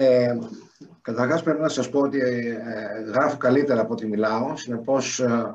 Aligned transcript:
Ε, 0.00 0.38
καταρχάς 1.02 1.42
πρέπει 1.42 1.60
να 1.60 1.68
σας 1.68 1.90
πω 1.90 2.00
ότι 2.00 2.18
ε, 2.18 3.00
γράφω 3.06 3.36
καλύτερα 3.36 3.80
από 3.80 3.92
ό,τι 3.92 4.06
μιλάω. 4.06 4.56
Συνεπώς 4.56 5.20
ε, 5.20 5.54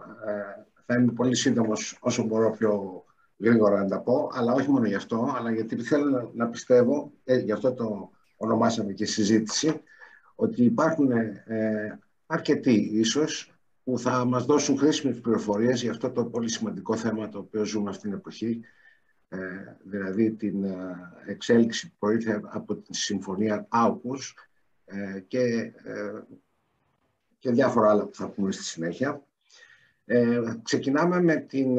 θα 0.86 0.96
είμαι 0.96 1.12
πολύ 1.12 1.36
σύντομος 1.36 1.98
όσο 2.00 2.24
μπορώ 2.24 2.50
πιο 2.50 3.04
γρήγορα 3.38 3.78
να 3.82 3.88
τα 3.88 4.00
πω. 4.00 4.30
Αλλά 4.34 4.54
όχι 4.54 4.70
μόνο 4.70 4.86
γι' 4.86 4.96
αυτό, 4.96 5.34
αλλά 5.38 5.52
γιατί 5.52 5.76
θέλω 5.76 6.32
να 6.34 6.48
πιστεύω, 6.48 7.12
ε, 7.24 7.38
γι' 7.38 7.52
αυτό 7.52 7.74
το 7.74 8.12
ονομάσαμε 8.38 8.94
και 8.94 9.06
συζήτηση, 9.06 9.82
ότι 10.36 10.64
υπάρχουν 10.64 11.12
ε, 11.12 12.00
αρκετοί 12.26 12.90
ίσως 12.94 13.54
που 13.84 14.00
θα 14.00 14.26
μας 14.26 14.46
δώσουν 14.46 14.78
χρήσιμες 14.78 15.20
πληροφορίες 15.20 15.82
για 15.82 15.92
αυτό 15.92 16.12
το 16.12 16.26
πολύ 16.26 16.50
σημαντικό 16.50 16.96
θέμα 16.96 17.30
το 17.30 17.38
οποίο 17.38 17.66
ζούμε 17.66 17.90
αυτήν 17.90 18.10
την 18.10 18.20
εποχή, 18.20 18.60
ε, 18.60 18.64
δηλαδή 19.84 20.32
την 20.32 20.64
ε, 20.64 20.96
εξέλιξη 21.26 21.88
που 21.90 21.96
προήλθε 22.00 22.42
από 22.44 22.76
τη 22.76 22.96
Συμφωνία 22.96 23.66
Άουκους 23.70 24.36
ε, 24.86 25.20
και, 25.20 25.72
και 27.40 27.52
διάφορα 27.52 27.90
άλλα 27.90 28.06
που 28.06 28.16
θα 28.16 28.30
πούμε 28.30 28.52
στη 28.52 28.64
συνέχεια. 28.64 29.24
ξεκινάμε 30.64 31.22
με 31.22 31.36
την 31.36 31.78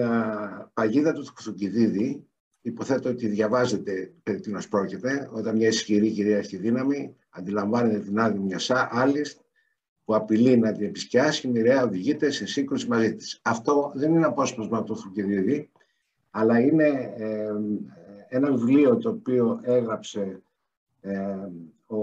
παγίδα 0.74 1.12
του 1.12 1.24
Θουκυδίδη. 1.24 2.26
Υποθέτω 2.66 3.08
ότι 3.08 3.26
διαβάζετε 3.26 4.12
περί 4.22 4.40
τίνος 4.40 4.68
πρόκειται, 4.68 5.28
όταν 5.32 5.56
μια 5.56 5.68
ισχυρή 5.68 6.10
κυρίαρχη 6.10 6.56
δύναμη 6.56 7.16
αντιλαμβάνεται 7.30 7.98
την 7.98 8.18
άδεια 8.18 8.40
μιας 8.40 8.70
άλλης 8.70 9.40
που 10.04 10.14
απειλεί 10.14 10.56
να 10.56 10.72
την 10.72 10.86
επισκιάσει, 10.86 11.48
μοιραία 11.48 11.84
οδηγείται 11.84 12.30
σε 12.30 12.46
σύγκρουση 12.46 12.88
μαζί 12.88 13.14
της. 13.14 13.40
Αυτό 13.42 13.92
δεν 13.94 14.14
είναι 14.14 14.26
απόσπασμα 14.26 14.78
από 14.78 14.86
το 14.86 14.96
Θουκυδίδη, 14.96 15.70
αλλά 16.36 16.60
είναι 16.60 17.14
ε, 17.16 17.52
ένα 18.28 18.50
βιβλίο 18.50 18.96
το 18.98 19.08
οποίο 19.08 19.60
έγραψε 19.62 20.42
ε, 21.00 21.36
ο 21.86 21.98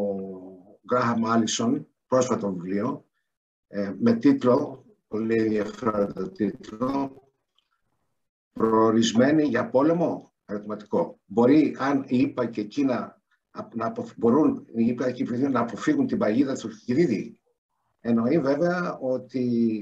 Γκράχαμ 0.86 1.28
Άλισον, 1.28 1.88
πρόσφατο 2.08 2.52
βιβλίο, 2.52 3.06
ε, 3.68 3.94
με 4.00 4.14
τίτλο, 4.14 4.86
πολύ 5.08 5.38
ενδιαφέροντα 5.38 6.32
τίτλο, 6.32 7.16
«Προορισμένοι 8.54 9.44
για 9.44 9.70
πόλεμο» 9.70 10.32
ερωτηματικό. 10.46 11.20
Μπορεί, 11.26 11.76
αν 11.80 12.04
η 12.08 12.18
ΙΠΑ 12.18 12.46
και 12.46 12.64
Κίνα 12.64 13.22
να 13.74 13.94
μπορούν 14.16 14.66
οι 14.74 14.86
ΙΠΑ 14.86 15.12
και 15.12 15.24
να 15.24 15.60
αποφύγουν 15.60 16.08
την 16.08 16.18
παγίδα 16.18 16.54
του 16.54 16.70
Θουκυδίδη, 16.70 17.40
Εννοεί 18.04 18.40
βέβαια 18.40 18.98
ότι 19.02 19.82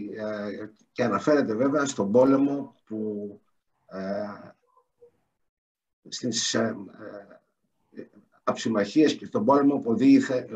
και 0.91 1.03
αναφέρεται 1.03 1.53
βέβαια 1.53 1.85
στον 1.85 2.11
πόλεμο 2.11 2.75
που 2.85 3.41
ε, 3.43 3.48
στις 6.09 6.53
ε, 6.53 6.75
ε, 7.91 8.03
αψημαχίες 8.43 9.15
και 9.15 9.25
στον 9.25 9.45
πόλεμο 9.45 9.79
που 9.79 9.91
οδήγησε, 9.91 10.47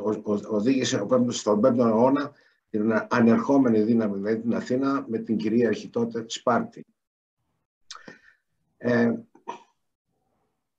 οδήγησε 0.47 1.05
στον 1.29 1.61
5ο 1.63 1.77
αιώνα 1.77 2.31
την 2.69 3.07
ανερχόμενη 3.09 3.81
δύναμη, 3.81 4.15
δηλαδή 4.15 4.41
την 4.41 4.55
Αθήνα, 4.55 5.05
με 5.07 5.17
την 5.17 5.37
κυρίαρχη 5.37 5.89
τότε 5.89 6.25
Σπάρτη. 6.27 6.85
Ε, 8.77 9.13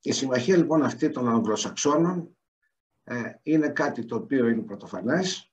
η 0.01 0.13
συμμαχία 0.13 0.57
λοιπόν 0.57 0.83
αυτή 0.83 1.11
των 1.11 1.29
Αγγλοσαξώνων 1.29 2.37
ε, 3.05 3.23
είναι 3.43 3.69
κάτι 3.69 4.05
το 4.05 4.17
οποίο 4.17 4.49
είναι 4.49 4.63
πρωτοφανές, 4.63 5.53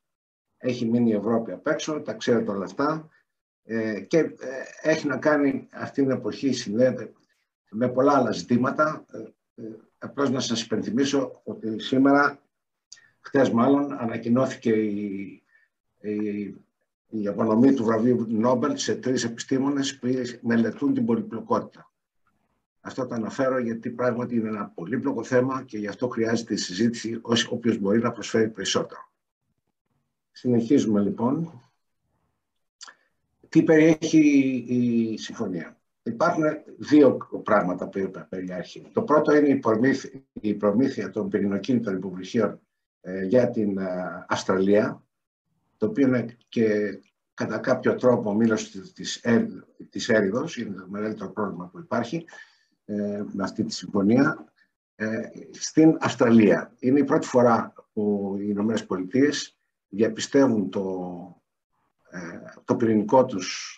έχει 0.57 0.85
μείνει 0.85 1.09
η 1.09 1.15
Ευρώπη 1.15 1.51
απ' 1.51 1.67
έξω, 1.67 2.01
τα 2.01 2.13
ξέρετε 2.13 2.51
όλα 2.51 2.65
αυτά, 2.65 3.09
ε, 3.63 3.99
και 3.99 4.17
ε, 4.17 4.29
έχει 4.81 5.07
να 5.07 5.17
κάνει 5.17 5.67
αυτή 5.71 6.01
την 6.01 6.11
εποχή 6.11 6.53
συνδέεται 6.53 7.11
με 7.69 7.89
πολλά 7.89 8.17
άλλα 8.17 8.31
ζητήματα. 8.31 9.05
Ε, 9.55 9.63
απλώς 9.97 10.29
να 10.29 10.39
σας 10.39 10.61
υπενθυμίσω 10.61 11.41
ότι 11.43 11.79
σήμερα, 11.79 12.41
χτες 13.19 13.49
μάλλον, 13.49 13.93
ανακοινώθηκε 13.93 14.69
η, 14.69 15.43
η, 15.99 16.55
η 17.07 17.27
απονομή 17.27 17.73
του 17.73 17.83
βραβείου 17.83 18.25
Νόμπελ 18.29 18.77
σε 18.77 18.95
τρεις 18.95 19.23
επιστήμονες 19.23 19.99
που 19.99 20.07
μελετούν 20.41 20.93
την 20.93 21.05
πολυπλοκότητα. 21.05 21.91
Αυτό 22.81 23.05
το 23.05 23.15
αναφέρω 23.15 23.59
γιατί 23.59 23.89
πράγματι 23.89 24.35
είναι 24.35 24.47
ένα 24.47 24.71
πολύπλοκο 24.75 25.23
θέμα 25.23 25.63
και 25.63 25.77
γι' 25.77 25.87
αυτό 25.87 26.07
χρειάζεται 26.07 26.53
η 26.53 26.57
συζήτηση 26.57 27.21
όποιος 27.49 27.77
μπορεί 27.77 27.99
να 27.99 28.11
προσφέρει 28.11 28.49
περισσότερο. 28.49 29.11
Συνεχίζουμε 30.31 31.01
λοιπόν 31.01 31.61
τι 33.51 33.63
περιέχει 33.63 34.19
η 34.67 35.17
συμφωνία. 35.17 35.79
Υπάρχουν 36.03 36.43
δύο 36.77 37.17
πράγματα 37.43 37.89
που 37.89 38.11
περιέχει. 38.29 38.89
Το 38.93 39.01
πρώτο 39.01 39.35
είναι 39.35 39.47
η 39.47 39.55
προμήθεια, 39.55 40.09
η 40.33 40.53
προμήθεια 40.53 41.09
των 41.09 41.29
πυρηνοκίνητων 41.29 41.95
υποβρυχίων 41.95 42.59
ε, 43.01 43.25
για 43.25 43.49
την 43.49 43.77
ε, 43.77 44.25
Αυστραλία, 44.27 45.03
το 45.77 45.85
οποίο 45.85 46.07
είναι 46.07 46.37
και 46.47 46.99
κατά 47.33 47.57
κάποιο 47.57 47.95
τρόπο 47.95 48.33
μήλος 48.33 48.71
της, 48.71 49.21
της 49.89 50.09
έρηδος, 50.09 50.57
είναι 50.57 50.75
το 50.75 50.87
μεγαλύτερο 50.89 51.31
πρόβλημα 51.31 51.69
που 51.71 51.79
υπάρχει 51.79 52.25
ε, 52.85 53.23
με 53.33 53.43
αυτή 53.43 53.63
τη 53.63 53.73
συμφωνία, 53.73 54.45
στην 55.51 55.97
Αυστραλία. 55.99 56.75
Είναι 56.79 56.99
η 56.99 57.03
πρώτη 57.03 57.27
φορά 57.27 57.73
που 57.93 58.35
οι 58.39 58.45
Ηνωμένες 58.47 58.85
Πολιτείες 58.85 59.57
διαπιστεύουν 59.87 60.69
το 60.69 60.85
ε, 61.40 61.40
το 62.65 62.75
πυρηνικό 62.75 63.25
τους 63.25 63.75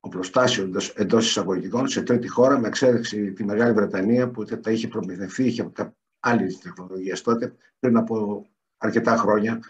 οπλοστάσιο 0.00 0.64
εντός, 0.64 0.88
εντός 0.88 1.26
εισαγωγικών 1.26 1.88
σε 1.88 2.02
τρίτη 2.02 2.28
χώρα 2.28 2.58
με 2.58 2.68
εξαίρεση 2.68 3.32
τη 3.32 3.44
Μεγάλη 3.44 3.72
Βρετανία 3.72 4.30
που 4.30 4.44
τα 4.44 4.70
είχε 4.70 4.88
προμηθευτεί, 4.88 5.44
είχε 5.44 5.62
από 5.62 5.94
άλλη 6.20 6.54
τεχνολογία 6.54 7.16
τότε 7.22 7.54
πριν 7.78 7.96
από 7.96 8.46
αρκετά 8.78 9.16
χρόνια 9.16 9.60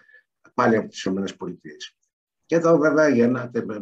πάλι 0.54 0.76
από 0.76 0.88
τις 0.88 1.04
ΗΠΑ. 1.04 1.26
Και 2.46 2.56
εδώ 2.56 2.78
βέβαια 2.78 3.08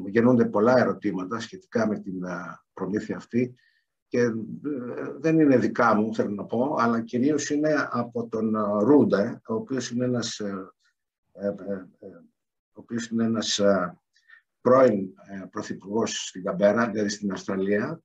γεννούνται 0.07 0.45
πολλά 0.45 0.79
ερωτήματα 0.79 1.41
σχετικά 1.41 1.89
με 1.89 1.99
την 1.99 2.15
προμήθεια 2.73 3.17
αυτή 3.17 3.55
και 4.09 4.21
ε, 4.21 4.33
δεν 5.19 5.41
είναι 5.41 5.57
δικά 5.57 5.95
μου 5.95 6.15
θέλω 6.15 6.31
να 6.31 6.45
πω, 6.45 6.77
αλλά 6.79 7.01
κυρίως 7.01 7.51
είναι 7.51 7.89
από 7.91 8.29
τον 8.29 8.57
Ρούντε, 8.79 9.41
ο 9.47 9.55
οποίος 9.55 9.91
είναι 9.91 10.05
ένας 10.05 10.39
ε, 10.39 10.73
ο 12.79 12.81
οποίος 12.81 13.07
είναι 13.07 13.25
ένας 13.25 13.61
πρώην 14.61 15.15
ε, 15.31 15.47
πρωθυπουργός 15.51 16.27
στην 16.27 16.43
Καμπέρα, 16.43 16.91
δηλαδή 16.91 17.09
στην 17.09 17.33
Αυστραλία, 17.33 18.03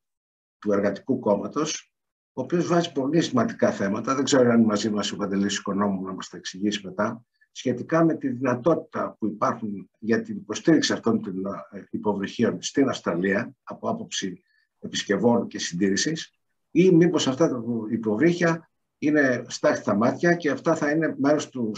του 0.59 0.71
Εργατικού 0.71 1.19
Κόμματος, 1.19 1.93
ο 2.33 2.41
οποίος 2.41 2.67
βάζει 2.67 2.91
πολύ 2.91 3.21
σημαντικά 3.21 3.71
θέματα, 3.71 4.15
δεν 4.15 4.23
ξέρω 4.23 4.49
αν 4.49 4.57
είναι 4.57 4.67
μαζί 4.67 4.89
μας 4.89 5.11
ο 5.11 5.15
Παντελής 5.15 5.57
Οικονόμου 5.57 6.01
να 6.01 6.13
μας 6.13 6.29
τα 6.29 6.37
εξηγήσει 6.37 6.81
μετά, 6.85 7.25
σχετικά 7.51 8.05
με 8.05 8.15
τη 8.15 8.27
δυνατότητα 8.27 9.15
που 9.19 9.25
υπάρχουν 9.25 9.89
για 9.99 10.21
την 10.21 10.35
υποστήριξη 10.35 10.93
αυτών 10.93 11.21
των 11.21 11.45
ε, 11.71 11.83
υποβρυχίων 11.89 12.61
στην 12.61 12.89
Αυστραλία, 12.89 13.55
από 13.63 13.89
άποψη 13.89 14.43
επισκευών 14.79 15.47
και 15.47 15.59
συντήρησης, 15.59 16.33
ή 16.71 16.91
μήπως 16.91 17.27
αυτά 17.27 17.49
τα 17.49 17.63
υποβρύχια 17.89 18.69
είναι 18.97 19.45
στάχτη 19.47 19.95
μάτια 19.95 20.33
και 20.33 20.49
αυτά 20.49 20.75
θα 20.75 20.89
είναι 20.89 21.15
μέρος 21.17 21.49
του, 21.49 21.71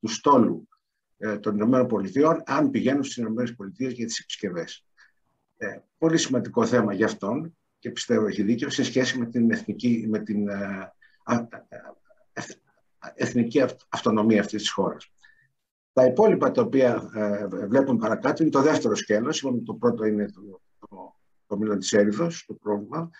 του 0.00 0.08
στόλου 0.08 0.68
ε, 0.68 0.77
των 1.40 1.54
Ηνωμένων 1.54 1.86
Πολιτειών 1.86 2.42
αν 2.46 2.70
πηγαίνουν 2.70 3.04
στις 3.04 3.16
Ηνωμένες 3.16 3.54
Πολιτείες 3.54 3.92
για 3.92 4.06
τις 4.06 4.18
επισκευές. 4.18 4.84
Ε, 5.56 5.78
πολύ 5.98 6.18
σημαντικό 6.18 6.66
θέμα 6.66 6.92
για 6.92 7.06
αυτόν 7.06 7.56
και 7.78 7.90
πιστεύω 7.90 8.26
έχει 8.26 8.42
δίκιο 8.42 8.70
σε 8.70 8.84
σχέση 8.84 9.18
με 9.18 9.26
την 9.26 9.50
εθνική, 9.50 10.06
με 10.08 10.18
την, 10.18 10.48
ε, 10.48 10.92
ε 12.32 12.42
εθνική 13.14 13.64
αυτονομία 13.88 14.40
αυτής 14.40 14.60
της 14.60 14.70
χώρας. 14.70 15.12
Τα 15.92 16.04
υπόλοιπα 16.04 16.50
τα 16.50 16.62
οποία 16.62 17.10
ε, 17.14 17.46
βλέπουν 17.66 17.96
παρακάτω 17.96 18.42
είναι 18.42 18.52
το 18.52 18.62
δεύτερο 18.62 18.94
σκέλος. 18.94 19.40
το 19.64 19.74
πρώτο 19.74 20.04
είναι 20.04 20.26
το, 20.30 20.60
το, 20.78 21.14
το 21.46 21.56
μήλο 21.58 21.76
της 21.76 21.92
έρηδος, 21.92 22.44
το 22.46 22.54
πρόβλημα. 22.54 23.10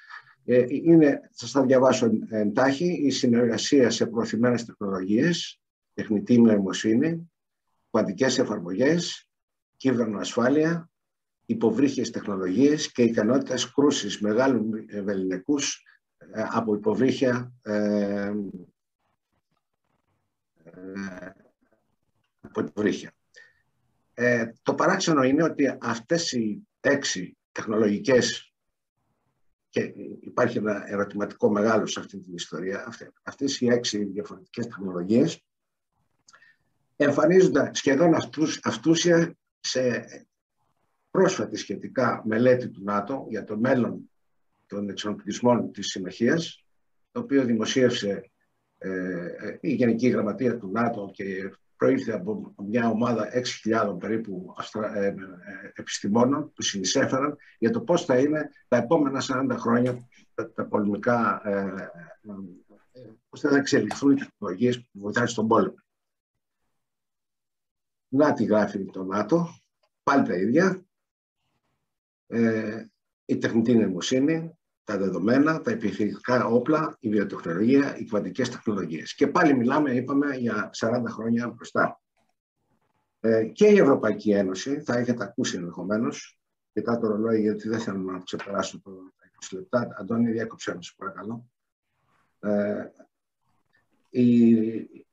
Ε, 0.44 0.64
είναι, 0.68 1.20
θα 1.32 1.46
σας 1.46 1.64
διαβάσω 1.64 2.10
εντάχει, 2.28 3.00
η 3.04 3.10
συνεργασία 3.10 3.90
σε 3.90 4.06
προωθημένες 4.06 4.64
τεχνολογίες, 4.64 5.60
τεχνητή 5.94 6.40
νοημοσύνη, 6.40 7.30
κουαντικές 7.90 8.38
εφαρμογές, 8.38 9.28
ασφάλεια, 10.18 10.90
υποβρύχιες 11.46 12.10
τεχνολογίες 12.10 12.92
και 12.92 13.02
ικανότητες 13.02 13.72
κρούσης 13.72 14.20
μεγάλου 14.20 14.70
ευελινεκούς 14.88 15.82
ε, 16.18 16.44
από 16.48 16.74
υποβρύχια 16.74 17.52
ε, 17.62 18.32
ε, 20.64 21.30
από 22.40 22.60
υποβρύχια. 22.60 23.12
Ε, 24.14 24.52
το 24.62 24.74
παράξενο 24.74 25.22
είναι 25.22 25.42
ότι 25.42 25.76
αυτές 25.80 26.32
οι 26.32 26.66
έξι 26.80 27.36
τεχνολογικές 27.52 28.52
και 29.68 29.80
υπάρχει 30.20 30.58
ένα 30.58 30.90
ερωτηματικό 30.90 31.50
μεγάλο 31.50 31.86
σε 31.86 32.00
αυτή 32.00 32.18
την 32.18 32.34
ιστορία, 32.34 32.88
αυτές 33.22 33.60
οι 33.60 33.66
έξι 33.66 34.04
διαφορετικές 34.04 34.66
τεχνολογίες 34.66 35.44
εμφανίζονται 37.04 37.70
σχεδόν 37.72 38.14
αυτούς, 38.14 38.60
αυτούσια 38.62 39.36
σε 39.60 40.04
πρόσφατη 41.10 41.56
σχετικά 41.56 42.22
μελέτη 42.26 42.68
του 42.68 42.82
ΝΑΤΟ 42.84 43.26
για 43.28 43.44
το 43.44 43.58
μέλλον 43.58 44.10
των 44.66 44.88
εξοπλισμών 44.88 45.72
της 45.72 45.86
Συμμαχίας, 45.86 46.64
το 47.12 47.20
οποίο 47.20 47.44
δημοσίευσε 47.44 48.30
ε, 48.78 48.88
η 49.60 49.72
Γενική 49.72 50.08
Γραμματεία 50.08 50.58
του 50.58 50.70
ΝΑΤΟ 50.72 51.10
και 51.12 51.50
προήλθε 51.76 52.12
από 52.12 52.54
μια 52.66 52.88
ομάδα 52.88 53.28
6.000 53.64 53.98
περίπου 53.98 54.54
ε, 54.94 55.06
ε, 55.06 55.14
επιστημόνων 55.74 56.52
που 56.52 56.62
συνεισέφεραν 56.62 57.36
για 57.58 57.70
το 57.70 57.80
πώς 57.80 58.04
θα 58.04 58.18
είναι 58.18 58.50
τα 58.68 58.76
επόμενα 58.76 59.22
40 59.50 59.56
χρόνια 59.58 60.08
τα, 60.34 60.52
τα 60.52 60.66
πολεμικά, 60.66 61.42
ε, 61.44 61.50
ε, 62.92 63.00
πώς 63.28 63.40
θα 63.40 63.56
εξελιχθούν 63.56 64.12
οι 64.12 64.14
τεχνολογίες 64.14 64.78
που 64.78 64.98
βοηθάνε 64.98 65.26
στον 65.26 65.46
πόλεμο. 65.46 65.74
Να 68.08 68.32
τη 68.32 68.44
γράφει 68.44 68.84
το 68.84 69.04
ΝΑΤΟ, 69.04 69.48
πάλι 70.02 70.26
τα 70.26 70.34
ίδια. 70.34 70.86
Ε, 72.26 72.84
η 73.24 73.38
τεχνητή 73.38 73.74
νοημοσύνη, 73.74 74.58
τα 74.84 74.98
δεδομένα, 74.98 75.60
τα 75.60 75.70
επιχειρηματικά 75.70 76.44
όπλα, 76.46 76.96
η 77.00 77.08
βιοτεχνολογία, 77.08 77.96
οι 77.96 78.04
κβαντικές 78.04 78.48
τεχνολογίες. 78.50 79.14
Και 79.14 79.26
πάλι 79.26 79.54
μιλάμε, 79.54 79.94
είπαμε, 79.94 80.36
για 80.36 80.70
40 80.72 81.02
χρόνια 81.06 81.48
μπροστά. 81.48 82.00
Ε, 83.20 83.44
και 83.44 83.66
η 83.66 83.78
Ευρωπαϊκή 83.78 84.30
Ένωση, 84.30 84.80
θα 84.80 84.98
έχετε 84.98 85.24
ακούσει 85.24 85.56
ενδεχομένως, 85.56 86.40
κοιτά 86.72 86.98
το 86.98 87.06
ρολόι 87.06 87.40
γιατί 87.40 87.68
δεν 87.68 87.80
θέλω 87.80 87.98
να 87.98 88.20
ξεπεράσω 88.20 88.80
το 88.80 88.90
20 89.50 89.56
λεπτά. 89.56 89.88
Αντώνη, 89.98 90.30
διάκοψέ 90.30 90.74
με, 90.74 90.80
παρακαλώ. 90.96 91.50
Ε, 92.40 92.90
η, 94.10 94.50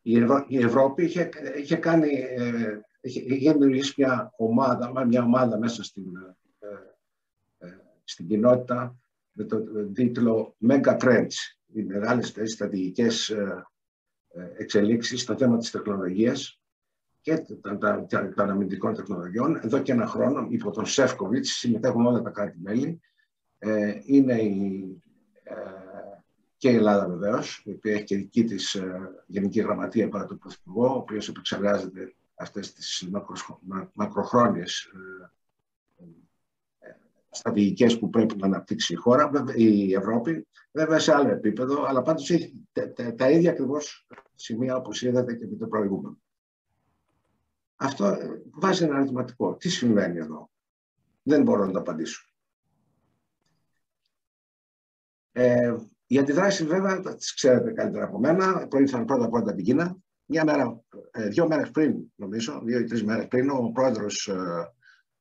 η, 0.01 0.57
Ευρώπη 0.57 1.03
είχε, 1.03 1.29
είχε 1.57 1.75
κάνει, 1.75 2.09
ε, 2.37 2.79
είχε, 3.01 3.21
είχε 3.21 3.51
δημιουργήσει 3.51 3.93
μια 3.97 4.33
ομάδα, 4.37 5.05
μια 5.05 5.23
ομάδα 5.23 5.57
μέσα 5.57 5.83
στην, 5.83 6.03
ε, 6.59 6.67
ε 7.67 7.77
στην 8.03 8.27
κοινότητα 8.27 8.95
με 9.31 9.43
τον 9.43 9.93
τίτλο 9.93 10.55
Mega 10.69 10.97
Trends, 10.99 11.33
οι 11.73 11.83
μεγάλες 11.83 12.33
στρατηγικές 12.43 13.29
ε, 13.29 13.65
ε, 14.27 14.51
εξελίξεις 14.57 15.21
στο 15.21 15.37
θέμα 15.37 15.57
της 15.57 15.71
τεχνολογίας 15.71 16.59
και 17.21 17.37
των 17.61 17.79
αναμυντικών 18.35 18.93
τεχνολογιών. 18.93 19.55
Εδώ 19.55 19.81
και 19.81 19.91
ένα 19.91 20.07
χρόνο, 20.07 20.47
υπό 20.49 20.71
τον 20.71 20.85
Σεύκοβιτς, 20.85 21.49
συμμετέχουν 21.49 22.05
όλα 22.05 22.21
τα 22.21 22.29
κράτη-μέλη. 22.29 23.01
Ε, 23.57 23.99
είναι 24.05 24.41
η, 24.41 25.03
και 26.65 26.71
η 26.71 26.75
Ελλάδα 26.75 27.07
βεβαίως, 27.07 27.61
η 27.65 27.71
οποία 27.71 27.93
έχει 27.93 28.03
και 28.03 28.15
δική 28.15 28.43
της 28.43 28.81
Γενική 29.25 29.61
Γραμματεία 29.61 30.09
παρά 30.09 30.25
τον 30.25 30.37
Πρωθυπουργό, 30.37 30.87
ο 30.87 30.97
οποίος 30.97 31.29
επεξεργάζεται 31.29 32.15
αυτές 32.35 32.73
τις 32.73 33.09
μακροχρόνιες 33.93 34.91
στρατηγικές 37.29 37.99
που 37.99 38.09
πρέπει 38.09 38.37
να 38.37 38.45
αναπτύξει 38.45 38.93
η 38.93 38.95
χώρα, 38.95 39.31
η 39.55 39.93
Ευρώπη, 39.93 40.47
βέβαια 40.71 40.99
σε 40.99 41.13
άλλο 41.13 41.29
επίπεδο, 41.29 41.85
αλλά 41.85 42.01
πάντως 42.01 42.29
έχει 42.29 42.67
τα, 43.15 43.29
ίδια 43.29 43.51
ακριβώς 43.51 44.07
σημεία 44.35 44.75
όπως 44.75 45.01
είδατε 45.01 45.35
και 45.35 45.47
με 45.47 45.55
το 45.55 45.67
προηγούμενο. 45.67 46.17
Αυτό 47.75 48.05
ε, 48.05 48.41
βάζει 48.51 48.83
ένα 48.83 48.95
αριθματικό. 48.95 49.55
Τι 49.55 49.69
συμβαίνει 49.69 50.17
εδώ; 50.17 50.49
Δεν 51.23 51.43
μπορώ 51.43 51.65
να 51.65 51.71
το 51.71 51.79
απαντήσω. 51.79 52.29
Ε, 55.31 55.75
οι 56.07 56.17
αντιδράσει 56.17 56.65
βέβαια 56.65 57.15
τις 57.15 57.33
ξέρετε 57.33 57.71
καλύτερα 57.71 58.05
από 58.05 58.19
μένα. 58.19 58.67
Προήλθαν 58.67 59.05
πρώτα 59.05 59.29
πρώτα 59.29 59.47
από 59.47 59.55
την 59.55 59.65
Κίνα. 59.65 59.97
Μια 60.25 60.43
μέρα, 60.43 60.81
ε, 61.11 61.27
δύο 61.27 61.47
μέρες 61.47 61.71
πριν, 61.71 61.95
νομίζω, 62.15 62.61
δύο 62.63 62.79
ή 62.79 62.83
τρεις 62.83 63.03
μέρες 63.03 63.27
πριν, 63.27 63.49
ο 63.49 63.71
πρόεδρος 63.73 64.27
ε, 64.27 64.73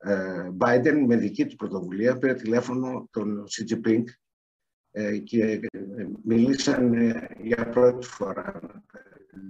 ε, 0.06 0.50
Biden 0.58 1.04
με 1.06 1.16
δική 1.16 1.46
του 1.46 1.56
πρωτοβουλία 1.56 2.18
πήρε 2.18 2.34
τηλέφωνο 2.34 3.08
τον 3.10 3.44
Xi 3.44 3.72
Jinping 3.72 4.02
ε, 4.90 5.18
και 5.18 5.60
ε, 5.72 6.06
μιλήσαν 6.24 6.94
για 7.40 7.68
πρώτη 7.68 8.06
φορά 8.06 8.60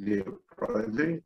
δύο 0.00 0.44
πρόεδροι 0.56 1.24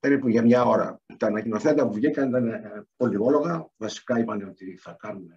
περίπου 0.00 0.28
για 0.28 0.42
μια 0.42 0.64
ώρα. 0.64 1.00
Τα 1.16 1.26
ανακοινωθέντα 1.26 1.86
που 1.86 1.92
βγήκαν 1.92 2.28
ήταν 2.28 2.50
πολυβόλογα. 2.96 3.70
Βασικά 3.76 4.18
είπαν 4.18 4.48
ότι 4.48 4.76
θα 4.76 4.96
κάνουν 4.98 5.28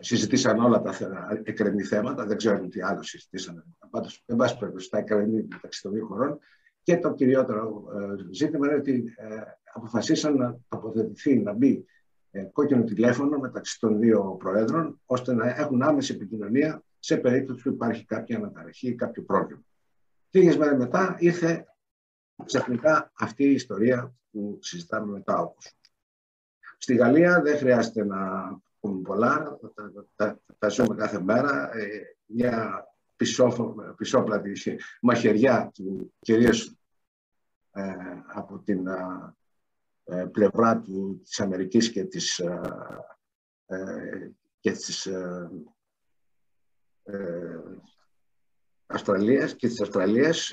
συζητήσαν 0.00 0.58
όλα 0.58 0.80
τα 0.80 0.94
εκκρεμή 1.42 1.82
θέματα, 1.82 2.26
δεν 2.26 2.36
ξέρουμε 2.36 2.68
τι 2.68 2.82
άλλο 2.82 3.02
συζητήσαν. 3.02 3.76
Πάντως, 3.90 4.22
εν 4.26 4.36
πάση 4.36 4.58
περιπτώσει, 4.58 4.90
τα 4.90 4.98
εκκρεμή 4.98 5.46
μεταξύ 5.50 5.82
των 5.82 5.92
δύο 5.92 6.06
χωρών. 6.06 6.38
Και 6.82 6.98
το 6.98 7.14
κυριότερο 7.14 7.84
ζήτημα 8.30 8.66
είναι 8.66 8.76
ότι 8.76 9.14
αποφασίσαν 9.72 10.36
να 10.36 10.58
τοποθετηθεί, 10.68 11.38
να 11.38 11.52
μπει 11.52 11.86
ε, 12.30 12.42
κόκκινο 12.42 12.84
τηλέφωνο 12.84 13.38
μεταξύ 13.38 13.80
των 13.80 13.98
δύο 13.98 14.36
προέδρων, 14.38 15.00
ώστε 15.06 15.34
να 15.34 15.48
έχουν 15.48 15.82
άμεση 15.82 16.14
επικοινωνία 16.14 16.82
σε 16.98 17.16
περίπτωση 17.16 17.62
που 17.62 17.68
υπάρχει 17.68 18.04
κάποια 18.04 18.36
αναταραχή 18.36 18.88
ή 18.88 18.94
κάποιο 18.94 19.22
πρόβλημα. 19.22 19.62
Λίγες 20.30 20.56
μέρες 20.56 20.78
μετά 20.78 21.16
ήρθε 21.18 21.66
ξαφνικά 22.44 23.12
αυτή 23.18 23.44
η 23.44 23.52
ιστορία 23.52 24.14
που 24.30 24.58
συζητάμε 24.60 25.12
μετά 25.12 25.38
όπως. 25.38 25.72
Στη 26.78 26.94
Γαλλία 26.94 27.42
δεν 27.42 27.56
χρειάζεται 27.56 28.04
να 28.04 28.18
πούμε 28.80 29.00
πολλά, 29.00 29.58
τα, 29.74 30.08
τα, 30.16 30.40
τα 30.58 30.68
ζούμε 30.68 30.94
κάθε 30.94 31.20
μέρα. 31.20 31.76
Ε, 31.76 32.16
μια 32.26 32.86
πισόπλατη 33.96 34.52
μαχαιριά 35.00 35.70
του 35.74 36.14
κυρίως 36.20 36.76
ε, 37.72 37.94
από 38.26 38.58
την 38.58 38.86
ε, 40.10 40.24
πλευρά 40.24 40.80
του, 40.80 41.20
της 41.24 41.40
Αμερικής 41.40 41.90
και 41.90 42.04
της, 42.04 42.38
ε, 42.38 42.60
ε, 43.66 44.30
και 44.60 44.70
της 44.70 45.08
Αυστραλίας 48.86 49.54
και 49.54 49.68
της 49.68 49.80
Αυστραλίας 49.80 50.52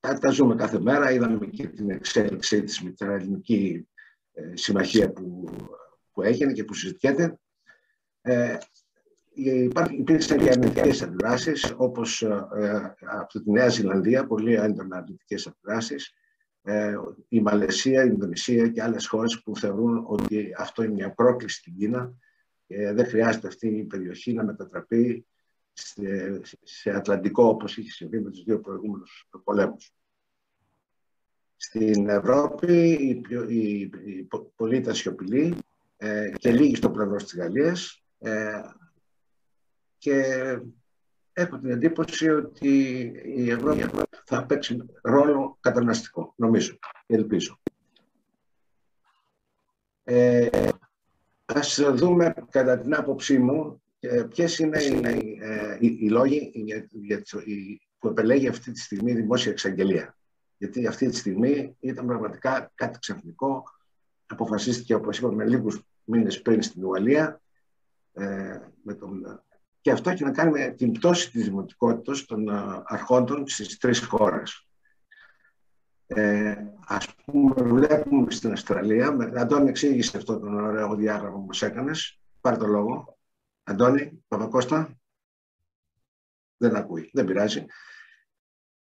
τα, 0.00 0.18
τα 0.18 0.30
ζούμε 0.30 0.54
κάθε 0.54 0.80
μέρα. 0.80 1.10
Είδαμε 1.10 1.46
και 1.46 1.68
την 1.68 1.90
εξέλιξή 1.90 2.62
της 2.62 2.82
με 2.82 2.90
την 2.90 3.10
ελληνική 3.10 3.88
συμμαχία 4.52 5.12
που, 5.12 5.44
που 6.12 6.22
έγινε 6.22 6.52
και 6.52 6.64
που 6.64 6.74
συζητιέται. 6.74 7.38
Ε, 8.20 8.56
υπήρξαν 9.98 10.38
και 10.38 10.48
αρνητικές 10.48 11.02
αντιδράσεις, 11.02 11.74
όπως 11.76 12.22
ε, 12.22 12.94
από 13.00 13.40
τη 13.42 13.50
Νέα 13.50 13.68
Ζηλανδία, 13.68 14.26
πολύ 14.26 14.54
έντονα 14.54 14.96
αρνητικές 14.96 15.46
αντιδράσεις. 15.46 16.14
Ε, 16.62 16.94
η 17.28 17.40
Μαλαισία, 17.40 18.04
η 18.04 18.08
Ινδονησία 18.12 18.68
και 18.68 18.82
άλλες 18.82 19.06
χώρες 19.06 19.42
που 19.42 19.56
θεωρούν 19.56 20.04
ότι 20.06 20.54
αυτό 20.58 20.82
είναι 20.82 20.92
μια 20.92 21.14
πρόκληση 21.14 21.58
στην 21.58 21.74
Κίνα 21.76 22.14
και 22.66 22.92
δεν 22.92 23.06
χρειάζεται 23.06 23.46
αυτή 23.46 23.68
η 23.68 23.84
περιοχή 23.84 24.32
να 24.32 24.44
μετατραπεί 24.44 25.26
σε, 25.72 26.40
σε 26.62 26.90
Ατλαντικό 26.90 27.44
όπως 27.44 27.76
είχε 27.76 27.90
συμβεί 27.90 28.20
με 28.20 28.30
τους 28.30 28.42
δύο 28.42 28.60
προηγούμενους 28.60 29.28
πολέμους. 29.44 29.92
Στην 31.56 32.08
Ευρώπη 32.08 32.90
οι, 32.90 33.22
οι, 33.48 33.90
οι 34.04 34.28
πολλοί 34.56 34.76
ήταν 34.76 34.94
σιωπηλοί 34.94 35.54
ε, 36.04 36.32
και 36.38 36.52
λίγοι 36.52 36.76
στο 36.76 36.90
πλευρό 36.90 37.16
της 37.16 37.36
Γαλλίας 37.36 38.02
ε, 38.18 38.60
και 39.98 40.22
έχω 41.32 41.58
την 41.58 41.70
εντύπωση 41.70 42.30
ότι 42.30 42.98
η 43.24 43.50
Ευρώπη 43.50 43.84
θα 44.24 44.46
παίξει 44.46 44.84
ρόλο 45.02 45.58
καταναστικό, 45.60 46.34
νομίζω 46.36 46.78
και 47.06 47.14
ελπίζω. 47.14 47.60
Ε, 50.04 50.48
ας 51.44 51.80
δούμε 51.94 52.34
κατά 52.50 52.78
την 52.78 52.94
άποψή 52.94 53.38
μου 53.38 53.82
ποιες 54.28 54.58
είναι 54.58 54.78
οι, 54.78 55.38
ε, 55.42 55.76
οι, 55.80 55.86
οι 55.86 56.08
λόγοι 56.08 56.50
για, 56.54 56.88
για, 56.90 57.22
που 57.98 58.08
επελέγει 58.08 58.48
αυτή 58.48 58.70
τη 58.72 58.80
στιγμή 58.80 59.10
η 59.10 59.14
δημόσια 59.14 59.50
εξαγγελία. 59.50 60.16
Γιατί 60.56 60.86
αυτή 60.86 61.08
τη 61.08 61.16
στιγμή 61.16 61.76
ήταν 61.80 62.06
πραγματικά 62.06 62.72
κάτι 62.74 62.98
ξαφνικό. 62.98 63.62
Αποφασίστηκε, 64.26 64.94
όπως 64.94 65.18
είπαμε, 65.18 65.44
λίγους 65.44 65.82
μήνες 66.04 66.42
πριν 66.42 66.62
στην 66.62 66.84
Ουαλία 66.84 67.40
ε, 68.12 68.58
με 68.82 68.94
τον 68.94 69.42
και 69.82 69.90
αυτό 69.90 70.10
έχει 70.10 70.24
να 70.24 70.30
κάνει 70.30 70.50
με 70.50 70.68
την 70.68 70.92
πτώση 70.92 71.30
της 71.30 71.44
δημοτικότητας 71.44 72.24
των 72.24 72.48
ε, 72.48 72.82
αρχόντων 72.84 73.48
στις 73.48 73.78
τρεις 73.78 74.04
χώρες. 74.04 74.66
Ε, 76.06 76.56
ας 76.86 77.14
πούμε, 77.14 77.54
βλέπουμε 77.62 78.30
στην 78.30 78.52
Αυστραλία, 78.52 79.12
με, 79.12 79.32
Αντώνη 79.40 79.68
εξήγησε 79.68 80.16
αυτό 80.16 80.38
τον 80.38 80.54
ωραίο 80.54 80.94
διάγραμμα 80.94 81.36
που 81.38 81.46
μας 81.46 81.62
έκανες, 81.62 82.20
πάρε 82.40 82.56
το 82.56 82.66
λόγο. 82.66 83.18
Αντώνη, 83.62 84.24
Παπακώστα, 84.28 84.98
δεν 86.56 86.76
ακούει, 86.76 87.10
δεν 87.12 87.24
πειράζει. 87.24 87.66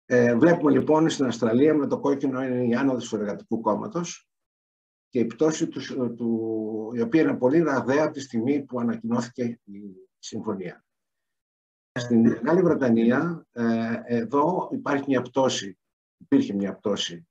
Ε, 0.06 0.36
βλέπουμε 0.36 0.72
λοιπόν 0.72 1.10
στην 1.10 1.26
Αυστραλία 1.26 1.74
με 1.74 1.88
το 1.88 2.00
κόκκινο 2.00 2.44
είναι 2.44 2.68
η 2.68 2.76
άνοδος 2.76 3.10
του 3.10 3.16
εργατικού 3.16 3.62
κόμματος 3.62 4.31
και 5.12 5.20
η 5.20 5.26
πτώση 5.26 5.68
του, 5.68 6.14
του, 6.16 6.92
η 6.96 7.02
οποία 7.02 7.22
είναι 7.22 7.38
πολύ 7.38 7.60
ραδέα 7.60 8.04
από 8.04 8.14
τη 8.14 8.20
στιγμή 8.20 8.64
που 8.64 8.80
ανακοινώθηκε 8.80 9.60
η 9.64 9.82
συμφωνία. 10.20 10.86
Στην 12.00 12.20
Μεγάλη 12.20 12.62
Βρετανία, 12.62 13.48
ε, 13.52 14.00
εδώ 14.06 14.70
υπάρχει 14.72 15.04
μια 15.08 15.22
πτώση, 15.22 15.78
υπήρχε 16.18 16.54
μια 16.54 16.76
πτώση 16.76 17.28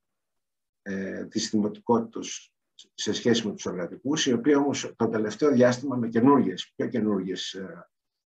ε, 0.81 1.25
της 1.25 1.49
δημοτικότητας 1.49 2.53
σε 2.93 3.13
σχέση 3.13 3.47
με 3.47 3.53
τους 3.53 3.65
εργατικούς, 3.65 4.25
η 4.25 4.33
οποία 4.33 4.57
όμως 4.57 4.93
το 4.95 5.07
τελευταίο 5.07 5.51
διάστημα 5.51 5.95
με 5.95 6.07
καινούργιες, 6.07 6.73
πιο 6.75 6.87
καινούργιες 6.87 7.53
ε, 7.53 7.89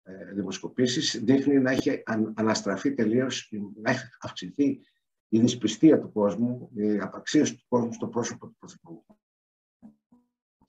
ε, 0.03 0.33
δημοσκοπήσεις 0.33 1.23
δείχνει 1.25 1.59
να 1.59 1.71
έχει 1.71 2.03
αναστραφεί 2.35 2.95
τελείως, 2.95 3.53
να 3.83 3.91
έχει 3.91 4.05
αυξηθεί 4.21 4.81
η 5.29 5.41
δυσπιστία 5.41 6.01
του 6.01 6.13
κόσμου, 6.13 6.71
η 6.75 6.99
απαξίωση 6.99 7.57
του 7.57 7.65
κόσμου 7.69 7.93
στο 7.93 8.09
πρόσωπο 8.09 8.47
του 8.47 8.57
Πρωθυπουργού. 8.59 9.05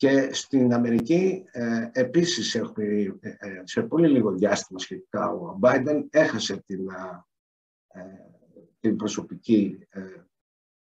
Και 0.03 0.33
στην 0.33 0.74
Αμερική 0.74 1.43
ε, 1.51 1.89
επίσης 1.91 2.55
έχουμε, 2.55 2.86
ε, 3.19 3.29
ε, 3.38 3.62
σε 3.63 3.81
πολύ 3.81 4.07
λίγο 4.07 4.31
διάστημα 4.31 4.79
σχετικά 4.79 5.29
ο 5.29 5.60
Biden 5.62 6.05
έχασε 6.10 6.63
την, 6.65 6.89
ε, 7.88 8.01
την 8.79 8.95
προσωπική 8.95 9.88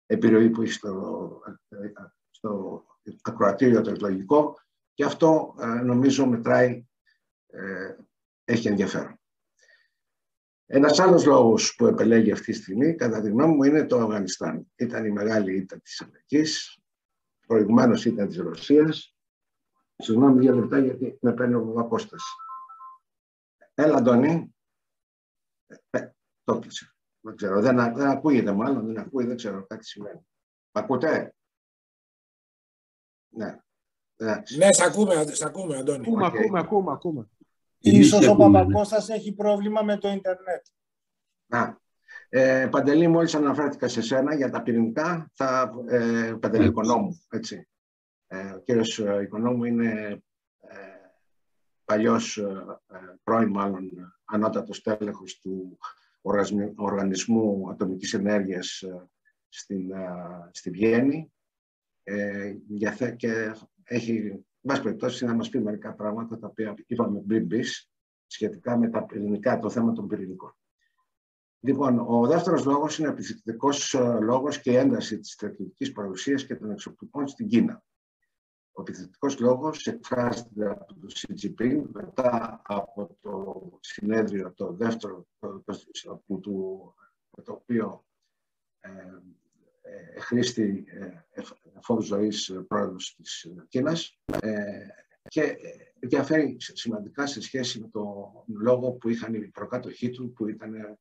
επιρροή 0.06 0.50
που 0.50 0.62
έχει 0.62 0.72
στο, 0.72 1.42
στο 2.30 2.84
ακροατήριο 3.22 3.82
το 3.82 3.90
εκλογικό 3.90 4.60
και 4.94 5.04
αυτό 5.04 5.56
νομίζω 5.84 6.28
μετράει, 6.28 6.86
έχει 8.44 8.68
ενδιαφέρον. 8.68 9.20
Ένας 10.66 11.00
άλλος 11.00 11.26
λόγος 11.26 11.76
που 11.76 11.86
επελέγει 11.86 12.32
αυτή 12.32 12.52
τη 12.52 12.58
στιγμή, 12.58 12.96
κατά 12.96 13.22
τη 13.22 13.30
γνώμη 13.30 13.56
μου, 13.56 13.64
είναι 13.64 13.86
το 13.86 14.00
Αφγανιστάν. 14.00 14.72
Ήταν 14.76 15.06
η 15.06 15.12
μεγάλη 15.12 15.56
ήττα 15.56 15.80
της 15.80 16.02
Αμερικής, 16.02 16.79
προηγουμένως 17.50 18.06
ήταν 18.06 18.28
της 18.28 18.38
Ρωσίας. 18.38 19.16
Συγγνώμη 19.96 20.42
για 20.42 20.54
λεπτά 20.54 20.80
γιατί 20.80 21.18
με 21.22 21.34
παίρνει 21.34 21.54
ο 21.54 21.74
απόστασης. 21.78 22.36
Έλα, 23.74 23.98
Αντώνη. 23.98 24.56
Ε, 25.90 26.10
το 26.44 26.60
κλείσε. 26.60 26.96
Δεν 27.20 27.36
ξέρω, 27.36 27.62
δεν, 27.62 27.76
δεν 27.76 28.08
ακούγεται 28.08 28.52
μάλλον, 28.52 28.86
δεν 28.86 28.98
ακούει, 28.98 29.26
δεν 29.26 29.36
ξέρω 29.36 29.66
κάτι 29.68 29.86
σημαίνει. 29.86 30.20
Μ' 30.72 30.78
ακούτε; 30.78 31.36
Ναι. 33.30 33.60
Ναι, 34.58 34.74
σ' 34.74 34.82
ακούμε, 34.82 35.26
σ 35.26 35.42
ακούμε, 35.42 35.78
Αντώνη. 35.78 36.02
Ακούμε, 36.02 36.26
okay. 36.26 36.38
ακούμε, 36.38 36.60
ακούμε, 36.60 36.92
ακούμε. 36.92 37.30
Ίσως 37.78 38.28
ο 38.28 38.36
Παπακώστας 38.36 39.10
έχει 39.10 39.34
πρόβλημα 39.34 39.82
με 39.82 39.98
το 39.98 40.08
ίντερνετ. 40.08 40.66
Α, 41.48 41.76
ε, 42.30 42.68
Παντελή, 42.72 43.08
μόλις 43.08 43.36
αναφέρθηκα 43.36 43.88
σε 43.88 44.02
σένα 44.02 44.36
για 44.36 44.50
τα 44.50 44.62
πυρηνικά, 44.62 45.32
θα, 45.34 45.74
ε, 45.88 46.34
Παντελή 46.40 46.68
Οικονόμου, 46.68 47.22
έτσι. 47.30 47.68
Ε, 48.28 48.50
ο 48.50 48.60
κύριος 48.60 49.00
ε, 49.00 49.22
Οικονόμου 49.22 49.64
είναι 49.64 50.22
ε, 50.60 50.76
παλιός, 51.86 52.38
ε, 52.38 52.78
πρώην 53.24 53.50
μάλλον, 53.50 53.90
ανώτατος 54.26 54.82
τέλεχος 54.82 55.40
του 55.40 55.78
Οργανισμού 56.76 57.70
Ατομικής 57.70 58.14
Ενέργειας 58.14 58.84
στην, 59.50 59.94
στη 60.52 60.70
Βιέννη 60.70 61.32
ε, 62.04 62.56
και 63.16 63.54
έχει 63.84 64.46
πάση 64.62 64.82
περιπτώσει, 64.82 65.26
να 65.26 65.34
μας 65.34 65.50
πει 65.50 65.60
μερικά 65.60 65.94
πράγματα 65.94 66.40
τα 66.40 66.48
οποία 66.48 66.76
είπαμε 66.86 67.20
πριν 67.20 67.46
μπεις 67.46 67.92
σχετικά 68.28 68.78
με 68.78 68.90
τα 68.90 69.04
πυρηνικά, 69.06 69.60
το 69.60 69.70
θέμα 69.70 69.94
των 69.94 70.08
πυρηνικών. 70.08 70.59
Λοιπόν, 71.60 72.00
ο 72.00 72.28
δεύτερος 72.28 72.66
λόγος 72.66 72.98
είναι 72.98 73.08
ο 73.08 73.12
επιθετικός 73.12 73.94
ε, 73.94 74.20
λόγος 74.22 74.62
και 74.62 74.72
η 74.72 74.76
ένταση 74.76 75.20
της 75.20 75.32
στρατιωτικής 75.32 75.92
παρουσίας 75.92 76.46
και 76.46 76.56
των 76.56 76.72
εξοπλισμών 76.72 77.28
στην 77.28 77.48
Κίνα. 77.48 77.84
Ο 78.72 78.82
επιθετικός 78.82 79.40
λόγος 79.40 79.88
εκφράζεται 79.88 80.70
από 80.70 80.86
το 80.86 81.08
CGP 81.10 81.84
μετά 81.92 82.62
από 82.64 83.18
το 83.22 83.62
συνέδριο 83.80 84.54
το 84.54 84.74
δεύτερο 84.74 85.28
το, 85.40 85.64
το, 85.66 86.24
το, 86.26 87.42
το 87.44 87.52
οποίο 87.52 88.06
ε, 88.80 88.90
ε, 89.90 90.20
χρήστη 90.20 90.86
ε, 91.32 91.42
φόρου 91.82 92.02
ζωής 92.02 92.54
πρόεδρος 92.68 93.16
της 93.16 93.48
Κίνας 93.68 94.20
ε, 94.42 94.88
και 95.22 95.58
διαφέρει 96.00 96.58
σημαντικά 96.60 97.28
σε 97.28 97.42
σχέση 97.42 97.80
με 97.80 97.88
το 97.88 98.32
λόγο 98.48 98.92
που 98.92 99.10
είχαν 99.10 99.34
οι 99.34 99.48
προκάτοχοί 99.48 100.10
του 100.10 100.34
που 100.34 100.48
ήταν 100.48 101.00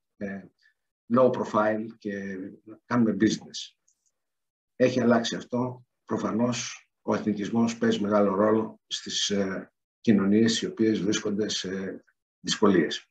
low 1.17 1.31
profile 1.31 1.87
και 1.99 2.37
κάνουμε 2.85 3.17
business. 3.21 3.75
Έχει 4.77 5.01
αλλάξει 5.01 5.37
αυτό. 5.37 5.87
Προφανώς 6.05 6.89
ο 7.03 7.15
εθνικισμός 7.15 7.79
παίζει 7.79 8.01
μεγάλο 8.01 8.35
ρόλο 8.35 8.81
στις 8.87 9.33
κοινωνίες 10.01 10.63
οι 10.63 10.67
οποίες 10.67 11.01
βρίσκονται 11.01 11.49
σε 11.49 12.05
δυσκολίες. 12.41 13.09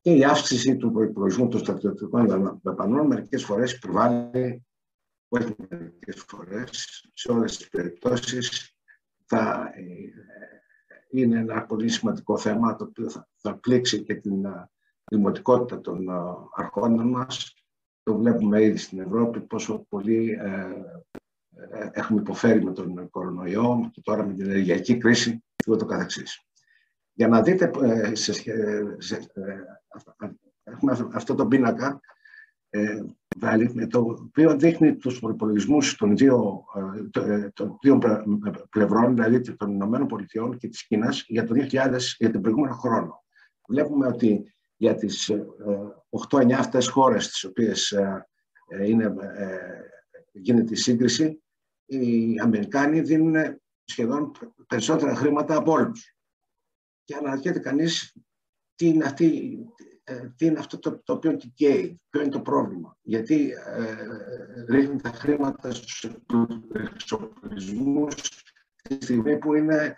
Και 0.00 0.10
η 0.10 0.24
αύξηση 0.24 0.76
του 0.76 0.92
προπολογισμού 0.92 1.48
των 1.48 1.60
στρατιωτικών 1.60 2.26
δαπανών 2.62 3.06
μερικές 3.06 3.44
φορές 3.44 3.78
προβάλλει, 3.78 4.66
όχι 5.28 5.54
μερικές 5.68 6.24
φορές, 6.28 7.04
σε 7.14 7.32
όλες 7.32 7.56
τις 7.56 7.68
περιπτώσεις, 7.68 8.76
θα 9.24 9.72
ε, 9.74 9.84
είναι 11.10 11.38
ένα 11.38 11.66
πολύ 11.66 11.88
σημαντικό 11.88 12.38
θέμα 12.38 12.76
το 12.76 12.84
οποίο 12.84 13.10
θα, 13.10 13.28
θα 13.36 13.58
πλήξει 13.58 14.02
και 14.02 14.14
την 14.14 14.44
ε, 14.44 14.70
δημοτικότητα 15.10 15.80
των 15.80 16.08
ε, 16.08 16.12
αρχών 16.54 17.08
μας. 17.08 17.54
Το 18.02 18.16
βλέπουμε 18.16 18.62
ήδη 18.62 18.76
στην 18.76 19.00
Ευρώπη 19.00 19.40
πόσο 19.40 19.86
πολύ 19.88 20.38
έχουμε 21.92 22.20
υποφέρει 22.20 22.64
με 22.64 22.72
τον 22.72 23.10
κορονοϊό 23.10 23.90
και 23.92 24.00
τώρα 24.04 24.26
με 24.26 24.34
την 24.34 24.44
ενεργειακή 24.44 24.96
κρίση 24.96 25.44
και 25.56 25.70
ούτω 25.70 25.84
καθεξής. 25.84 26.44
Για 27.12 27.28
να 27.28 27.42
δείτε, 27.42 27.70
σε, 28.12 28.32
σε, 28.98 29.30
έχουμε 30.64 31.08
αυτό 31.12 31.34
το 31.34 31.46
πίνακα, 31.46 32.00
ε, 32.70 33.02
με 33.72 33.86
το 33.86 33.98
οποίο 33.98 34.56
δείχνει 34.56 34.96
τους 34.96 35.18
προπολογισμούς 35.20 35.96
των 35.96 36.16
δύο, 36.16 36.64
ε, 37.12 37.48
των 37.48 37.78
δύο 37.82 37.98
πλευρών, 38.70 39.14
δηλαδή 39.14 39.56
των 39.56 39.70
Ηνωμένων 39.70 40.06
Πολιτειών 40.06 40.58
και 40.58 40.68
της 40.68 40.86
Κίνας, 40.86 41.24
για 41.26 41.44
το 41.44 41.54
2000, 41.54 42.16
για 42.18 42.30
τον 42.30 42.40
προηγούμενο 42.40 42.74
χρόνο. 42.74 43.24
Βλέπουμε 43.68 44.06
ότι 44.06 44.54
για 44.80 44.94
τις 44.94 45.30
8-9 46.30 46.52
αυτές 46.52 46.88
χώρες 46.88 47.28
τις 47.28 47.44
οποίες 47.44 47.94
είναι, 48.86 49.14
γίνεται 50.32 50.72
η 50.72 50.76
σύγκριση, 50.76 51.42
οι 51.86 52.38
Αμερικάνοι 52.42 53.00
δίνουν 53.00 53.60
σχεδόν 53.84 54.32
περισσότερα 54.66 55.14
χρήματα 55.14 55.56
από 55.56 55.72
όλους 55.72 56.14
και 57.04 57.14
αναρωτιέται 57.14 57.58
κανείς 57.58 58.16
τι 58.74 58.86
είναι, 58.86 59.04
αυτή, 59.04 59.58
ε, 60.04 60.28
τι 60.36 60.46
είναι 60.46 60.58
αυτό 60.58 60.78
το, 60.78 61.02
το 61.02 61.12
οποίο 61.12 61.36
καίει, 61.54 62.00
ποιο 62.10 62.20
είναι 62.20 62.30
το 62.30 62.40
πρόβλημα. 62.40 62.96
Γιατί 63.02 63.50
ε, 63.50 63.96
ρίχνει 64.68 65.00
τα 65.00 65.10
χρήματα 65.10 65.70
στους 65.70 66.10
εξοπλισμούς 66.72 68.14
τη 68.82 68.94
στιγμή 68.94 69.38
που 69.38 69.54
είναι 69.54 69.96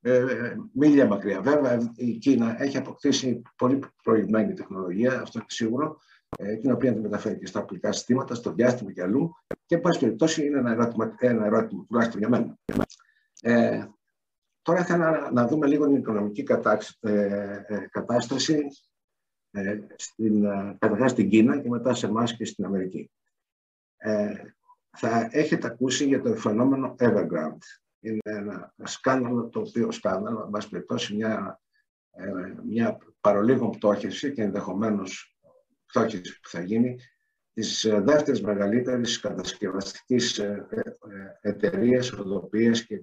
ε, 0.00 0.56
μίλια 0.72 1.06
μακριά. 1.06 1.40
Βέβαια, 1.40 1.92
η 1.96 2.12
Κίνα 2.12 2.62
έχει 2.62 2.76
αποκτήσει 2.76 3.42
πολύ 3.56 3.78
προηγμένη 4.02 4.52
τεχνολογία, 4.52 5.20
αυτό 5.20 5.38
είναι 5.38 5.46
σίγουρο, 5.48 5.98
ε, 6.38 6.56
την 6.56 6.72
οποία 6.72 6.92
τη 6.92 7.00
μεταφέρει 7.00 7.38
και 7.38 7.46
στα 7.46 7.58
απλικά 7.58 7.92
συστήματα, 7.92 8.34
στο 8.34 8.52
διάστημα 8.52 8.92
και 8.92 9.02
αλλού. 9.02 9.34
Και, 9.66 9.74
εν 9.74 9.80
πάση 9.80 9.98
περιπτώσει, 9.98 10.46
είναι 10.46 10.58
ένα 10.58 10.70
ερώτημα, 10.70 11.14
ένα 11.18 11.44
ερώτημα 11.44 11.84
τουλάχιστον 11.88 12.20
για 12.20 12.28
μένα. 12.28 12.58
Ε, 13.40 13.84
Τώρα 14.62 14.84
θα 14.84 15.30
να, 15.32 15.46
δούμε 15.46 15.66
λίγο 15.66 15.86
την 15.86 15.96
οικονομική 15.96 16.44
ε, 17.00 17.22
ε, 17.66 17.86
κατάσταση 17.90 18.66
ε, 19.50 19.78
στην, 19.96 20.42
καταρχάς 20.78 21.10
στην 21.10 21.28
Κίνα 21.28 21.60
και 21.60 21.68
μετά 21.68 21.94
σε 21.94 22.06
εμάς 22.06 22.36
και 22.36 22.44
στην 22.44 22.64
Αμερική. 22.64 23.10
θα 24.90 25.28
έχετε 25.30 25.66
ακούσει 25.66 26.06
για 26.06 26.20
το 26.20 26.36
φαινόμενο 26.36 26.94
Evergrande. 26.98 27.58
Είναι 28.00 28.18
ένα 28.22 28.74
σκάνδαλο 28.84 29.48
το 29.48 29.60
οποίο 29.60 29.90
σκάνδαλο, 29.90 30.42
εν 30.44 30.50
πάση 30.50 30.68
περιπτώσει, 30.68 31.14
μια, 31.14 31.60
μια 32.64 32.98
παρολίγων 33.20 33.70
πτώχευση 33.70 34.32
και 34.32 34.42
ενδεχομένως 34.42 35.38
πτώχευση 35.86 36.40
που 36.40 36.48
θα 36.48 36.60
γίνει 36.60 36.98
της 37.52 37.86
δεύτερης 37.90 38.42
μεγαλύτερης 38.42 39.20
κατασκευαστικής 39.20 40.40
εταιρείας, 41.40 42.12
οδοποιίας 42.12 42.84
και 42.84 43.02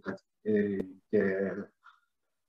και, 1.10 1.22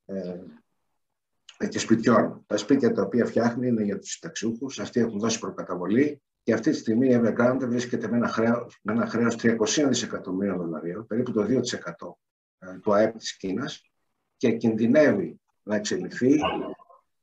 ε, 0.05 1.69
και 1.69 1.79
σπιτιών. 1.79 2.45
Τα 2.47 2.57
σπίτια 2.57 2.93
τα 2.93 3.03
οποία 3.03 3.25
φτιάχνει 3.25 3.69
είναι 3.69 3.83
για 3.83 3.99
τους 3.99 4.11
συνταξιούχους, 4.11 4.79
αυτοί 4.79 5.01
έχουν 5.01 5.19
δώσει 5.19 5.39
προκαταβολή 5.39 6.23
και 6.43 6.53
αυτή 6.53 6.71
τη 6.71 6.77
στιγμή 6.77 7.09
η 7.09 7.21
Evergrande 7.23 7.65
βρίσκεται 7.69 8.09
με 8.09 8.17
ένα 8.17 8.29
χρέος, 8.29 8.79
με 8.83 8.93
ένα 8.93 9.07
χρέος 9.07 9.37
300 9.37 9.89
δισεκατομμύρια 9.89 10.57
δολαρίων, 10.57 11.07
περίπου 11.07 11.33
το 11.33 11.43
2% 11.43 12.19
ε, 12.59 12.79
του 12.79 12.95
ΑΕΠ 12.95 13.17
της 13.17 13.37
Κίνας 13.37 13.91
και 14.37 14.53
κινδυνεύει 14.53 15.41
να 15.63 15.77
εξελιχθεί 15.77 16.39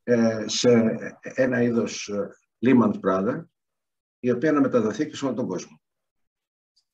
ε, 0.02 0.44
σε 0.46 0.96
ένα 1.22 1.62
είδος 1.62 2.08
ε, 2.08 2.28
Lehman 2.66 3.00
Brothers, 3.00 3.44
η 4.18 4.30
οποία 4.30 4.52
να 4.52 4.60
μεταδοθεί 4.60 5.08
και 5.08 5.16
σε 5.16 5.24
όλο 5.24 5.34
τον 5.34 5.46
κόσμο. 5.46 5.80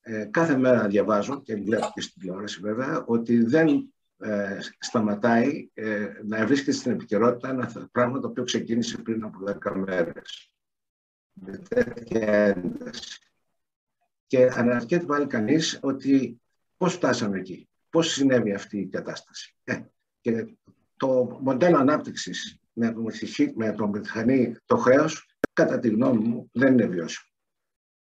Ε, 0.00 0.24
κάθε 0.24 0.56
μέρα 0.56 0.88
διαβάζω 0.88 1.42
και 1.42 1.56
βλέπω 1.56 1.90
και 1.94 2.00
στην 2.00 2.20
τηλεόραση 2.20 2.60
βέβαια 2.60 3.04
ότι 3.06 3.44
δεν 3.44 3.92
ε, 4.18 4.58
σταματάει 4.78 5.70
ε, 5.74 6.12
να 6.24 6.46
βρίσκεται 6.46 6.72
στην 6.72 6.92
επικαιρότητα 6.92 7.48
ένα 7.48 7.88
πράγμα 7.92 8.20
το 8.20 8.26
οποίο 8.26 8.44
ξεκίνησε 8.44 8.98
πριν 8.98 9.24
από 9.24 9.38
10 9.64 9.72
μέρες. 9.74 10.52
Με 11.32 11.58
τέτοια 11.68 12.32
ένταση. 12.32 13.18
Και 14.26 14.50
αναρωτιέται 14.54 15.04
πάλι 15.04 15.26
κανείς 15.26 15.78
ότι 15.82 16.40
πώς 16.76 16.94
φτάσαμε 16.94 17.38
εκεί, 17.38 17.68
πώς 17.92 18.12
συνέβη 18.12 18.52
αυτή 18.52 18.78
η 18.78 18.86
κατάσταση. 18.86 19.56
Ε, 19.64 19.80
και 20.20 20.56
το 20.96 21.38
μοντέλο 21.40 21.76
ανάπτυξης 21.76 22.60
με 22.72 22.92
το, 22.92 23.02
με 23.54 23.72
το 23.72 23.88
μηχανή 23.88 24.56
το 24.64 24.76
χρέος, 24.76 25.36
κατά 25.52 25.78
τη 25.78 25.88
γνώμη 25.88 26.28
μου, 26.28 26.50
δεν 26.52 26.72
είναι 26.72 26.86
βιώσιμο. 26.86 27.30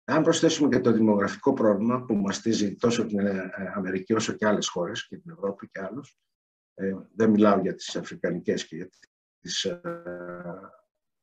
Αν 0.04 0.22
προσθέσουμε 0.22 0.68
και 0.68 0.80
το 0.80 0.92
δημογραφικό 0.92 1.52
πρόβλημα 1.52 2.04
που 2.04 2.14
μαστίζει 2.14 2.74
τόσο 2.74 3.06
την 3.06 3.18
ε, 3.18 3.50
Αμερική 3.74 4.12
όσο 4.12 4.32
και 4.32 4.46
άλλες 4.46 4.68
χώρες 4.68 5.06
και 5.06 5.16
την 5.16 5.30
Ευρώπη 5.30 5.68
και 5.68 5.80
άλλους, 5.80 6.18
ε, 6.74 6.92
δεν 7.14 7.30
μιλάω 7.30 7.60
για 7.60 7.74
τις 7.74 7.96
αφρικανικές 7.96 8.66
και 8.66 8.76
για 8.76 8.88
τις 9.40 9.64
ε, 9.64 9.80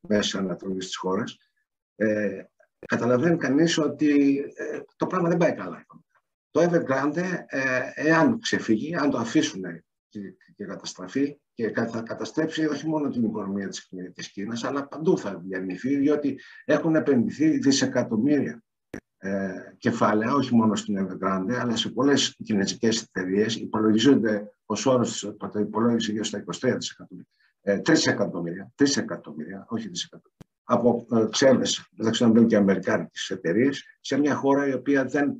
μέσα 0.00 0.38
ανατολής 0.38 0.86
της 0.86 0.96
χώρας, 0.96 1.36
ε, 1.96 2.44
καταλαβαίνει 2.86 3.36
κανείς 3.36 3.78
ότι 3.78 4.38
ε, 4.56 4.80
το 4.96 5.06
πράγμα 5.06 5.28
δεν 5.28 5.38
πάει 5.38 5.54
καλά. 5.54 5.86
Το 6.56 6.62
Evergrande, 6.62 7.44
ε, 7.46 7.80
εάν 7.94 8.38
ξεφύγει, 8.38 8.94
αν 8.94 9.10
το 9.10 9.18
αφήσουν 9.18 9.62
και, 10.08 10.20
και 10.56 10.64
καταστραφεί 10.64 11.38
και 11.54 11.70
θα 11.70 12.02
καταστρέψει 12.02 12.66
όχι 12.66 12.88
μόνο 12.88 13.08
την 13.08 13.24
οικονομία 13.24 13.68
της, 13.68 13.88
της 14.14 14.30
Κίνας, 14.30 14.64
αλλά 14.64 14.88
παντού 14.88 15.18
θα 15.18 15.38
διανυθεί, 15.38 15.96
διότι 15.96 16.40
έχουν 16.64 16.94
επενδυθεί 16.94 17.58
δισεκατομμύρια 17.58 18.62
ε, 19.18 19.50
κεφάλαια, 19.78 20.34
όχι 20.34 20.54
μόνο 20.54 20.74
στην 20.76 20.96
Evergrande, 20.98 21.54
αλλά 21.60 21.76
σε 21.76 21.90
πολλές 21.90 22.36
κινέζικες 22.44 23.02
εταιρείες. 23.02 23.56
Υπολογίζονται 23.56 24.52
ο 24.66 24.90
όρος, 24.90 25.34
το 25.38 25.58
υπολόγισε 25.58 26.12
γύρω 26.12 26.24
στα 26.24 26.44
23 26.44 26.74
δισεκατομμύρια. 26.76 27.30
Ε, 27.60 27.80
3 27.84 28.06
εκατομμύρια, 28.06 28.72
3 28.76 28.96
εκατομμύρια, 28.96 29.66
όχι 29.68 29.88
δισεκατομμύρια 29.88 30.46
από 30.68 31.06
ε, 31.10 31.26
ξένες, 31.30 31.88
μεταξύ 31.96 32.20
των 32.20 32.46
και 32.46 32.56
αμερικάνικες 32.56 33.30
εταιρείες, 33.30 33.84
σε 34.00 34.18
μια 34.18 34.34
χώρα 34.34 34.68
η 34.68 34.72
οποία 34.72 35.04
δεν, 35.04 35.28
ε, 35.28 35.34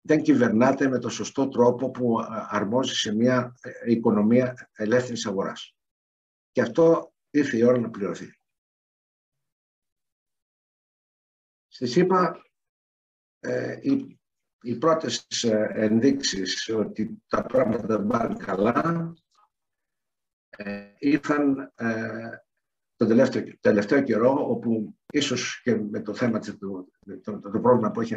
δεν 0.00 0.22
κυβερνάται 0.22 0.88
με 0.88 0.98
το 0.98 1.08
σωστό 1.08 1.48
τρόπο 1.48 1.90
που 1.90 2.16
αρμόζει 2.48 2.94
σε 2.94 3.14
μια 3.14 3.56
ε, 3.60 3.90
οικονομία 3.90 4.70
ελεύθερης 4.72 5.26
αγοράς. 5.26 5.76
Και 6.52 6.60
αυτό 6.60 7.14
ήρθε 7.30 7.56
η 7.56 7.62
ώρα 7.62 7.78
να 7.78 7.90
πληρωθεί. 7.90 8.38
Στη 11.66 11.86
ΣΥΠΑ, 11.86 12.42
ε, 13.38 13.78
οι, 13.80 14.18
οι 14.62 14.78
πρώτες 14.78 15.26
ε, 15.42 15.70
ενδείξεις 15.74 16.68
ότι 16.68 17.22
τα 17.28 17.42
πράγματα 17.42 17.86
δεν 17.86 18.06
πάνε 18.06 18.36
καλά 18.36 19.14
ε, 20.48 20.92
ήρθαν 20.98 21.72
ε, 21.74 22.30
τον 22.96 23.08
τελευταίο, 23.08 23.42
τελευταίο 23.60 24.02
καιρό, 24.02 24.48
όπου 24.48 24.96
ίσως 25.16 25.60
και 25.62 25.76
με 25.76 26.00
το 26.00 26.14
θέμα, 26.14 26.38
το, 26.38 26.88
το, 27.22 27.40
το, 27.40 27.60
πρόβλημα 27.60 27.90
που, 27.90 28.00
έχει, 28.00 28.14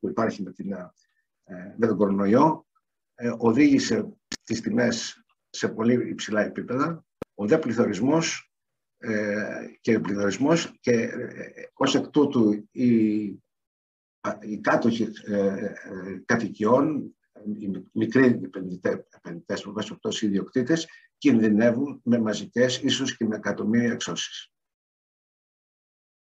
που 0.00 0.08
υπάρχει 0.08 0.42
με, 0.42 0.52
την, 0.52 0.72
ε, 0.72 1.74
με 1.76 1.86
τον 1.86 1.96
κορονοϊό, 1.96 2.66
ε, 3.14 3.32
οδήγησε 3.38 4.08
τις 4.44 4.60
τιμές 4.60 5.24
σε 5.50 5.68
πολύ 5.68 6.08
υψηλά 6.08 6.40
επίπεδα. 6.40 7.04
Ο 7.34 7.46
δε 7.46 7.58
πληθωρισμός 7.58 8.50
ε, 8.98 9.66
και 9.80 9.96
ο 9.96 10.00
πληθωρισμός 10.00 10.78
και 10.80 10.92
ε, 10.92 11.68
ως 11.72 11.94
εκ 11.94 12.08
τούτου 12.08 12.68
οι, 12.70 12.94
οι 14.40 14.58
κάτοχοι 14.60 15.08
ε, 15.24 15.72
κατοικιών, 16.24 17.14
οι 17.58 17.70
μικροί 17.92 18.24
επενδυτές, 18.24 19.62
που 19.62 19.72
βάζουν 19.72 19.98
οι 20.20 20.26
ιδιοκτήτες, 20.26 20.88
κινδυνεύουν 21.18 22.00
με 22.04 22.18
μαζικές, 22.18 22.82
ίσως 22.82 23.16
και 23.16 23.24
με 23.24 23.36
εκατομμύρια 23.36 23.92
εξώσεις. 23.92 24.49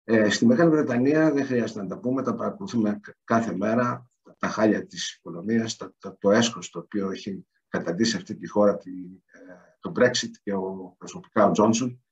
Ε, 0.04 0.30
στη 0.30 0.47
Μεγάλη 0.47 0.71
Βρετανία 0.71 1.32
δεν 1.32 1.44
χρειάζεται 1.44 1.82
να 1.82 1.88
τα 1.88 1.99
πούμε, 1.99 2.23
τα 2.23 2.35
παρακολουθούμε 2.35 3.00
κάθε 3.25 3.56
μέρα, 3.56 4.11
τα 4.38 4.49
χάλια 4.49 4.87
της 4.87 5.14
οικονομίας, 5.14 5.76
το, 5.76 5.94
το, 5.99 6.16
το 6.18 6.30
έσχος 6.30 6.71
το 6.71 6.78
οποίο 6.78 7.11
έχει 7.11 7.47
καταντήσει 7.68 8.16
αυτή 8.16 8.37
τη 8.37 8.49
χώρα 8.49 8.76
τη, 8.76 8.90
ε, 9.25 9.40
το 9.80 9.92
Brexit 9.97 10.30
και 10.42 10.54
ο, 10.54 10.94
προσωπικά 10.99 11.47
ο 11.47 11.50
Τζόνσον. 11.50 12.04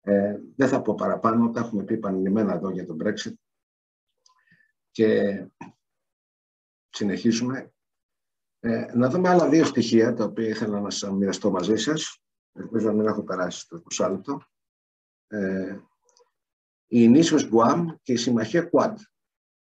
Ε, 0.00 0.38
δεν 0.56 0.68
θα 0.68 0.82
πω 0.82 0.94
παραπάνω, 0.94 1.50
τα 1.50 1.60
έχουμε 1.60 1.84
πει 1.84 1.94
επανειλημμένα 1.94 2.54
εδώ 2.54 2.70
για 2.70 2.86
το 2.86 2.96
Brexit 3.00 3.34
και 4.90 5.46
συνεχίζουμε. 6.90 7.72
Ε, 8.60 8.86
να 8.94 9.08
δούμε 9.08 9.28
άλλα 9.28 9.48
δύο 9.48 9.64
στοιχεία 9.64 10.14
τα 10.14 10.24
οποία 10.24 10.48
ήθελα 10.48 10.80
να 10.80 10.90
σας 10.90 11.10
μοιραστώ 11.10 11.50
μαζί 11.50 11.76
σας. 11.76 12.22
Ελπίζω 12.52 12.86
να 12.86 12.92
μην 12.92 13.06
έχω 13.06 13.22
περάσει 13.22 13.68
το 13.68 13.82
20 13.90 14.10
λεπτό. 14.10 14.42
Ε, 15.26 15.78
η 16.92 17.08
νήσος 17.08 17.48
Γκουάμ 17.48 17.88
και 18.02 18.12
η 18.12 18.16
συμμαχία 18.16 18.70
Quad. 18.72 18.94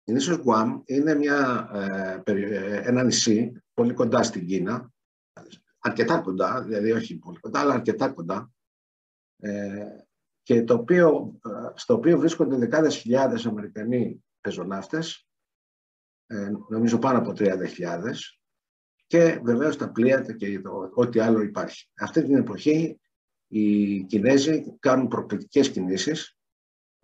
Η 0.04 0.12
νήσος 0.12 0.38
Γκουάμ 0.38 0.80
είναι 0.84 1.14
μια, 1.14 1.68
ε, 2.24 2.82
ένα 2.88 3.02
νησί 3.02 3.62
πολύ 3.74 3.94
κοντά 3.94 4.22
στην 4.22 4.46
Κίνα, 4.46 4.92
αρκετά 5.78 6.20
κοντά, 6.20 6.62
δηλαδή 6.62 6.92
όχι 6.92 7.18
πολύ 7.18 7.38
κοντά, 7.38 7.60
αλλά 7.60 7.74
αρκετά 7.74 8.08
κοντά, 8.08 8.50
ε, 9.36 9.86
και 10.42 10.62
το 10.62 10.74
οποίο, 10.74 11.38
στο 11.74 11.94
οποίο 11.94 12.18
βρίσκονται 12.18 12.56
δεκάδες 12.56 12.96
χιλιάδες 12.96 13.46
Αμερικανοί 13.46 14.24
πεζοναύτες, 14.40 15.26
ε, 16.26 16.50
νομίζω 16.68 16.98
πάνω 16.98 17.18
από 17.18 17.32
30.000, 17.32 18.38
και 19.06 19.40
βεβαίως 19.42 19.76
τα 19.76 19.90
πλοία 19.90 20.20
και 20.20 20.60
το, 20.60 20.90
ό,τι 20.94 21.20
άλλο 21.20 21.40
υπάρχει. 21.40 21.90
Αυτή 21.94 22.22
την 22.22 22.36
εποχή 22.36 23.00
οι 23.46 24.02
Κινέζοι 24.04 24.76
κάνουν 24.78 25.08
προκλητικές 25.08 25.70
κινήσεις 25.70 26.36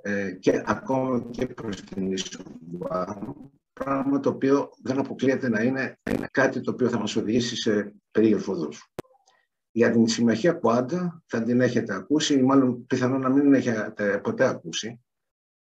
ε, 0.03 0.31
και 0.31 0.63
ακόμα 0.67 1.27
και 1.31 1.47
προς 1.47 1.81
την 1.81 2.13
Ισοβουά, 2.13 3.35
πράγμα 3.73 4.21
το 4.21 4.29
οποίο 4.29 4.71
δεν 4.83 4.99
αποκλείεται 4.99 5.49
να 5.49 5.63
είναι, 5.63 5.99
είναι 6.11 6.29
κάτι 6.31 6.61
το 6.61 6.71
οποίο 6.71 6.89
θα 6.89 6.99
μας 6.99 7.17
οδηγήσει 7.17 7.57
σε 7.57 7.95
περίγραφο 8.11 8.53
φοδούς. 8.53 8.93
Για 9.71 9.91
την 9.91 10.09
συμμαχία 10.09 10.53
Κουάντα 10.53 11.23
θα 11.27 11.43
την 11.43 11.61
έχετε 11.61 11.95
ακούσει 11.95 12.35
ή 12.35 12.43
μάλλον 12.43 12.87
πιθανόν 12.87 13.21
να 13.21 13.29
μην 13.29 13.43
την 13.43 13.55
έχετε 13.55 14.19
ποτέ 14.19 14.49
ακούσει. 14.49 15.01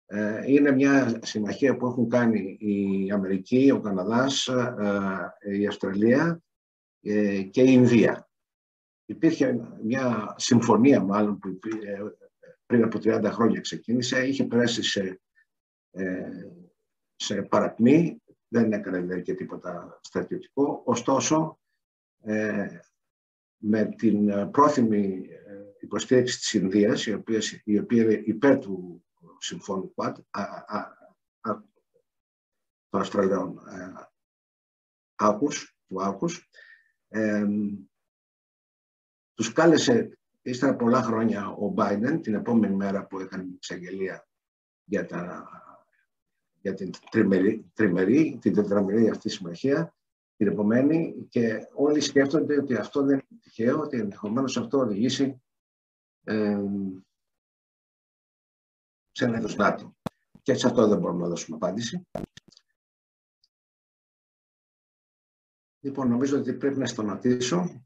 Ε, 0.08 0.52
είναι 0.52 0.72
μια 0.72 1.20
συμμαχία 1.24 1.78
που 1.78 1.88
έχουν 1.88 2.10
κάνει 2.10 2.58
η 2.60 3.12
Αμερική, 3.12 3.72
ο 3.72 3.82
Καναδάς, 3.82 4.48
ε, 4.48 5.58
η 5.60 5.68
Αυστραλία 5.68 6.42
ε, 7.02 7.42
και 7.42 7.62
η 7.62 7.68
Ινδία. 7.70 8.30
Υπήρχε 9.06 9.60
μια 9.84 10.34
συμφωνία 10.38 11.04
μάλλον 11.04 11.40
που 11.40 11.60
πριν 12.66 12.84
από 12.84 13.00
30 13.04 13.24
χρόνια 13.32 13.62
ξεκίνησε, 13.62 14.28
είχε 14.28 14.44
περάσει 14.44 14.84
σε, 14.84 15.22
σε 17.16 17.42
παρακμή, 17.42 18.22
δεν 18.48 18.72
έκανε 18.74 19.00
δηλαδή 19.00 19.22
και 19.22 19.34
τίποτα 19.34 20.00
στρατιωτικό, 20.02 20.82
ωστόσο 20.86 21.60
με 23.58 23.86
την 23.98 24.52
πρόθυμη 24.52 25.28
υποστήριξη 25.80 26.38
της 26.38 26.54
Ινδίας, 26.54 27.06
η 27.06 27.14
οποία, 27.14 27.42
η 27.64 27.80
οποία 27.80 28.04
είναι 28.04 28.22
υπέρ 28.26 28.60
του 28.60 29.06
συμφώνου 29.40 29.94
ΚΟΑΤ, 29.94 30.18
των 32.90 33.02
Αυστραλιών 33.02 33.58
ε, 33.68 33.94
άκους, 35.16 35.78
του 35.88 36.04
άκους, 36.04 36.50
ε, 37.08 37.46
τους 39.34 39.54
κάλεσε 39.54 40.20
ύστερα 40.46 40.76
πολλά 40.76 41.02
χρόνια 41.02 41.50
ο 41.50 41.74
Biden 41.78 42.20
την 42.22 42.34
επόμενη 42.34 42.76
μέρα 42.76 43.06
που 43.06 43.20
έκανε 43.20 43.44
την 43.44 43.54
εξαγγελία 43.56 44.28
για, 44.84 45.06
τα, 45.06 45.50
για 46.62 46.74
την 46.74 46.92
τριμερή, 47.10 47.72
τριμερή, 47.74 48.38
την 48.42 48.54
τετραμερή 48.54 49.10
αυτή 49.10 49.30
συμμαχία, 49.30 49.96
την 50.38 50.48
επομένη 50.48 51.26
και 51.30 51.68
όλοι 51.74 52.00
σκέφτονται 52.00 52.58
ότι 52.58 52.76
αυτό 52.76 53.04
δεν 53.04 53.14
είναι 53.14 53.40
τυχαίο, 53.42 53.80
ότι 53.80 54.00
ενδεχομένως 54.00 54.58
αυτό 54.58 54.78
οδηγήσει 54.78 55.42
ε, 56.24 56.64
σε 59.12 59.26
ένα 59.26 59.38
είδος 59.38 59.56
ΝΑΤΟ. 59.56 59.96
Και 60.42 60.54
σε 60.54 60.68
αυτό 60.68 60.88
δεν 60.88 61.00
μπορούμε 61.00 61.22
να 61.22 61.28
δώσουμε 61.28 61.56
απάντηση. 61.56 62.08
Λοιπόν, 65.80 66.08
νομίζω 66.08 66.38
ότι 66.38 66.54
πρέπει 66.54 66.78
να 66.78 66.86
σταματήσω 66.86 67.86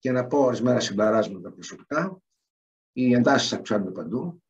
και 0.00 0.10
να 0.10 0.26
πω 0.26 0.38
ορισμένα 0.38 0.80
συμπαράσματα 0.80 1.52
προσωπικά. 1.52 2.22
Οι 2.92 3.12
εντάσεις 3.12 3.52
αυξάνονται 3.52 3.90
παντού. 3.90 4.42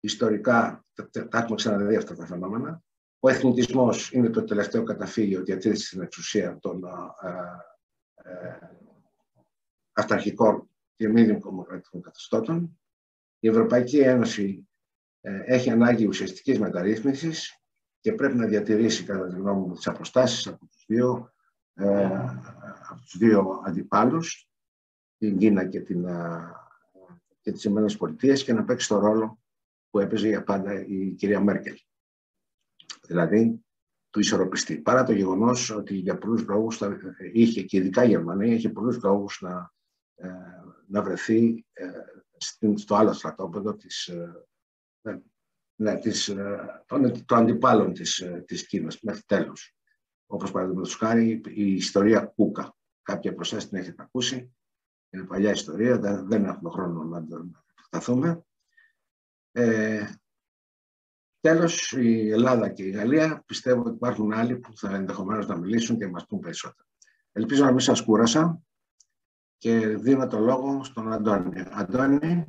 Ιστορικά 0.00 0.86
τα, 1.12 1.28
έχουμε 1.32 1.56
ξαναδεί 1.56 1.96
αυτά 1.96 2.14
τα 2.14 2.26
φαινόμενα. 2.26 2.82
Ο 3.20 3.28
εθνικισμός 3.28 4.12
είναι 4.12 4.30
το 4.30 4.44
τελευταίο 4.44 4.82
καταφύγιο 4.82 5.42
διατήρηση 5.42 5.86
στην 5.86 6.02
εξουσία 6.02 6.58
των 6.58 6.84
ε, 6.84 8.58
αυταρχικών 9.92 10.70
και 10.96 11.08
μη 11.08 11.22
δημοκρατικών 11.22 12.02
καθεστώτων. 12.02 12.80
Η 13.38 13.48
Ευρωπαϊκή 13.48 13.98
Ένωση 13.98 14.68
ε, 15.20 15.42
έχει 15.44 15.70
ανάγκη 15.70 16.06
ουσιαστικής 16.06 16.58
μεταρρύθμισης 16.58 17.62
και 18.00 18.12
πρέπει 18.12 18.36
να 18.36 18.46
διατηρήσει, 18.46 19.04
κατά 19.04 19.26
τη 19.26 19.34
γνώμη 19.34 19.66
μου, 19.66 19.74
τις 19.74 19.86
αποστάσεις 19.86 20.46
από 20.46 20.66
τους 20.66 20.84
δύο, 20.86 21.32
ε, 21.74 22.04
από 22.88 23.00
τους 23.00 23.16
δύο 23.18 23.62
αντιπάλους, 23.64 24.47
την 25.18 25.38
Κίνα 25.38 25.66
και, 25.66 25.80
την, 25.80 26.04
ε, 26.04 26.52
και 27.40 27.52
τις 27.52 27.64
Ηνωμένες 27.64 27.96
Πολιτείες 27.96 28.44
και 28.44 28.52
να 28.52 28.64
παίξει 28.64 28.88
το 28.88 28.98
ρόλο 28.98 29.38
που 29.90 29.98
έπαιζε 29.98 30.28
για 30.28 30.44
πάντα 30.44 30.86
η 30.86 31.10
κυρία 31.10 31.40
Μέρκελ. 31.40 31.76
Δηλαδή, 33.06 33.64
του 34.10 34.20
ισορροπιστή. 34.20 34.78
Παρά 34.78 35.04
το 35.04 35.12
γεγονός 35.12 35.70
ότι 35.70 35.94
για 35.94 36.18
πολλούς 36.18 36.46
λόγους 36.46 36.80
είχε 37.32 37.62
και 37.62 37.76
ειδικά 37.76 38.04
η 38.04 38.08
Γερμανία 38.08 38.54
είχε 38.54 38.68
πολλούς 38.68 39.02
λόγους 39.02 39.40
να, 39.40 39.72
να 40.86 41.02
βρεθεί 41.02 41.66
στο 42.74 42.94
άλλο 42.94 43.12
στρατόπεδο 43.12 43.76
της, 43.76 44.10
ναι, 45.80 45.98
της, 45.98 46.28
ε, 46.28 46.84
των, 46.86 47.24
των 47.24 47.38
αντιπάλων 47.38 47.92
της, 47.92 48.18
ε, 48.18 48.44
της 48.46 48.66
Κίνας 48.66 49.00
μέχρι 49.00 49.22
τέλους. 49.22 49.76
Όπως 50.26 50.50
παραδείγματος 50.50 50.96
χάρη 50.96 51.40
η 51.46 51.72
ιστορία 51.72 52.24
Κούκα. 52.24 52.76
Κάποια 53.02 53.30
από 53.30 53.40
εσάς 53.40 53.68
την 53.68 53.78
έχετε 53.78 54.02
ακούσει. 54.02 54.52
Είναι 55.10 55.24
παλιά 55.24 55.50
ιστορία, 55.50 55.98
δεν, 55.98 56.28
δεν 56.28 56.44
έχουμε 56.44 56.70
χρόνο 56.70 57.02
να 57.02 57.24
την 57.24 57.56
φταθούμε. 57.74 58.42
Ε, 59.52 60.04
τέλος, 61.40 61.92
η 61.92 62.30
Ελλάδα 62.30 62.68
και 62.68 62.82
η 62.82 62.90
Γαλλία 62.90 63.42
πιστεύω 63.46 63.80
ότι 63.80 63.94
υπάρχουν 63.94 64.32
άλλοι 64.32 64.58
που 64.58 64.76
θα 64.76 64.94
ενδεχομένως 64.94 65.46
να 65.46 65.56
μιλήσουν 65.56 65.98
και 65.98 66.04
να 66.04 66.10
μας 66.10 66.26
πούν 66.26 66.38
περισσότερα. 66.38 66.88
Ελπίζω 67.32 67.64
να 67.64 67.70
μην 67.70 67.80
σας 67.80 68.02
κούρασα 68.02 68.62
και 69.58 69.86
δίνω 69.86 70.26
το 70.26 70.38
λόγο 70.38 70.84
στον 70.84 71.12
Αντώνη. 71.12 71.64
Αντώνη. 71.70 72.44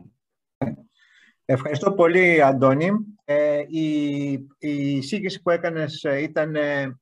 Ευχαριστώ 1.46 1.94
πολύ, 1.94 2.42
Αντώνη. 2.42 2.92
Ε, 3.26 3.64
η, 3.68 4.32
η 4.58 4.96
εισήγηση 4.96 5.42
που 5.42 5.50
έκανες 5.50 6.04
ε, 6.04 6.22
ήταν, 6.22 6.56
ε, 6.56 7.00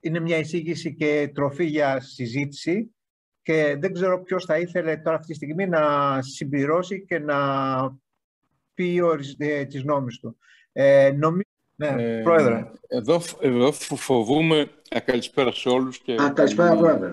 είναι 0.00 0.20
μια 0.20 0.38
εισήγηση 0.38 0.94
και 0.94 1.30
τροφή 1.34 1.64
για 1.64 2.00
συζήτηση 2.00 2.94
και 3.42 3.76
δεν 3.78 3.92
ξέρω 3.92 4.22
ποιος 4.22 4.44
θα 4.44 4.58
ήθελε 4.58 4.96
τώρα 4.96 5.16
αυτή 5.16 5.28
τη 5.28 5.34
στιγμή 5.34 5.66
να 5.66 5.82
συμπληρώσει 6.22 7.04
και 7.08 7.18
να 7.18 7.38
πει 8.74 9.00
ε, 9.38 9.64
τις 9.64 9.84
νόμες 9.84 10.18
του. 10.18 10.36
Ε, 10.72 11.10
νομίζω... 11.10 11.42
Ναι, 11.74 11.86
ε, 11.86 12.20
Πρόεδρε. 12.22 12.70
Εδώ, 12.88 13.22
εδώ 13.40 13.72
φοβούμε... 13.72 14.70
καλησπέρα 15.04 15.52
σε 15.52 15.68
όλους. 15.68 15.98
Και 15.98 16.12
Α, 16.12 16.30
καλησπέρα, 16.30 16.76
Πρόεδρε. 16.76 17.12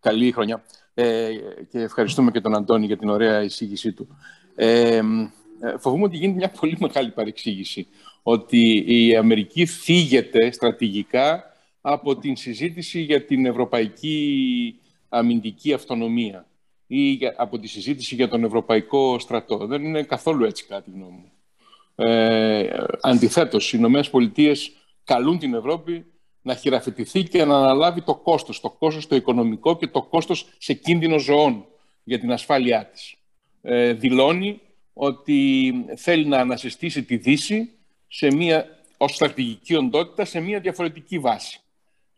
Καλή 0.00 0.32
χρονιά. 0.32 0.62
Ε, 0.94 1.28
και 1.70 1.78
ευχαριστούμε 1.80 2.30
και 2.30 2.40
τον 2.40 2.54
Αντώνη 2.54 2.86
για 2.86 2.96
την 2.96 3.08
ωραία 3.08 3.42
εισήγησή 3.42 3.92
του. 3.92 4.08
Ε, 4.54 5.00
φοβούμαι 5.78 6.04
ότι 6.04 6.16
γίνεται 6.16 6.38
μια 6.38 6.50
πολύ 6.60 6.76
μεγάλη 6.80 7.10
παρεξήγηση. 7.10 7.86
Ότι 8.22 8.84
η 8.86 9.16
Αμερική 9.16 9.66
φύγεται 9.66 10.50
στρατηγικά 10.50 11.44
από 11.80 12.16
την 12.18 12.36
συζήτηση 12.36 13.00
για 13.00 13.24
την 13.24 13.46
ευρωπαϊκή 13.46 14.80
αμυντική 15.08 15.72
αυτονομία 15.72 16.46
ή 16.86 17.18
από 17.36 17.58
τη 17.58 17.66
συζήτηση 17.66 18.14
για 18.14 18.28
τον 18.28 18.44
ευρωπαϊκό 18.44 19.18
στρατό. 19.18 19.56
Δεν 19.66 19.84
είναι 19.84 20.02
καθόλου 20.02 20.44
έτσι 20.44 20.66
κάτι 20.66 20.90
γνώμη 20.90 21.10
μου. 21.10 21.32
Ε, 21.94 22.70
αντιθέτως, 23.00 23.72
οι 23.72 23.76
Ηνωμένες 23.78 24.10
Πολιτείες 24.10 24.72
καλούν 25.04 25.38
την 25.38 25.54
Ευρώπη 25.54 26.04
να 26.42 26.54
χειραφετηθεί 26.54 27.22
και 27.22 27.44
να 27.44 27.56
αναλάβει 27.56 28.02
το 28.02 28.14
κόστος, 28.14 28.60
το 28.60 28.70
κόστος 28.70 29.06
το 29.06 29.16
οικονομικό 29.16 29.76
και 29.76 29.86
το 29.86 30.02
κόστος 30.02 30.46
σε 30.58 30.72
κίνδυνο 30.72 31.18
ζωών 31.18 31.64
για 32.04 32.18
την 32.18 32.32
ασφάλειά 32.32 32.86
της. 32.86 33.14
Ε, 33.62 33.92
δηλώνει 33.92 34.60
ότι 34.92 35.72
θέλει 35.96 36.26
να 36.26 36.38
ανασυστήσει 36.38 37.02
τη 37.02 37.16
Δύση 37.16 37.70
σε 38.08 38.34
μια, 38.34 38.66
ως 38.96 39.14
στρατηγική 39.14 39.74
οντότητα 39.74 40.24
σε 40.24 40.40
μια 40.40 40.60
διαφορετική 40.60 41.18
βάση. 41.18 41.60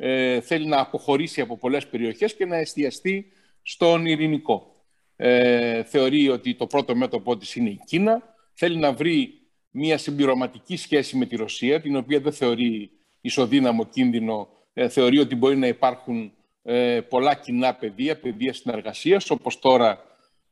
Ε, 0.03 0.41
θέλει 0.41 0.67
να 0.67 0.81
αποχωρήσει 0.81 1.41
από 1.41 1.57
πολλές 1.57 1.87
περιοχές 1.87 2.35
και 2.35 2.47
να 2.47 2.57
εστιαστεί 2.57 3.33
στον 3.63 4.07
ειρηνικό. 4.07 4.85
Ε, 5.17 5.83
θεωρεί 5.83 6.29
ότι 6.29 6.55
το 6.55 6.67
πρώτο 6.67 6.95
μέτωπό 6.95 7.37
της 7.37 7.55
είναι 7.55 7.71
η 7.71 7.81
Κίνα. 7.87 8.23
Θέλει 8.55 8.77
να 8.77 8.93
βρει 8.93 9.41
μια 9.71 9.99
συμπληρωματική 9.99 10.77
σχέση 10.77 11.17
με 11.17 11.27
τη 11.27 11.37
Ρωσία, 11.37 11.81
την 11.81 11.97
οποία 11.97 12.21
δεν 12.21 12.33
θεωρεί 12.33 12.91
ισοδύναμο 13.21 13.85
κίνδυνο, 13.85 14.49
ε, 14.73 14.89
θεωρεί 14.89 15.19
ότι 15.19 15.35
μπορεί 15.37 15.57
να 15.57 15.67
υπάρχουν 15.67 16.33
ε, 16.63 17.01
πολλά 17.01 17.35
κοινά 17.35 17.75
πεδία, 17.75 18.21
πεδία 18.21 18.53
συνεργασίας, 18.53 19.31
όπως 19.31 19.59
τώρα 19.59 20.05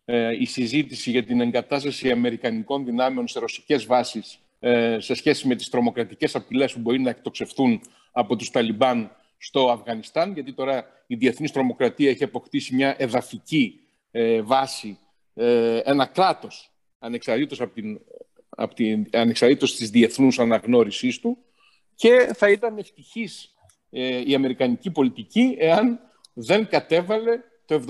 ε, 0.05 0.37
η 0.41 0.45
συζήτηση 0.45 1.11
για 1.11 1.25
την 1.25 1.41
εγκατάσταση 1.41 2.11
αμερικανικών 2.11 2.85
δυνάμεων 2.85 3.29
σε 3.29 3.39
ρωσικές 3.39 3.87
βάσεις 3.87 4.39
σε 4.99 5.15
σχέση 5.15 5.49
με 5.49 5.55
τις 5.55 5.69
τρομοκρατικές 5.69 6.35
απειλές 6.35 6.73
που 6.73 6.81
μπορεί 6.81 7.01
να 7.01 7.11
εκτοξευθούν 7.11 7.81
από 8.13 8.37
τους 8.37 8.51
Ταλιμπάν 8.51 9.11
στο 9.39 9.71
Αφγανιστάν, 9.71 10.33
γιατί 10.33 10.53
τώρα 10.53 10.85
η 11.07 11.15
διεθνής 11.15 11.53
τρομοκρατία 11.53 12.11
έχει 12.11 12.25
αποκτήσει 12.25 12.75
μια 12.75 12.95
εδαφική 12.99 13.81
βάση, 14.43 14.99
ένα 15.85 16.07
κράτος 16.07 16.71
ανεξαρτήτως 16.99 17.61
από 17.61 17.75
την, 17.75 18.01
από 18.49 18.75
την, 18.75 19.07
ανεξαρτήτως 19.13 19.77
της 19.77 19.91
διεθνούς 19.91 20.39
αναγνώρισής 20.39 21.19
του, 21.21 21.39
και 21.95 22.31
θα 22.35 22.51
ήταν 22.51 22.79
ευτυχής 22.79 23.55
ε, 23.91 24.23
η 24.27 24.35
αμερικανική 24.35 24.91
πολιτική 24.91 25.57
εάν 25.59 26.01
δεν 26.33 26.69
κατέβαλε 26.69 27.41
το 27.65 27.85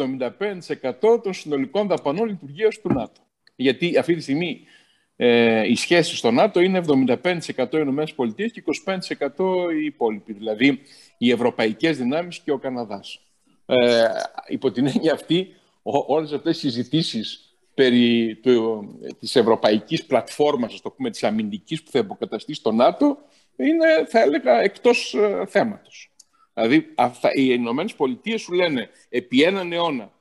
75% 1.03 1.23
των 1.23 1.33
συνολικών 1.33 1.87
δαπανών 1.87 2.29
λειτουργίας 2.29 2.81
του 2.81 2.93
ΝΑΤΟ. 2.93 3.21
Γιατί 3.57 3.99
αυτή 3.99 4.15
τη 4.15 4.21
στιγμή 4.21 4.61
ε, 5.17 5.69
οι 5.69 5.75
σχέση 5.75 6.17
στο 6.17 6.31
ΝΑΤΟ 6.31 6.61
είναι 6.61 6.83
75% 6.87 7.35
οι 7.57 7.67
Ηνωμένες 7.73 8.15
Πολιτείες 8.15 8.53
και 8.53 8.63
25% 8.85 9.73
οι 9.81 9.85
υπόλοιποι, 9.85 10.33
δηλαδή 10.33 10.81
οι 11.19 11.31
ευρωπαϊκές 11.31 11.97
δυνάμεις 11.97 12.39
και 12.39 12.51
ο 12.51 12.59
Καναδάς. 12.59 13.21
Ε, 13.67 14.07
υπό 14.49 14.71
την 14.71 14.87
έννοια 14.87 15.13
αυτή, 15.13 15.55
όλες 15.83 16.33
αυτές 16.33 16.57
οι 16.57 16.61
συζητήσεις 16.61 17.57
περί 17.75 18.37
του, 18.43 18.89
της 19.19 19.37
ευρωπαϊκής 19.37 20.07
πλατφόρμας, 20.07 20.73
ας 20.73 20.81
το 20.81 20.91
πούμε, 20.91 21.11
της 21.11 21.25
αμυντικής 21.25 21.83
που 21.83 21.91
θα 21.91 21.99
υποκαταστεί 21.99 22.55
στο 22.55 22.73
ΝΑΤΟ, 22.73 23.19
είναι, 23.57 24.07
θα 24.09 24.21
έλεγα, 24.21 24.61
εκτός 24.61 25.15
ε, 25.15 25.45
θέματος. 25.47 26.13
Δηλαδή, 26.55 26.93
αυτά, 26.95 27.35
οι 27.35 27.47
Ηνωμένες 27.51 27.95
Πολιτείες 27.95 28.41
σου 28.41 28.53
λένε, 28.53 28.91
επί 29.09 29.43
έναν 29.43 29.73
αιώνα, 29.73 30.13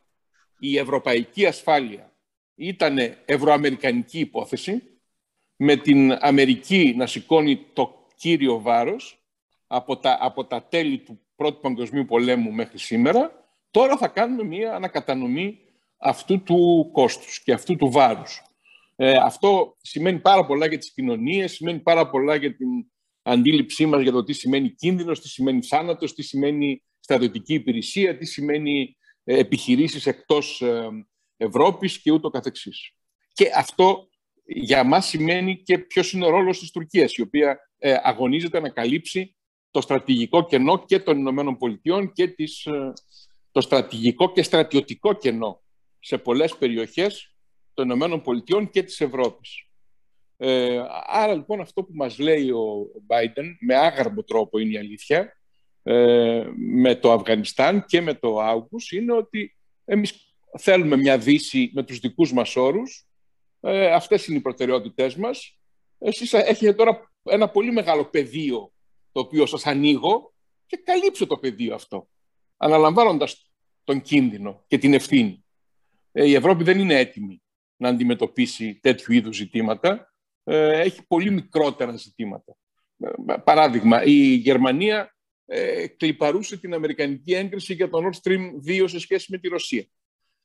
η 0.60 0.78
ευρωπαϊκή 0.78 1.46
ασφάλεια 1.46 2.12
ήταν 2.56 2.98
ευρωαμερικανική 3.26 4.20
υπόθεση, 4.20 4.84
με 5.56 5.76
την 5.76 6.12
Αμερική 6.12 6.94
να 6.98 7.06
σηκώνει 7.06 7.66
το 7.74 8.08
κύριο 8.16 8.62
βάρος 8.62 9.20
από 9.67 9.97
τα, 9.97 10.17
από 10.21 10.45
τα 10.45 10.63
τέλη 10.63 10.97
του 10.99 11.21
Πρώτου 11.36 11.60
Παγκοσμίου 11.60 12.06
Πολέμου 12.06 12.51
μέχρι 12.51 12.77
σήμερα, 12.77 13.32
τώρα 13.71 13.97
θα 13.97 14.08
κάνουμε 14.08 14.43
μία 14.43 14.75
ανακατανομή 14.75 15.60
αυτού 15.97 16.43
του 16.43 16.89
κόστους 16.91 17.43
και 17.43 17.53
αυτού 17.53 17.75
του 17.75 17.91
βάρους. 17.91 18.41
Ε, 18.95 19.17
αυτό 19.17 19.77
σημαίνει 19.82 20.19
πάρα 20.19 20.45
πολλά 20.45 20.67
για 20.67 20.77
τις 20.77 20.91
κοινωνίες, 20.93 21.51
σημαίνει 21.51 21.80
πάρα 21.80 22.10
πολλά 22.10 22.36
για 22.36 22.56
την 22.56 22.67
αντίληψή 23.21 23.86
μας 23.86 24.01
για 24.01 24.12
το 24.12 24.23
τι 24.23 24.34
σημαίνει 24.34 24.69
κίνδυνος, 24.69 25.21
τι 25.21 25.27
σημαίνει 25.30 25.62
θάνατος, 25.62 26.13
τι 26.13 26.23
σημαίνει 26.23 26.84
στρατιωτική 26.99 27.53
υπηρεσία, 27.53 28.17
τι 28.17 28.25
σημαίνει 28.25 28.97
ε, 29.23 29.39
επιχειρήσεις 29.39 30.06
εκτός 30.06 30.62
ε, 30.62 30.89
Ευρώπης 31.38 32.01
και 32.01 32.12
ούτω 32.12 32.30
καθεξής. 32.30 32.91
Και 33.34 33.51
αυτό 33.56 34.10
για 34.45 34.84
μας 34.84 35.06
σημαίνει 35.06 35.62
και 35.62 35.77
ποιος 35.77 36.13
είναι 36.13 36.25
ο 36.25 36.30
ρόλος 36.30 36.60
της 36.60 36.71
Τουρκίας, 36.71 37.13
η 37.13 37.21
οποία 37.21 37.60
ε, 37.77 37.95
αγωνίζεται 38.01 38.60
να 38.60 38.69
καλύψει 38.69 39.37
το 39.78 39.84
στρατηγικό 39.84 40.46
κενό 40.46 40.86
και 40.86 41.00
των 41.00 41.18
Ηνωμένων 41.18 41.58
Πολιτειών 41.58 42.12
και 42.12 42.28
τις, 42.28 42.68
το 43.52 43.62
στρατηγικό 43.62 44.32
και 44.32 44.44
στρατιωτικό 44.44 45.13
κενό 45.13 45.62
σε 46.00 46.18
πολλές 46.18 46.56
περιοχές 46.56 47.36
των 47.74 47.86
Ηνωμένων 47.86 48.22
Πολιτειών 48.22 48.70
και 48.70 48.84
της 48.84 49.02
Ευρώπης. 49.02 49.68
Ε, 50.38 50.82
άρα 51.06 51.34
λοιπόν 51.34 51.62
αυτό 51.62 51.84
που 51.84 51.92
μας 51.94 52.20
λέει 52.20 52.50
ο 52.50 52.92
Biden 53.08 53.46
με 53.60 53.76
άγαρμο 53.76 54.24
τρόπο 54.24 54.60
είναι 54.60 54.74
η 54.74 54.78
αλήθεια 54.78 55.38
ε, 55.84 56.44
με 56.56 56.96
το 56.96 57.12
Αφγανιστάν 57.12 57.86
και 57.86 58.02
με 58.02 58.13
το 58.13 58.40
Άουγκους 58.40 58.92
είναι 58.92 59.13
ότι 59.13 59.56
εμείς 59.86 60.36
θέλουμε 60.58 60.96
μια 60.96 61.18
δύση 61.18 61.72
με 61.74 61.84
τους 61.84 62.00
δικούς 62.00 62.34
μας 62.34 62.56
όρους 62.56 63.08
ε, 63.60 63.94
αυτές 63.94 64.28
είναι 64.28 64.38
οι 64.38 64.42
προτεραιότητές 64.42 65.16
μας 65.16 65.60
εσείς 65.98 66.34
έχετε 66.34 66.74
τώρα 66.74 67.12
ένα 67.24 67.50
πολύ 67.50 67.72
μεγάλο 67.72 68.06
πεδίο 68.06 68.72
το 69.17 69.23
οποίο 69.23 69.45
σας 69.45 69.65
ανοίγω 69.65 70.34
και 70.65 70.77
καλύψω 70.77 71.27
το 71.27 71.38
πεδίο 71.38 71.75
αυτό 71.75 72.10
αναλαμβάνοντας 72.58 73.51
τον 73.84 74.01
κίνδυνο 74.01 74.63
και 74.67 74.77
την 74.77 74.93
ευθύνη. 74.93 75.45
Ε, 76.12 76.25
η 76.25 76.34
Ευρώπη 76.34 76.63
δεν 76.63 76.80
είναι 76.80 76.99
έτοιμη 76.99 77.41
να 77.77 77.89
αντιμετωπίσει 77.89 78.80
τέτοιου 78.82 79.13
είδους 79.13 79.36
ζητήματα 79.36 80.13
ε, 80.43 80.80
έχει 80.80 81.08
πολύ 81.08 81.32
μικρότερα 81.32 81.95
ζητήματα. 81.95 82.58
Ε, 82.97 83.36
παράδειγμα, 83.43 84.03
η 84.03 84.34
Γερμανία 84.34 85.15
ε, 85.45 85.88
κλιπαρούσε 85.88 86.58
την 86.58 86.73
Αμερικανική 86.73 87.34
έγκριση 87.34 87.73
για 87.73 87.89
το 87.89 87.99
Nord 88.03 88.21
Stream 88.21 88.41
2 88.67 88.84
σε 88.88 88.99
σχέση 88.99 89.32
με 89.32 89.38
τη 89.38 89.47
Ρωσία. 89.47 89.86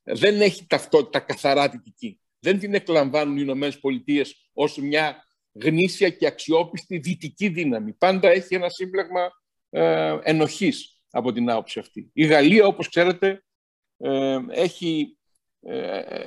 Δεν 0.03 0.41
έχει 0.41 0.65
ταυτότητα 0.67 1.19
καθαρά 1.19 1.69
δυτική. 1.69 2.19
Δεν 2.39 2.59
την 2.59 2.73
εκλαμβάνουν 2.73 3.37
οι 3.37 3.41
Ηνωμένες 3.41 3.79
Πολιτείες 3.79 4.49
ως 4.53 4.77
μια 4.77 5.25
γνήσια 5.53 6.09
και 6.09 6.27
αξιόπιστη 6.27 6.97
δυτική 6.97 7.47
δύναμη. 7.47 7.93
Πάντα 7.93 8.29
έχει 8.29 8.55
ένα 8.55 8.69
σύμπλεγμα 8.69 9.31
ε, 9.69 10.17
ενοχής 10.21 11.01
από 11.11 11.31
την 11.31 11.49
άποψη 11.49 11.79
αυτή. 11.79 12.09
Η 12.13 12.25
Γαλλία, 12.25 12.65
όπως 12.65 12.89
ξέρετε, 12.89 13.43
ε, 13.97 14.37
έχει 14.49 15.17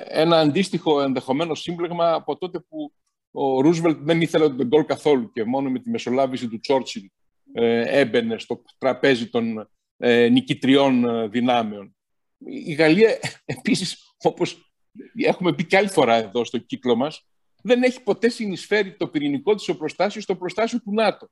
ένα 0.07 0.39
αντίστοιχο 0.39 1.01
ενδεχομένο 1.01 1.55
σύμπλεγμα 1.55 2.13
από 2.13 2.37
τότε 2.37 2.59
που 2.59 2.93
ο 3.31 3.61
Ρούσβελτ 3.61 3.97
δεν 4.01 4.21
ήθελε 4.21 4.49
τον 4.49 4.67
γκολ 4.67 4.85
καθόλου 4.85 5.31
και 5.31 5.43
μόνο 5.43 5.69
με 5.69 5.79
τη 5.79 5.89
μεσολάβηση 5.89 6.47
του 6.47 6.59
Τσόρτσιλ 6.59 7.09
ε, 7.53 7.99
έμπαινε 7.99 8.39
στο 8.39 8.63
τραπέζι 8.77 9.29
των 9.29 9.69
ε, 9.97 10.29
νικητριών 10.29 11.05
ε, 11.05 11.27
δυνάμεων. 11.27 11.95
Η 12.37 12.73
Γαλλία 12.73 13.19
επίσης, 13.45 14.15
όπως 14.23 14.73
έχουμε 15.17 15.53
πει 15.53 15.65
και 15.65 15.77
άλλη 15.77 15.87
φορά 15.87 16.15
εδώ 16.15 16.45
στο 16.45 16.57
κύκλο 16.57 16.95
μας, 16.95 17.27
δεν 17.67 17.83
έχει 17.83 18.03
ποτέ 18.03 18.29
συνεισφέρει 18.29 18.95
το 18.95 19.07
πυρηνικό 19.07 19.55
της 19.55 19.69
οπλοστάσιο 19.69 20.21
στο 20.21 20.35
προστάσιο 20.35 20.79
του 20.79 20.93
ΝΑΤΟ. 20.93 21.29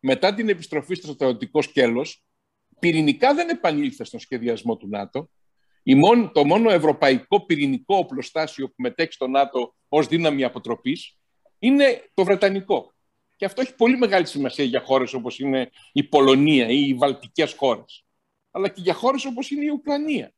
Μετά 0.00 0.34
την 0.34 0.48
επιστροφή 0.48 0.94
στο 0.94 1.12
στρατιωτικό 1.12 1.62
σκέλος, 1.62 2.24
πυρηνικά 2.78 3.34
δεν 3.34 3.48
επανήλθε 3.48 4.04
στον 4.04 4.20
σχεδιασμό 4.20 4.76
του 4.76 4.88
ΝΑΤΟ. 4.88 5.30
το 6.32 6.44
μόνο 6.44 6.70
ευρωπαϊκό 6.70 7.46
πυρηνικό 7.46 7.96
οπλοστάσιο 7.96 8.68
που 8.68 8.74
μετέχει 8.76 9.12
στο 9.12 9.26
ΝΑΤΟ 9.26 9.74
ως 9.88 10.06
δύναμη 10.06 10.44
αποτροπής 10.44 11.18
είναι 11.58 12.10
το 12.14 12.24
Βρετανικό. 12.24 12.94
Και 13.36 13.44
αυτό 13.44 13.60
έχει 13.60 13.74
πολύ 13.74 13.96
μεγάλη 13.96 14.26
σημασία 14.26 14.64
για 14.64 14.80
χώρες 14.80 15.12
όπως 15.12 15.38
είναι 15.38 15.70
η 15.92 16.04
Πολωνία 16.04 16.68
ή 16.68 16.88
οι 16.88 16.94
Βαλτικές 16.94 17.52
χώρες. 17.52 18.04
Αλλά 18.50 18.68
και 18.68 18.80
για 18.80 18.94
χώρες 18.94 19.24
όπως 19.24 19.50
είναι 19.50 19.64
η 19.64 19.68
Ουκρανία. 19.68 20.32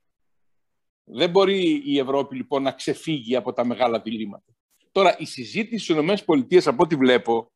Δεν 1.05 1.31
μπορεί 1.31 1.83
η 1.85 1.99
Ευρώπη 1.99 2.37
λοιπόν 2.37 2.63
να 2.63 2.73
ξεφύγει 2.73 3.37
από 3.37 3.53
τα 3.53 3.65
μεγάλα 3.65 4.01
διλήμματα. 4.01 4.58
Τώρα, 4.93 5.17
η 5.19 5.25
συζήτηση 5.25 5.93
στις 5.93 6.21
ΗΠΑ, 6.29 6.71
από 6.71 6.83
ό,τι 6.83 6.95
βλέπω, 6.95 7.53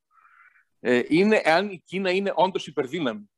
ε, 0.81 1.03
είναι 1.09 1.43
αν 1.45 1.71
η 1.71 1.83
Κίνα 1.85 2.11
είναι 2.11 2.33
όντως 2.35 2.67
υπερδύναμη. 2.67 3.31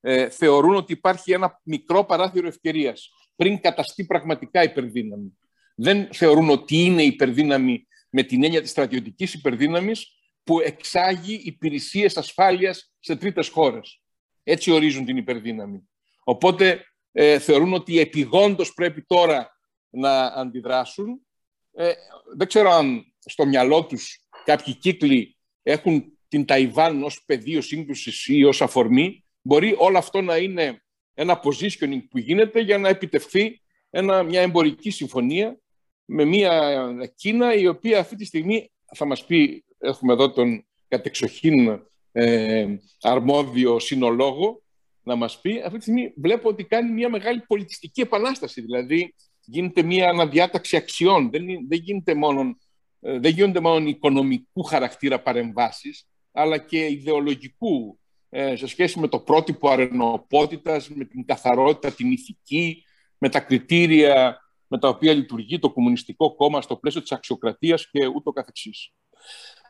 Ε, 0.00 0.28
θεωρούν 0.28 0.74
ότι 0.74 0.92
υπάρχει 0.92 1.32
ένα 1.32 1.60
μικρό 1.62 2.04
παράθυρο 2.04 2.46
ευκαιρίας 2.46 3.10
πριν 3.36 3.60
καταστεί 3.60 4.04
πραγματικά 4.04 4.62
υπερδύναμη. 4.62 5.38
Δεν 5.74 6.08
θεωρούν 6.12 6.50
ότι 6.50 6.76
είναι 6.76 7.02
υπερδύναμη 7.02 7.86
με 8.10 8.22
την 8.22 8.44
έννοια 8.44 8.60
της 8.60 8.70
στρατιωτικής 8.70 9.34
υπερδύναμης 9.34 10.06
που 10.44 10.60
εξάγει 10.60 11.40
υπηρεσίες 11.44 12.16
ασφάλειας 12.16 12.92
σε 12.98 13.16
τρίτες 13.16 13.48
χώρες. 13.48 14.02
Έτσι 14.42 14.70
ορίζουν 14.70 15.04
την 15.04 15.16
υπερδύναμη. 15.16 15.88
Οπότε 16.24 16.84
ε, 17.12 17.38
θεωρούν 17.38 17.72
ότι 17.72 17.98
επιγόντως 17.98 18.74
πρέπει 18.74 19.02
τώρα 19.02 19.58
να 19.90 20.26
αντιδράσουν. 20.26 21.26
Ε, 21.72 21.92
δεν 22.36 22.46
ξέρω 22.46 22.70
αν 22.70 23.11
στο 23.24 23.46
μυαλό 23.46 23.84
τους 23.84 24.18
κάποιοι 24.44 24.74
κύκλοι 24.74 25.36
έχουν 25.62 26.18
την 26.28 26.44
Ταϊβάν 26.44 27.02
ως 27.02 27.24
πεδίο 27.26 27.60
σύγκρουσης 27.60 28.26
ή 28.26 28.44
ως 28.44 28.62
αφορμή. 28.62 29.24
Μπορεί 29.42 29.74
όλο 29.78 29.98
αυτό 29.98 30.20
να 30.20 30.36
είναι 30.36 30.82
ένα 31.14 31.40
positioning 31.44 32.00
που 32.10 32.18
γίνεται 32.18 32.60
για 32.60 32.78
να 32.78 32.88
επιτευχθεί 32.88 33.60
ένα, 33.90 34.22
μια 34.22 34.40
εμπορική 34.40 34.90
συμφωνία 34.90 35.58
με 36.04 36.24
μια 36.24 37.12
Κίνα 37.14 37.54
η 37.54 37.66
οποία 37.66 37.98
αυτή 37.98 38.16
τη 38.16 38.24
στιγμή 38.24 38.70
θα 38.94 39.04
μας 39.04 39.26
πει, 39.26 39.64
έχουμε 39.78 40.12
εδώ 40.12 40.30
τον 40.30 40.66
κατεξοχήν 40.88 41.82
ε, 42.12 42.66
αρμόδιο 43.00 43.78
συνολόγο, 43.78 44.62
να 45.02 45.14
μας 45.16 45.40
πει, 45.40 45.62
αυτή 45.64 45.76
τη 45.76 45.82
στιγμή 45.82 46.12
βλέπω 46.16 46.48
ότι 46.48 46.64
κάνει 46.64 46.92
μια 46.92 47.08
μεγάλη 47.08 47.40
πολιτιστική 47.40 48.00
επανάσταση. 48.00 48.60
Δηλαδή 48.60 49.14
γίνεται 49.44 49.82
μια 49.82 50.08
αναδιάταξη 50.08 50.76
αξιών. 50.76 51.30
Δεν, 51.30 51.44
δεν, 51.68 51.78
γίνεται 51.78 52.14
μόνο, 52.14 52.40
ε, 52.40 52.54
δεν 53.02 53.32
γίνονται 53.32 53.60
μόνο 53.60 53.88
οικονομικού 53.88 54.62
χαρακτήρα 54.62 55.20
παρεμβάσεις, 55.20 56.06
αλλά 56.32 56.58
και 56.58 56.86
ιδεολογικού 56.86 57.98
ε, 58.28 58.56
σε 58.56 58.66
σχέση 58.66 58.98
με 58.98 59.08
το 59.08 59.18
πρότυπο 59.18 59.68
αρενοπότητας, 59.68 60.88
με 60.88 61.04
την 61.04 61.24
καθαρότητα, 61.24 61.90
την 61.90 62.10
ηθική, 62.10 62.84
με 63.18 63.28
τα 63.28 63.40
κριτήρια 63.40 64.42
με 64.72 64.78
τα 64.78 64.88
οποία 64.88 65.12
λειτουργεί 65.12 65.58
το 65.58 65.70
Κομμουνιστικό 65.72 66.34
Κόμμα 66.34 66.60
στο 66.60 66.76
πλαίσιο 66.76 67.00
της 67.00 67.12
αξιοκρατίας 67.12 67.90
και 67.90 68.06
ούτω 68.06 68.32
καθεξής. 68.32 68.92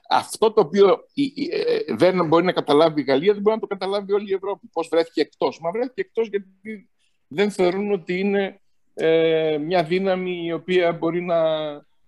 Αυτό 0.09 0.53
το 0.53 0.61
οποίο 0.61 0.99
ε, 1.51 1.95
δεν 1.95 2.27
μπορεί 2.27 2.45
να 2.45 2.53
καταλάβει 2.53 3.01
η 3.01 3.05
Γαλλία, 3.05 3.33
δεν 3.33 3.43
μπορεί 3.43 3.55
να 3.55 3.61
το 3.61 3.67
καταλάβει 3.67 4.13
όλη 4.13 4.31
η 4.31 4.35
Ευρώπη. 4.35 4.69
Πώς 4.73 4.89
βρέθηκε 4.89 5.21
εκτός. 5.21 5.61
Μα 5.61 5.71
βρέθηκε 5.71 6.01
εκτός 6.01 6.29
γιατί 6.29 6.89
δεν 7.29 7.51
θεωρούν 7.51 7.93
ότι 7.93 8.19
είναι 8.19 8.61
ε, 8.95 9.59
μια 9.59 9.85
δύναμη 9.85 10.45
η 10.45 10.53
οποία 10.53 10.93
μπορεί 10.93 11.23
να, 11.23 11.41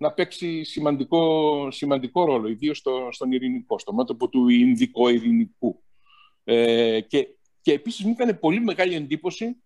να 0.05 0.13
παίξει 0.13 0.65
σημαντικό, 0.65 1.71
σημαντικό 1.71 2.25
ρόλο, 2.25 2.49
ιδίως 2.49 2.79
στο, 2.79 3.09
στον 3.11 3.33
ειρηνικό, 3.33 3.79
στο 3.79 3.93
μέτωπο 3.95 4.29
του 4.29 4.49
Ινδικό-ειρηνικού. 4.49 5.83
Ε, 6.45 7.01
και, 7.01 7.29
και 7.61 7.73
επίσης 7.73 8.05
μου 8.05 8.11
έκανε 8.11 8.33
πολύ 8.33 8.61
μεγάλη 8.61 8.95
εντύπωση 8.95 9.57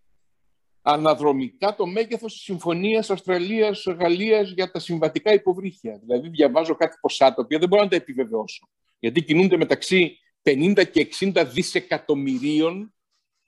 αναδρομικά 0.81 1.75
το 1.75 1.85
μέγεθος 1.85 2.33
της 2.33 2.41
συμφωνίας 2.41 3.09
Αυστραλίας-Γαλλίας 3.09 4.51
για 4.51 4.71
τα 4.71 4.79
συμβατικά 4.79 5.33
υποβρύχια. 5.33 5.99
Δηλαδή 6.05 6.29
διαβάζω 6.29 6.75
κάτι 6.75 6.97
ποσά 7.01 7.33
τα 7.33 7.41
οποία 7.41 7.59
δεν 7.59 7.67
μπορώ 7.67 7.83
να 7.83 7.89
τα 7.89 7.95
επιβεβαιώσω. 7.95 8.69
Γιατί 8.99 9.23
κινούνται 9.23 9.57
μεταξύ 9.57 10.17
50 10.43 10.83
και 10.91 11.07
60 11.19 11.45
δισεκατομμυρίων 11.53 12.93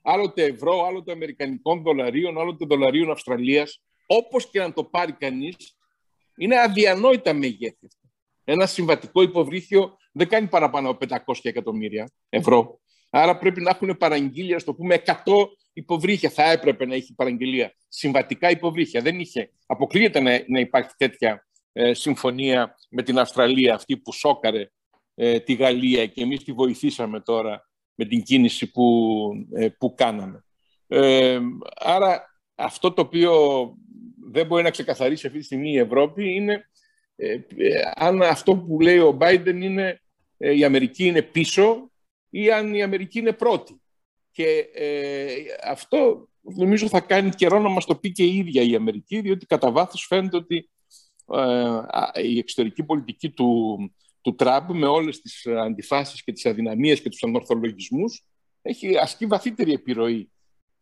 άλλοτε 0.02 0.44
ευρώ, 0.44 0.84
άλλοτε 0.86 1.12
αμερικανικών 1.12 1.82
δολαρίων, 1.82 2.38
άλλοτε 2.38 2.64
δολαρίων 2.64 3.10
Αυστραλίας, 3.10 3.82
όπως 4.06 4.50
και 4.50 4.58
να 4.58 4.72
το 4.72 4.84
πάρει 4.84 5.12
κανείς, 5.12 5.76
είναι 6.36 6.60
αδιανόητα 6.60 7.32
μεγέθη. 7.32 7.88
Ένα 8.44 8.66
συμβατικό 8.66 9.22
υποβρύχιο 9.22 9.96
δεν 10.12 10.28
κάνει 10.28 10.46
παραπάνω 10.46 10.90
από 10.90 11.06
500 11.08 11.34
εκατομμύρια 11.42 12.10
ευρώ. 12.28 12.80
Άρα 13.10 13.38
πρέπει 13.38 13.60
να 13.60 13.70
έχουν 13.70 13.96
παραγγείλια, 13.96 14.58
στο 14.58 14.74
πούμε, 14.74 15.02
100 15.06 15.12
υποβρύχια. 15.72 16.30
Θα 16.30 16.50
έπρεπε 16.50 16.86
να 16.86 16.94
έχει 16.94 17.14
παραγγελία. 17.14 17.74
Συμβατικά 17.88 18.50
υποβρύχια. 18.50 19.00
Δεν 19.00 19.20
είχε. 19.20 19.50
Αποκλείεται 19.66 20.20
να, 20.20 20.44
να 20.46 20.60
υπάρχει 20.60 20.90
τέτοια 20.96 21.46
ε, 21.72 21.94
συμφωνία 21.94 22.76
με 22.90 23.02
την 23.02 23.18
Αυστραλία, 23.18 23.74
αυτή 23.74 23.96
που 23.96 24.12
σόκαρε 24.12 24.70
ε, 25.14 25.40
τη 25.40 25.54
Γαλλία 25.54 26.06
και 26.06 26.22
εμείς 26.22 26.44
τη 26.44 26.52
βοηθήσαμε 26.52 27.20
τώρα 27.20 27.68
με 27.94 28.04
την 28.04 28.22
κίνηση 28.22 28.70
που, 28.70 29.28
ε, 29.54 29.68
που 29.68 29.94
κάναμε. 29.94 30.44
Ε, 30.86 31.40
άρα 31.74 32.24
αυτό 32.54 32.92
το 32.92 33.02
οποίο 33.02 33.34
δεν 34.32 34.46
μπορεί 34.46 34.62
να 34.62 34.70
ξεκαθαρίσει 34.70 35.26
αυτή 35.26 35.38
τη 35.38 35.44
στιγμή 35.44 35.70
η 35.70 35.78
Ευρώπη 35.78 36.34
είναι 36.34 36.70
ε, 37.16 37.38
αν 37.94 38.22
αυτό 38.22 38.56
που 38.56 38.80
λέει 38.80 38.98
ο 38.98 39.18
Biden 39.20 39.58
είναι 39.60 40.00
η 40.36 40.64
Αμερική 40.64 41.06
είναι 41.06 41.22
πίσω 41.22 41.90
ή 42.30 42.50
αν 42.50 42.74
η 42.74 42.82
Αμερική 42.82 43.18
είναι 43.18 43.32
πρώτη. 43.32 43.80
Και 44.30 44.66
αυτό 45.64 46.28
νομίζω 46.40 46.88
θα 46.88 47.00
κάνει 47.00 47.30
καιρό 47.30 47.58
να 47.58 47.68
μας 47.68 47.84
το 47.84 47.96
πει 47.96 48.12
και 48.12 48.24
η 48.24 48.36
ίδια 48.36 48.62
η 48.62 48.74
Αμερική, 48.74 49.20
διότι 49.20 49.46
κατά 49.46 49.70
βάθος 49.70 50.06
φαίνεται 50.06 50.36
ότι 50.36 50.70
η 52.22 52.38
εξωτερική 52.38 52.84
πολιτική 52.84 53.30
του, 53.30 53.78
του 54.20 54.34
Τραμπ 54.34 54.70
με 54.70 54.86
όλες 54.86 55.20
τις 55.20 55.46
αντιφάσεις 55.46 56.22
και 56.24 56.32
τις 56.32 56.46
αδυναμίες 56.46 57.00
και 57.00 57.08
τους 57.08 57.22
ανορθολογισμούς 57.22 58.26
έχει 58.62 58.96
ασκεί 58.96 59.26
βαθύτερη 59.26 59.72
επιρροή 59.72 60.30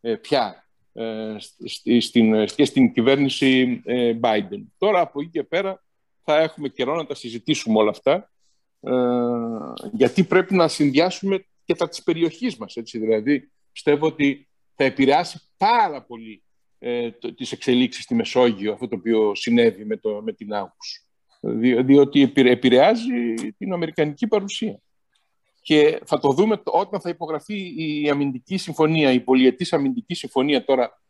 ε, 0.00 0.14
πια 0.14 0.69
ε, 0.92 1.37
στην, 2.00 2.46
και 2.46 2.64
στην 2.64 2.92
κυβέρνηση 2.92 3.83
ε, 3.85 4.18
Biden. 4.20 4.62
Τώρα 4.79 5.00
από 5.00 5.20
εκεί 5.20 5.31
και 5.31 5.42
πέρα 5.42 5.83
θα 6.24 6.37
έχουμε 6.37 6.68
καιρό 6.68 6.96
να 6.96 7.07
τα 7.07 7.14
συζητήσουμε 7.14 7.79
όλα 7.79 7.90
αυτά 7.90 8.31
γιατί 9.92 10.24
πρέπει 10.24 10.55
να 10.55 10.68
συνδυάσουμε 10.68 11.44
και 11.64 11.74
τα 11.74 11.88
της 11.88 12.03
περιοχής 12.03 12.57
μας. 12.57 12.76
Έτσι. 12.76 12.98
Δηλαδή 12.98 13.50
πιστεύω 13.72 14.07
ότι 14.07 14.48
θα 14.74 14.85
επηρεάσει 14.85 15.40
πάρα 15.57 16.03
πολύ 16.03 16.42
ε, 16.79 17.11
τις 17.11 17.53
εξελίξεις 17.53 18.05
στη 18.05 18.14
Μεσόγειο 18.14 18.72
αυτό 18.72 18.88
το 18.88 18.96
οποίο 18.96 19.35
συνέβη 19.35 19.85
με, 19.85 19.96
το, 19.96 20.22
με 20.22 20.33
την 20.33 20.55
Άγκους 20.55 21.05
διότι 21.83 22.33
επηρεάζει 22.35 23.35
την 23.59 23.72
Αμερικανική 23.72 24.26
παρουσία. 24.26 24.81
Και 25.70 26.00
θα 26.04 26.18
το 26.18 26.33
δούμε 26.33 26.62
όταν 26.64 27.00
θα 27.00 27.09
υπογραφεί 27.09 27.74
η 27.76 28.11
αμυντική 28.11 28.56
συμφωνία, 28.56 29.12
η 29.12 29.20
πολιετής 29.20 29.72
αμυντική 29.72 30.14
συμφωνία 30.14 30.64
τώρα 30.64 31.00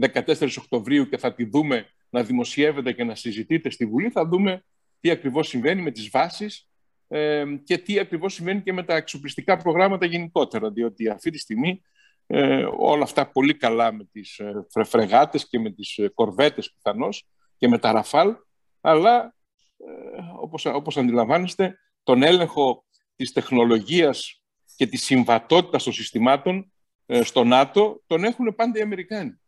14 0.00 0.56
Οκτωβρίου 0.58 1.08
και 1.08 1.18
θα 1.18 1.34
τη 1.34 1.44
δούμε 1.44 1.86
να 2.10 2.22
δημοσιεύεται 2.22 2.92
και 2.92 3.04
να 3.04 3.14
συζητείται 3.14 3.70
στη 3.70 3.86
Βουλή, 3.86 4.10
θα 4.10 4.26
δούμε 4.26 4.64
τι 5.00 5.10
ακριβώς 5.10 5.48
συμβαίνει 5.48 5.82
με 5.82 5.90
τις 5.90 6.10
βάσεις 6.10 6.68
ε, 7.08 7.44
και 7.64 7.78
τι 7.78 7.98
ακριβώς 7.98 8.34
συμβαίνει 8.34 8.62
και 8.62 8.72
με 8.72 8.82
τα 8.82 8.96
εξοπλιστικά 8.96 9.56
προγράμματα 9.56 10.06
γενικότερα, 10.06 10.70
διότι 10.70 11.08
αυτή 11.08 11.30
τη 11.30 11.38
στιγμή 11.38 11.82
ε, 12.26 12.66
όλα 12.78 13.02
αυτά 13.02 13.30
πολύ 13.30 13.54
καλά 13.54 13.92
με 13.92 14.04
τις 14.12 14.38
ε, 14.38 14.66
φρεγάτες 14.84 15.48
και 15.48 15.58
με 15.58 15.70
τις 15.70 15.98
ε, 15.98 16.08
κορβέτες 16.08 16.72
πιθανώς 16.72 17.28
και 17.56 17.68
με 17.68 17.78
τα 17.78 17.92
ραφάλ, 17.92 18.36
αλλά 18.80 19.34
ε, 19.76 20.20
όπως, 20.40 20.64
όπως 20.64 20.96
αντιλαμβάνεστε, 20.96 21.78
τον 22.02 22.22
έλεγχο 22.22 22.84
της 23.20 23.32
τεχνολογίας 23.32 24.42
και 24.76 24.86
της 24.86 25.04
συμβατότητας 25.04 25.82
των 25.82 25.92
συστημάτων 25.92 26.72
ε, 27.06 27.22
στο 27.22 27.44
ΝΑΤΟ 27.44 28.02
τον 28.06 28.24
έχουν 28.24 28.54
πάντα 28.54 28.78
οι 28.78 28.82
Αμερικάνοι. 28.82 29.40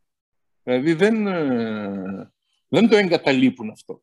Δηλαδή 0.62 0.92
δεν, 0.92 1.26
ε, 1.26 2.32
δεν 2.68 2.88
το 2.88 2.96
εγκαταλείπουν 2.96 3.70
αυτό. 3.70 4.02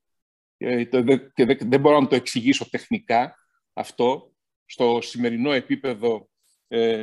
Και 1.33 1.45
δεν 1.57 1.79
μπορώ 1.79 1.99
να 1.99 2.07
το 2.07 2.15
εξηγήσω 2.15 2.69
τεχνικά 2.69 3.35
αυτό 3.73 4.33
στο 4.65 4.99
σημερινό 5.01 5.51
επίπεδο 5.51 6.29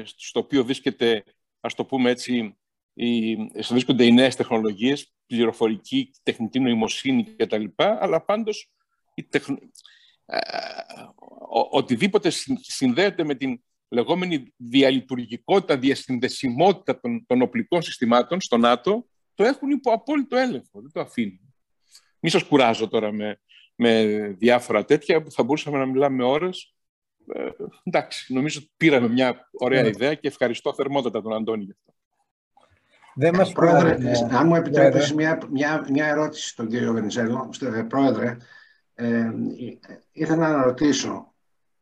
στο 0.04 0.40
οποίο 0.40 0.64
βρίσκεται, 0.64 1.24
ας 1.60 1.74
το 1.74 1.84
πούμε 1.84 2.10
έτσι, 2.10 2.56
οι, 2.94 3.36
βρίσκονται 3.68 4.04
οι 4.04 4.12
νέες 4.12 4.36
τεχνολογίες, 4.36 5.14
πληροφορική, 5.26 6.10
τεχνητή 6.22 6.60
νοημοσύνη 6.60 7.24
κτλ. 7.24 7.64
Αλλά 7.76 8.24
πάντως 8.24 8.70
ε, 10.26 10.38
οτιδήποτε 11.70 12.30
συνδέεται 12.60 13.24
με 13.24 13.34
την 13.34 13.60
λεγόμενη 13.88 14.52
διαλειτουργικότητα, 14.56 15.78
διασυνδεσιμότητα 15.78 17.00
των, 17.00 17.24
των 17.26 17.42
οπλικών 17.42 17.82
συστημάτων 17.82 18.40
στο 18.40 18.56
ΝΑΤΟ, 18.56 19.06
το 19.34 19.44
έχουν 19.44 19.70
υπό 19.70 19.92
απόλυτο 19.92 20.36
έλεγχο, 20.36 20.80
δεν 20.80 20.90
το 20.92 21.00
αφήνουν. 21.00 21.54
Μη 22.20 22.30
σας 22.30 22.42
κουράζω 22.42 22.88
τώρα 22.88 23.12
με, 23.12 23.40
με 23.74 24.04
διάφορα 24.38 24.84
τέτοια 24.84 25.22
που 25.22 25.30
θα 25.30 25.42
μπορούσαμε 25.42 25.78
να 25.78 25.86
μιλάμε 25.86 26.24
ώρες. 26.24 26.74
Ε, 27.34 27.48
εντάξει, 27.82 28.32
νομίζω 28.32 28.58
ότι 28.62 28.70
πήραμε 28.76 29.08
μια 29.08 29.50
ωραία 29.52 29.82
ναι. 29.82 29.88
ιδέα 29.88 30.14
και 30.14 30.28
ευχαριστώ 30.28 30.74
θερμότατα 30.74 31.22
τον 31.22 31.34
Αντώνη 31.34 31.64
γι' 31.64 31.70
αυτό. 31.70 31.94
Δεν 33.18 33.34
μας 33.34 33.52
πρόεδρε, 33.52 33.98
αν 34.30 34.46
μου 34.46 34.54
επιτρέπεις 34.54 35.14
μια, 35.14 35.38
μια, 35.50 35.86
μια 35.90 36.06
ερώτηση 36.06 36.48
στον 36.48 36.68
κύριο 36.68 36.92
Βενιζέλο. 36.92 37.50
Πρόεδρε, 37.88 38.36
ε, 38.98 39.32
ήθελα 40.12 40.50
να 40.50 40.62
ρωτήσω, 40.62 41.34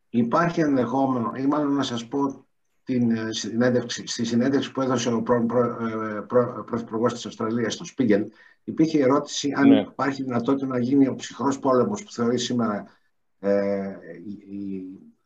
υπάρχει 0.09 0.61
ενδεχόμενο, 0.61 1.33
ή 1.37 1.47
μάλλον 1.47 1.73
να 1.73 1.83
σας 1.83 2.09
πω 2.09 2.47
την 2.85 3.11
ε, 3.11 3.33
συνέντευξη, 3.33 4.07
στη 4.07 4.25
συνέντευξη 4.25 4.73
που 4.73 4.81
έδωσε 4.81 5.13
ο 5.13 5.23
πρώην 5.23 5.51
ε, 5.51 6.21
Πρωθυπουργός 6.67 7.13
της 7.13 7.27
Αυστραλίας, 7.27 7.75
στο 7.75 7.85
Σπίγκελ, 7.85 8.31
υπήρχε 8.65 9.03
ερώτηση 9.03 9.53
αν 9.57 9.69
ναι. 9.69 9.81
υπάρχει 9.81 10.23
δυνατότητα 10.23 10.67
να 10.67 10.79
γίνει 10.79 11.09
ο 11.09 11.15
ψυχρός 11.15 11.59
πόλεμος 11.59 12.05
που 12.05 12.13
θεωρεί 12.13 12.39
σήμερα 12.39 12.87
ε, 13.39 13.97
η, 14.49 14.77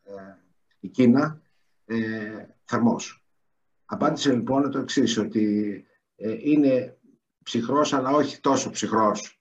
ε, 0.03 0.37
η 0.79 0.87
Κίνα 0.87 1.41
ε, 1.85 1.97
θερμός. 2.63 3.23
Απάντησε 3.85 4.33
λοιπόν 4.33 4.71
το 4.71 4.79
εξής 4.79 5.17
ότι 5.17 5.85
ε, 6.15 6.35
είναι 6.39 6.97
ψυχρός 7.43 7.93
αλλά 7.93 8.09
όχι 8.09 8.39
τόσο 8.39 8.69
ψυχρός. 8.69 9.38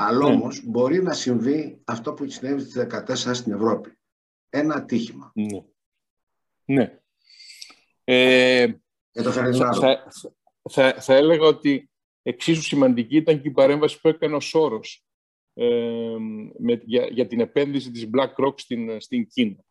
Αλλά 0.00 0.28
ναι. 0.28 0.34
όμως 0.34 0.62
μπορεί 0.64 1.02
να 1.02 1.12
συμβεί 1.12 1.80
αυτό 1.84 2.14
που 2.14 2.30
συνέβη 2.30 2.60
στις 2.60 2.86
14 2.90 3.34
στην 3.34 3.52
Ευρώπη. 3.52 3.98
Ένα 4.48 4.74
ατύχημα. 4.74 5.32
Ναι. 5.34 5.64
ναι. 6.64 7.00
Ε, 8.04 8.66
Για 9.10 9.22
το 9.22 9.32
θα, 9.32 10.06
θα, 10.70 10.94
θα, 11.00 11.14
έλεγα 11.14 11.46
ότι 11.46 11.90
εξίσου 12.22 12.62
σημαντική 12.62 13.16
ήταν 13.16 13.40
και 13.40 13.48
η 13.48 13.50
παρέμβαση 13.50 14.00
που 14.00 14.08
έκανε 14.08 14.34
ο 14.34 14.40
Σόρος 14.40 15.04
ε, 15.54 16.16
με, 16.58 16.80
για, 16.84 17.06
για, 17.06 17.26
την 17.26 17.40
επένδυση 17.40 17.90
της 17.90 18.08
BlackRock 18.12 18.54
στην, 18.56 19.00
στην 19.00 19.26
Κίνα 19.26 19.64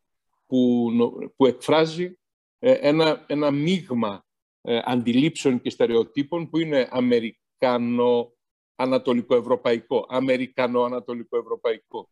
που, 0.45 0.91
που 1.35 1.45
εκφράζει 1.45 2.19
ε, 2.59 2.71
ένα, 2.71 3.25
ένα 3.27 3.51
μείγμα 3.51 4.25
ε, 4.61 4.79
αντιλήψεων 4.83 5.61
και 5.61 5.69
στερεοτύπων 5.69 6.49
που 6.49 6.57
είναι 6.57 6.87
αμερικανο-ανατολικοευρωπαϊκό. 8.77 10.05
Αμερικανο-ανατολικοευρωπαϊκό. 10.09 12.09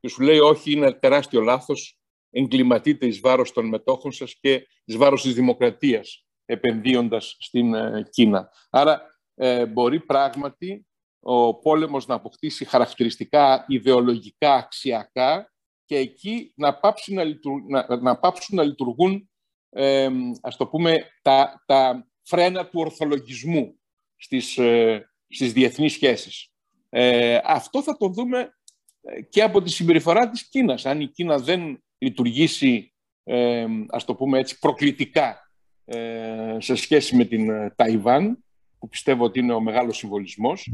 Και 0.00 0.08
σου 0.08 0.22
λέει 0.22 0.38
όχι, 0.38 0.72
είναι 0.72 0.92
τεράστιο 0.92 1.40
λάθος, 1.40 1.98
εγκληματείτε 2.30 3.06
εις 3.06 3.20
βάρος 3.20 3.52
των 3.52 3.68
μετόχων 3.68 4.12
σας 4.12 4.34
και 4.40 4.66
εις 4.84 4.96
βάρος 4.96 5.22
της 5.22 5.34
δημοκρατίας, 5.34 6.26
επενδύοντας 6.44 7.36
στην 7.38 7.74
ε, 7.74 8.08
Κίνα. 8.10 8.50
Άρα 8.70 9.02
ε, 9.34 9.66
μπορεί 9.66 10.00
πράγματι 10.00 10.86
ο 11.20 11.58
πόλεμος 11.58 12.06
να 12.06 12.14
αποκτήσει 12.14 12.64
χαρακτηριστικά 12.64 13.64
ιδεολογικά, 13.68 14.54
αξιακά 14.54 15.52
και 15.84 15.96
εκεί 15.96 16.52
να, 16.56 16.78
πάψουν 16.78 17.14
να, 17.14 17.24
να, 17.68 18.00
να, 18.00 18.18
πάψουν 18.18 18.56
να 18.56 18.62
λειτουργούν 18.62 19.30
ε, 19.70 20.08
ας 20.40 20.56
το 20.56 20.66
πούμε, 20.66 20.96
τα, 21.22 21.62
τα 21.66 22.08
φρένα 22.22 22.66
του 22.66 22.80
ορθολογισμού 22.80 23.80
στις, 24.16 24.58
ε, 24.58 25.09
στις 25.30 25.52
διεθνείς 25.52 25.92
σχέσεις. 25.92 26.48
Ε, 26.88 27.38
αυτό 27.44 27.82
θα 27.82 27.96
το 27.96 28.08
δούμε 28.08 28.54
ε, 29.02 29.22
και 29.22 29.42
από 29.42 29.62
τη 29.62 29.70
συμπεριφορά 29.70 30.30
της 30.30 30.48
Κίνας. 30.48 30.86
Αν 30.86 31.00
η 31.00 31.06
Κίνα 31.06 31.38
δεν 31.38 31.82
λειτουργήσει, 31.98 32.94
ε, 33.24 33.66
ας 33.88 34.04
το 34.04 34.14
πούμε 34.14 34.38
έτσι, 34.38 34.58
προκλητικά 34.58 35.50
ε, 35.84 36.56
σε 36.58 36.74
σχέση 36.74 37.16
με 37.16 37.24
την 37.24 37.74
Ταϊβάν, 37.76 38.44
που 38.78 38.88
πιστεύω 38.88 39.24
ότι 39.24 39.38
είναι 39.38 39.52
ο 39.52 39.60
μεγάλος 39.60 39.96
συμβολισμός, 39.96 40.72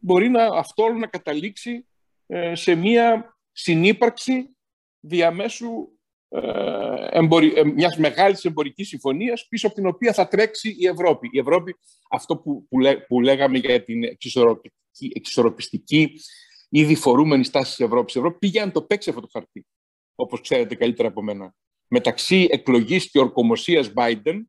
μπορεί 0.00 0.28
να, 0.28 0.44
αυτό 0.44 0.88
να 0.88 1.06
καταλήξει 1.06 1.86
σε 2.52 2.74
μία 2.74 3.36
συνύπαρξη 3.52 4.56
διαμέσου 5.00 5.68
ε, 5.68 5.78
εμπορι... 5.78 5.94
Ε, 5.94 5.95
μιας 7.74 7.96
μεγάλης 7.96 8.44
εμπορικής 8.44 8.88
συμφωνίας 8.88 9.46
πίσω 9.48 9.66
από 9.66 9.76
την 9.76 9.86
οποία 9.86 10.12
θα 10.12 10.28
τρέξει 10.28 10.76
η 10.78 10.86
Ευρώπη. 10.86 11.28
Η 11.32 11.38
Ευρώπη, 11.38 11.76
αυτό 12.10 12.36
που, 12.36 12.68
που, 13.08 13.20
λέγαμε 13.20 13.58
για 13.58 13.84
την 13.84 14.02
εξισορροπιστική 15.14 16.20
ήδη 16.68 16.94
φορούμενη 16.94 17.44
στάση 17.44 17.76
της 17.76 17.84
Ευρώπης. 17.84 18.14
Η 18.14 18.18
Ευρώπη 18.18 18.38
πήγε 18.38 18.64
να 18.64 18.70
το 18.70 18.82
παίξει 18.82 19.08
αυτό 19.08 19.20
το 19.20 19.28
χαρτί, 19.32 19.66
όπως 20.14 20.40
ξέρετε 20.40 20.74
καλύτερα 20.74 21.08
από 21.08 21.22
μένα. 21.22 21.54
Μεταξύ 21.88 22.46
εκλογής 22.50 23.10
και 23.10 23.18
ορκομοσίας 23.18 23.92
Biden 23.96 24.42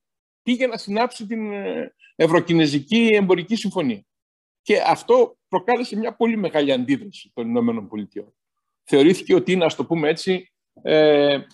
πήγε 0.43 0.67
να 0.67 0.77
συνάψει 0.77 1.27
την 1.27 1.51
ε, 1.53 1.95
Ευρωκινεζική 2.15 3.09
Εμπορική 3.13 3.55
Συμφωνία. 3.55 4.05
Και 4.61 4.81
αυτό 4.85 5.37
προκάλεσε 5.47 5.97
μια 5.97 6.15
πολύ 6.15 6.37
μεγάλη 6.37 6.71
αντίδραση 6.71 7.31
των 7.33 7.47
Ηνωμένων 7.47 7.87
Πολιτειών. 7.87 8.33
Θεωρήθηκε 8.83 9.35
ότι 9.35 9.51
είναι, 9.51 9.65
ας 9.65 9.75
το 9.75 9.85
πούμε 9.85 10.09
έτσι, 10.09 10.51
ε, 10.81 11.33
ε, 11.33 11.47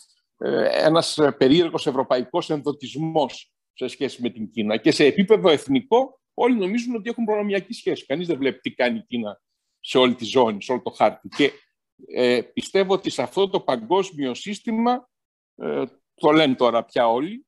ένας 0.71 1.19
περίεργος 1.37 1.87
ευρωπαϊκός 1.87 2.49
ενδοτισμός 2.49 3.53
σε 3.73 3.87
σχέση 3.87 4.21
με 4.21 4.29
την 4.29 4.49
Κίνα. 4.49 4.77
Και 4.77 4.91
σε 4.91 5.05
επίπεδο 5.05 5.49
εθνικό 5.49 6.21
όλοι 6.33 6.55
νομίζουν 6.55 6.95
ότι 6.95 7.09
έχουν 7.09 7.25
προνομιακή 7.25 7.73
σχέση. 7.73 8.05
Κανείς 8.05 8.27
δεν 8.27 8.37
βλέπει 8.37 8.59
τι 8.59 8.71
κάνει 8.71 8.97
η 8.97 9.03
Κίνα 9.07 9.41
σε 9.79 9.97
όλη 9.97 10.15
τη 10.15 10.25
ζώνη, 10.25 10.63
σε 10.63 10.71
όλο 10.71 10.81
το 10.81 10.89
χάρτη. 10.89 11.27
Και 11.27 11.51
ε, 12.07 12.41
πιστεύω 12.41 12.93
ότι 12.93 13.09
σε 13.09 13.21
αυτό 13.21 13.49
το 13.49 13.59
παγκόσμιο 13.59 14.33
σύστημα, 14.33 15.09
ε, 15.55 15.83
το 16.13 16.31
λένε 16.31 16.55
τώρα 16.55 16.85
πια 16.85 17.07
όλοι, 17.07 17.45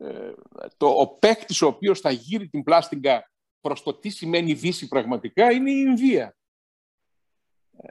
ε, 0.00 0.32
το, 0.76 0.86
ο 0.86 1.08
παίκτης 1.08 1.62
ο 1.62 1.66
οποίος 1.66 2.00
θα 2.00 2.10
γύρει 2.10 2.48
την 2.48 2.62
πλάστιγκα 2.62 3.30
προς 3.60 3.82
το 3.82 3.94
τι 3.94 4.08
σημαίνει 4.08 4.52
Δύση 4.52 4.88
πραγματικά 4.88 5.52
είναι 5.52 5.70
η 5.70 5.84
Ινδία. 5.86 6.36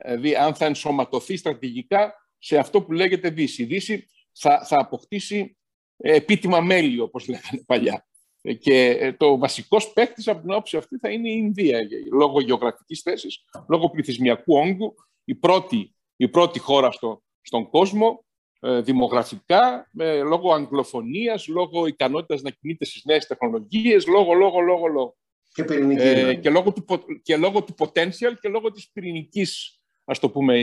Δηλαδή, 0.04 0.36
αν 0.36 0.56
θα 0.56 0.66
ενσωματωθεί 0.66 1.38
στρατηγικά 1.38 2.14
σε 2.38 2.58
αυτό 2.58 2.82
που 2.82 2.92
λέγεται 2.92 3.30
Δύση. 3.30 3.62
Η 3.62 3.66
Δύση 3.66 4.08
θα, 4.40 4.64
θα 4.66 4.80
αποκτήσει 4.80 5.58
ε, 5.98 6.16
επίτιμα 6.16 6.62
μέλη, 6.62 7.00
όπως 7.00 7.28
λέγανε 7.28 7.64
παλιά. 7.66 8.08
Ε, 8.42 8.54
και 8.54 8.90
ε, 8.90 9.14
το 9.14 9.38
βασικός 9.38 9.94
παίκτης 9.94 10.28
από 10.28 10.42
την 10.42 10.52
όψη 10.52 10.78
αυτή 10.78 10.98
θα 10.98 11.10
είναι 11.10 11.30
η 11.30 11.36
Ινδία, 11.38 11.80
λόγω 12.12 12.42
γεωγραφικής 12.42 13.02
θέσης, 13.02 13.44
λόγω 13.68 13.90
πληθυσμιακού 13.90 14.58
όγκου, 14.58 14.96
η 15.24 15.36
πρώτη, 15.36 15.96
η 16.16 16.28
πρώτη 16.28 16.60
χώρα 16.60 16.92
στο, 16.92 17.24
στον 17.42 17.70
κόσμο, 17.70 18.24
δημογραφικά, 18.62 19.90
λόγω 20.26 20.54
αγγλοφωνίας, 20.54 21.48
λόγω 21.48 21.86
ικανότητας 21.86 22.42
να 22.42 22.50
κινείται 22.50 22.86
στις 22.86 23.04
νέες 23.06 23.28
τεχνολογίες, 23.28 24.08
λόγω, 24.08 24.34
λόγο, 24.34 24.60
λόγο, 24.60 24.88
λόγο. 24.88 25.18
Και, 25.54 25.64
ε, 25.98 26.36
και, 26.36 26.50
λόγω 26.50 26.74
του, 26.74 26.86
και 27.22 27.38
λόγω 27.38 27.64
του 27.64 27.76
potential 27.78 28.34
και 28.42 28.50
λόγω 28.50 28.72
της 28.72 28.90
πυρηνικής, 28.92 29.80
ας 30.06 30.20
το 30.20 30.30
πούμε, 30.30 30.62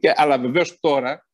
και, 0.00 0.12
αλλά 0.14 0.38
βεβαίως 0.38 0.80
τώρα 0.80 1.26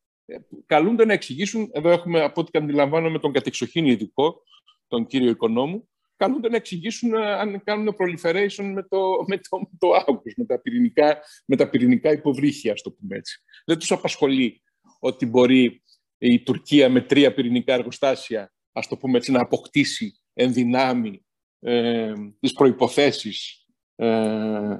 καλούνται 0.65 1.05
να 1.05 1.13
εξηγήσουν, 1.13 1.69
εδώ 1.73 1.89
έχουμε 1.89 2.21
από 2.21 2.41
ό,τι 2.41 2.57
αντιλαμβάνομαι 2.57 3.19
τον 3.19 3.31
κατεξοχήν 3.31 3.85
ειδικό, 3.85 4.43
τον 4.87 5.05
κύριο 5.05 5.29
οικονόμου, 5.29 5.89
καλούνται 6.15 6.49
να 6.49 6.55
εξηγήσουν 6.55 7.13
ε, 7.13 7.33
αν 7.33 7.63
κάνουν 7.63 7.95
proliferation 7.97 8.71
με 8.73 8.83
το, 8.83 8.99
με 9.27 9.37
το, 9.37 9.59
με 9.59 9.77
το 9.77 10.21
με 10.35 10.45
τα, 10.45 10.59
πυρηνικά, 10.59 11.19
με 11.45 11.55
τα 11.55 11.69
πυρηνικά 11.69 12.11
υποβρύχια, 12.11 12.71
ας 12.73 12.81
το 12.81 12.91
πούμε 12.91 13.15
έτσι. 13.15 13.43
Δεν 13.65 13.79
τους 13.79 13.91
απασχολεί 13.91 14.61
ότι 14.99 15.25
μπορεί 15.25 15.83
η 16.17 16.43
Τουρκία 16.43 16.89
με 16.89 17.01
τρία 17.01 17.33
πυρηνικά 17.33 17.73
εργοστάσια, 17.73 18.53
ας 18.71 18.87
το 18.87 18.97
πούμε 18.97 19.17
έτσι, 19.17 19.31
να 19.31 19.41
αποκτήσει 19.41 20.19
εν 20.33 20.53
δυνάμει 20.53 21.25
ε, 21.59 22.13
τις 22.39 22.53
προϋποθέσεις 22.53 23.65
ε, 23.95 24.07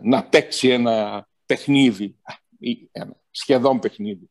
να 0.02 0.24
παίξει 0.30 0.70
ένα 0.70 1.28
παιχνίδι, 1.46 2.18
ένα 2.92 3.22
σχεδόν 3.32 3.80
παιχνίδι, 3.80 4.31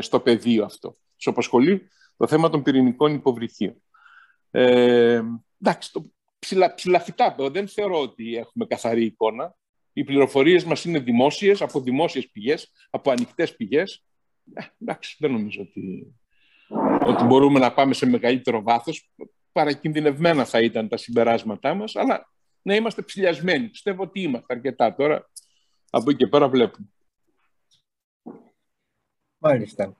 στο 0.00 0.20
πεδίο 0.20 0.64
αυτό. 0.64 0.96
Σου 1.16 1.30
απασχολεί 1.30 1.88
το 2.16 2.26
θέμα 2.26 2.50
των 2.50 2.62
πυρηνικών 2.62 3.14
υποβρυχίων. 3.14 3.82
Ε, 4.50 5.22
εντάξει, 5.60 5.92
το 5.92 6.12
ψηλα, 6.38 6.74
ψηλαφιτά, 6.74 7.34
δεν 7.38 7.68
θεωρώ 7.68 8.00
ότι 8.00 8.36
έχουμε 8.36 8.66
καθαρή 8.66 9.04
εικόνα. 9.04 9.56
Οι 9.92 10.04
πληροφορίες 10.04 10.64
μας 10.64 10.84
είναι 10.84 10.98
δημόσιες, 10.98 11.62
από 11.62 11.80
δημόσιες 11.80 12.30
πηγές, 12.30 12.72
από 12.90 13.10
ανοιχτές 13.10 13.56
πηγές. 13.56 14.04
Ε, 14.54 14.62
εντάξει, 14.80 15.16
δεν 15.18 15.32
νομίζω 15.32 15.62
ότι, 15.62 16.14
ότι 17.06 17.24
μπορούμε 17.24 17.58
να 17.58 17.72
πάμε 17.72 17.94
σε 17.94 18.06
μεγαλύτερο 18.06 18.62
βάθος. 18.62 19.10
Παρακινδυνευμένα 19.52 20.44
θα 20.44 20.60
ήταν 20.60 20.88
τα 20.88 20.96
συμπεράσματά 20.96 21.74
μας, 21.74 21.96
αλλά 21.96 22.32
να 22.62 22.74
είμαστε 22.74 23.02
ψηλιασμένοι. 23.02 23.68
Πιστεύω 23.68 24.02
ότι 24.02 24.20
είμαστε 24.20 24.54
αρκετά 24.54 24.94
τώρα. 24.94 25.30
Από 25.90 26.10
εκεί 26.10 26.18
και 26.18 26.26
πέρα 26.26 26.48
βλέπουμε. 26.48 26.88
Μάλιστα. 29.42 29.96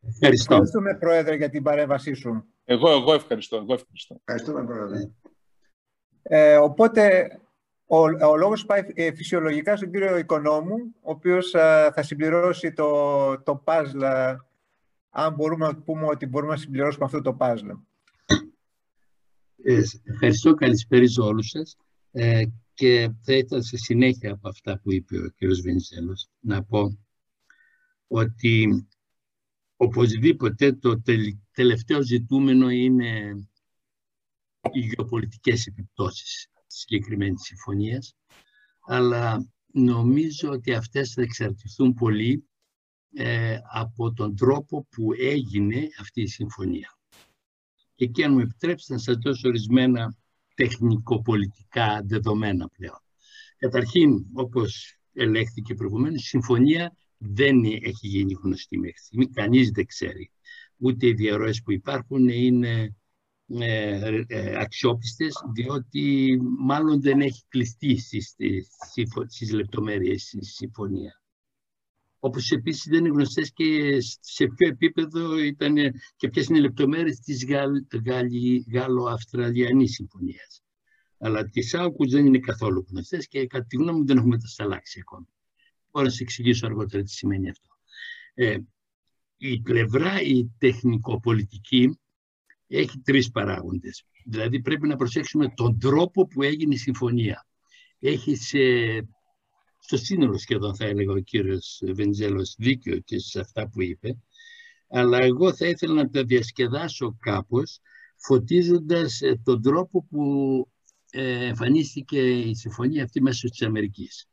Ευχαριστώ. 0.00 0.54
Ευχαριστούμε, 0.54 0.94
Πρόεδρε, 0.94 1.36
για 1.36 1.50
την 1.50 1.62
παρέμβασή 1.62 2.12
σου. 2.12 2.44
Εγώ, 2.64 2.90
εγώ 2.90 3.14
ευχαριστώ. 3.14 3.56
Εγώ 3.56 3.72
ευχαριστώ. 3.72 4.20
Ευχαριστούμε, 4.24 4.64
Πρόεδρε. 4.64 5.10
Ε, 6.22 6.56
οπότε, 6.56 7.30
ο, 7.86 7.98
ο 8.26 8.36
λόγος 8.36 8.66
πάει 8.66 8.80
ε, 8.94 9.14
φυσιολογικά 9.14 9.76
στον 9.76 9.90
κύριο 9.90 10.16
Οικονόμου, 10.16 10.76
ο 11.00 11.10
οποίος 11.10 11.54
ε, 11.54 11.90
θα 11.94 12.02
συμπληρώσει 12.02 12.72
το, 12.72 13.42
το 13.42 13.62
puzzle, 13.66 14.02
ε, 14.02 14.36
αν 15.10 15.34
μπορούμε 15.34 15.66
να 15.66 15.76
πούμε 15.76 16.06
ότι 16.06 16.26
μπορούμε 16.26 16.52
να 16.52 16.58
συμπληρώσουμε 16.58 17.04
αυτό 17.04 17.20
το 17.20 17.36
puzzle. 17.40 17.80
ευχαριστώ. 20.04 20.54
Καλησπέρα 20.54 21.08
σε 21.08 21.20
όλους 21.20 21.48
σας. 21.48 21.76
και 22.74 23.10
θα 23.22 23.32
ήθελα 23.32 23.62
σε 23.62 23.76
συνέχεια 23.76 24.32
από 24.32 24.48
αυτά 24.48 24.80
που 24.82 24.92
είπε 24.92 25.16
ο 25.16 25.28
κ. 25.28 25.62
Βενιζέλος 25.62 26.28
να 26.40 26.62
πω 26.64 26.98
ότι 28.12 28.86
οπωσδήποτε 29.76 30.72
το 30.72 31.02
τελευταίο 31.52 32.02
ζητούμενο 32.02 32.70
είναι 32.70 33.38
οι 34.72 34.80
γεωπολιτικές 34.80 35.66
επιπτώσεις 35.66 36.48
της 36.66 36.78
συγκεκριμένης 36.78 37.42
συμφωνίας, 37.42 38.14
αλλά 38.86 39.48
νομίζω 39.72 40.50
ότι 40.50 40.74
αυτές 40.74 41.12
θα 41.12 41.22
εξαρτηθούν 41.22 41.94
πολύ 41.94 42.44
ε, 43.12 43.58
από 43.72 44.12
τον 44.12 44.36
τρόπο 44.36 44.86
που 44.90 45.12
έγινε 45.12 45.88
αυτή 46.00 46.22
η 46.22 46.26
συμφωνία. 46.26 46.98
Και 47.94 48.04
εκεί 48.04 48.24
αν 48.24 48.32
μου 48.32 48.40
επιτρέψετε 48.40 48.92
να 48.92 48.98
σας 48.98 49.16
δώσω 49.16 49.48
ορισμένα 49.48 50.16
τεχνικοπολιτικά 50.54 52.02
δεδομένα 52.04 52.68
πλέον. 52.68 53.02
Καταρχήν, 53.56 54.26
όπως 54.32 54.98
ελέγχθηκε 55.12 55.74
προηγουμένως, 55.74 56.22
η 56.22 56.26
συμφωνία 56.26 56.96
δεν 57.22 57.64
έχει 57.64 58.06
γίνει 58.06 58.38
γνωστή 58.42 58.78
μέχρι 58.78 58.98
στιγμή. 58.98 59.30
Κανείς 59.30 59.70
δεν 59.70 59.86
ξέρει. 59.86 60.30
Ούτε 60.76 61.06
οι 61.06 61.12
διαρροές 61.12 61.62
που 61.62 61.72
υπάρχουν 61.72 62.28
είναι 62.28 62.94
ε, 63.58 64.24
ε, 64.26 64.60
αξιόπιστες, 64.60 65.34
διότι 65.54 66.36
μάλλον 66.58 67.00
δεν 67.00 67.20
έχει 67.20 67.42
κλειστεί 67.48 67.98
στις, 67.98 68.34
στις 69.26 69.52
λεπτομέρειες 69.52 70.32
η 70.32 70.44
συμφωνία. 70.44 71.22
Όπως 72.18 72.50
επίσης 72.50 72.84
δεν 72.90 72.98
είναι 72.98 73.14
γνωστές 73.14 73.52
και 73.52 73.96
σε 74.20 74.46
ποιο 74.46 74.68
επίπεδο 74.68 75.38
ήταν 75.38 75.76
και 76.16 76.28
ποιες 76.28 76.46
είναι 76.46 76.58
οι 76.58 76.62
λεπτομέρειες 76.62 77.18
της 77.18 77.44
Γάλλο-Αυστραλιανής 78.72 79.92
συμφωνίας. 79.92 80.62
Αλλά 81.18 81.44
τις 81.44 81.74
Άουκους 81.74 82.10
δεν 82.12 82.26
είναι 82.26 82.38
καθόλου 82.38 82.86
γνωστές 82.90 83.28
και 83.28 83.46
κατά 83.46 83.64
τη 83.64 83.76
γνώμη 83.76 83.98
μου 83.98 84.06
δεν 84.06 84.16
έχουμε 84.16 84.34
μετασταλάξει 84.34 85.00
ακόμη. 85.00 85.26
Μπορώ 85.90 86.06
να 86.06 86.12
σα 86.12 86.22
εξηγήσω 86.22 86.66
αργότερα 86.66 87.02
τι 87.02 87.10
σημαίνει 87.10 87.50
αυτό. 87.50 87.68
Ε, 88.34 88.58
η 89.36 89.60
πλευρά 89.60 90.20
η 90.20 90.50
τεχνικοπολιτική 90.58 91.98
έχει 92.66 92.98
τρεις 92.98 93.30
παράγοντες. 93.30 94.04
Δηλαδή 94.24 94.60
πρέπει 94.60 94.88
να 94.88 94.96
προσέξουμε 94.96 95.48
τον 95.48 95.78
τρόπο 95.78 96.26
που 96.26 96.42
έγινε 96.42 96.74
η 96.74 96.78
συμφωνία. 96.78 97.46
Έχει 97.98 98.36
σε, 98.36 98.58
στο 99.78 99.96
σύνολο 99.96 100.38
σχεδόν 100.38 100.76
θα 100.76 100.84
έλεγα 100.84 101.12
ο 101.12 101.18
κύριος 101.18 101.82
Βενζέλος 101.94 102.54
δίκιο 102.58 102.98
και 102.98 103.18
σε 103.18 103.40
αυτά 103.40 103.68
που 103.68 103.82
είπε, 103.82 104.16
αλλά 104.88 105.18
εγώ 105.18 105.54
θα 105.54 105.66
ήθελα 105.66 105.94
να 105.94 106.10
τα 106.10 106.24
διασκεδάσω 106.24 107.16
κάπως 107.20 107.80
φωτίζοντας 108.16 109.20
ε, 109.20 109.40
τον 109.44 109.62
τρόπο 109.62 110.06
που 110.10 110.22
ε, 111.10 111.46
εμφανίστηκε 111.46 112.40
η 112.40 112.54
συμφωνία 112.54 113.04
αυτή 113.04 113.22
μέσω 113.22 113.48
της 113.48 113.62
Αμερικής. 113.62 114.29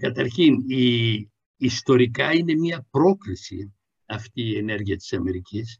Καταρχήν, 0.00 0.54
η, 0.66 1.30
ιστορικά 1.56 2.32
είναι 2.32 2.54
μια 2.54 2.86
πρόκληση 2.90 3.74
αυτή 4.06 4.42
η 4.42 4.56
ενέργεια 4.56 4.96
της 4.96 5.12
Αμερικής 5.12 5.78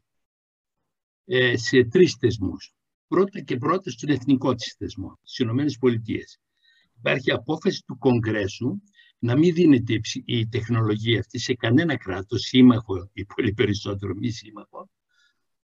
ε, 1.25 1.57
σε 1.57 1.83
τρεις 1.83 2.13
θεσμούς. 2.13 2.73
Πρώτα 3.07 3.41
και 3.41 3.57
πρώτα 3.57 3.89
στον 3.89 4.09
εθνικό 4.09 4.53
της 4.53 4.75
θεσμό, 4.77 5.19
στις 5.23 5.39
Ηνωμένες 5.39 5.77
Πολιτείες. 5.77 6.39
Υπάρχει 6.97 7.31
απόφαση 7.31 7.83
του 7.87 7.97
Κογκρέσου 7.97 8.81
να 9.19 9.37
μην 9.37 9.53
δίνεται 9.53 9.99
η 10.25 10.47
τεχνολογία 10.47 11.19
αυτή 11.19 11.39
σε 11.39 11.53
κανένα 11.53 11.97
κράτος, 11.97 12.41
σύμμαχο 12.41 13.09
ή 13.13 13.25
πολύ 13.25 13.53
περισσότερο 13.53 14.13
μη 14.15 14.29
σύμμαχο, 14.29 14.89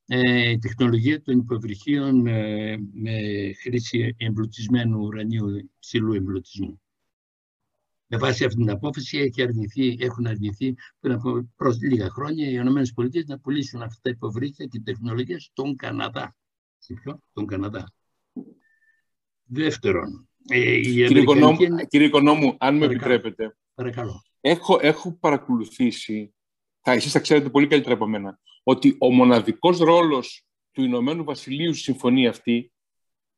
ε, 0.07 0.51
η 0.51 0.59
τεχνολογία 0.59 1.23
των 1.23 1.39
υποβρυχίων 1.39 2.27
ε, 2.27 2.77
με 2.93 3.19
χρήση 3.63 4.15
εμπλουτισμένου 4.19 5.01
ουρανίου 5.01 5.71
ψηλού 5.79 6.13
εμπλουτισμού. 6.13 6.81
Με 8.07 8.19
βάση 8.19 8.45
αυτή 8.45 8.59
την 8.59 8.71
απόφαση 8.71 9.19
έχει 9.19 9.43
αρνηθεί, 9.43 9.97
έχουν 10.01 10.27
αρνηθεί 10.27 10.75
πριν 11.01 11.15
από 11.15 11.49
προς 11.57 11.81
λίγα 11.81 12.11
χρόνια 12.11 12.49
οι 12.49 12.55
ΗΠΑ 12.55 13.25
να 13.27 13.39
πουλήσουν 13.39 13.83
αυτά 13.83 13.99
τα 14.03 14.11
υποβρύχια 14.11 14.67
και 14.67 14.81
τεχνολογίες 14.81 15.45
στον 15.45 15.77
Καναδά. 15.77 16.37
Σε 16.79 16.95
ποιο; 16.95 17.23
Τον 17.33 17.47
Καναδά. 17.47 17.93
Δεύτερον, 19.45 20.29
ε, 20.49 20.77
η 20.77 20.83
κύριε, 20.83 21.21
Οικονόμου, 21.21 21.57
κύριε 21.89 22.07
Οικονόμου, 22.07 22.57
αν 22.59 22.77
με 22.77 22.85
επιτρέπετε. 22.85 23.57
Παρακαλώ. 23.75 24.23
Έχω, 24.41 24.79
έχω 24.81 25.13
παρακολουθήσει, 25.13 26.35
θα, 26.81 26.93
εσείς 26.93 27.13
θα 27.13 27.21
ξέρετε 27.21 27.51
πολύ 27.51 27.67
καλύτερα 27.67 27.95
από 27.95 28.07
μένα, 28.07 28.41
ότι 28.63 28.97
ο 28.99 29.13
μοναδικός 29.13 29.79
ρόλος 29.79 30.47
του 30.73 30.83
Ηνωμένου 30.83 31.25
Βασιλείου 31.25 31.75
στη 31.75 31.83
συμφωνία 31.83 32.31
αυτή 32.31 32.73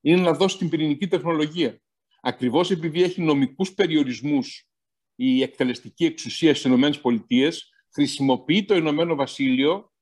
είναι 0.00 0.20
να 0.20 0.32
δώσει 0.32 0.58
την 0.58 0.68
πυρηνική 0.68 1.08
τεχνολογία. 1.08 1.80
Ακριβώς 2.22 2.70
επειδή 2.70 3.02
έχει 3.02 3.22
νομικούς 3.22 3.72
περιορισμούς 3.72 4.68
η 5.14 5.42
εκτελεστική 5.42 6.04
εξουσία 6.04 6.54
στις 6.54 6.70
ΗΠΑ, 6.70 7.50
χρησιμοποιεί 7.92 8.64
το 8.64 8.74
Ηνωμένο 8.74 9.14
Βασίλειο 9.14 9.92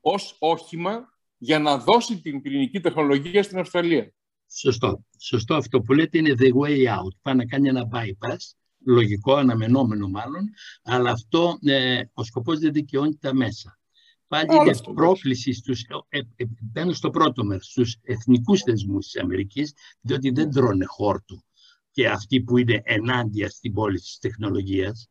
ως 0.00 0.36
όχημα 0.38 1.08
για 1.38 1.58
να 1.58 1.78
δώσει 1.78 2.20
την 2.20 2.40
πυρηνική 2.40 2.80
τεχνολογία 2.80 3.42
στην 3.42 3.58
Αυστραλία. 3.58 4.12
Σωστό. 4.50 5.04
Σωστό 5.18 5.54
αυτό 5.54 5.80
που 5.80 5.92
λέτε 5.92 6.18
είναι 6.18 6.34
the 6.38 6.52
way 6.52 6.78
out. 6.78 7.16
Πάει 7.22 7.34
να 7.34 7.46
κάνει 7.46 7.68
ένα 7.68 7.88
bypass, 7.92 8.36
λογικό, 8.86 9.34
αναμενόμενο 9.34 10.08
μάλλον, 10.08 10.50
αλλά 10.82 11.10
αυτό 11.10 11.58
ε, 11.62 12.02
ο 12.12 12.24
σκοπός 12.24 12.58
δεν 12.58 12.72
δικαιώνει 12.72 13.16
τα 13.16 13.34
μέσα. 13.34 13.78
Πάλι 14.26 14.46
είναι 14.54 14.76
πρόκληση 14.94 15.52
στους, 15.52 15.82
ε, 16.08 16.18
ε, 16.18 16.44
μπαίνω 16.60 16.92
στο 16.92 17.10
πρώτο 17.10 17.44
μέρος, 17.44 17.66
στους 17.66 17.96
εθνικούς 18.02 18.60
θεσμούς 18.60 19.06
της 19.06 19.22
Αμερικής, 19.22 19.72
διότι 20.00 20.30
δεν 20.30 20.50
τρώνε 20.50 20.84
χόρτου 20.86 21.44
και 21.96 22.08
αυτοί 22.08 22.42
που 22.42 22.58
είναι 22.58 22.80
ενάντια 22.84 23.48
στην 23.48 23.72
πόλη 23.72 23.98
της 23.98 24.18
τεχνολογίας 24.18 25.08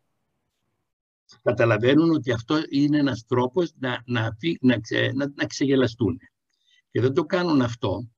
καταλαβαίνουν 1.42 2.12
ότι 2.12 2.32
αυτό 2.32 2.56
είναι 2.70 2.98
ένας 2.98 3.26
τρόπος 3.26 3.72
να, 3.80 4.02
να, 4.06 4.38
να, 4.60 4.80
να, 5.14 5.32
να 5.36 5.46
ξεγελαστούν. 5.46 6.20
Και 6.92 7.02
δεν 7.02 7.14
το 7.14 7.24
κάνουν 7.24 7.62
αυτό 7.62 8.10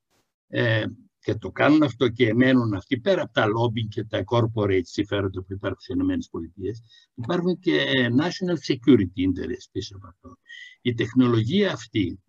ε, 0.48 0.86
και 1.20 1.36
το 1.36 1.52
κάνουν 1.52 1.84
αυτό 1.84 2.10
και 2.10 2.28
εμένουν 2.28 2.74
αυτοί 2.74 3.00
πέρα 3.00 3.22
από 3.22 3.34
τα 3.34 3.46
lobby 3.46 3.88
και 3.90 4.04
τα 4.04 4.24
corporate 4.26 4.82
συμφέροντα 4.84 5.44
που 5.44 5.54
υπάρχουν 5.54 5.80
στις 5.80 5.96
ΗΠΑ 5.96 6.72
υπάρχουν 7.16 7.60
και 7.60 7.86
national 8.22 8.74
security 8.74 9.20
interest 9.28 9.68
πίσω 9.72 9.96
από 9.96 10.08
αυτό. 10.08 10.38
Η 10.82 10.94
τεχνολογία 10.94 11.72
αυτή 11.72 12.20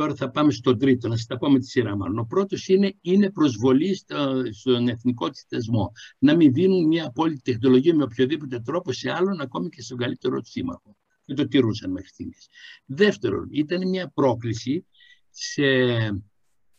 Τώρα 0.00 0.14
θα 0.14 0.30
πάμε 0.30 0.52
στο 0.52 0.76
τρίτο, 0.76 1.08
να 1.08 1.16
σας 1.16 1.26
τα 1.26 1.36
πω 1.36 1.50
με 1.50 1.58
τη 1.58 1.66
σειρά 1.66 1.96
μάλλον. 1.96 2.18
Ο 2.18 2.24
πρώτος 2.24 2.68
είναι, 2.68 2.94
είναι 3.00 3.30
προσβολή 3.30 3.94
στο, 3.94 4.42
στον 4.50 4.88
εθνικό 4.88 5.30
της 5.30 5.44
θεσμό. 5.48 5.92
Να 6.18 6.36
μην 6.36 6.52
δίνουν 6.52 6.86
μια 6.86 7.06
απόλυτη 7.06 7.40
τεχνολογία 7.40 7.94
με 7.94 8.02
οποιοδήποτε 8.02 8.60
τρόπο 8.60 8.92
σε 8.92 9.10
άλλον, 9.10 9.40
ακόμη 9.40 9.68
και 9.68 9.82
στον 9.82 9.98
καλύτερο 9.98 10.40
του 10.40 10.48
σύμμαχο. 10.48 10.96
Και 11.24 11.34
το 11.34 11.48
τηρούσαν 11.48 11.90
μέχρι 11.90 12.08
στιγμής. 12.08 12.46
Δεύτερον, 12.84 13.48
ήταν 13.50 13.88
μια 13.88 14.10
πρόκληση 14.14 14.86
σε, 15.30 15.62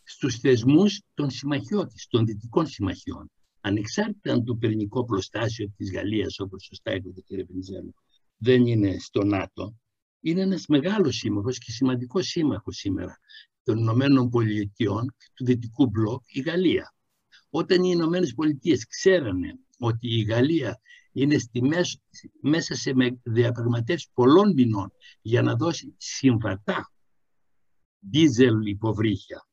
στους 0.02 0.38
θεσμούς 0.38 1.02
των 1.14 1.30
συμμαχιών 1.30 1.88
της, 1.88 2.06
των 2.06 2.26
δυτικών 2.26 2.66
συμμαχιών. 2.66 3.30
Ανεξάρτητα 3.60 4.32
αν 4.32 4.44
το 4.44 4.54
πυρηνικό 4.54 5.04
προστάσιο 5.04 5.72
της 5.76 5.92
Γαλλίας, 5.92 6.38
όπως 6.38 6.64
σωστά 6.64 6.94
είπατε 6.94 7.20
κύριε 7.20 7.44
Πενιζέλο, 7.44 7.94
δεν 8.36 8.66
είναι 8.66 8.96
στο 8.98 9.24
ΝΑΤΟ, 9.24 9.74
είναι 10.22 10.40
ένας 10.40 10.66
μεγάλος 10.66 11.16
σύμμαχος 11.16 11.58
και 11.58 11.72
σημαντικός 11.72 12.26
σύμμαχος 12.26 12.76
σήμερα 12.76 13.18
των 13.62 13.78
Ηνωμένων 13.78 14.28
Πολιτειών 14.28 15.14
και 15.18 15.26
του 15.34 15.44
Δυτικού 15.44 15.86
Μπλοκ, 15.86 16.22
η 16.26 16.40
Γαλλία. 16.40 16.94
Όταν 17.50 17.84
οι 17.84 17.90
Ηνωμένες 17.92 18.34
Πολιτείες 18.34 18.86
ξέρανε 18.86 19.58
ότι 19.78 20.18
η 20.18 20.22
Γαλλία 20.22 20.80
είναι 21.12 21.38
στη 21.38 21.62
μέσο, 21.62 21.98
μέσα 22.40 22.74
σε 22.74 22.92
διαπραγματεύσεις 23.22 24.10
πολλών 24.14 24.52
μηνών 24.52 24.92
για 25.22 25.42
να 25.42 25.54
δώσει 25.54 25.94
συμβατά 25.96 26.92
δίζελ 27.98 28.66
υποβρύχια, 28.66 29.46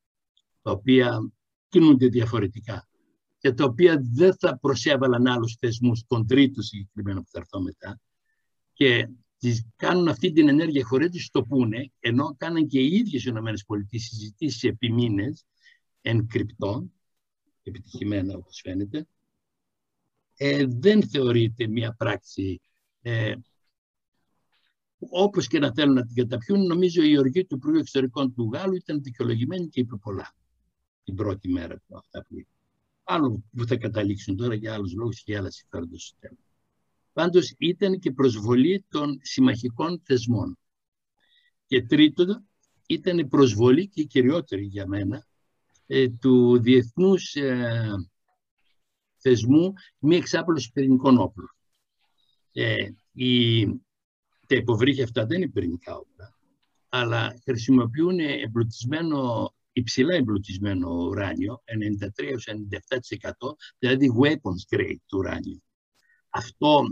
τα 0.61 0.71
οποία 0.71 1.31
κινούνται 1.67 2.07
διαφορετικά 2.07 2.89
και 3.37 3.53
τα 3.53 3.63
οποία 3.63 4.01
δεν 4.13 4.35
θα 4.35 4.57
προσέβαλαν 4.59 5.27
άλλους 5.27 5.55
θεσμούς, 5.59 6.03
τον 6.07 6.27
τρίτο 6.27 6.61
συγκεκριμένο 6.61 7.21
που 7.21 7.29
θα 7.31 7.39
έρθω 7.39 7.61
μετά, 7.61 7.99
και 8.73 9.09
τις 9.39 9.67
κάνουν 9.75 10.07
αυτή 10.07 10.31
την 10.31 10.47
ενέργεια 10.47 10.85
χωρίς 10.85 11.29
να 11.33 11.41
το 11.41 11.47
πούνε, 11.47 11.91
ενώ 11.99 12.35
κάναν 12.37 12.67
και 12.67 12.79
οι 12.79 12.95
ίδιες 12.95 13.25
οι 13.25 13.29
ΗΠΑ 13.29 13.53
συζητήσεις 13.89 14.63
επί 14.63 14.91
μήνες, 14.91 15.45
εν 16.01 16.27
κρυπτό, 16.27 16.89
επιτυχημένα 17.63 18.35
όπως 18.35 18.61
φαίνεται, 18.63 19.07
ε, 20.35 20.65
δεν 20.67 21.09
θεωρείται 21.09 21.67
μια 21.67 21.93
πράξη 21.93 22.61
ε, 23.01 23.35
όπως 24.99 25.47
και 25.47 25.59
να 25.59 25.73
θέλουν 25.73 25.93
να 25.93 26.05
την 26.05 26.15
καταπιούν, 26.15 26.65
νομίζω 26.65 27.03
η 27.03 27.17
οργή 27.17 27.45
του 27.45 27.55
Υπουργείου 27.55 27.79
Εξωτερικών 27.79 28.33
του 28.33 28.49
Γάλλου 28.53 28.75
ήταν 28.75 29.03
δικαιολογημένη 29.03 29.67
και 29.67 29.79
είπε 29.79 29.95
πολλά 29.95 30.35
την 31.03 31.15
πρώτη 31.15 31.49
μέρα 31.49 31.75
του 31.77 31.97
αυτά 31.97 32.25
που 32.27 32.39
είπε. 32.39 32.49
Άλλο 33.03 33.43
που 33.55 33.65
θα 33.65 33.77
καταλήξουν 33.77 34.35
τώρα 34.35 34.53
για 34.53 34.73
άλλους 34.73 34.93
λόγους 34.93 35.17
και 35.17 35.31
για 35.31 35.39
άλλα 35.39 35.51
συμφέροντα 35.51 35.97
στο 35.97 36.15
τέλος. 36.19 36.48
Πάντως 37.19 37.55
ήταν 37.57 37.99
και 37.99 38.11
προσβολή 38.11 38.85
των 38.89 39.19
συμμαχικών 39.21 40.01
θεσμών. 40.05 40.57
Και 41.65 41.85
τρίτον, 41.85 42.47
ήταν 42.87 43.27
προσβολή 43.27 43.87
και 43.87 44.03
κυριότερη 44.03 44.63
για 44.63 44.87
μένα 44.87 45.27
ε, 45.85 46.09
του 46.09 46.59
διεθνούς 46.59 47.35
ε, 47.35 47.93
θεσμού 49.17 49.73
μη 49.99 50.15
εξάπλωσης 50.15 50.71
πυρηνικών 50.71 51.17
όπλων. 51.17 51.55
Ε, 52.51 52.75
η, 53.11 53.65
τα 54.47 54.55
υποβρύχια 54.55 55.03
αυτά 55.03 55.25
δεν 55.25 55.41
είναι 55.41 55.51
πυρηνικά 55.51 55.95
όπλα, 55.95 56.35
αλλά 56.89 57.33
χρησιμοποιούν 57.43 58.19
εμπλουτισμένο, 58.19 59.49
υψηλά 59.71 60.15
εμπλουτισμένο 60.15 60.89
ουράνιο, 60.89 61.63
93-97%, 63.21 63.31
δηλαδή 63.79 64.11
weapons 64.21 64.75
grade 64.75 65.01
του 65.05 65.17
ουράνιου. 65.17 65.63
Αυτό 66.29 66.83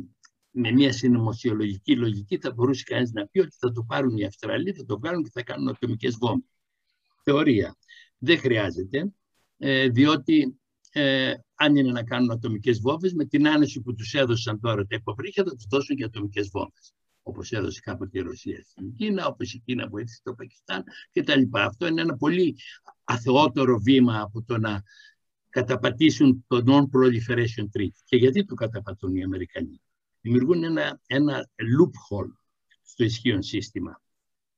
με 0.60 0.72
μια 0.72 0.91
συνωμοσιολογική 0.91 1.95
λογική 1.95 2.38
θα 2.38 2.53
μπορούσε 2.53 2.84
κανείς 2.84 3.12
να 3.12 3.28
πει 3.28 3.39
ότι 3.39 3.55
θα 3.60 3.72
το 3.72 3.84
πάρουν 3.84 4.18
οι 4.18 4.26
Αυστραλοί, 4.26 4.74
θα 4.74 4.86
το 4.86 4.97
κάνουν 4.97 5.24
και 5.24 5.30
θα 5.34 5.43
κάνουν 5.43 5.70
ατομικές 5.70 6.18
βόμβες. 6.20 6.49
Θεωρία. 7.24 7.78
Δεν 8.18 8.38
χρειάζεται, 8.38 9.12
ε, 9.58 9.89
διότι 9.89 10.60
ε, 10.91 11.34
αν 11.55 11.76
είναι 11.76 11.91
να 11.91 12.03
κάνουν 12.03 12.32
ατομικές 12.32 12.80
βόμβες, 12.80 13.14
με 13.14 13.26
την 13.26 13.47
άνεση 13.47 13.82
που 13.82 13.93
τους 13.93 14.14
έδωσαν 14.14 14.60
τώρα 14.60 14.86
τα 14.86 14.95
υποβρύχια, 14.95 15.43
θα 15.43 15.55
τους 15.55 15.66
δώσουν 15.70 15.95
και 15.95 16.03
ατομικές 16.03 16.49
βόμβες. 16.49 16.93
Όπως 17.22 17.51
έδωσε 17.51 17.80
κάποτε 17.84 18.20
η 18.20 18.22
Ρωσία 18.22 18.64
στην 18.64 18.95
Κίνα, 18.95 19.28
όπως 19.28 19.53
η 19.53 19.60
Κίνα 19.66 19.88
βοήθησε 19.88 20.22
το 20.24 20.34
Πακιστάν 20.34 20.84
κτλ. 21.12 21.41
Αυτό 21.51 21.88
είναι 21.88 22.01
ένα 22.01 22.18
πολύ 22.18 22.55
αθεότερο 23.03 23.80
βήμα 23.80 24.22
από 24.22 24.43
το 24.43 24.58
να 24.58 24.84
καταπατήσουν 25.49 26.45
το 26.47 26.64
Non-Proliferation 26.66 27.64
Treaty. 27.64 27.99
Και 28.05 28.18
γιατί 28.18 28.45
το 28.45 28.55
καταπατούν 28.55 29.16
οι 29.16 29.24
Αμερικανοί; 29.24 29.82
Δημιουργούν 30.28 30.64
ένα, 30.64 31.02
ένα 31.08 31.50
loophole 31.58 32.32
στο 32.84 33.04
ισχύον 33.04 33.44
σύστημα. 33.44 34.02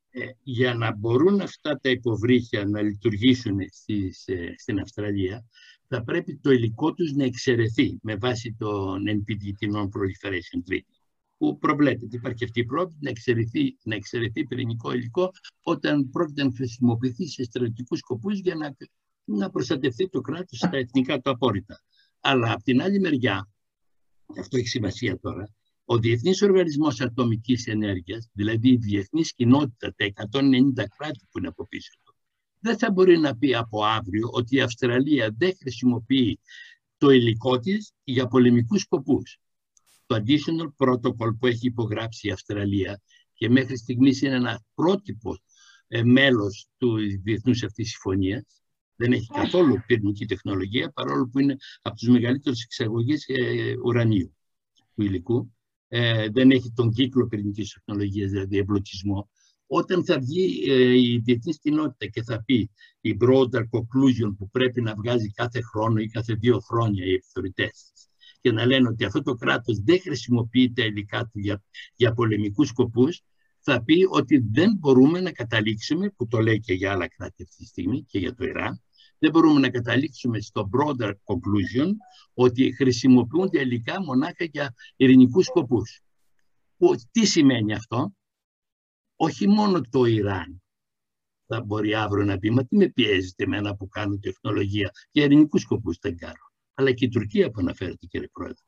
Ε, 0.09 0.25
για 0.43 0.73
να 0.73 0.95
μπορούν 0.95 1.41
αυτά 1.41 1.79
τα 1.81 1.89
υποβρύχια 1.89 2.65
να 2.65 2.81
λειτουργήσουν 2.81 3.57
στις, 3.71 4.27
ε, 4.27 4.53
στην 4.57 4.79
Αυστραλία, 4.79 5.45
θα 5.87 6.03
πρέπει 6.03 6.37
το 6.37 6.51
υλικό 6.51 6.93
τους 6.93 7.11
να 7.13 7.23
εξαιρεθεί 7.23 7.99
με 8.01 8.15
βάση 8.15 8.55
τον 8.57 9.03
NPT, 9.07 9.53
την 9.57 9.73
Non-Proliferation 9.75 10.71
Treaty, 10.71 10.93
που 11.37 11.57
προβλέπεται. 11.57 12.15
Υπάρχει 12.15 12.43
αυτή 12.43 12.59
η 12.59 12.65
πρόβλημα 12.65 12.99
να 13.01 13.09
εξαιρεθεί, 13.09 13.77
να 13.83 13.95
εξαιρεθεί 13.95 14.47
πυρηνικό 14.47 14.91
υλικό 14.93 15.31
όταν 15.63 16.09
πρόκειται 16.09 16.43
να 16.43 16.51
χρησιμοποιηθεί 16.55 17.27
σε 17.27 17.43
στρατιωτικούς 17.43 17.99
σκοπούς 17.99 18.39
για 18.39 18.55
να, 18.55 18.75
να 19.23 19.49
προστατευτεί 19.49 20.09
το 20.09 20.21
κράτος 20.21 20.57
στα 20.57 20.77
εθνικά 20.77 21.19
του 21.19 21.29
απόρριτα. 21.29 21.81
Αλλά 22.19 22.51
από 22.51 22.63
την 22.63 22.81
άλλη 22.81 22.99
μεριά, 22.99 23.49
αυτό 24.37 24.57
έχει 24.57 24.67
σημασία 24.67 25.19
τώρα, 25.19 25.49
ο 25.91 25.97
Διεθνής 25.97 26.41
Οργανισμός 26.41 27.01
Ατομικής 27.01 27.67
Ενέργειας, 27.67 28.29
δηλαδή 28.33 28.69
η 28.69 28.77
διεθνής 28.77 29.33
κοινότητα, 29.33 29.93
τα 29.95 30.05
190 30.05 30.85
κράτη 30.97 31.19
που 31.31 31.37
είναι 31.37 31.47
από 31.47 31.67
πίσω 31.67 31.91
του, 32.03 32.15
δεν 32.59 32.77
θα 32.77 32.91
μπορεί 32.91 33.17
να 33.17 33.37
πει 33.37 33.55
από 33.55 33.85
αύριο 33.85 34.29
ότι 34.31 34.55
η 34.55 34.61
Αυστραλία 34.61 35.35
δεν 35.37 35.55
χρησιμοποιεί 35.59 36.39
το 36.97 37.09
υλικό 37.09 37.59
της 37.59 37.93
για 38.03 38.27
πολεμικούς 38.27 38.81
σκοπούς. 38.81 39.37
Το 40.05 40.15
Additional 40.15 40.85
Protocol 40.85 41.37
που 41.39 41.47
έχει 41.47 41.67
υπογράψει 41.67 42.27
η 42.27 42.31
Αυστραλία 42.31 43.01
και 43.33 43.49
μέχρι 43.49 43.77
στιγμής 43.77 44.21
είναι 44.21 44.35
ένα 44.35 44.63
πρότυπο 44.73 45.37
ε, 45.87 46.03
μέλος 46.03 46.67
του 46.77 46.97
διεθνούς 47.23 47.63
αυτής 47.63 47.89
συμφωνίας. 47.89 48.61
Δεν 48.95 49.11
έχει 49.11 49.27
καθόλου 49.27 49.83
πυρηνική 49.85 50.25
τεχνολογία, 50.25 50.91
παρόλο 50.91 51.29
που 51.31 51.39
είναι 51.39 51.55
από 51.81 51.95
του 51.95 52.11
μεγαλύτερου 52.11 52.55
εξαγωγές 52.63 53.25
ε, 53.27 53.73
ουρανίου 53.83 54.35
του 54.95 55.03
υλικού 55.03 55.51
ε, 55.91 56.29
δεν 56.29 56.51
έχει 56.51 56.71
τον 56.75 56.91
κύκλο 56.91 57.27
πυρηνικής 57.27 57.73
τεχνολογίας, 57.73 58.31
δηλαδή 58.31 58.57
εμπλουτισμό. 58.57 59.29
Όταν 59.67 60.05
θα 60.05 60.19
βγει 60.19 60.71
ε, 60.71 60.99
η 60.99 61.21
διεθνής 61.23 61.59
κοινότητα 61.59 62.05
και 62.05 62.23
θα 62.23 62.43
πει 62.43 62.71
η 63.01 63.17
broader 63.21 63.61
conclusion 63.61 64.35
που 64.37 64.49
πρέπει 64.49 64.81
να 64.81 64.95
βγάζει 64.95 65.31
κάθε 65.31 65.61
χρόνο 65.61 65.99
ή 65.99 66.07
κάθε 66.07 66.33
δύο 66.33 66.59
χρόνια 66.59 67.05
οι 67.05 67.13
επιθεωρητές 67.13 67.91
και 68.41 68.51
να 68.51 68.65
λένε 68.65 68.87
ότι 68.87 69.05
αυτό 69.05 69.21
το 69.21 69.33
κράτος 69.33 69.79
δεν 69.83 70.01
χρησιμοποιεί 70.01 70.71
τα 70.73 70.83
υλικά 70.83 71.23
του 71.25 71.39
για, 71.39 71.63
για 71.95 72.13
πολεμικούς 72.13 72.67
σκοπούς, 72.67 73.21
θα 73.59 73.83
πει 73.83 74.07
ότι 74.09 74.37
δεν 74.51 74.77
μπορούμε 74.79 75.21
να 75.21 75.31
καταλήξουμε, 75.31 76.09
που 76.09 76.27
το 76.27 76.39
λέει 76.39 76.59
και 76.59 76.73
για 76.73 76.91
άλλα 76.91 77.07
κράτη 77.07 77.43
αυτή 77.43 77.55
τη 77.55 77.65
στιγμή 77.65 78.03
και 78.03 78.19
για 78.19 78.33
το 78.33 78.45
Ιράν, 78.45 78.81
δεν 79.19 79.31
μπορούμε 79.31 79.59
να 79.59 79.69
καταλήξουμε 79.69 80.39
στο 80.39 80.69
broader 80.73 81.09
conclusion 81.11 81.91
ότι 82.33 82.73
χρησιμοποιούνται 82.75 83.59
υλικά 83.59 84.01
μονάχα 84.01 84.43
για 84.43 84.73
ειρηνικούς 84.95 85.45
σκοπούς. 85.45 86.01
Τι 87.11 87.25
σημαίνει 87.25 87.73
αυτό; 87.73 88.13
Όχι 89.15 89.47
μόνο 89.47 89.81
το 89.89 90.05
Ιράν 90.05 90.61
θα 91.45 91.63
μπορεί 91.63 91.95
αύριο 91.95 92.25
να 92.25 92.37
πει, 92.37 92.49
μα 92.49 92.65
τι 92.65 92.75
με 92.75 92.89
πιέζετε 92.89 93.43
εμένα 93.43 93.75
που 93.75 93.87
κάνω 93.87 94.17
τεχνολογία 94.17 94.91
για 95.11 95.23
ειρηνικούς 95.23 95.61
σκοπούς 95.61 95.97
δεν 96.01 96.17
κάνω. 96.17 96.51
Αλλά 96.73 96.91
και 96.91 97.05
η 97.05 97.09
Τουρκία 97.09 97.49
που 97.49 97.59
αναφέρεται 97.59 98.05
κύριε 98.05 98.27
Πρόεδρε. 98.27 98.63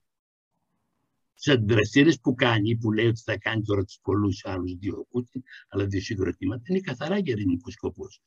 Τι 1.33 1.51
αντιδραστήρε 1.51 2.11
που 2.21 2.33
κάνει, 2.33 2.77
που 2.77 2.91
λέει 2.91 3.07
ότι 3.07 3.21
θα 3.21 3.37
κάνει 3.37 3.61
τώρα 3.61 3.83
του 3.83 3.93
πολλούς 4.01 4.45
άλλους 4.45 4.73
δύο 4.73 5.05
Πούτιν, 5.09 5.41
αλλά 5.67 5.85
δύο 5.85 6.01
συγκροτήματα, 6.01 6.61
είναι 6.65 6.79
καθαρά 6.79 7.17
για 7.17 7.33
ειρηνικούς 7.33 7.73
σκοπούς 7.73 8.21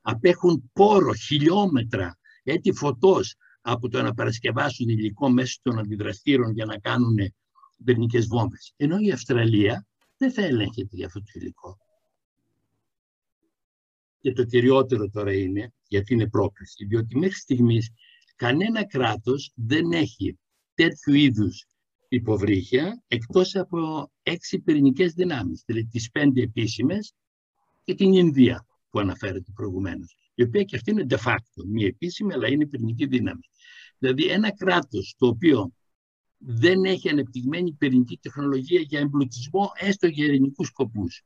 απέχουν 0.00 0.70
πόρο, 0.72 1.14
χιλιόμετρα, 1.14 2.18
έτη 2.42 2.72
φωτός 2.72 3.36
από 3.60 3.88
το 3.88 4.02
να 4.02 4.14
παρασκευάσουν 4.14 4.88
υλικό 4.88 5.30
μέσα 5.30 5.58
των 5.62 5.78
αντιδραστήρων 5.78 6.52
για 6.52 6.64
να 6.64 6.78
κάνουν 6.78 7.16
πυρηνικές 7.84 8.26
βόμβες. 8.26 8.72
Ενώ 8.76 8.96
η 8.98 9.10
Αυστραλία 9.10 9.86
δεν 10.16 10.32
θα 10.32 10.42
ελέγχεται 10.42 10.96
για 10.96 11.06
αυτό 11.06 11.18
το 11.18 11.30
υλικό. 11.34 11.78
Και 14.20 14.32
το 14.32 14.44
κυριότερο 14.44 15.10
τώρα 15.10 15.32
είναι, 15.32 15.72
γιατί 15.88 16.14
είναι 16.14 16.28
πρόκληση, 16.28 16.84
διότι 16.84 17.18
μέχρι 17.18 17.36
στιγμής 17.36 17.90
κανένα 18.36 18.86
κράτος 18.86 19.52
δεν 19.54 19.92
έχει 19.92 20.38
τέτοιου 20.74 21.14
είδους 21.14 21.66
υποβρύχια 22.08 23.02
εκτός 23.06 23.56
από 23.56 24.10
έξι 24.22 24.60
πυρηνικές 24.60 25.12
δυνάμεις, 25.12 25.62
δηλαδή 25.66 25.86
τις 25.86 26.10
πέντε 26.10 26.42
επίσημες 26.42 27.14
και 27.84 27.94
την 27.94 28.12
Ινδία 28.12 28.66
που 28.90 28.98
αναφέρεται 28.98 29.52
προηγουμένως, 29.54 30.16
η 30.34 30.42
οποία 30.42 30.62
και 30.62 30.76
αυτή 30.76 30.90
είναι 30.90 31.06
de 31.08 31.18
facto, 31.18 31.64
μη 31.66 31.84
επίσημη, 31.84 32.32
αλλά 32.32 32.48
είναι 32.48 32.66
πυρηνική 32.66 33.06
δύναμη. 33.06 33.40
Δηλαδή 33.98 34.24
ένα 34.24 34.54
κράτος 34.54 35.14
το 35.18 35.26
οποίο 35.26 35.72
δεν 36.38 36.84
έχει 36.84 37.08
ανεπτυγμένη 37.08 37.72
πυρηνική 37.72 38.18
τεχνολογία 38.18 38.80
για 38.80 39.00
εμπλουτισμό 39.00 39.70
έστω 39.74 40.06
για 40.06 40.24
ειρηνικούς 40.24 40.66
σκοπούς. 40.66 41.22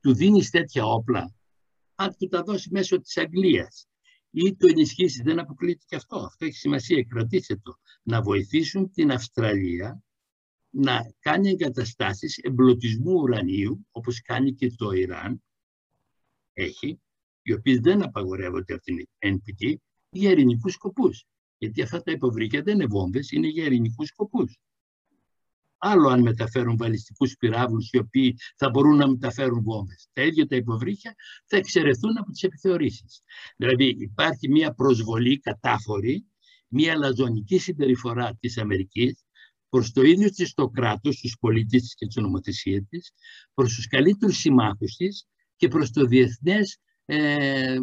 Του 0.00 0.14
δίνει 0.14 0.44
τέτοια 0.44 0.84
όπλα, 0.84 1.34
αν 1.94 2.16
του 2.18 2.28
τα 2.28 2.42
δώσει 2.42 2.68
μέσω 2.72 3.00
της 3.00 3.16
Αγγλίας 3.16 3.88
ή 4.30 4.56
το 4.56 4.66
ενισχύσει, 4.70 5.22
δεν 5.22 5.38
αποκλείεται 5.38 5.84
και 5.86 5.96
αυτό. 5.96 6.16
Αυτό 6.16 6.44
έχει 6.44 6.56
σημασία, 6.56 7.02
κρατήστε 7.02 7.56
το. 7.56 7.78
Να 8.02 8.22
βοηθήσουν 8.22 8.90
την 8.90 9.10
Αυστραλία 9.10 10.02
να 10.70 11.12
κάνει 11.18 11.48
εγκαταστάσεις 11.48 12.38
εμπλουτισμού 12.38 13.12
ουρανίου, 13.12 13.86
όπως 13.90 14.22
κάνει 14.22 14.54
και 14.54 14.70
το 14.76 14.90
Ιράν, 14.90 15.42
έχει, 16.52 17.00
οι 17.46 17.52
οποίες 17.52 17.78
δεν 17.80 18.02
απαγορεύονται 18.02 18.74
από 18.74 18.82
την 18.82 18.96
NPT 19.18 19.74
για 20.10 20.30
ειρηνικούς 20.30 20.72
σκοπούς. 20.72 21.24
Γιατί 21.58 21.82
αυτά 21.82 22.02
τα 22.02 22.10
υποβρύχια 22.10 22.62
δεν 22.62 22.74
είναι 22.74 22.86
βόμβες, 22.86 23.30
είναι 23.30 23.46
για 23.46 23.64
ειρηνικούς 23.64 24.08
σκοπούς. 24.08 24.58
Άλλο 25.78 26.08
αν 26.08 26.22
μεταφέρουν 26.22 26.76
βαλιστικούς 26.76 27.36
πυράβλους 27.36 27.90
οι 27.92 27.98
οποίοι 27.98 28.36
θα 28.56 28.70
μπορούν 28.70 28.96
να 28.96 29.08
μεταφέρουν 29.08 29.62
βόμβες. 29.62 30.08
Τα 30.12 30.22
ίδια 30.22 30.46
τα 30.46 30.56
υποβρύχια 30.56 31.14
θα 31.46 31.56
εξαιρεθούν 31.56 32.18
από 32.18 32.30
τις 32.30 32.42
επιθεωρήσεις. 32.42 33.22
Δηλαδή 33.56 33.96
υπάρχει 33.98 34.48
μια 34.48 34.74
προσβολή 34.74 35.38
κατάφορη, 35.38 36.26
μια 36.68 36.96
λαζονική 36.96 37.58
συμπεριφορά 37.58 38.36
της 38.40 38.58
Αμερικής 38.58 39.24
προς 39.68 39.92
το 39.92 40.02
ίδιο 40.02 40.30
της 40.30 40.54
το 40.54 40.68
κράτος, 40.68 41.20
τους 41.20 41.36
πολίτες 41.40 41.80
της 41.80 41.94
και 41.94 42.06
τη 42.06 42.20
νομοθεσία 42.20 42.86
της, 42.88 43.12
προς 43.54 43.74
τους 43.74 43.86
καλύτερους 43.86 44.36
συμμάχους 44.36 44.96
της 44.96 45.26
και 45.56 45.68
προς 45.68 45.90
το 45.90 46.04
διεθνές 46.04 46.78
ε, 47.06 47.78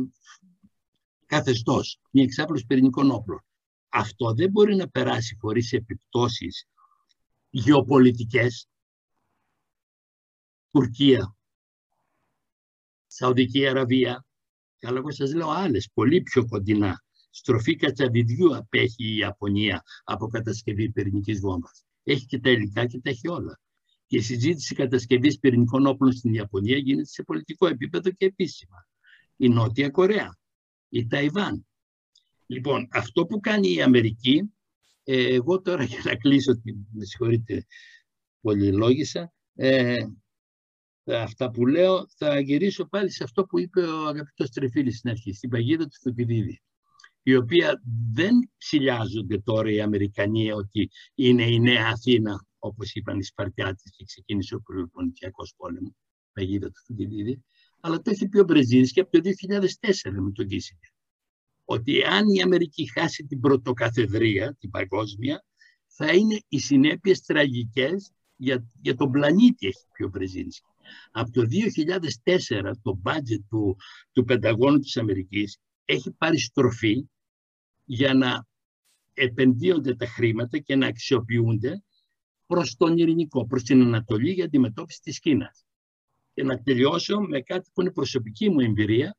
καθεστώς, 1.25 1.99
μια 2.11 2.23
εξάπλωση 2.23 2.65
πυρηνικών 2.65 3.11
όπλων. 3.11 3.45
Αυτό 3.89 4.33
δεν 4.33 4.49
μπορεί 4.49 4.75
να 4.75 4.89
περάσει 4.89 5.37
χωρίς 5.39 5.71
επιπτώσεις 5.73 6.67
γεωπολιτικές. 7.49 8.67
Τουρκία, 10.71 11.35
Σαουδική 13.07 13.67
Αραβία, 13.67 14.25
και 14.77 14.87
αλλά 14.87 14.97
εγώ 14.97 15.11
σας 15.11 15.33
λέω 15.33 15.49
άλλες, 15.49 15.89
πολύ 15.93 16.21
πιο 16.21 16.45
κοντινά. 16.45 17.03
Στροφή 17.29 17.75
κατσαβιδιού 17.75 18.55
απέχει 18.55 19.05
η 19.05 19.17
Ιαπωνία 19.17 19.83
από 20.03 20.27
κατασκευή 20.27 20.91
πυρηνικής 20.91 21.39
βόμβας. 21.39 21.85
Έχει 22.03 22.25
και 22.25 22.39
τα 22.39 22.49
υλικά 22.49 22.85
και 22.85 22.99
τα 22.99 23.09
έχει 23.09 23.27
όλα. 23.27 23.59
Και 24.05 24.17
η 24.17 24.21
συζήτηση 24.21 24.75
κατασκευής 24.75 25.39
πυρηνικών 25.39 25.85
όπλων 25.85 26.11
στην 26.11 26.33
Ιαπωνία 26.33 26.77
γίνεται 26.77 27.05
σε 27.05 27.23
πολιτικό 27.23 27.67
επίπεδο 27.67 28.11
και 28.11 28.25
επίσημα 28.25 28.87
η 29.35 29.49
Νότια 29.49 29.89
Κορέα, 29.89 30.37
η 30.89 31.07
Ταϊβάν. 31.07 31.67
Λοιπόν, 32.45 32.87
αυτό 32.91 33.25
που 33.25 33.39
κάνει 33.39 33.73
η 33.73 33.81
Αμερική, 33.81 34.53
ε, 35.03 35.33
εγώ 35.33 35.61
τώρα 35.61 35.83
για 35.83 36.01
να 36.03 36.15
κλείσω, 36.15 36.61
με 36.91 37.05
συγχωρείτε 37.05 37.65
πολύ 38.41 38.71
λόγισα, 38.71 39.33
ε, 39.55 40.05
αυτά 41.05 41.51
που 41.51 41.65
λέω 41.65 42.07
θα 42.17 42.39
γυρίσω 42.39 42.85
πάλι 42.85 43.09
σε 43.11 43.23
αυτό 43.23 43.45
που 43.45 43.59
είπε 43.59 43.81
ο 43.81 44.07
αγαπητός 44.07 44.49
Τρεφίλης 44.49 44.97
στην 44.97 45.09
αρχή, 45.09 45.33
στην 45.33 45.49
παγίδα 45.49 45.83
του 45.83 45.97
Θουκυδίδη. 46.01 46.61
η 47.25 47.35
οποία 47.35 47.81
δεν 48.13 48.51
ψηλιάζονται 48.57 49.39
τώρα 49.39 49.71
οι 49.71 49.81
Αμερικανοί 49.81 50.51
ότι 50.51 50.89
είναι 51.15 51.43
η 51.43 51.59
νέα 51.59 51.87
Αθήνα, 51.87 52.45
όπως 52.57 52.93
είπαν 52.93 53.19
οι 53.19 53.23
Σπαρτιάτες 53.23 53.93
και 53.95 54.03
ξεκίνησε 54.05 54.55
ο 54.55 54.61
Πελοποννησιακός 54.61 55.53
πόλεμος, 55.57 55.93
παγίδα 56.33 56.67
του 56.67 56.81
Φουντιλίδη, 56.85 57.43
αλλά 57.85 58.01
το 58.01 58.09
έχει 58.09 58.27
πει 58.27 58.39
ο 58.39 58.43
Μπρεζίνσκι 58.43 58.99
από 58.99 59.11
το 59.11 59.19
2004 59.19 60.11
με 60.11 60.31
τον 60.31 60.47
Κίσιγκερ. 60.47 60.89
Ότι 61.65 62.03
αν 62.03 62.27
η 62.27 62.41
Αμερική 62.41 62.91
χάσει 62.91 63.25
την 63.25 63.39
πρωτοκαθεδρία, 63.39 64.55
την 64.59 64.69
παγκόσμια, 64.69 65.45
θα 65.87 66.13
είναι 66.13 66.39
οι 66.47 66.59
συνέπειες 66.59 67.21
τραγικές 67.21 68.11
για, 68.35 68.65
για 68.81 68.95
τον 68.95 69.11
πλανήτη, 69.11 69.67
έχει 69.67 69.85
πει 69.93 70.03
ο 70.03 70.07
Μπρεζίνσκι. 70.07 70.67
Από 71.11 71.31
το 71.31 71.41
2004 72.23 72.71
το 72.81 73.01
budget 73.03 73.43
του, 73.49 73.77
του 74.11 74.23
Πενταγώνου 74.23 74.79
της 74.79 74.97
Αμερικής 74.97 75.57
έχει 75.85 76.11
πάρει 76.11 76.39
στροφή 76.39 77.09
για 77.85 78.13
να 78.13 78.47
επενδύονται 79.13 79.95
τα 79.95 80.05
χρήματα 80.05 80.57
και 80.57 80.75
να 80.75 80.87
αξιοποιούνται 80.87 81.83
προς 82.45 82.75
τον 82.75 82.97
ειρηνικό, 82.97 83.47
προς 83.47 83.63
την 83.63 83.81
Ανατολή 83.81 84.31
για 84.31 84.45
αντιμετώπιση 84.45 85.01
της 85.01 85.19
Κίνας. 85.19 85.65
Και 86.33 86.43
να 86.43 86.61
τελειώσω 86.61 87.19
με 87.19 87.41
κάτι 87.41 87.69
που 87.73 87.81
είναι 87.81 87.91
προσωπική 87.91 88.49
μου 88.49 88.59
εμπειρία. 88.59 89.17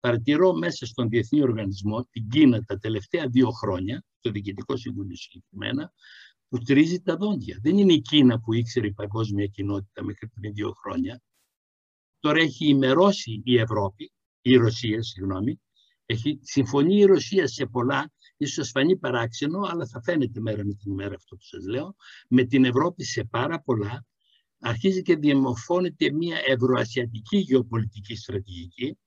Παρατηρώ 0.00 0.52
μέσα 0.52 0.86
στον 0.86 1.08
Διεθνή 1.08 1.42
Οργανισμό 1.42 2.06
την 2.10 2.28
Κίνα 2.28 2.60
τα 2.60 2.78
τελευταία 2.78 3.28
δύο 3.28 3.50
χρόνια, 3.50 4.04
το 4.20 4.30
Διοικητικό 4.30 4.76
Συμβούλιο 4.76 5.16
συγκεκριμένα, 5.16 5.92
που 6.48 6.58
τρίζει 6.58 7.00
τα 7.00 7.16
δόντια. 7.16 7.58
Δεν 7.62 7.78
είναι 7.78 7.92
η 7.92 8.00
Κίνα 8.00 8.40
που 8.40 8.52
ήξερε 8.52 8.86
η 8.86 8.92
παγκόσμια 8.92 9.46
κοινότητα 9.46 10.04
μέχρι 10.04 10.28
πριν 10.28 10.52
δύο 10.52 10.70
χρόνια. 10.70 11.22
Τώρα 12.18 12.40
έχει 12.40 12.66
ημερώσει 12.68 13.42
η 13.44 13.58
Ευρώπη, 13.58 14.12
η 14.40 14.56
Ρωσία, 14.56 15.02
συγγνώμη, 15.02 15.60
έχει 16.06 16.38
συμφωνεί 16.42 16.96
η 16.96 17.04
Ρωσία 17.04 17.46
σε 17.46 17.66
πολλά, 17.66 18.12
ίσως 18.36 18.54
σας 18.54 18.70
φανεί 18.70 18.96
παράξενο, 18.96 19.60
αλλά 19.60 19.86
θα 19.86 20.02
φαίνεται 20.02 20.40
μέρα 20.40 20.64
με 20.64 20.74
την 20.74 20.92
ημέρα 20.92 21.14
αυτό 21.14 21.36
που 21.36 21.42
σας 21.42 21.66
λέω, 21.66 21.94
με 22.28 22.44
την 22.44 22.64
Ευρώπη 22.64 23.04
σε 23.04 23.24
πάρα 23.24 23.60
πολλά, 23.60 24.06
αρχίζει 24.64 25.02
και 25.02 25.16
διαμορφώνεται 25.16 26.12
μια 26.12 26.40
ευρωασιατική 26.46 27.36
γεωπολιτική 27.36 28.16
στρατηγική 28.16 28.98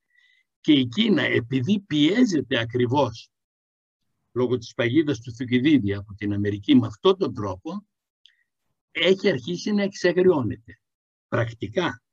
και 0.62 0.72
η 0.72 0.88
Κίνα 0.88 1.22
επειδή 1.22 1.80
πιέζεται 1.80 2.60
ακριβώς 2.60 3.30
λόγω 4.32 4.58
της 4.58 4.74
παγίδας 4.74 5.20
του 5.20 5.34
Θουκυδίδη 5.34 5.94
από 5.94 6.14
την 6.14 6.34
Αμερική 6.34 6.76
με 6.76 6.88
αυτόν 6.88 7.18
τον 7.18 7.34
τρόπο, 7.34 7.88
έχει 8.92 9.30
αρχίσει 9.30 9.72
να 9.72 9.84
εξαγριώνεται 9.84 10.80
πρακτικά, 11.28 12.04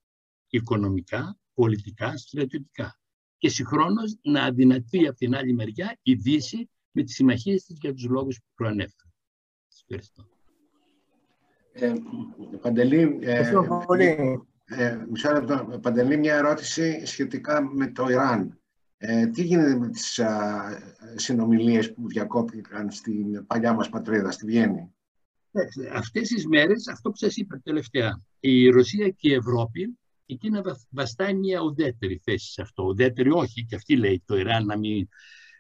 οικονομικά, 0.48 1.38
πολιτικά, 1.54 2.16
στρατιωτικά 2.16 2.98
και 3.38 3.48
συγχρόνως 3.48 4.16
να 4.22 4.44
αδυνατεί 4.44 5.06
από 5.06 5.16
την 5.16 5.34
άλλη 5.34 5.52
μεριά 5.52 5.98
η 6.02 6.14
Δύση 6.14 6.70
με 6.90 7.02
τις 7.02 7.14
συμμαχίες 7.14 7.64
της 7.64 7.78
για 7.80 7.94
τους 7.94 8.04
λόγους 8.04 8.36
που 8.36 8.48
προανέφερα. 8.54 9.12
Σας 9.66 9.80
ευχαριστώ. 9.80 10.33
Ε, 11.76 11.92
Παντελή, 12.60 13.18
ε, 13.20 13.52
ε, 14.64 14.98
μισό 15.10 15.32
λεπτό. 15.32 15.78
Παντελή, 15.82 16.16
μια 16.16 16.34
ερώτηση 16.34 17.06
σχετικά 17.06 17.62
με 17.62 17.86
το 17.86 18.08
Ιράν. 18.08 18.58
Ε, 18.96 19.26
τι 19.26 19.42
γίνεται 19.42 19.76
με 19.76 19.88
τις 19.88 20.18
α, 20.18 20.62
συνομιλίες 21.14 21.92
που 21.92 22.08
διακόπηκαν 22.08 22.90
στην 22.90 23.46
παλιά 23.46 23.72
μας 23.72 23.88
πατρίδα, 23.88 24.30
στη 24.30 24.46
Βιέννη; 24.46 24.94
Αυτές 25.94 26.28
τις 26.28 26.46
μέρες, 26.46 26.88
αυτό 26.88 27.10
που 27.10 27.16
σας 27.16 27.36
είπα 27.36 27.60
τελευταία, 27.64 28.22
η 28.40 28.68
Ρωσία 28.68 29.08
και 29.08 29.30
η 29.30 29.34
Ευρώπη 29.34 29.98
εκεί 30.26 30.50
να 30.50 30.62
βαστάει 30.90 31.34
μια 31.34 31.60
ουδέτερη 31.60 32.20
θέση 32.24 32.52
σε 32.52 32.62
αυτό. 32.62 32.82
Ουδέτερη 32.82 33.30
όχι, 33.30 33.64
και 33.64 33.74
αυτή 33.74 33.96
λέει 33.96 34.22
το 34.26 34.36
Ιράν 34.36 34.64
να, 34.64 34.78
μην, 34.78 35.08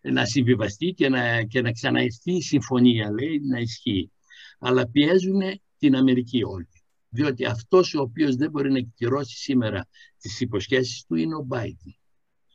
να 0.02 0.24
συμβιβαστεί 0.24 0.92
και 0.92 1.08
να, 1.08 1.42
και 1.42 1.60
να 1.60 1.72
ξαναερθεί 1.72 2.32
η 2.32 2.42
συμφωνία, 2.42 3.10
λέει, 3.10 3.40
να 3.40 3.58
ισχύει. 3.58 4.12
Αλλά 4.58 4.88
πιέζουν 4.88 5.40
την 5.84 5.96
Αμερική 5.96 6.44
όλοι. 6.44 6.68
Διότι 7.08 7.44
αυτός 7.44 7.94
ο 7.94 8.00
οποίος 8.00 8.34
δεν 8.36 8.50
μπορεί 8.50 8.72
να 8.72 8.80
κυρώσει 8.80 9.36
σήμερα 9.36 9.88
τις 10.18 10.40
υποσχέσεις 10.40 11.04
του 11.04 11.14
είναι 11.14 11.34
ο 11.34 11.46
Biden. 11.50 11.92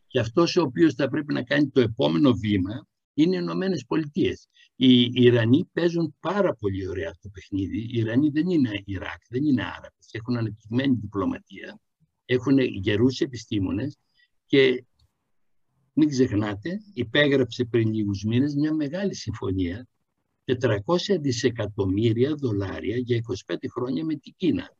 Και 0.07 0.19
αυτός 0.19 0.55
ο 0.55 0.61
οποίος 0.61 0.93
θα 0.93 1.09
πρέπει 1.09 1.33
να 1.33 1.43
κάνει 1.43 1.69
το 1.69 1.81
επόμενο 1.81 2.33
βήμα 2.33 2.87
είναι 3.13 3.35
οι 3.35 3.39
Ηνωμένες 3.41 3.85
Πολιτείες. 3.87 4.47
Οι 4.75 5.01
Ιρανοί 5.13 5.69
παίζουν 5.73 6.15
πάρα 6.19 6.55
πολύ 6.55 6.87
ωραία 6.87 7.11
το 7.21 7.29
παιχνίδι. 7.29 7.77
Οι 7.77 7.97
Ιρανοί 7.97 8.29
δεν 8.29 8.49
είναι 8.49 8.81
Ιράκ, 8.85 9.21
δεν 9.29 9.43
είναι 9.43 9.63
Άραβες. 9.63 10.09
Έχουν 10.11 10.37
ανεπτυγμένη 10.37 10.95
διπλωματία 10.95 11.79
έχουν 12.25 12.59
γερούς 12.59 13.19
επιστήμονες 13.19 13.97
και 14.45 14.85
μην 15.93 16.09
ξεχνάτε, 16.09 16.81
υπέγραψε 16.93 17.65
πριν 17.65 17.93
λίγους 17.93 18.23
μήνες 18.23 18.55
μια 18.55 18.73
μεγάλη 18.73 19.15
συμφωνία 19.15 19.87
400 20.57 21.19
δισεκατομμύρια 21.19 22.35
δολάρια 22.35 22.97
για 22.97 23.21
25 23.47 23.55
χρόνια 23.71 24.05
με 24.05 24.15
την 24.15 24.33
Κίνα. 24.37 24.75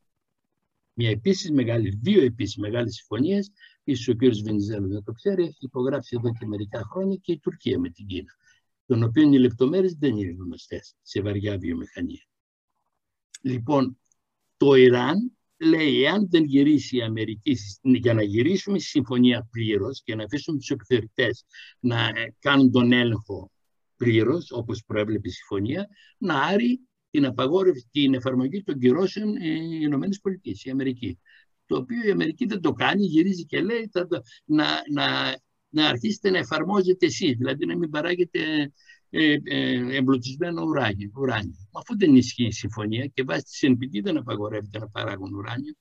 Μια 0.93 1.09
επίσης 1.09 1.51
μεγάλη, 1.51 1.99
δύο 2.01 2.22
επίσης 2.22 2.57
μεγάλες 2.57 2.95
συμφωνίες, 2.95 3.51
ίσως 3.84 4.07
ο 4.07 4.15
κ. 4.15 4.20
Βενιζέλος 4.43 4.89
να 4.89 5.03
το 5.03 5.11
ξέρει, 5.11 5.43
έχει 5.43 5.57
υπογράψει 5.59 6.15
εδώ 6.20 6.32
και 6.39 6.45
μερικά 6.45 6.84
χρόνια 6.91 7.15
και 7.15 7.32
η 7.32 7.39
Τουρκία 7.39 7.80
με 7.80 7.89
την 7.89 8.05
Κίνα, 8.05 8.34
των 8.86 9.03
οποίων 9.03 9.34
οι 9.34 9.39
λεπτομέρειες 9.39 9.93
δεν 9.93 10.17
είναι 10.17 10.32
γνωστές 10.32 10.95
σε 11.01 11.22
βαριά 11.22 11.57
βιομηχανία. 11.57 12.28
Λοιπόν, 13.41 13.99
το 14.57 14.74
Ιράν 14.74 15.38
λέει 15.57 16.03
εάν 16.03 16.30
δεν 16.30 16.43
γυρίσει 16.43 16.97
η 16.97 17.01
Αμερική 17.01 17.57
για 17.82 18.13
να 18.13 18.24
γυρίσουμε 18.24 18.80
στη 18.80 18.88
συμφωνία 18.88 19.47
πλήρως 19.51 20.01
και 20.03 20.15
να 20.15 20.24
αφήσουμε 20.24 20.57
τους 20.57 20.70
επιθεωρητέ 20.70 21.30
να 21.80 22.07
ε, 22.07 22.36
κάνουν 22.39 22.72
τον 22.72 22.91
έλεγχο 22.91 23.51
πλήρως, 24.00 24.52
όπως 24.52 24.84
προέβλεπε 24.86 25.28
η 25.28 25.32
συμφωνία, 25.32 25.88
να 26.18 26.41
άρει 26.41 26.80
την 27.10 27.26
απαγόρευση, 27.26 27.88
την 27.91 28.14
εφαρμογή 28.14 28.64
των 28.64 28.80
κυρώσεων 28.80 29.36
ε, 29.36 29.47
οι 29.47 29.80
Ηνωμένες 29.82 30.20
Πολιτείες, 30.20 30.64
η 30.64 30.70
Αμερική. 30.70 31.20
Το 31.66 31.78
οποίο 31.78 32.08
η 32.08 32.12
Αμερική 32.12 32.45
δεν 32.45 32.62
το 32.62 32.72
κάνει, 32.72 33.06
γυρίζει 33.06 33.45
και 33.45 33.62
λέει 33.62 33.89
θα, 33.91 34.08
να, 34.45 34.66
να, 34.91 35.06
να 35.70 35.88
αρχίσετε 35.88 36.30
να 36.30 36.38
εφαρμόζετε 36.38 37.06
εσείς, 37.06 37.36
δηλαδή 37.38 37.66
να 37.66 37.78
μην 37.78 37.89
παράγετε 37.89 38.72
ε, 39.10 39.38
ε, 39.43 39.95
εμπλουτισμένο 39.95 40.64
ουράνιο. 40.64 41.12
ουράνιο. 41.16 41.68
Αφού 41.72 41.97
δεν 41.97 42.16
ισχύει 42.16 42.45
η 42.45 42.52
συμφωνία 42.52 43.06
και 43.06 43.24
βάσει 43.24 43.43
της 43.43 43.60
NPT 43.64 44.04
δεν 44.04 44.18
απαγορεύεται 44.18 44.80
να 44.80 44.89
παράγουν 44.89 45.34
ουράνιο. 45.34 45.74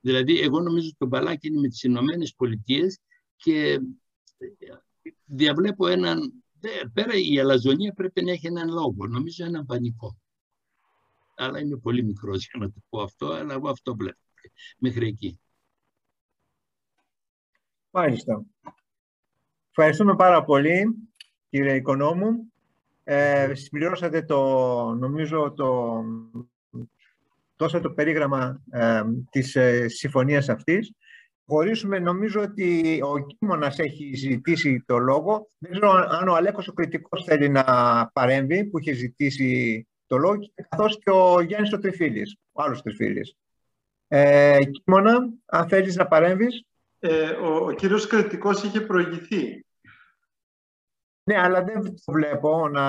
Δηλαδή, 0.00 0.40
εγώ 0.40 0.60
νομίζω 0.60 0.86
ότι 0.86 0.96
το 0.98 1.06
μπαλάκι 1.06 1.46
είναι 1.46 1.60
με 1.60 1.68
τις 1.68 1.82
Ηνωμένες 1.82 2.34
Πολιτείες 2.36 2.98
και 3.36 3.78
ε, 4.38 4.48
διαβλέπω 5.24 5.86
έναν... 5.86 6.44
Πέρα 6.92 7.12
η 7.14 7.38
αλαζονία 7.38 7.92
πρέπει 7.92 8.24
να 8.24 8.32
έχει 8.32 8.46
έναν 8.46 8.68
λόγο, 8.68 9.06
νομίζω 9.08 9.44
έναν 9.44 9.66
πανικό. 9.66 10.16
Αλλά 11.34 11.60
είμαι 11.60 11.76
πολύ 11.76 12.04
μικρός 12.04 12.48
για 12.50 12.60
να 12.60 12.72
το 12.72 12.80
πω 12.88 13.02
αυτό, 13.02 13.26
αλλά 13.26 13.54
εγώ 13.54 13.68
αυτό 13.68 13.96
βλέπω 13.96 14.18
μέχρι 14.78 15.06
εκεί. 15.06 15.40
Μάλιστα. 17.90 18.44
Ευχαριστούμε 19.68 20.16
πάρα 20.16 20.44
πολύ, 20.44 20.84
κύριε 21.48 21.74
Οικονόμου. 21.74 22.52
Ε, 23.04 23.54
συμπληρώσατε 23.54 24.22
το, 24.22 24.40
νομίζω, 24.94 25.52
το, 25.52 26.02
τόσο 27.56 27.80
το 27.80 27.90
περίγραμμα 27.90 28.62
ε, 28.70 29.02
της 29.30 29.56
ε, 29.56 29.88
συμφωνίας 29.88 30.48
αυτής. 30.48 30.92
Χωρίσουμε, 31.46 31.98
νομίζω 31.98 32.40
ότι 32.40 33.00
ο 33.02 33.18
Κίμωνας 33.18 33.78
έχει 33.78 34.14
ζητήσει 34.14 34.82
το 34.86 34.98
λόγο. 34.98 35.48
Δεν 35.58 35.70
ξέρω 35.70 35.90
αν 35.90 36.28
ο 36.28 36.34
Αλέκος 36.34 36.68
ο 36.68 36.72
κριτικός 36.72 37.24
θέλει 37.24 37.48
να 37.48 37.64
παρέμβει, 38.12 38.64
που 38.64 38.78
είχε 38.78 38.92
ζητήσει 38.92 39.86
το 40.06 40.16
λόγο, 40.16 40.38
καθώς 40.68 40.98
και 40.98 41.10
ο 41.10 41.40
Γιάννης 41.40 41.72
ο 41.72 41.78
Τριφίλης, 41.78 42.36
ο 42.52 42.62
άλλος 42.62 42.82
Τριφίλης. 42.82 43.36
Ε, 44.08 44.58
Κίμωνα, 44.64 45.28
αν 45.46 45.68
θέλεις 45.68 45.96
να 45.96 46.06
παρέμβεις 46.06 46.64
ε, 46.98 47.30
ο, 47.30 47.66
ο 47.66 47.72
κύριος 47.72 48.06
Κρητικός 48.06 48.62
είχε 48.62 48.80
προηγηθεί. 48.80 49.64
Ναι, 51.24 51.38
αλλά 51.40 51.62
δεν 51.62 51.82
το 51.82 52.12
βλέπω 52.12 52.68
να... 52.68 52.86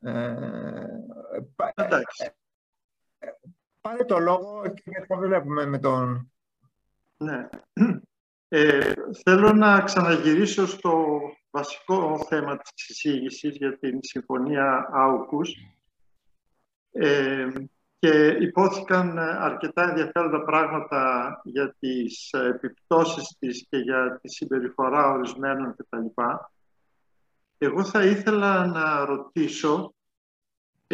Ε, 0.00 0.86
Εντάξει. 1.74 2.30
Πάρε 3.80 4.04
το 4.04 4.18
λόγο 4.18 4.62
και 4.74 5.06
το 5.08 5.16
βλέπουμε 5.16 5.66
με 5.66 5.78
τον... 5.78 6.31
Ναι. 7.22 7.48
Ε, 8.48 8.92
θέλω 9.24 9.52
να 9.52 9.80
ξαναγυρίσω 9.80 10.66
στο 10.66 11.20
βασικό 11.50 12.26
θέμα 12.28 12.56
της 12.56 12.88
εισήγησης 12.88 13.56
για 13.56 13.78
την 13.78 13.98
Συμφωνία 14.02 14.88
Άουκους. 14.92 15.54
Ε, 16.92 17.48
και 17.98 18.26
υπόθηκαν 18.26 19.18
ε, 19.18 19.22
αρκετά 19.22 19.88
ενδιαφέροντα 19.88 20.44
πράγματα 20.44 21.40
για 21.44 21.74
τις 21.78 22.32
ε, 22.32 22.46
επιπτώσεις 22.46 23.36
της 23.38 23.66
και 23.68 23.76
για 23.76 24.18
τη 24.22 24.28
συμπεριφορά 24.28 25.10
ορισμένων 25.10 25.76
κτλ. 25.76 26.06
Εγώ 27.58 27.84
θα 27.84 28.04
ήθελα 28.04 28.66
να 28.66 29.04
ρωτήσω 29.04 29.94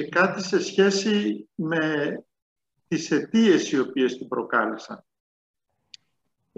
κάτι 0.09 0.43
σε 0.43 0.62
σχέση 0.62 1.49
με 1.55 2.14
τις 2.89 3.11
αιτίες 3.11 3.72
οι 3.72 3.79
οποίες 3.79 4.16
την 4.18 4.29
προκάλεσαν. 4.29 5.05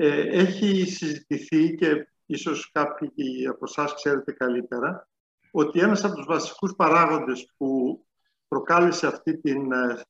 Ε, 0.03 0.21
έχει 0.21 0.85
συζητηθεί 0.85 1.75
και 1.75 2.09
ίσως 2.27 2.71
κάποιοι 2.73 3.47
από 3.47 3.65
εσάς 3.65 3.95
ξέρετε 3.95 4.33
καλύτερα, 4.33 5.09
ότι 5.51 5.81
ένας 5.81 6.05
από 6.05 6.15
τους 6.15 6.27
βασικούς 6.27 6.75
παράγοντες 6.77 7.53
που 7.57 8.01
προκάλεσε 8.49 9.07
αυτή 9.07 9.41
την 9.41 9.73
ε, 9.73 10.01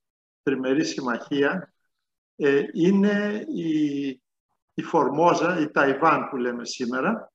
τριμερή 0.42 0.84
συμμαχία 0.84 1.72
ε, 2.36 2.62
είναι 2.72 3.44
η, 3.54 4.08
η 4.74 4.82
Φορμόζα, 4.82 5.60
η 5.60 5.70
Ταϊβάν 5.70 6.28
που 6.28 6.36
λέμε 6.36 6.64
σήμερα, 6.64 7.32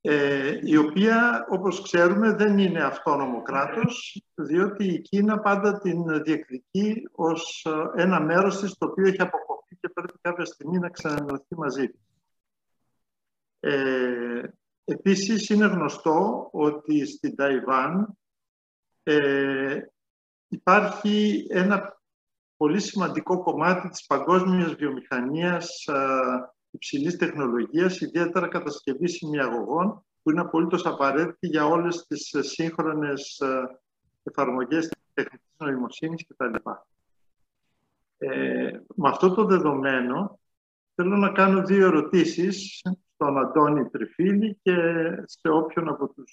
ε, 0.00 0.58
η 0.62 0.76
οποία, 0.76 1.46
όπως 1.50 1.82
ξέρουμε, 1.82 2.32
δεν 2.32 2.58
είναι 2.58 2.82
αυτόνομο 2.82 3.42
κράτος, 3.42 4.22
διότι 4.34 4.84
η 4.84 5.00
Κίνα 5.00 5.38
πάντα 5.38 5.78
την 5.78 6.22
διεκδικεί 6.22 7.08
ως 7.12 7.66
ένα 7.94 8.20
μέρος 8.20 8.60
της, 8.60 8.74
το 8.78 8.86
οποίο 8.86 9.06
έχει 9.06 9.20
αποκοπεί 9.66 9.76
και 9.80 9.88
πρέπει 9.88 10.18
κάποια 10.20 10.44
στιγμή 10.44 10.78
να 10.78 10.88
ξανανωθεί 10.88 11.56
μαζί 11.56 11.88
της. 11.88 12.00
Ε, 13.60 14.42
επίσης, 14.84 15.48
είναι 15.48 15.66
γνωστό 15.66 16.48
ότι 16.52 17.06
στην 17.06 17.36
Ταϊβάν 17.36 18.18
ε, 19.02 19.80
υπάρχει 20.48 21.46
ένα 21.50 22.00
πολύ 22.56 22.80
σημαντικό 22.80 23.42
κομμάτι 23.42 23.88
της 23.88 24.06
παγκόσμιας 24.06 24.74
βιομηχανίας 24.74 25.84
υψηλής 26.70 27.16
τεχνολογίας, 27.16 28.00
ιδιαίτερα 28.00 28.48
κατασκευής 28.48 29.12
σημειαγωγών, 29.12 30.04
που 30.22 30.30
είναι 30.30 30.40
απολύτως 30.40 30.86
απαραίτητη 30.86 31.46
για 31.46 31.66
όλες 31.66 32.06
τις 32.06 32.34
σύγχρονες 32.40 33.42
εφαρμογές 34.22 34.88
της 34.88 35.00
τεχνικής 35.14 35.54
νοημοσύνης 35.58 36.26
κτλ. 36.26 36.54
Ε, 38.18 38.70
με 38.94 39.08
αυτό 39.08 39.34
το 39.34 39.44
δεδομένο, 39.44 40.40
θέλω 40.94 41.16
να 41.16 41.32
κάνω 41.32 41.64
δύο 41.64 41.86
ερωτήσεις 41.86 42.82
στον 43.14 43.38
Αντώνη 43.38 43.88
Τριφίλη 43.88 44.58
και 44.62 44.74
σε 45.24 45.48
όποιον 45.48 45.88
από 45.88 46.08
τους 46.08 46.32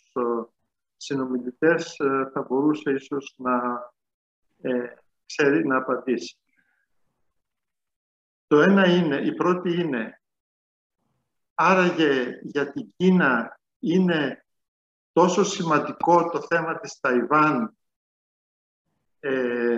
συνομιλητές 0.98 2.00
ε, 2.00 2.30
θα 2.34 2.42
μπορούσε 2.42 2.92
ίσως 2.92 3.36
να 3.38 3.62
ε, 4.62 4.94
ξέρει 5.26 5.68
να 5.68 5.78
απαντήσει. 5.78 6.38
Το 8.48 8.62
ένα 8.62 8.88
είναι, 8.88 9.16
η 9.16 9.34
πρώτη 9.34 9.74
είναι, 9.74 10.22
άραγε 11.54 12.40
για 12.42 12.72
την 12.72 12.94
Κίνα 12.96 13.60
είναι 13.80 14.46
τόσο 15.12 15.44
σημαντικό 15.44 16.30
το 16.30 16.42
θέμα 16.42 16.80
της 16.80 17.00
Ταϊβάν 17.00 17.78
ε, 19.20 19.73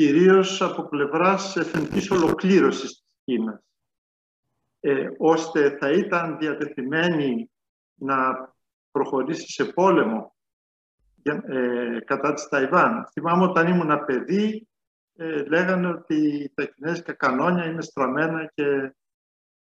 κυρίως 0.00 0.62
από 0.62 0.88
πλευράς 0.88 1.56
εθνικής 1.56 2.10
ολοκλήρωσης 2.10 2.90
της 2.90 3.04
Κίνας, 3.24 3.60
ε, 4.80 5.08
ώστε 5.18 5.76
θα 5.80 5.90
ήταν 5.90 6.38
διατεθειμένη 6.38 7.50
να 7.94 8.16
προχωρήσει 8.90 9.52
σε 9.52 9.64
πόλεμο 9.64 10.36
ε, 11.22 11.98
κατά 12.04 12.32
της 12.32 12.48
Ταϊβάν. 12.48 13.08
Θυμάμαι 13.12 13.44
όταν 13.44 13.66
ήμουν 13.66 14.04
παιδί, 14.04 14.68
ε, 15.16 15.42
λέγανε 15.44 15.86
ότι 15.88 16.52
τα 16.54 16.64
κινέζικα 16.64 17.12
κανόνια 17.12 17.64
είναι 17.64 17.82
στραμμένα 17.82 18.50
και 18.54 18.94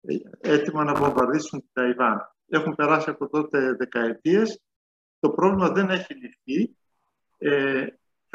ε, 0.01 0.15
έτοιμα 0.39 0.83
να 0.83 0.93
βομβαρδίσουν 0.93 1.59
την 1.59 1.69
Ταϊβάν. 1.73 2.35
Έχουν 2.47 2.75
περάσει 2.75 3.09
από 3.09 3.29
τότε 3.29 3.73
δεκαετίες. 3.73 4.61
Το 5.19 5.29
πρόβλημα 5.29 5.69
δεν 5.69 5.89
έχει 5.89 6.13
λυθεί. 6.13 6.75
Ε, 7.37 7.87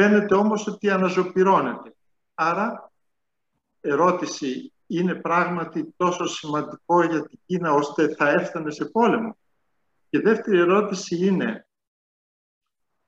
φαίνεται 0.03 0.35
όμως 0.35 0.67
ότι 0.67 0.91
αναζωπυρώνεται. 0.91 1.95
Άρα, 2.35 2.93
ερώτηση, 3.81 4.73
είναι 4.87 5.15
πράγματι 5.15 5.95
τόσο 5.97 6.27
σημαντικό 6.27 7.05
για 7.05 7.23
την 7.23 7.39
Κίνα 7.47 7.73
ώστε 7.73 8.15
θα 8.15 8.29
έφτανε 8.29 8.71
σε 8.71 8.85
πόλεμο; 8.85 9.37
Και 10.11 10.21
δεύτερη 10.21 10.59
ερώτηση 10.59 11.27
είναι, 11.27 11.67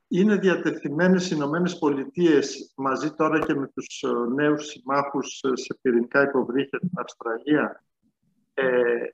είναι 0.07 0.35
διατεθειμένες 0.35 1.25
οι 1.25 1.33
Ηνωμένες 1.35 1.77
Πολιτείες 1.77 2.73
μαζί 2.75 3.11
τώρα 3.11 3.39
και 3.39 3.53
με 3.53 3.67
τους 3.67 4.03
ε, 4.03 4.33
νέους 4.35 4.65
συμμάχους 4.65 5.41
ε, 5.43 5.55
σε 5.55 5.77
πυρηνικά 5.81 6.21
υποβρύχια 6.21 6.77
στην 6.77 6.99
Αυστραλία 6.99 7.83
ε, 8.53 9.05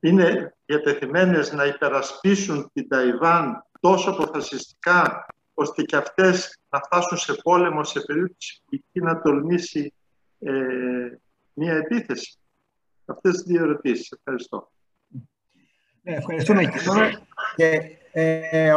είναι 0.00 0.56
διατεθειμένες 0.64 1.52
να 1.52 1.64
υπερασπίσουν 1.64 2.70
την 2.72 2.88
Ταϊβάν 2.88 3.66
τόσο 3.80 4.10
αποφασιστικά 4.10 5.26
ώστε 5.60 5.82
και 5.82 5.96
αυτές 5.96 6.58
να 6.68 6.78
φτάσουν 6.78 7.18
σε 7.18 7.34
πόλεμο 7.42 7.84
σε 7.84 8.00
περίπτωση 8.00 8.62
που 8.64 8.74
η 8.74 8.84
Κίνα 8.92 9.20
τολμήσει 9.22 9.94
ε, 10.38 10.52
μία 11.52 11.74
επίθεση. 11.74 12.38
Αυτές 13.04 13.32
τις 13.32 13.42
δύο 13.42 13.62
ερωτήσεις. 13.62 14.12
Ευχαριστώ. 14.12 14.70
Ναι, 16.02 16.14
ευχαριστούμε 16.14 16.64
και 16.64 16.78
Και, 17.56 17.80
ε, 18.12 18.72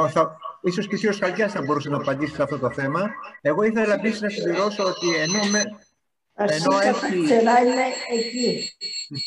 ίσως 0.62 0.88
και 0.88 1.08
ο 1.08 1.12
Σκαλκιάς 1.12 1.52
θα 1.52 1.62
μπορούσε 1.62 1.90
να 1.90 1.98
απαντήσει 1.98 2.36
σε 2.36 2.44
αυτό 2.44 2.60
το 2.60 2.72
θέμα. 2.72 3.10
Εγώ 3.42 3.64
ήθελα 3.64 3.94
επίσης 3.94 4.22
να 4.22 4.30
συμπληρώσω 4.30 4.84
ότι 4.84 5.16
ενώ, 5.16 5.46
με, 5.52 5.64
ενώ 6.34 6.80
έχει... 6.80 7.18
είναι 7.18 7.86
εκεί. 8.12 8.72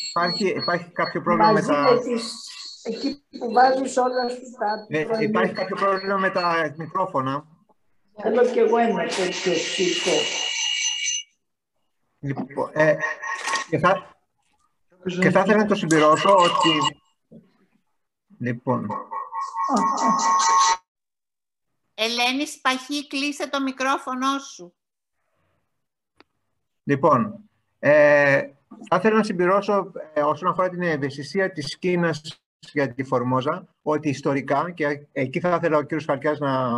Υπάρχει, 0.09 0.47
υπάρχει 0.47 0.91
κάποιο 0.91 1.21
πρόβλημα 1.21 1.51
με 1.51 1.61
τα... 1.61 1.99
εκεί 2.85 3.23
που 3.39 3.51
βάζεις 3.51 3.97
όλα 3.97 4.29
σου 4.29 4.41
τα... 4.59 4.85
Ε, 4.89 5.23
υπάρχει 5.23 5.53
κάποιο 5.53 5.75
πρόβλημα 5.75 6.17
με 6.17 6.29
τα 6.29 6.73
μικρόφωνα. 6.77 7.47
Θέλω 8.21 8.45
και 8.45 8.59
εγώ 8.59 8.77
ένα 8.77 9.03
τέτοιο 9.03 9.53
σήκω. 9.53 10.11
Λοιπόν, 12.19 12.69
ε, 12.73 12.97
και, 13.69 13.77
θα, 13.77 14.15
και 15.19 15.29
θα 15.29 15.39
ήθελα 15.39 15.57
να 15.57 15.65
το 15.65 15.75
συμπληρώσω 15.75 16.35
ότι... 16.35 17.01
Λοιπόν... 18.39 18.87
Ελένης 21.93 22.51
Σπαχή, 22.51 23.07
κλείσε 23.07 23.49
το 23.49 23.61
μικρόφωνο 23.61 24.39
σου. 24.39 24.75
Λοιπόν, 26.83 27.49
ε, 27.79 28.41
θα 28.89 28.95
ήθελα 28.95 29.15
να 29.15 29.23
συμπληρώσω 29.23 29.91
ε, 30.13 30.21
όσον 30.21 30.49
αφορά 30.49 30.69
την 30.69 30.81
ευαισθησία 30.81 31.51
της 31.51 31.77
Κίνας 31.77 32.44
για 32.73 32.93
τη 32.93 33.03
Φορμόζα, 33.03 33.75
ότι 33.81 34.09
ιστορικά, 34.09 34.71
και 34.71 35.07
εκεί 35.11 35.39
θα 35.39 35.55
ήθελα 35.55 35.77
ο 35.77 35.85
κ. 35.85 36.01
Φαλκιάς 36.01 36.39
να 36.39 36.71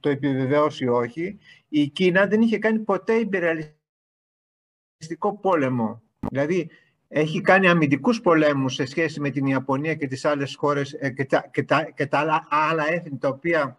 το 0.00 0.08
επιβεβαιώσει 0.08 0.86
όχι, 0.86 1.38
η 1.68 1.88
Κίνα 1.88 2.26
δεν 2.26 2.40
είχε 2.40 2.58
κάνει 2.58 2.78
ποτέ 2.78 3.14
υπεραλιστικό 3.14 3.78
πόλεμο. 5.40 6.02
Δηλαδή, 6.28 6.70
έχει 7.08 7.40
κάνει 7.40 7.68
αμυντικούς 7.68 8.20
πολέμους 8.20 8.74
σε 8.74 8.84
σχέση 8.84 9.20
με 9.20 9.30
την 9.30 9.46
Ιαπωνία 9.46 9.94
και 9.94 10.06
τις 10.06 10.24
άλλες 10.24 10.54
χώρες 10.56 10.92
ε, 10.92 11.10
και 11.10 11.24
τα, 11.24 11.48
και 11.52 11.62
τα, 11.62 11.90
και 11.90 12.06
τα 12.06 12.18
άλλα, 12.18 12.46
άλλα 12.48 12.92
έθνη 12.92 13.18
τα 13.18 13.28
οποία 13.28 13.78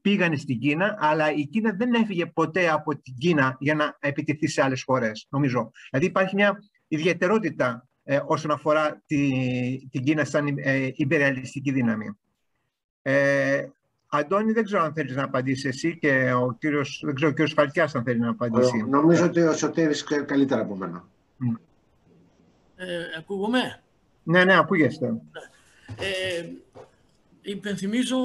πήγανε 0.00 0.36
στην 0.36 0.58
Κίνα, 0.58 0.96
αλλά 1.00 1.32
η 1.32 1.46
Κίνα 1.46 1.72
δεν 1.72 1.94
έφυγε 1.94 2.26
ποτέ 2.26 2.68
από 2.68 2.96
την 2.96 3.14
Κίνα 3.18 3.56
για 3.60 3.74
να 3.74 3.96
επιτεθεί 4.00 4.46
σε 4.46 4.62
άλλες 4.62 4.82
χώρες, 4.82 5.26
νομίζω. 5.30 5.70
Δηλαδή 5.90 6.08
υπάρχει 6.08 6.34
μια 6.34 6.58
ιδιαιτερότητα 6.88 7.88
ε, 8.08 8.20
όσον 8.26 8.50
αφορά 8.50 9.02
τη, 9.06 9.30
την 9.90 10.04
Κίνα 10.04 10.24
σαν 10.24 10.54
ε, 10.58 10.90
υπεραλιστική 10.94 11.72
δύναμη. 11.72 12.18
Ε, 13.02 13.66
Αντώνη, 14.08 14.52
δεν 14.52 14.64
ξέρω 14.64 14.82
αν 14.82 14.92
θέλεις 14.92 15.16
να 15.16 15.24
απαντήσεις 15.24 15.64
εσύ 15.64 15.98
και 15.98 16.32
ο 16.32 16.56
κύριος, 16.58 17.00
δεν 17.04 17.14
ξέρω 17.14 17.30
ο 17.30 17.34
κύριος 17.34 17.52
Φαλκιάς 17.52 17.94
αν 17.94 18.02
θέλει 18.02 18.18
να 18.18 18.30
απαντήσει. 18.30 18.84
Νομίζω 18.88 19.24
ότι 19.24 19.40
ο 19.40 19.52
Σωτήρης 19.52 20.04
καλύτερα 20.04 20.60
από 20.60 20.76
μένα. 20.76 21.04
Ε, 22.76 22.86
ακούγομαι; 23.18 23.82
Ναι, 24.22 24.44
ναι, 24.44 24.58
ακούγεστε. 24.58 25.06
Ε, 25.98 26.44
υπενθυμίζω 27.42 28.16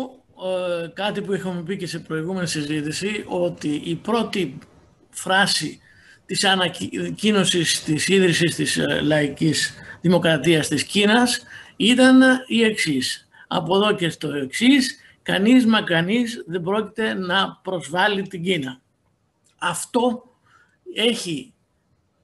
ε, 0.83 0.87
κάτι 0.93 1.21
που 1.21 1.33
είχαμε 1.33 1.61
πει 1.61 1.77
και 1.77 1.87
σε 1.87 1.99
προηγούμενη 1.99 2.47
συζήτηση, 2.47 3.25
ότι 3.27 3.69
η 3.69 3.95
πρώτη 3.95 4.57
φράση 5.09 5.79
της 6.31 6.43
ανακοίνωσης 6.43 7.83
της 7.83 8.07
ίδρυσης 8.07 8.55
της 8.55 8.77
ε, 8.77 9.01
λαϊκής 9.01 9.73
δημοκρατίας 10.01 10.67
της 10.67 10.83
Κίνας 10.83 11.41
ήταν 11.75 12.21
η 12.47 12.63
εξής. 12.63 13.27
Από 13.47 13.75
εδώ 13.75 13.95
και 13.95 14.09
στο 14.09 14.33
εξής, 14.33 14.99
κανείς 15.21 15.65
μα 15.65 15.81
κανείς 15.81 16.43
δεν 16.47 16.61
πρόκειται 16.61 17.13
να 17.13 17.59
προσβάλλει 17.63 18.27
την 18.27 18.43
Κίνα. 18.43 18.81
Αυτό 19.57 20.23
έχει, 20.93 21.53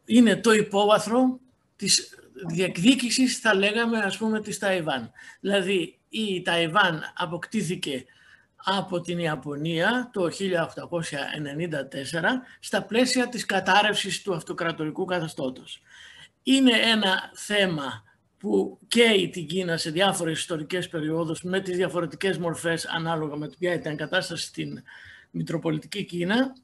είναι 0.06 0.36
το 0.36 0.52
υπόβαθρο 0.52 1.40
της 1.76 2.20
διεκδίκησης, 2.48 3.38
θα 3.38 3.56
λέγαμε, 3.56 3.98
ας 3.98 4.18
πούμε, 4.18 4.42
της 4.42 4.58
Ταϊβάν. 4.58 5.12
Δηλαδή, 5.40 5.98
η 6.10 6.42
Ταϊβάν 6.42 7.14
αποκτήθηκε 7.16 8.06
από 8.70 9.02
την 9.02 9.20
Ιαπωνία 9.20 10.10
το 10.14 10.24
1894 10.24 10.30
στα 12.60 12.84
πλαίσια 12.84 13.28
της 13.30 13.46
κατάρρευσης 13.46 14.22
του 14.22 14.34
αυτοκρατορικού 14.36 15.06
καθεστώτος. 15.06 15.82
Είναι 16.44 16.72
ένα 16.72 17.32
θέμα 17.34 18.04
που 18.38 18.80
καίει 18.88 19.30
την 19.30 19.48
Κίνα 19.48 19.78
σε 19.78 19.90
διάφορες 19.90 20.40
ιστορικές 20.40 20.90
περιόδους 20.90 21.42
με 21.44 21.60
τις 21.60 21.76
διαφορετικές 21.76 22.38
μορφές 22.38 22.86
ανάλογα 22.86 23.36
με 23.36 23.50
ποια 23.60 23.74
ήταν 23.74 23.94
η 23.94 23.96
κατάσταση 23.96 24.46
στην 24.46 24.84
Μητροπολιτική 25.32 26.04
Κίνα. 26.06 26.56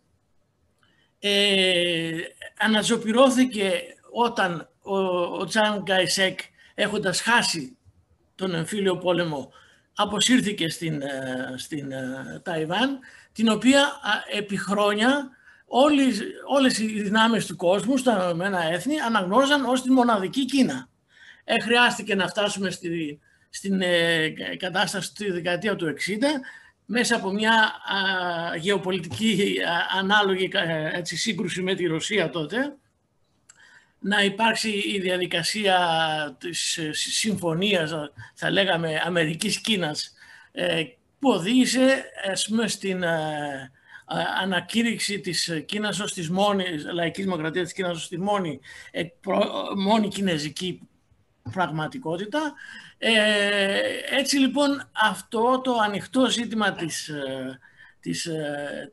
Ε, 1.20 2.18
αναζωπυρώθηκε 2.58 3.82
όταν 4.12 4.70
ο, 4.82 4.98
ο 5.40 5.46
Τσάν 5.46 5.82
Γκαϊσέκ 5.82 6.40
έχοντας 6.74 7.22
χάσει 7.22 7.78
τον 8.36 8.56
εμφύλιο 8.56 8.98
πόλεμο 8.98 9.52
αποσύρθηκε 9.96 10.70
στην, 10.70 11.02
ε, 11.02 11.54
στην 11.58 11.92
ε, 11.92 12.42
Ταϊβάν, 12.44 13.00
την 13.32 13.50
οποία 13.50 13.92
επί 14.32 14.58
χρόνια 14.58 15.30
όλες, 15.66 16.22
όλες 16.48 16.78
οι 16.78 17.02
δυνάμεις 17.02 17.46
του 17.46 17.56
κόσμου, 17.56 17.98
στα 17.98 18.24
Ηνωμένα 18.24 18.64
Έθνη, 18.64 19.00
αναγνώριζαν 19.00 19.66
ως 19.66 19.82
τη 19.82 19.92
μοναδική 19.92 20.46
Κίνα. 20.46 20.90
Ε, 21.44 21.60
χρειάστηκε 21.60 22.16
να 22.16 22.28
φτάσουμε 22.28 22.70
στη, 22.70 23.20
στην 23.50 23.82
ε, 23.82 24.30
κατάσταση 24.58 25.14
τη 25.14 25.32
δεκαετία 25.32 25.76
του 25.76 25.86
60, 25.86 25.90
μέσα 26.86 27.16
από 27.16 27.32
μια 27.32 27.54
α, 27.54 28.56
γεωπολιτική 28.56 29.58
ανάλογη 29.98 30.50
έτσι, 30.94 31.18
σύγκρουση 31.18 31.62
με 31.62 31.74
τη 31.74 31.86
Ρωσία 31.86 32.30
τότε, 32.30 32.76
να 34.04 34.24
υπάρξει 34.24 34.70
η 34.70 35.00
διαδικασία 35.00 35.78
της 36.40 36.78
ε, 36.78 36.90
συμφωνίας, 36.94 37.92
θα 38.34 38.52
λέγαμε, 38.52 39.02
Αμερικής-Κίνας, 39.06 40.14
ε, 40.52 40.84
που 41.20 41.30
οδήγησε 41.30 42.04
πούμε, 42.48 42.68
στην 42.68 43.04
ε, 43.04 43.72
ανακήρυξη 44.42 45.20
της 45.20 45.64
Κίνας 45.66 46.00
ως 46.00 46.14
της 46.14 46.30
μόνης, 46.30 46.86
λαϊκής 46.86 47.24
δημοκρατίας 47.24 47.64
της 47.64 47.74
Κίνας 47.74 47.98
ως 47.98 48.08
τη 48.08 48.20
μόνη, 48.20 48.60
μόνη 49.78 50.08
κινέζικη 50.08 50.88
πραγματικότητα. 51.52 52.54
έτσι 54.18 54.38
λοιπόν 54.38 54.90
αυτό 54.94 55.62
το 55.64 55.78
ανοιχτό 55.78 56.30
ζήτημα 56.30 56.72
της, 56.72 57.12
της 58.00 58.30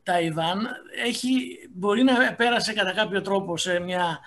Ταϊβάν 0.03 0.67
έχει, 1.05 1.57
μπορεί 1.73 2.03
να 2.03 2.33
πέρασε 2.33 2.73
κατά 2.73 2.91
κάποιο 2.91 3.21
τρόπο 3.21 3.57
σε 3.57 3.79
μια 3.79 4.19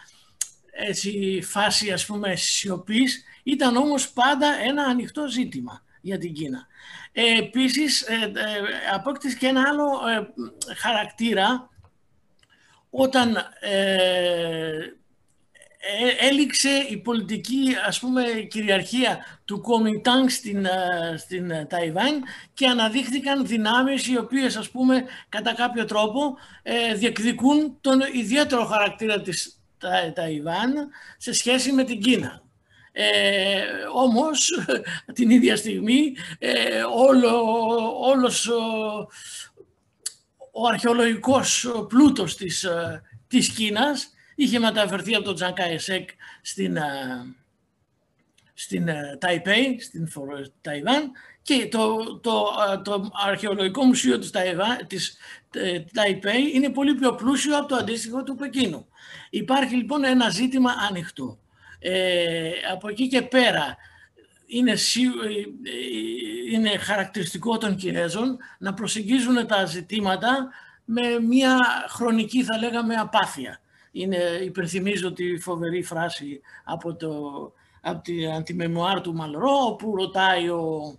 έτσι, 0.76 1.40
φάση 1.42 1.92
ας 1.92 2.06
πούμε 2.06 2.34
σιωπής, 2.34 3.24
ήταν 3.42 3.76
όμως 3.76 4.10
πάντα 4.10 4.46
ένα 4.64 4.82
ανοιχτό 4.82 5.26
ζήτημα 5.26 5.82
για 6.00 6.18
την 6.18 6.32
Κίνα. 6.32 6.66
Ε, 7.12 7.38
επίσης, 7.38 8.00
ε, 8.00 8.14
ε, 8.14 8.30
απόκτησε 8.94 9.36
και 9.36 9.46
ένα 9.46 9.64
άλλο 9.68 10.08
ε, 10.08 10.28
χαρακτήρα 10.74 11.70
όταν 12.90 13.36
ε, 13.60 14.78
έληξε 16.20 16.86
η 16.88 16.96
πολιτική 16.96 17.76
ας 17.86 18.00
πούμε 18.00 18.22
κυριαρχία 18.50 19.40
του 19.44 19.60
Κομιτάνγκ 19.60 20.28
στην, 20.28 20.66
στην 21.16 21.52
Ταϊβάν 21.68 22.22
και 22.54 22.66
αναδείχθηκαν 22.66 23.46
δυνάμεις 23.46 24.06
οι 24.06 24.18
οποίες 24.18 24.56
ας 24.56 24.70
πούμε 24.70 25.04
κατά 25.28 25.54
κάποιο 25.54 25.84
τρόπο 25.84 26.36
διεκδικούν 26.94 27.78
τον 27.80 28.00
ιδιαίτερο 28.12 28.64
χαρακτήρα 28.64 29.20
της 29.20 29.63
τα, 29.84 30.12
Ταϊβάν 30.12 30.88
σε 31.18 31.32
σχέση 31.32 31.72
με 31.72 31.84
την 31.84 32.00
Κίνα. 32.00 32.42
Ε, 32.96 33.62
όμως 33.94 34.50
την 35.14 35.30
ίδια 35.30 35.56
στιγμή 35.56 36.16
ε, 36.38 36.82
όλο, 36.82 37.42
όλος 38.00 38.46
ο, 38.48 38.62
ο 40.52 40.66
αρχαιολογικός 40.68 41.74
πλούτος 41.88 42.36
της, 42.36 42.64
ε, 42.64 43.02
της 43.28 43.48
Κίνας 43.48 44.10
είχε 44.34 44.58
μεταφερθεί 44.58 45.14
από 45.14 45.24
τον 45.24 45.34
Τζανκά 45.34 45.64
Εσέκ 45.64 46.08
στην, 46.42 46.76
ε, 46.76 47.34
στην 48.54 48.88
Ταϊπέη, 49.18 49.80
στην 49.80 50.08
Ταϊβάν 50.60 51.12
και 51.42 51.68
το, 51.70 51.96
το, 52.18 52.46
το 52.84 53.10
αρχαιολογικό 53.26 53.84
μουσείο 53.84 54.18
της, 54.18 54.30
Ταϊβάν, 54.30 54.86
της 54.86 55.16
Ταϊπέη 55.92 56.50
είναι 56.54 56.70
πολύ 56.70 56.94
πιο 56.94 57.14
πλούσιο 57.14 57.58
από 57.58 57.68
το 57.68 57.76
αντίστοιχο 57.76 58.22
του 58.22 58.34
Πεκίνου. 58.34 58.86
Υπάρχει 59.34 59.74
λοιπόν 59.74 60.04
ένα 60.04 60.28
ζήτημα 60.28 60.70
ανοιχτό. 60.88 61.38
Ε, 61.78 62.50
από 62.72 62.88
εκεί 62.88 63.08
και 63.08 63.22
πέρα 63.22 63.76
είναι, 64.46 64.70
ε, 64.70 64.76
είναι 66.52 66.68
χαρακτηριστικό 66.78 67.58
των 67.58 67.76
Κινέζων 67.76 68.36
να 68.58 68.74
προσεγγίζουν 68.74 69.46
τα 69.46 69.64
ζητήματα 69.64 70.48
με 70.84 71.18
μια 71.20 71.58
χρονική 71.88 72.44
θα 72.44 72.58
λέγαμε 72.58 72.94
απάθεια. 72.94 73.60
Είναι, 73.92 74.16
υπενθυμίζω 74.44 75.12
τη 75.12 75.38
φοβερή 75.38 75.82
φράση 75.82 76.40
από, 76.64 76.94
το, 76.94 77.12
από 77.80 78.02
την 78.02 78.30
αντιμεμουάρ 78.30 79.00
του 79.00 79.14
Μαλρό 79.14 79.76
που 79.78 79.96
ρωτάει 79.96 80.48
ο, 80.48 80.98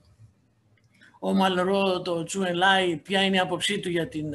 ο 1.20 1.34
Μαλρό 1.34 2.02
το 2.02 2.24
Τσουεν 2.24 2.56
Λάι 2.56 2.98
ποια 2.98 3.22
είναι 3.22 3.36
η 3.36 3.40
άποψή 3.40 3.80
του 3.80 3.90
για 3.90 4.08
την 4.08 4.34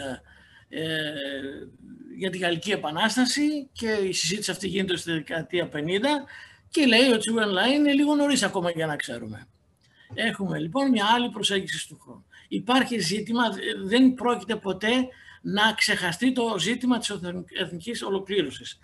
ε, 0.69 0.93
για 2.21 2.31
τη 2.31 2.39
Γαλλική 2.39 2.71
Επανάσταση 2.71 3.69
και 3.73 3.91
η 3.91 4.13
συζήτηση 4.13 4.51
αυτή 4.51 4.69
γίνεται 4.69 4.97
στη 4.97 5.13
δεκαετία 5.13 5.69
50 5.73 5.77
και 6.71 6.87
λέει 6.87 7.09
ότι 7.09 7.19
Τσουβεν 7.19 7.49
είναι 7.75 7.93
λίγο 7.93 8.15
νωρίς 8.15 8.43
ακόμα 8.43 8.71
για 8.71 8.87
να 8.87 8.97
ξέρουμε. 8.97 9.47
Έχουμε 10.15 10.59
λοιπόν 10.59 10.91
μια 10.91 11.07
άλλη 11.15 11.31
προσέγγιση 11.31 11.89
του 11.89 11.99
χρόνου. 12.03 12.25
Υπάρχει 12.49 12.99
ζήτημα, 12.99 13.43
δεν 13.85 14.15
πρόκειται 14.15 14.57
ποτέ 14.57 14.91
να 15.43 15.73
ξεχαστεί 15.73 16.33
το 16.33 16.59
ζήτημα 16.59 16.99
της 16.99 17.11
εθνικής 17.61 18.03
ολοκλήρωσης. 18.03 18.79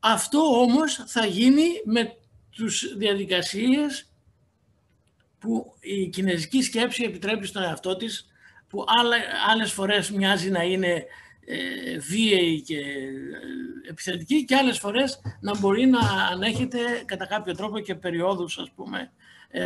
Αυτό 0.00 0.38
όμως 0.38 1.02
θα 1.06 1.26
γίνει 1.26 1.66
με 1.84 2.16
τους 2.50 2.96
διαδικασίες 2.96 4.10
που 5.38 5.76
η 5.80 6.08
κινέζικη 6.08 6.62
σκέψη 6.62 7.02
επιτρέπει 7.04 7.46
στον 7.46 7.62
εαυτό 7.62 7.96
της, 7.96 8.26
που 8.68 8.84
άλλες 9.50 9.72
φορές 9.72 10.10
μοιάζει 10.10 10.50
να 10.50 10.62
είναι 10.62 11.06
ε, 11.46 11.98
βίαιη 11.98 12.60
και 12.60 12.78
ε, 12.78 13.88
επιθετική 13.88 14.44
και 14.44 14.56
άλλες 14.56 14.78
φορές 14.78 15.20
να 15.40 15.58
μπορεί 15.58 15.86
να 15.86 16.00
ανέχεται 16.32 16.78
κατά 17.04 17.26
κάποιο 17.26 17.54
τρόπο 17.54 17.78
και 17.78 17.94
περιόδους 17.94 18.58
ας 18.58 18.70
πούμε 18.74 19.12
ε, 19.50 19.64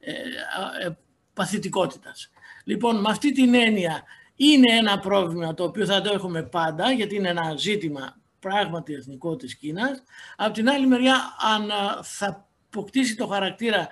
ε, 0.00 0.88
παθητικότητας. 1.32 2.30
Λοιπόν, 2.64 3.00
με 3.00 3.08
αυτή 3.10 3.32
την 3.32 3.54
έννοια 3.54 4.02
είναι 4.36 4.76
ένα 4.76 4.98
πρόβλημα 4.98 5.54
το 5.54 5.64
οποίο 5.64 5.84
θα 5.84 6.00
το 6.00 6.12
έχουμε 6.12 6.42
πάντα 6.42 6.92
γιατί 6.92 7.14
είναι 7.14 7.28
ένα 7.28 7.54
ζήτημα 7.56 8.20
πράγματι 8.38 8.94
εθνικό 8.94 9.36
της 9.36 9.56
Κίνας. 9.56 10.02
Από 10.36 10.52
την 10.52 10.68
άλλη 10.68 10.86
μεριά, 10.86 11.16
αν 11.54 11.70
θα 12.02 12.48
αποκτήσει 12.68 13.16
το 13.16 13.26
χαρακτήρα 13.26 13.88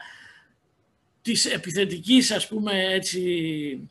της 1.23 1.45
επιθετικής, 1.47 2.31
ας 2.31 2.49
πούμε, 2.49 2.93
έτσι, 2.93 3.91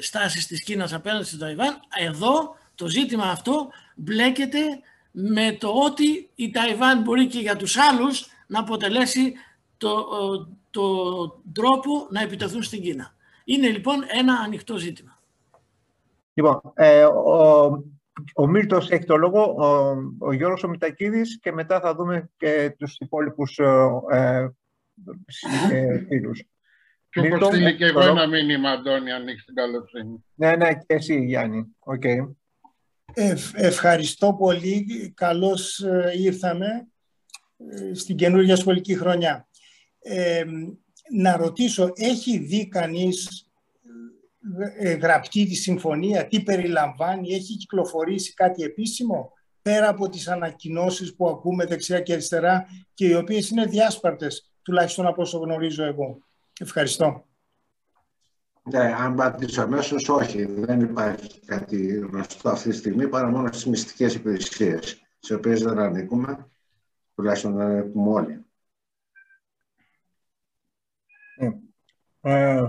στάσεις 0.00 0.46
της 0.46 0.62
Κίνας 0.62 0.92
απέναντι 0.92 1.24
στην 1.24 1.38
Ταϊβάν, 1.38 1.80
εδώ 2.00 2.56
το 2.74 2.88
ζήτημα 2.88 3.24
αυτό 3.24 3.70
μπλέκεται 3.94 4.60
με 5.10 5.56
το 5.60 5.68
ότι 5.68 6.30
η 6.34 6.50
Ταϊβάν 6.50 7.02
μπορεί 7.02 7.26
και 7.26 7.38
για 7.38 7.56
τους 7.56 7.76
άλλους 7.76 8.26
να 8.46 8.58
αποτελέσει 8.58 9.34
το, 9.76 10.06
το 10.70 10.82
τρόπο 11.52 12.06
να 12.10 12.20
επιτεθούν 12.20 12.62
στην 12.62 12.82
Κίνα. 12.82 13.14
Είναι 13.44 13.68
λοιπόν 13.68 14.04
ένα 14.06 14.34
ανοιχτό 14.34 14.76
ζήτημα. 14.76 15.20
Λοιπόν, 16.34 16.60
ε, 16.74 17.04
ο, 17.04 17.84
ο 18.34 18.46
Μίλτος 18.46 18.90
έχει 18.90 19.04
το 19.04 19.16
λόγο, 19.16 19.42
ο, 19.42 19.96
ο 20.18 20.32
Γιώργος 20.32 20.62
ο 20.62 20.68
Μητακίδης 20.68 21.38
και 21.40 21.52
μετά 21.52 21.80
θα 21.80 21.94
δούμε 21.94 22.30
και 22.36 22.74
τους 22.78 22.96
υπόλοιπους 22.98 23.58
ε, 24.08 24.54
ε, 25.70 26.04
φίλους. 26.08 26.42
Και 27.12 27.20
όπως 27.20 27.46
στείλει 27.46 27.76
και 27.76 27.84
εγώ 27.84 28.00
ένα 28.00 28.26
μήνυμα, 28.26 28.70
Αντώνη, 28.70 29.12
αν 29.12 29.28
έχεις 29.28 29.44
την 29.44 29.54
καλοσύνη. 29.54 30.24
Ναι, 30.34 30.56
ναι, 30.56 30.74
και 30.74 30.94
εσύ, 30.94 31.24
Γιάννη. 31.24 31.76
Okay. 31.80 32.34
ευχαριστώ 33.54 34.34
πολύ. 34.34 35.12
Καλώς 35.16 35.78
ε, 35.80 36.12
ήρθαμε 36.16 36.88
ε, 37.56 37.94
στην 37.94 38.16
καινούργια 38.16 38.56
σχολική 38.56 38.94
χρονιά. 38.94 39.48
Ε, 39.98 40.44
να 41.12 41.36
ρωτήσω, 41.36 41.92
έχει 41.94 42.38
δει 42.38 42.68
κανείς 42.68 43.46
γραπτή 45.00 45.46
τη 45.46 45.54
συμφωνία, 45.54 46.26
τι 46.26 46.42
περιλαμβάνει, 46.42 47.34
έχει 47.34 47.56
κυκλοφορήσει 47.56 48.34
κάτι 48.34 48.62
επίσημο, 48.62 49.32
πέρα 49.62 49.88
από 49.88 50.08
τις 50.08 50.28
ανακοινώσεις 50.28 51.14
που 51.14 51.28
ακούμε 51.28 51.64
δεξιά 51.64 52.00
και 52.00 52.12
αριστερά 52.12 52.66
και 52.94 53.06
οι 53.06 53.14
οποίες 53.14 53.50
είναι 53.50 53.64
διάσπαρτες, 53.64 54.52
τουλάχιστον 54.62 55.06
από 55.06 55.22
όσο 55.22 55.38
γνωρίζω 55.38 55.84
εγώ; 55.84 56.18
Ευχαριστώ. 56.60 57.26
Ναι, 58.62 58.94
αν 58.94 59.14
πατήσω 59.14 59.62
αμέσως, 59.62 60.08
όχι. 60.08 60.44
Δεν 60.44 60.80
υπάρχει 60.80 61.40
κάτι 61.40 61.96
γνωστό 61.96 62.48
αυτή 62.48 62.68
τη 62.68 62.76
στιγμή 62.76 63.08
παρά 63.08 63.28
μόνο 63.28 63.46
στις 63.46 63.66
μυστικές 63.66 64.14
υπηρεσίες, 64.14 65.02
τι 65.20 65.34
οποίες 65.34 65.62
δεν 65.62 65.78
ανήκουμε, 65.78 66.50
τουλάχιστον 67.14 67.54
δεν 67.54 67.66
ανήκουμε 67.66 68.10
όλοι. 68.10 68.44
Ε, 71.36 71.50
ε, 72.20 72.68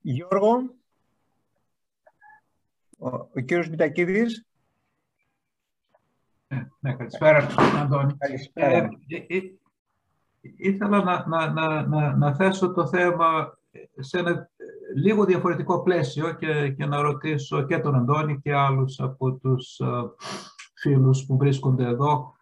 Γιώργο, 0.00 0.74
ο, 2.98 3.08
ο 3.08 3.40
κύριος 3.44 3.68
Μητακίδης. 3.68 4.44
Ναι, 6.80 6.94
καλησπέρα, 6.94 7.46
Αντώνη. 7.56 8.16
Καλησπέρα. 8.16 8.70
Ε, 8.76 8.88
ε, 9.08 9.36
ε 9.36 9.59
ήθελα 10.40 11.02
να, 11.02 11.26
να, 11.28 11.52
να, 11.52 11.86
να, 11.86 12.16
να 12.16 12.34
θέσω 12.34 12.72
το 12.72 12.86
θέμα 12.86 13.58
σε 13.98 14.18
ένα 14.18 14.50
λίγο 14.94 15.24
διαφορετικό 15.24 15.82
πλαίσιο 15.82 16.32
και, 16.32 16.74
και 16.76 16.86
να 16.86 17.00
ρωτήσω 17.00 17.62
και 17.62 17.78
τον 17.78 17.94
Αντώνη 17.94 18.40
και 18.40 18.54
άλλους 18.54 19.00
από 19.00 19.32
τους 19.32 19.80
uh, 19.84 20.10
φίλους 20.74 21.24
που 21.26 21.36
βρίσκονται 21.36 21.84
εδώ 21.84 22.34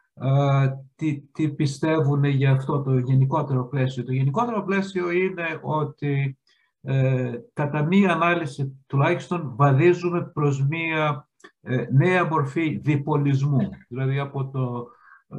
τι, 0.96 1.20
τι 1.32 1.48
πιστεύουν 1.48 2.24
για 2.24 2.52
αυτό 2.52 2.82
το 2.82 2.98
γενικότερο 2.98 3.64
πλαίσιο. 3.64 4.04
Το 4.04 4.12
γενικότερο 4.12 4.62
πλαίσιο 4.62 5.10
είναι 5.10 5.58
ότι 5.62 6.38
ε, 6.80 7.32
κατά 7.52 7.82
μία 7.82 8.12
ανάλυση 8.12 8.84
τουλάχιστον 8.86 9.52
βαδίζουμε 9.56 10.30
προς 10.34 10.66
μία 10.66 11.28
ε, 11.60 11.84
νέα 11.92 12.24
μορφή 12.24 12.78
διπολισμού. 12.82 13.68
Δηλαδή 13.88 14.18
από 14.18 14.48
το, 14.48 14.86
ε, 15.28 15.38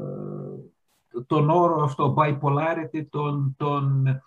τον 1.27 1.49
όρο 1.49 1.83
αυτό, 1.83 2.15
bipolarity, 2.17 3.05
τον, 3.09 3.55
τον, 3.57 4.07
ε, 4.07 4.21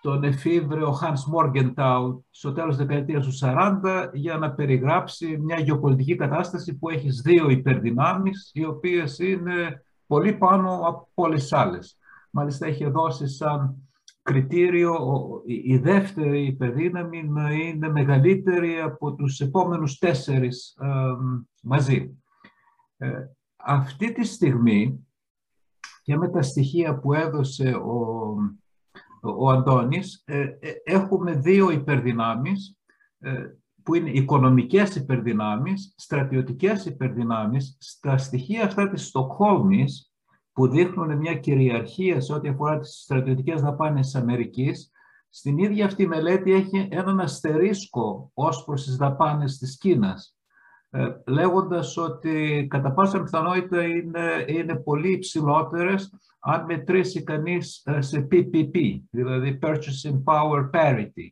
τον 0.00 0.24
εφήβρεο 0.24 0.98
Hans 1.02 1.34
Morgenthau 1.34 2.18
στο 2.30 2.52
τέλος 2.52 2.76
της 2.76 2.86
δεκαετίας 2.86 3.26
του 3.26 3.32
40 3.32 4.10
για 4.12 4.38
να 4.38 4.52
περιγράψει 4.52 5.38
μια 5.38 5.58
γεωπολιτική 5.58 6.14
κατάσταση 6.14 6.78
που 6.78 6.88
έχει 6.90 7.08
δύο 7.08 7.50
υπερδυνάμεις 7.50 8.50
οι 8.54 8.64
οποίες 8.64 9.18
είναι 9.18 9.84
πολύ 10.06 10.32
πάνω 10.32 10.74
από 10.74 11.08
όλες 11.14 11.52
άλλες. 11.52 11.98
Μάλιστα 12.30 12.66
έχει 12.66 12.90
δώσει 12.90 13.28
σαν 13.28 13.90
κριτήριο 14.22 14.96
η 15.46 15.76
δεύτερη 15.76 16.46
υπερδύναμη 16.46 17.24
να 17.28 17.52
είναι 17.52 17.88
μεγαλύτερη 17.88 18.80
από 18.80 19.14
τους 19.14 19.40
επόμενους 19.40 19.98
τέσσερις 19.98 20.76
μαζί. 21.62 22.22
Ε, 22.96 23.10
αυτή 23.56 24.12
τη 24.12 24.24
στιγμή 24.24 25.08
και 26.10 26.16
με 26.16 26.28
τα 26.28 26.42
στοιχεία 26.42 26.98
που 26.98 27.12
έδωσε 27.12 27.70
ο, 27.70 28.34
ο 29.20 29.50
Αντώνης 29.50 30.22
ε, 30.24 30.40
ε, 30.40 30.72
έχουμε 30.84 31.32
δύο 31.34 31.70
υπερδυνάμεις 31.70 32.76
που 33.82 33.94
είναι 33.94 34.10
οικονομικές 34.10 34.96
υπερδυνάμεις, 34.96 35.94
στρατιωτικές 35.96 36.84
υπερδυνάμεις. 36.84 37.76
Στα 37.80 38.18
στοιχεία 38.18 38.64
αυτά 38.64 38.88
της 38.88 39.06
Στοκχόλμης 39.06 40.12
που 40.52 40.68
δείχνουν 40.68 41.16
μια 41.16 41.34
κυριαρχία 41.34 42.20
σε 42.20 42.32
ό,τι 42.32 42.48
αφορά 42.48 42.78
τις 42.78 43.00
στρατιωτικές 43.02 43.60
δαπάνες 43.60 44.06
της 44.06 44.14
Αμερικής, 44.14 44.90
στην 45.28 45.58
ίδια 45.58 45.86
αυτή 45.86 46.06
μελέτη 46.06 46.52
έχει 46.52 46.88
έναν 46.90 47.20
αστερίσκο 47.20 48.30
ως 48.34 48.64
προς 48.64 48.84
τις 48.84 48.96
δαπάνες 48.96 49.58
της 49.58 49.78
Κίνας, 49.78 50.34
ε, 50.34 50.39
λέγοντας 51.26 51.96
ότι 51.96 52.66
κατά 52.70 52.92
πάσα 52.92 53.22
πιθανότητα 53.22 53.82
είναι, 53.82 54.44
είναι 54.46 54.76
πολύ 54.76 55.12
υψηλότερες 55.12 56.12
αν 56.40 56.64
μετρήσει 56.64 57.22
κανείς 57.22 57.82
ε, 57.84 58.00
σε 58.00 58.28
PPP, 58.30 59.00
δηλαδή 59.10 59.58
Purchasing 59.62 60.22
Power 60.24 60.70
Parity. 60.70 61.28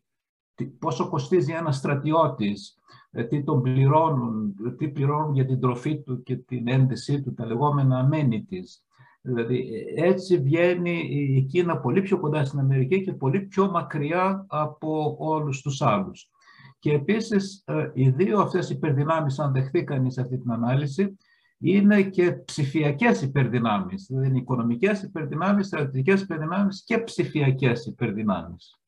Πόσο 0.78 1.08
κοστίζει 1.08 1.52
ένας 1.52 1.76
στρατιώτης, 1.76 2.78
ε, 3.10 3.24
τι 3.24 3.42
τον 3.42 3.62
πληρώνουν, 3.62 4.54
τι 4.78 4.88
πληρώνουν 4.88 5.34
για 5.34 5.46
την 5.46 5.60
τροφή 5.60 6.02
του 6.02 6.22
και 6.22 6.36
την 6.36 6.68
έντεσή 6.68 7.22
του, 7.22 7.34
τα 7.34 7.46
λεγόμενα 7.46 8.08
amenities. 8.08 8.82
Δηλαδή 9.20 9.84
έτσι 9.96 10.38
βγαίνει 10.38 10.98
η 11.36 11.42
Κίνα 11.42 11.78
πολύ 11.78 12.02
πιο 12.02 12.20
κοντά 12.20 12.44
στην 12.44 12.58
Αμερική 12.58 13.02
και 13.02 13.12
πολύ 13.12 13.40
πιο 13.40 13.70
μακριά 13.70 14.46
από 14.48 15.16
όλους 15.18 15.62
τους 15.62 15.82
άλλους. 15.82 16.30
Και 16.78 16.92
επίσης 16.92 17.62
ε, 17.66 17.90
οι 17.94 18.08
δύο 18.10 18.40
αυτές 18.40 18.70
υπερδυνάμεις, 18.70 19.38
αν 19.38 19.52
δεχθεί 19.52 19.84
κανείς 19.84 20.18
αυτή 20.18 20.38
την 20.38 20.52
ανάλυση, 20.52 21.16
είναι 21.58 22.02
και 22.02 22.32
ψηφιακές 22.32 23.22
υπερδυνάμεις, 23.22 24.06
δηλαδή 24.08 24.26
είναι 24.26 24.38
οικονομικές 24.38 25.02
υπερδυνάμεις, 25.02 25.66
στρατηγικές 25.66 26.20
υπερδυνάμεις 26.20 26.84
και 26.84 26.98
ψηφιακές 26.98 27.86
υπερδυνάμεις. 27.86 28.78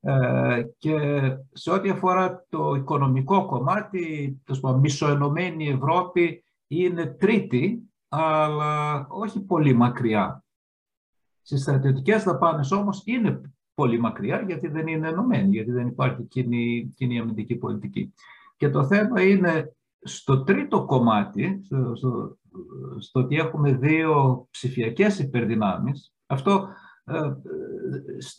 Ε, 0.00 0.62
και 0.78 0.98
σε 1.52 1.70
ό,τι 1.70 1.90
αφορά 1.90 2.46
το 2.48 2.74
οικονομικό 2.74 3.46
κομμάτι, 3.46 4.40
το 4.44 4.78
μισοενωμένη 4.78 5.68
Ευρώπη 5.68 6.44
είναι 6.66 7.06
τρίτη 7.06 7.88
αλλά 8.08 9.06
όχι 9.08 9.40
πολύ 9.40 9.74
μακριά. 9.74 10.44
Στις 11.42 11.60
στρατιωτικές 11.62 12.22
δαπάνες 12.22 12.70
όμως 12.70 13.02
είναι 13.04 13.40
πολύ 13.78 14.00
μακριά 14.00 14.44
γιατί 14.46 14.68
δεν 14.68 14.86
είναι 14.86 15.08
ενωμένοι, 15.08 15.50
γιατί 15.50 15.70
δεν 15.70 15.86
υπάρχει 15.86 16.22
κοινή, 16.22 16.92
κοινή 16.96 17.18
αμυντική 17.18 17.56
πολιτική. 17.56 18.12
Και 18.56 18.70
το 18.70 18.84
θέμα 18.84 19.22
είναι 19.22 19.72
στο 20.00 20.42
τρίτο 20.42 20.84
κομμάτι, 20.84 21.60
στο, 21.64 21.94
στο, 22.98 23.20
ότι 23.20 23.36
έχουμε 23.36 23.72
δύο 23.72 24.46
ψηφιακές 24.50 25.18
υπερδυνάμεις, 25.18 26.12
αυτό 26.26 26.68
ε, 27.04 27.32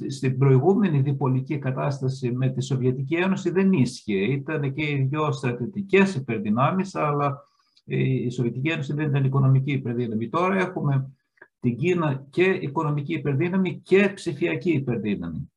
στην 0.10 0.38
προηγούμενη 0.38 1.00
διπολική 1.00 1.58
κατάσταση 1.58 2.32
με 2.32 2.50
τη 2.50 2.64
Σοβιετική 2.64 3.16
Ένωση 3.16 3.50
δεν 3.50 3.74
ίσχυε. 3.74 4.18
Ήταν 4.18 4.74
και 4.74 4.84
οι 4.84 5.08
δύο 5.10 5.32
στρατιωτικές 5.32 6.16
υπερδυνάμεις, 6.16 6.96
αλλά 6.96 7.38
η 7.86 8.30
Σοβιετική 8.30 8.70
Ένωση 8.70 8.94
δεν 8.94 9.08
ήταν 9.10 9.26
οικονομική 9.26 9.72
υπερδύναμη. 9.72 10.30
Τώρα 10.30 10.60
έχουμε 10.60 11.12
την 11.60 11.78
Κίνα 11.78 12.28
και 12.30 12.44
οικονομική 12.44 13.14
υπερδύναμη 13.14 13.82
και 13.84 14.10
ψηφιακή 14.10 14.72
υπερδύναμη. 14.72 15.52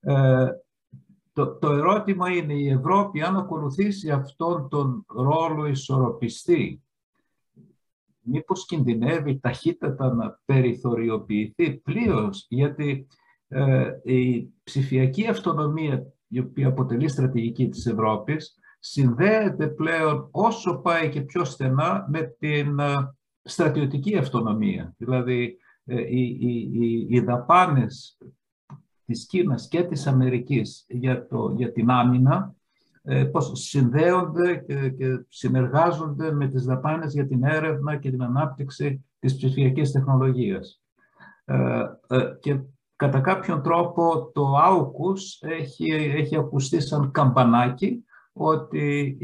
Ε, 0.00 0.46
το, 1.32 1.54
το 1.56 1.72
ερώτημα 1.72 2.30
είναι 2.30 2.54
η 2.54 2.68
Ευρώπη 2.68 3.22
αν 3.22 3.36
ακολουθήσει 3.36 4.10
αυτόν 4.10 4.68
τον 4.68 5.04
ρόλο 5.08 5.66
ισορροπιστή 5.66 6.80
μήπως 8.26 8.66
κινδυνεύει 8.66 9.40
ταχύτατα 9.40 10.14
να 10.14 10.40
περιθωριοποιηθεί 10.44 11.72
πλήρως 11.72 12.46
γιατί 12.48 13.06
ε, 13.48 13.90
η 14.02 14.52
ψηφιακή 14.64 15.26
αυτονομία 15.26 16.12
η 16.28 16.38
οποία 16.38 16.68
αποτελεί 16.68 17.08
στρατηγική 17.08 17.68
της 17.68 17.86
Ευρώπης 17.86 18.58
συνδέεται 18.78 19.68
πλέον 19.68 20.28
όσο 20.30 20.80
πάει 20.80 21.08
και 21.08 21.20
πιο 21.20 21.44
στενά 21.44 22.06
με 22.10 22.36
την 22.38 22.78
ε, 22.78 23.14
στρατιωτική 23.46 24.16
αυτονομία. 24.16 24.94
Δηλαδή, 24.98 25.58
ε, 25.84 26.00
οι, 26.00 26.38
οι, 26.40 27.06
οι 27.08 27.20
δαπάνες 27.20 28.18
της 29.04 29.26
Κίνας 29.26 29.68
και 29.68 29.82
της 29.82 30.06
Αμερικής 30.06 30.84
για, 30.88 31.26
το, 31.26 31.54
για 31.56 31.72
την 31.72 31.90
άμυνα 31.90 32.54
ε, 33.02 33.24
πώς 33.24 33.52
συνδέονται 33.54 34.56
και, 34.56 34.88
και 34.88 35.24
συνεργάζονται 35.28 36.32
με 36.32 36.48
τις 36.48 36.64
δαπάνες 36.64 37.12
για 37.12 37.26
την 37.26 37.44
έρευνα 37.44 37.96
και 37.96 38.10
την 38.10 38.22
ανάπτυξη 38.22 39.04
της 39.18 39.36
ψηφιακής 39.36 39.92
τεχνολογίας. 39.92 40.82
και 42.40 42.60
κατά 42.96 43.20
κάποιον 43.20 43.62
τρόπο 43.62 44.30
το 44.34 44.54
AUKUS 44.66 45.48
έχει, 45.48 45.90
έχει 45.92 46.36
ακουστεί 46.36 46.80
σαν 46.80 47.10
καμπανάκι 47.10 48.04
ότι 48.38 49.16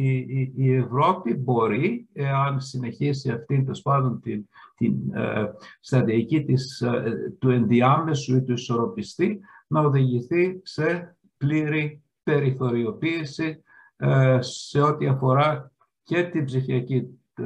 η, 0.56 0.74
Ευρώπη 0.74 1.34
μπορεί, 1.34 2.08
αν 2.46 2.60
συνεχίσει 2.60 3.30
αυτή 3.30 3.64
το 3.64 3.80
πάντων 3.82 4.20
την, 4.20 4.48
την 4.76 5.14
ε, 5.14 5.50
στρατηγική 5.80 6.44
της, 6.44 6.80
ε, 6.80 7.34
του 7.38 7.50
ενδιάμεσου 7.50 8.36
ή 8.36 8.42
του 8.42 8.52
ισορροπιστή, 8.52 9.40
να 9.66 9.80
οδηγηθεί 9.80 10.60
σε 10.62 11.16
πλήρη 11.36 12.02
περιθωριοποίηση 12.22 13.62
ε, 13.96 14.38
σε 14.40 14.80
ό,τι 14.80 15.06
αφορά 15.06 15.70
και 16.02 16.22
την 16.22 16.44
ψηφιακή 16.44 17.20
ε, 17.34 17.44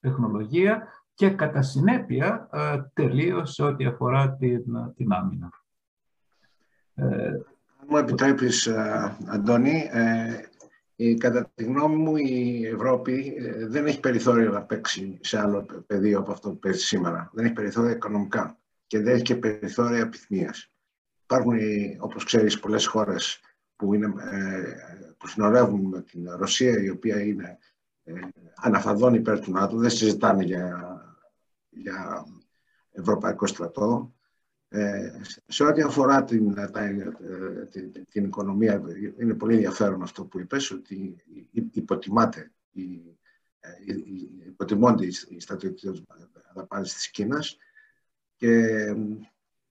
τεχνολογία 0.00 0.86
και 1.14 1.30
κατά 1.30 1.62
συνέπεια 1.62 2.48
τελείως 2.92 3.52
σε 3.52 3.62
ό,τι 3.62 3.84
αφορά 3.84 4.36
την, 4.36 4.64
την 4.96 5.12
άμυνα. 5.12 5.50
Αν 7.80 7.88
μου 7.88 7.96
επιτρέπεις, 7.96 8.68
Αντώνη, 9.26 9.88
ε, 9.90 10.50
κατά 11.18 11.50
τη 11.54 11.64
γνώμη 11.64 11.96
μου 11.96 12.16
η 12.16 12.66
Ευρώπη 12.66 13.34
ε, 13.38 13.66
δεν 13.66 13.86
έχει 13.86 14.00
περιθώριο 14.00 14.50
να 14.50 14.62
παίξει 14.62 15.18
σε 15.20 15.38
άλλο 15.38 15.66
πεδίο 15.86 16.18
από 16.18 16.32
αυτό 16.32 16.50
που 16.50 16.58
παίζει 16.58 16.80
σήμερα. 16.80 17.30
Δεν 17.32 17.44
έχει 17.44 17.54
περιθώρια 17.54 17.90
οικονομικά 17.90 18.58
και 18.86 19.00
δεν 19.00 19.14
έχει 19.14 19.22
και 19.22 19.36
περιθώρια 19.36 19.98
επιθυμίας. 19.98 20.70
Υπάρχουν, 21.22 21.58
όπως 21.98 22.24
ξέρεις, 22.24 22.60
πολλές 22.60 22.86
χώρες 22.86 23.40
που, 23.76 23.94
είναι, 23.94 24.06
ε, 24.30 24.76
που 25.18 25.28
συνορεύουν 25.28 25.80
με 25.80 26.02
την 26.02 26.30
Ρωσία, 26.36 26.82
η 26.82 26.88
οποία 26.88 27.22
είναι 27.22 27.58
ε, 28.04 28.12
αναφαδόν 28.54 29.14
υπέρ 29.14 29.40
του 29.40 29.50
ΝΑΤΟ, 29.50 29.76
δεν 29.76 29.90
συζητάνε 29.90 30.44
για, 30.44 30.96
για 31.68 32.24
ευρωπαϊκό 32.92 33.46
στρατό. 33.46 34.14
Ε, 34.74 35.12
σε 35.46 35.64
ό,τι 35.64 35.82
αφορά 35.82 36.24
την, 36.24 36.54
την, 37.70 37.92
την, 38.10 38.24
οικονομία, 38.24 38.82
είναι 39.20 39.34
πολύ 39.34 39.54
ενδιαφέρον 39.54 40.02
αυτό 40.02 40.24
που 40.24 40.38
είπες, 40.38 40.70
ότι 40.70 41.16
υποτιμάται, 41.72 42.52
η, 42.72 43.16
υποτιμώνται 44.46 45.06
οι 45.06 45.40
στρατιωτικές 45.40 46.04
δαπάνες 46.54 46.94
της 46.94 47.10
Κίνας 47.10 47.56
και 48.36 48.68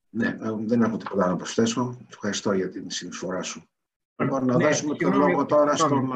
ναι, 0.09 0.37
δεν 0.65 0.81
έχω 0.81 0.97
τίποτα 0.97 1.27
να 1.27 1.35
προσθέσω. 1.35 1.97
Ευχαριστώ 2.09 2.51
για 2.51 2.69
την 2.69 2.89
συνεισφορά 2.89 3.41
σου. 3.41 3.69
Λοιπόν, 4.15 4.45
να 4.45 4.55
ναι, 4.55 4.63
δώσουμε 4.63 4.95
τον 4.95 5.17
λόγο 5.17 5.45
τώρα 5.45 5.75
στον. 5.75 6.11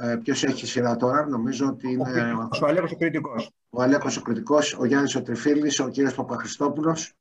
Ε, 0.00 0.16
Ποιος 0.16 0.44
έχει 0.44 0.66
σειρά 0.66 0.96
τώρα, 0.96 1.26
νομίζω 1.26 1.66
ότι 1.66 1.92
είναι. 1.92 2.32
Ο, 2.32 2.48
ο 2.62 2.66
Αλέκος 2.66 2.92
ο 2.92 2.96
Κρητικός. 2.96 3.50
Ο 3.70 3.82
Αλέκος 3.82 4.16
ο 4.16 4.22
Κρητικός, 4.22 4.74
ο 4.74 4.84
Γιάννης 4.84 5.14
ο 5.14 5.22
Τριφίλης, 5.22 5.80
ο 5.80 5.88
κύριος 5.88 6.14
Παπαχριστόπουλος 6.14 7.12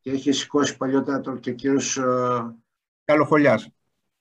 και 0.00 0.10
έχει 0.10 0.32
σηκώσει 0.32 0.76
παλιότερα 0.76 1.20
το 1.20 1.36
και 1.36 1.50
ο 1.50 1.54
κύριος 1.54 1.96
ε, 1.96 2.02
Καλοφολιάς. 3.04 3.68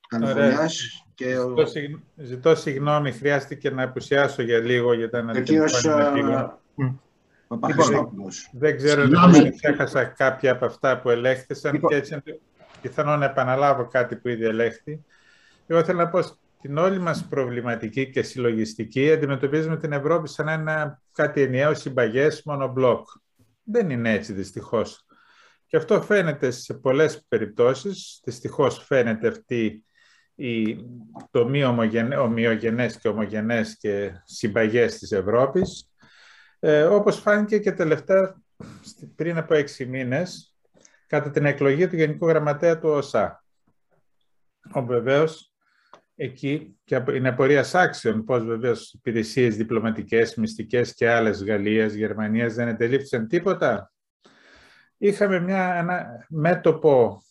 Καλοφολιάς. 0.07 1.05
Και 1.13 1.38
ο... 1.38 1.47
ζητώ, 1.47 1.65
συγ... 1.65 1.95
ζητώ 2.15 2.55
συγγνώμη, 2.55 3.11
χρειάστηκε 3.11 3.69
να 3.69 3.84
απουσιάσω 3.84 4.41
για 4.41 4.59
λίγο 4.59 4.93
για 4.93 5.09
τα 5.09 5.19
αναλυτικά. 5.19 5.63
Ο 5.63 5.67
κύριος, 5.67 6.97
Παπαχριστόπουλος. 7.47 8.49
Δεν 8.53 8.77
ξέρω 8.77 9.01
αν 9.01 9.53
έχασα 9.61 10.03
κάποια 10.03 10.51
από 10.51 10.65
αυτά 10.65 10.99
που 10.99 11.09
ελέγχθησαν 11.09 11.73
λοιπόν. 11.73 11.89
και 11.89 11.95
έτσι 11.95 12.21
πιθανόν 12.82 13.19
να 13.19 13.25
επαναλάβω 13.25 13.88
κάτι 13.88 14.15
που 14.15 14.27
ήδη 14.27 14.45
ελέγχθη. 14.45 15.03
Εγώ 15.67 15.84
θέλω 15.84 15.97
να 15.97 16.09
πω 16.09 16.19
την 16.61 16.77
όλη 16.77 16.99
μας 16.99 17.25
προβληματική 17.30 18.09
και 18.09 18.21
συλλογιστική 18.21 19.11
αντιμετωπίζουμε 19.11 19.77
την 19.77 19.91
Ευρώπη 19.91 20.27
σαν 20.27 20.47
ένα 20.47 21.01
κάτι 21.11 21.41
ενιαίο 21.41 21.73
συμπαγές 21.73 22.41
μονομπλοκ. 22.45 23.07
Δεν 23.63 23.89
είναι 23.89 24.13
έτσι 24.13 24.34
δυστυχώς. 24.34 25.05
Και 25.70 25.78
αυτό 25.78 26.01
φαίνεται 26.01 26.51
σε 26.51 26.74
πολλές 26.74 27.26
περιπτώσεις. 27.28 28.22
Δυστυχώς 28.24 28.86
φαίνεται 28.86 29.28
αυτή 29.28 29.86
η, 30.36 30.78
το 31.32 31.47
μη 31.47 31.63
ομοιογενές 32.17 32.97
και 32.97 33.07
ομογενές 33.07 33.78
και 33.78 34.11
συμπαγές 34.24 34.97
της 34.97 35.11
Ευρώπης. 35.11 35.91
Ε, 36.59 36.84
όπως 36.84 37.20
φάνηκε 37.20 37.59
και 37.59 37.72
τελευταία 37.72 38.41
πριν 39.15 39.38
από 39.38 39.53
έξι 39.53 39.86
μήνες 39.86 40.55
κατά 41.07 41.30
την 41.30 41.45
εκλογή 41.45 41.88
του 41.88 41.95
Γενικού 41.95 42.28
Γραμματέα 42.28 42.80
του 42.80 42.89
ΟΣΑ. 42.89 43.43
Ο 44.72 44.86
βεβαίως 44.86 45.53
εκεί 46.15 46.78
και 46.84 47.03
είναι 47.13 47.30
απορία 47.30 47.65
άξιων 47.74 48.24
πώς 48.24 48.43
βεβαίως 48.45 48.93
υπηρεσίες 48.93 49.55
διπλωματικές, 49.55 50.36
μυστικές 50.36 50.93
και 50.93 51.09
άλλες 51.09 51.43
Γαλλίας, 51.43 51.93
Γερμανίας 51.93 52.53
δεν 52.53 52.67
εντελήφθησαν 52.67 53.28
τίποτα. 53.28 53.91
Είχαμε 55.02 55.39
μια, 55.39 55.76
ένα 55.76 56.26
μέτωπο 56.30 57.24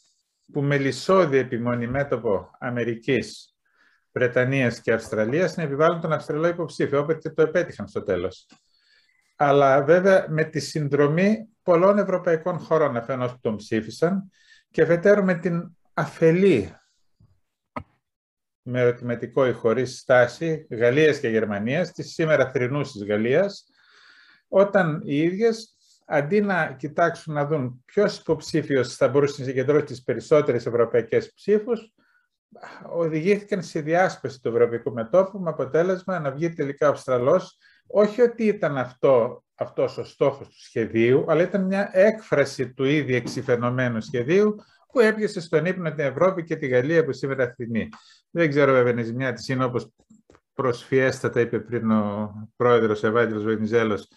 που 0.52 0.62
μελισσώδη 0.62 1.36
επιμονή 1.36 1.86
μέτωπο 1.86 2.50
Αμερικής, 2.58 3.54
Βρετανίας 4.12 4.80
και 4.80 4.92
Αυστραλίας 4.92 5.56
να 5.56 5.62
επιβάλλουν 5.62 6.00
τον 6.00 6.12
Αυστραλό 6.12 6.48
υποψήφιο, 6.48 7.00
όποτε 7.00 7.30
το 7.30 7.42
επέτυχαν 7.42 7.88
στο 7.88 8.02
τέλος. 8.02 8.46
Αλλά 9.36 9.84
βέβαια 9.84 10.26
με 10.28 10.44
τη 10.44 10.60
συνδρομή 10.60 11.48
πολλών 11.62 11.98
ευρωπαϊκών 11.98 12.58
χωρών 12.58 12.96
αφενός 12.96 13.32
που 13.32 13.40
τον 13.40 13.56
ψήφισαν 13.56 14.30
και 14.70 14.82
αφετέρου 14.82 15.24
με 15.24 15.34
την 15.34 15.76
αφελή 15.94 16.72
με 18.62 18.80
ερωτηματικό 18.80 19.46
ή 19.46 19.52
χωρίς 19.52 19.98
στάση 19.98 20.66
Γαλλίας 20.70 21.18
και 21.18 21.28
Γερμανίας, 21.28 21.92
της 21.92 22.12
σήμερα 22.12 22.50
θρηνούσης 22.50 23.04
Γαλλίας, 23.04 23.64
όταν 24.48 25.02
οι 25.04 25.16
ίδιες 25.16 25.77
αντί 26.08 26.40
να 26.40 26.72
κοιτάξουν 26.72 27.34
να 27.34 27.46
δουν 27.46 27.82
ποιος 27.84 28.18
υποψήφιος 28.18 28.96
θα 28.96 29.08
μπορούσε 29.08 29.34
να 29.38 29.46
συγκεντρώσει 29.46 29.84
τις 29.84 30.02
περισσότερες 30.02 30.66
ευρωπαϊκές 30.66 31.32
ψήφους, 31.34 31.92
οδηγήθηκαν 32.90 33.62
σε 33.62 33.80
διάσπαση 33.80 34.40
του 34.40 34.48
ευρωπαϊκού 34.48 34.92
μετώπου 34.92 35.38
με 35.38 35.50
αποτέλεσμα 35.50 36.18
να 36.18 36.30
βγει 36.30 36.52
τελικά 36.52 36.88
ο 36.88 36.90
Αυστραλός 36.90 37.58
όχι 37.86 38.22
ότι 38.22 38.44
ήταν 38.44 38.78
αυτό 38.78 39.42
αυτός 39.54 39.98
ο 39.98 40.04
στόχος 40.04 40.48
του 40.48 40.60
σχεδίου, 40.62 41.24
αλλά 41.28 41.42
ήταν 41.42 41.64
μια 41.64 41.90
έκφραση 41.92 42.72
του 42.72 42.84
ήδη 42.84 43.14
εξηφαινομένου 43.14 44.00
σχεδίου 44.00 44.54
που 44.92 45.00
έπιασε 45.00 45.40
στον 45.40 45.64
ύπνο 45.64 45.90
την 45.94 46.04
Ευρώπη 46.04 46.44
και 46.44 46.56
τη 46.56 46.66
Γαλλία 46.66 47.04
που 47.04 47.12
σήμερα 47.12 47.52
θυμεί. 47.54 47.88
Δεν 48.30 48.48
ξέρω 48.48 48.72
βέβαια 48.72 49.00
η 49.00 49.02
ζημιά 49.02 49.32
της 49.32 49.48
είναι 49.48 49.64
όπως 49.64 49.92
προσφιέστατα 50.54 51.40
είπε 51.40 51.58
πριν 51.60 51.90
ο 51.90 52.32
πρόεδρος 52.56 53.04
Ευάγγελος 53.04 53.44
Βενιζέλος 53.44 54.08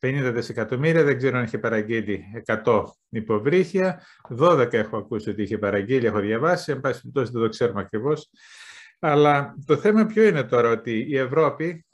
50 0.00 0.30
δισεκατομμύρια, 0.34 1.04
δεν 1.04 1.16
ξέρω 1.16 1.38
αν 1.38 1.44
είχε 1.44 1.58
παραγγείλει 1.58 2.24
100 2.64 2.82
υποβρύχια, 3.08 4.02
12 4.38 4.72
έχω 4.72 4.96
ακούσει 4.96 5.30
ότι 5.30 5.42
είχε 5.42 5.58
παραγγείλει, 5.58 6.06
έχω 6.06 6.18
διαβάσει, 6.18 6.72
εν 6.72 6.80
πάση 6.80 7.00
περιπτώσει 7.00 7.32
δεν 7.32 7.42
το 7.42 7.48
ξέρουμε 7.48 7.80
ακριβώς. 7.80 8.30
Αλλά 8.98 9.54
το 9.66 9.76
θέμα 9.76 10.06
ποιο 10.06 10.22
είναι 10.22 10.42
τώρα, 10.42 10.70
ότι 10.70 11.06
η 11.08 11.18
Ευρώπη, 11.18 11.86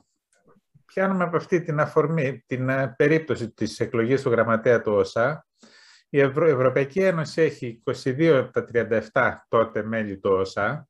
πιάνουμε 0.84 1.24
από 1.24 1.36
αυτή 1.36 1.62
την 1.62 1.80
αφορμή, 1.80 2.44
την 2.46 2.68
ε, 2.68 2.94
περίπτωση 2.96 3.52
της 3.52 3.80
εκλογής 3.80 4.22
του 4.22 4.30
γραμματέα 4.30 4.80
του 4.80 4.92
ΩΣΑ, 4.92 5.46
η 6.08 6.20
Ευρωπαϊκή 6.20 7.00
Ένωση 7.00 7.42
έχει 7.42 7.82
22 8.04 8.24
από 8.24 8.52
τα 8.52 8.64
37 9.12 9.32
τότε 9.48 9.82
μέλη 9.82 10.18
του 10.18 10.30
ΩΣΑ, 10.30 10.88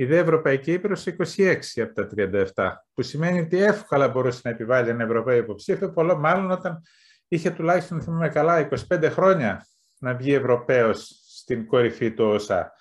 η 0.00 0.04
ΔΕ 0.04 0.18
Ευρωπαϊκή 0.18 0.72
Ήπειρος 0.72 1.06
26 1.36 1.56
από 1.76 1.94
τα 1.94 2.08
37, 2.54 2.84
που 2.94 3.02
σημαίνει 3.02 3.40
ότι 3.40 3.62
εύκολα 3.62 4.08
μπορούσε 4.08 4.40
να 4.44 4.50
επιβάλλει 4.50 4.88
ένα 4.88 5.04
Ευρωπαίο 5.04 5.36
υποψήφιο, 5.36 5.90
πολλό 5.90 6.16
μάλλον 6.16 6.50
όταν 6.50 6.82
είχε 7.28 7.50
τουλάχιστον, 7.50 8.02
θυμάμαι 8.02 8.28
καλά, 8.28 8.68
25 8.90 9.08
χρόνια 9.10 9.66
να 9.98 10.14
βγει 10.14 10.32
Ευρωπαίος 10.32 11.20
στην 11.24 11.66
κορυφή 11.66 12.12
του 12.12 12.24
ΩΣΑ. 12.24 12.72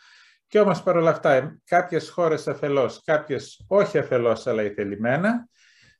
Και 0.47 0.59
όμως 0.59 0.83
παρόλα 0.83 1.09
αυτά, 1.09 1.59
κάποιες 1.63 2.09
χώρες 2.09 2.47
αφελώς, 2.47 3.01
κάποιες 3.03 3.65
όχι 3.67 3.97
αφελώς, 3.97 4.47
αλλά 4.47 4.63
ηθελημένα, 4.63 5.49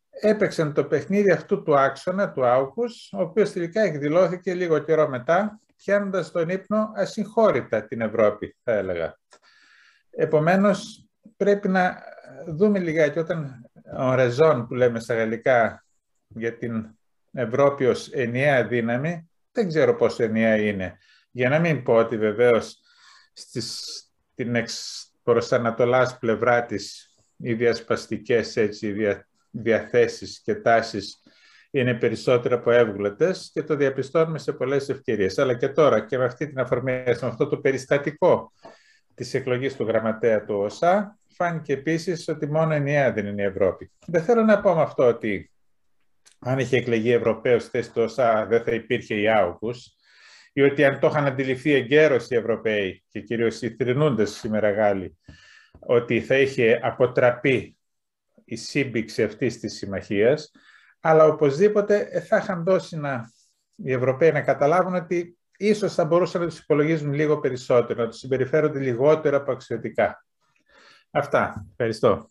έπαιξαν 0.10 0.74
το 0.74 0.86
παιχνίδι 0.86 1.32
αυτού 1.32 1.64
του 1.64 1.78
άξονα, 1.78 2.32
του 2.32 2.46
Άουκους, 2.46 3.10
ο 3.14 3.22
οποίος 3.22 3.52
τελικά 3.52 3.82
εκδηλώθηκε 3.82 4.54
λίγο 4.54 4.80
καιρό 4.80 5.10
μετά, 5.10 5.60
πιάνοντας 5.76 6.32
τον 6.32 6.50
ύπνο 6.50 6.92
ασυγχώρητα 6.96 7.86
την 7.86 8.02
Ευρώπη, 8.02 8.58
θα 8.64 8.72
έλεγα. 8.72 9.18
Επομένως, 10.10 11.07
πρέπει 11.38 11.68
να 11.68 12.04
δούμε 12.48 12.80
λιγάκι 12.80 13.20
όταν 13.20 13.70
ο 13.98 14.14
Ρεζόν 14.14 14.68
που 14.68 14.74
λέμε 14.74 15.00
στα 15.00 15.14
γαλλικά 15.14 15.86
για 16.28 16.58
την 16.58 16.98
Ευρώπη 17.32 17.86
ως 17.86 18.10
ενιαία 18.12 18.68
δύναμη, 18.68 19.30
δεν 19.52 19.68
ξέρω 19.68 19.96
πόσο 19.96 20.24
ενιαία 20.24 20.56
είναι. 20.56 20.98
Για 21.32 21.50
να 21.50 21.60
μην 21.60 21.84
πω 21.84 21.94
ότι 21.94 22.18
βεβαίως 22.18 22.80
στις, 23.34 23.84
την 24.36 24.56
εξ, 24.56 25.02
προς 25.24 25.52
Ανατολάς 25.52 26.18
πλευρά 26.18 26.66
της 26.66 27.12
οι 27.38 27.54
διασπαστικές 27.54 28.56
έτσι, 28.56 28.92
δια, 28.92 29.28
διαθέσεις 29.52 30.42
και 30.42 30.56
τάσεις 30.56 31.22
είναι 31.72 31.94
περισσότερο 31.94 32.56
από 32.56 32.72
εύγλωτες 32.72 33.50
και 33.54 33.64
το 33.64 33.76
διαπιστώνουμε 33.76 34.40
σε 34.40 34.54
πολλές 34.54 34.90
ευκαιρίες. 34.90 35.38
Αλλά 35.38 35.54
και 35.54 35.70
τώρα 35.70 36.06
και 36.06 36.18
με 36.18 36.26
αυτή 36.26 36.48
την 36.48 36.60
αφορμή, 36.60 36.92
με 36.92 37.18
αυτό 37.22 37.48
το 37.48 37.58
περιστατικό 37.58 38.52
της 39.14 39.34
εκλογής 39.34 39.76
του 39.76 39.84
γραμματέα 39.84 40.46
του 40.46 40.56
ΟΣΑ, 40.56 41.18
φάνηκε 41.38 41.74
επίσης 41.74 42.28
ότι 42.28 42.48
μόνο 42.48 42.74
ενιαία 42.74 43.14
δεν 43.14 43.26
είναι 43.26 43.42
η 43.42 43.46
Ευρώπη. 43.46 43.92
Δεν 44.06 44.24
θέλω 44.24 44.44
να 44.44 44.62
πω 44.62 44.76
με 44.76 44.82
αυτό 44.82 45.04
ότι 45.04 45.52
αν 46.40 46.60
είχε 46.60 46.78
εκλεγεί 46.78 47.12
Ευρωπαίος 47.12 47.66
θέση 47.68 47.92
του 47.92 48.02
ΩΣΑ 48.02 48.46
δεν 48.46 48.64
θα 48.64 48.72
υπήρχε 48.72 49.16
η 49.16 49.30
Άουκους 49.30 49.96
ή 50.54 50.62
ότι 50.62 50.86
αν 50.86 51.00
το 51.00 51.08
είχαν 51.08 51.26
αντιληφθεί 51.26 51.72
εγκαίρως 51.74 52.30
οι 52.30 52.36
Ευρωπαίοι 52.36 53.04
και 53.10 53.22
κυρίως 53.22 53.62
οι 53.62 53.76
θρυνούντες 53.80 54.32
σήμερα 54.32 54.72
Γάλλοι 54.72 55.18
ότι 55.80 56.22
θα 56.22 56.38
είχε 56.38 56.80
αποτραπεί 56.84 57.78
η 58.46 58.56
σύμπηξη 58.56 59.24
αυτής 59.24 59.60
της 59.60 59.78
συμμαχίας 59.78 60.52
αλλά 61.00 61.26
οπωσδήποτε 61.26 62.22
θα 62.28 62.38
είχαν 62.38 62.64
δώσει 62.64 62.98
να, 62.98 63.32
οι 63.76 63.92
Ευρωπαίοι 63.92 64.32
να 64.32 64.42
καταλάβουν 64.42 64.96
ότι 64.96 65.38
ίσως 65.58 65.94
θα 65.94 66.06
μπορούσαν 66.06 66.42
να 66.42 66.48
τους 66.48 66.60
υπολογίζουν 66.60 67.14
λίγο 67.14 67.40
περισσότερο, 67.40 68.04
να 68.04 68.10
τους 68.10 68.20
συμπεριφέρονται 68.20 68.80
λιγότερο 68.80 69.46
αξιωτικά. 69.48 70.27
Αυτά. 71.12 71.66
Ευχαριστώ. 71.70 72.28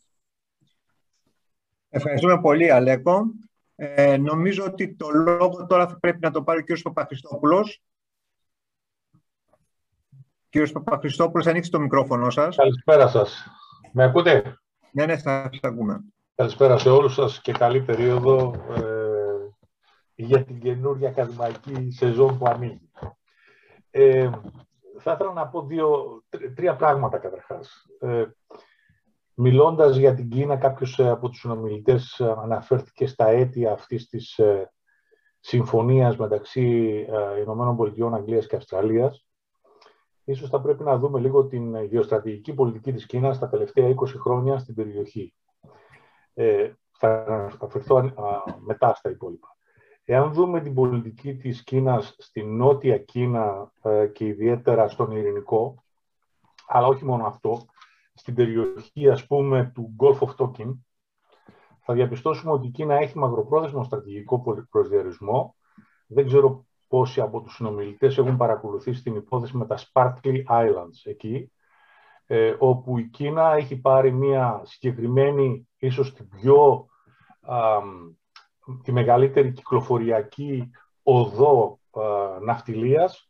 Ευχαριστούμε 1.89 2.41
πολύ, 2.41 2.71
Αλέκο. 2.71 3.25
Ε, 3.75 4.17
νομίζω 4.17 4.63
ότι 4.65 4.95
το 4.95 5.09
λόγο 5.09 5.65
τώρα 5.65 5.87
θα 5.87 5.99
πρέπει 5.99 6.19
να 6.21 6.31
το 6.31 6.43
πάρει 6.43 6.59
ο 6.59 6.61
κύριος 6.61 6.81
Παπαχριστόπουλος. 6.81 7.81
Κύριος 10.49 10.71
Παπαχριστόπουλος, 10.71 11.47
ανοίξει 11.47 11.71
το 11.71 11.79
μικρόφωνο 11.79 12.29
σας. 12.29 12.55
Καλησπέρα 12.55 13.07
σας. 13.07 13.47
Με 13.91 14.03
ακούτε; 14.03 14.57
Ναι, 14.91 15.05
ναι, 15.05 15.17
θα 15.17 15.49
σας 15.51 15.59
ακούμε. 15.61 16.03
Καλησπέρα 16.35 16.77
σε 16.77 16.89
όλους 16.89 17.13
σας 17.13 17.41
και 17.41 17.51
καλή 17.51 17.81
περίοδο 17.81 18.53
ε, 18.75 18.83
για 20.15 20.43
την 20.43 20.59
καινούργια 20.59 21.09
ακαδημαϊκή 21.09 21.91
σεζόν 21.91 22.37
που 22.37 22.45
ανοίγει. 22.47 22.91
Ε, 23.89 24.29
θα 24.99 25.11
ήθελα 25.11 25.33
να 25.33 25.47
πω 25.47 25.65
δύο, 25.65 26.21
τρία 26.55 26.75
πράγματα 26.75 27.17
καταρχάς. 27.17 27.85
Ε, 27.99 28.25
Μιλώντας 29.39 29.95
για 29.95 30.13
την 30.13 30.29
Κίνα, 30.29 30.55
κάποιος 30.55 30.99
ε, 30.99 31.09
από 31.09 31.29
τους 31.29 31.39
συνομιλητές 31.39 32.19
ε, 32.19 32.35
αναφέρθηκε 32.37 33.07
στα 33.07 33.27
αίτια 33.27 33.71
αυτής 33.71 34.09
της 34.09 34.37
ε, 34.37 34.71
συμφωνίας 35.39 36.17
μεταξύ 36.17 36.61
Ηνωμένων 37.41 37.75
Πολιτειών, 37.75 38.13
Αγγλίας 38.13 38.47
και 38.47 38.55
Αυστραλίας. 38.55 39.27
Ίσως 40.23 40.49
θα 40.49 40.61
πρέπει 40.61 40.83
να 40.83 40.97
δούμε 40.97 41.19
λίγο 41.19 41.45
την 41.45 41.83
γεωστρατηγική 41.83 42.53
πολιτική 42.53 42.93
της 42.93 43.05
Κίνας 43.05 43.39
τα 43.39 43.49
τελευταία 43.49 43.89
20 43.89 43.93
χρόνια 44.19 44.57
στην 44.57 44.75
περιοχή. 44.75 45.33
Ε, 46.33 46.71
θα 46.91 47.25
αναφερθώ 47.59 48.11
μετά 48.59 48.93
στα 48.95 49.09
υπόλοιπα. 49.09 49.57
Εάν 50.05 50.33
δούμε 50.33 50.61
την 50.61 50.73
πολιτική 50.73 51.35
της 51.35 51.63
Κίνας 51.63 52.15
στην 52.19 52.55
νότια 52.55 52.97
Κίνα 52.97 53.71
και 54.13 54.25
ιδιαίτερα 54.25 54.87
στον 54.87 55.11
Ειρηνικό, 55.11 55.83
αλλά 56.67 56.87
όχι 56.87 57.05
μόνο 57.05 57.25
αυτό, 57.25 57.65
στην 58.17 58.35
περιοχή 58.35 59.09
ας 59.09 59.27
πούμε 59.27 59.71
του 59.73 59.95
Gulf 59.99 60.17
of 60.19 60.35
Tonkin, 60.37 60.77
θα 61.79 61.93
διαπιστώσουμε 61.93 62.51
ότι 62.51 62.67
η 62.67 62.69
Κίνα 62.69 62.95
έχει 62.95 63.17
μακροπρόθεσμο 63.17 63.83
στρατηγικό 63.83 64.65
προσδιορισμό. 64.69 65.55
Δεν 66.07 66.25
ξέρω 66.25 66.65
πόσοι 66.87 67.21
από 67.21 67.41
τους 67.41 67.55
συνομιλητές 67.55 68.17
έχουν 68.17 68.37
παρακολουθήσει 68.37 69.03
την 69.03 69.15
υπόθεση 69.15 69.57
με 69.57 69.65
τα 69.65 69.77
Sparkly 69.77 70.43
Islands 70.47 71.01
εκεί, 71.03 71.51
ε, 72.25 72.55
όπου 72.59 72.97
η 72.97 73.03
Κίνα 73.03 73.53
έχει 73.53 73.77
πάρει 73.77 74.11
μια 74.11 74.61
συγκεκριμένη, 74.63 75.67
ίσως 75.77 76.13
την 76.13 76.29
πιο 76.29 76.85
τη 78.83 78.91
μεγαλύτερη 78.91 79.51
κυκλοφοριακή 79.51 80.69
οδό 81.03 81.79
ε, 81.91 82.39
ναυτιλίας 82.43 83.29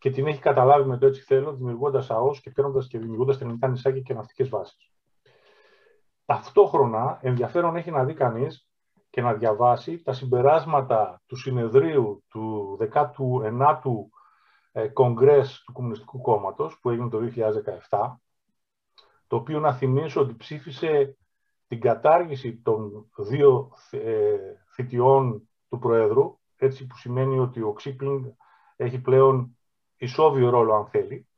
και 0.00 0.10
την 0.10 0.26
έχει 0.26 0.40
καταλάβει 0.40 0.88
με 0.88 0.98
το 0.98 1.06
έτσι 1.06 1.20
θέλω, 1.20 1.52
δημιουργώντας 1.52 2.10
ΑΟΣ 2.10 2.40
και 2.40 2.50
παίρνοντας 2.50 2.86
και 2.86 2.98
δημιουργώντας 2.98 3.40
ελληνικά 3.40 3.68
νησάκια 3.68 4.00
και 4.00 4.14
ναυτικές 4.14 4.48
βάσεις. 4.48 4.90
Ταυτόχρονα 6.24 7.18
ενδιαφέρον 7.22 7.76
έχει 7.76 7.90
να 7.90 8.04
δει 8.04 8.14
κανείς 8.14 8.68
και 9.10 9.22
να 9.22 9.34
διαβάσει 9.34 10.02
τα 10.02 10.12
συμπεράσματα 10.12 11.22
του 11.26 11.36
συνεδρίου 11.36 12.24
του 12.28 12.78
19ου 12.80 13.82
ε, 14.72 14.88
Κογκρές 14.88 15.62
του 15.66 15.72
Κομμουνιστικού 15.72 16.20
Κόμματος 16.20 16.78
που 16.80 16.90
έγινε 16.90 17.08
το 17.08 17.18
2017, 17.90 18.16
το 19.26 19.36
οποίο 19.36 19.60
να 19.60 19.72
θυμίσω 19.72 20.20
ότι 20.20 20.34
ψήφισε 20.34 21.16
την 21.68 21.80
κατάργηση 21.80 22.60
των 22.62 23.10
δύο 23.16 23.70
ε, 23.90 24.36
θητιών 24.74 25.48
του 25.68 25.78
Προέδρου, 25.78 26.38
έτσι 26.56 26.86
που 26.86 26.96
σημαίνει 26.96 27.38
ότι 27.38 27.62
ο 27.62 27.72
Ξίπλινγκ 27.72 28.24
έχει 28.76 29.00
πλέον 29.00 29.54
ισόβιο 30.00 30.50
ρόλο 30.50 30.74
αν 30.74 30.86
θέλει, 30.86 31.28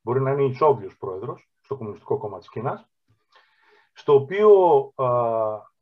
μπορεί 0.00 0.20
να 0.20 0.30
είναι 0.30 0.44
ισόβιος 0.44 0.96
Πρόεδρος 0.96 1.50
στο 1.60 1.76
Κομμουνιστικό 1.76 2.18
Κόμμα 2.18 2.38
της 2.38 2.48
Κίνας, 2.48 2.88
στο 3.92 4.14
οποίο 4.14 4.50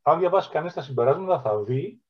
αν 0.01 0.19
διαβάσει 0.19 0.49
κανείς 0.49 0.73
τα 0.73 0.81
συμπεράσματα 0.81 1.41
θα 1.41 1.63
δει 1.63 2.01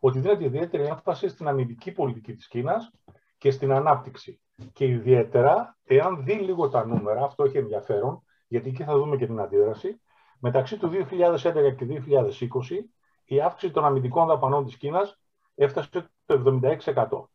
ότι 0.00 0.18
δίνεται 0.18 0.44
ιδιαίτερη 0.44 0.82
έμφαση 0.82 1.28
στην 1.28 1.48
αμυντική 1.48 1.92
πολιτική 1.92 2.34
της 2.34 2.48
Κίνας 2.48 2.90
και 3.38 3.50
στην 3.50 3.72
ανάπτυξη. 3.72 4.40
Και 4.72 4.86
ιδιαίτερα, 4.86 5.76
εάν 5.84 6.24
δει 6.24 6.34
λίγο 6.34 6.68
τα 6.68 6.86
νούμερα, 6.86 7.24
αυτό 7.24 7.44
έχει 7.44 7.58
ενδιαφέρον, 7.58 8.22
γιατί 8.46 8.68
εκεί 8.68 8.84
θα 8.84 8.96
δούμε 8.96 9.16
και 9.16 9.26
την 9.26 9.40
αντίδραση, 9.40 10.00
μεταξύ 10.38 10.78
του 10.78 10.88
2011 10.88 11.74
και 11.76 11.84
2020 11.84 12.90
η 13.24 13.40
αύξηση 13.40 13.72
των 13.72 13.84
αμυντικών 13.84 14.26
δαπανών 14.26 14.64
της 14.64 14.76
Κίνας 14.76 15.18
έφτασε 15.54 15.88
το 16.24 16.34
76%. 16.34 17.28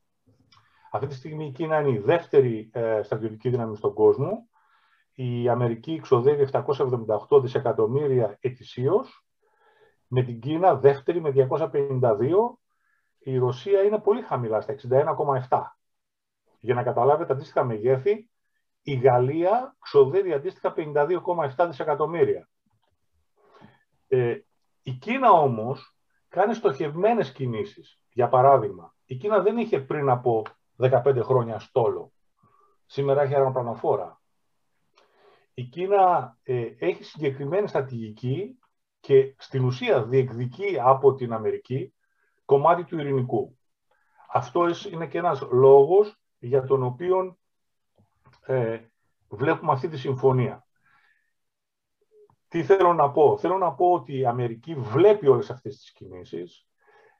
Αυτή 0.91 1.07
τη 1.07 1.15
στιγμή 1.15 1.45
η 1.45 1.51
Κίνα 1.51 1.79
είναι 1.79 1.89
η 1.89 1.97
δεύτερη 1.97 2.69
ε, 2.73 3.01
στρατιωτική 3.03 3.49
δύναμη 3.49 3.75
στον 3.75 3.93
κόσμο. 3.93 4.49
Η 5.13 5.49
Αμερική 5.49 5.99
ξοδεύει 5.99 6.47
778 6.51 7.41
δισεκατομμύρια 7.41 8.37
ετησίως 8.39 9.23
με 10.07 10.23
την 10.23 10.39
Κίνα 10.39 10.75
δεύτερη 10.75 11.21
με 11.21 11.47
252, 11.49 11.79
η 13.19 13.37
Ρωσία 13.37 13.81
είναι 13.81 13.99
πολύ 13.99 14.21
χαμηλά, 14.21 14.61
στα 14.61 14.75
61,7. 15.49 15.61
Για 16.59 16.73
να 16.73 16.83
καταλάβετε 16.83 17.33
αντίστοιχα 17.33 17.63
μεγέθη, 17.63 18.29
η 18.81 18.95
Γαλλία 18.95 19.75
ξοδεύει 19.79 20.33
αντίστοιχα 20.33 20.73
52,7 20.77 21.65
δισεκατομμύρια. 21.67 22.49
Ε, 24.07 24.39
η 24.83 24.91
Κίνα 24.91 25.31
όμως 25.31 25.97
κάνει 26.29 26.53
στοχευμένες 26.53 27.31
κινήσεις. 27.31 28.01
Για 28.13 28.29
παράδειγμα, 28.29 28.95
η 29.05 29.15
Κίνα 29.15 29.39
δεν 29.39 29.57
είχε 29.57 29.79
πριν 29.79 30.09
από 30.09 30.43
15 30.79 31.19
χρόνια 31.21 31.59
στόλο. 31.59 32.11
Σήμερα 32.85 33.21
έχει 33.21 33.35
αεροπλανοφόρα. 33.35 34.21
Η 35.53 35.63
Κίνα 35.63 36.37
ε, 36.43 36.71
έχει 36.79 37.03
συγκεκριμένη 37.03 37.67
στρατηγική 37.67 38.59
και 38.99 39.35
στην 39.37 39.65
ουσία 39.65 40.03
διεκδικεί 40.03 40.77
από 40.81 41.13
την 41.13 41.33
Αμερική 41.33 41.93
κομμάτι 42.45 42.83
του 42.83 42.99
ειρηνικού. 42.99 43.57
Αυτός 44.31 44.85
είναι 44.85 45.07
και 45.07 45.17
ένας 45.17 45.41
λόγος 45.51 46.21
για 46.39 46.63
τον 46.63 46.83
οποίο 46.83 47.37
ε, 48.45 48.79
βλέπουμε 49.29 49.71
αυτή 49.71 49.87
τη 49.87 49.97
συμφωνία. 49.97 50.65
Τι 52.47 52.63
θέλω 52.63 52.93
να 52.93 53.11
πω; 53.11 53.37
Θέλω 53.37 53.57
να 53.57 53.73
πω 53.73 53.91
ότι 53.91 54.17
η 54.17 54.25
Αμερική 54.25 54.75
βλέπει 54.75 55.27
όλες 55.27 55.49
αυτές 55.49 55.77
τις 55.77 55.91
κινήσεις 55.91 56.68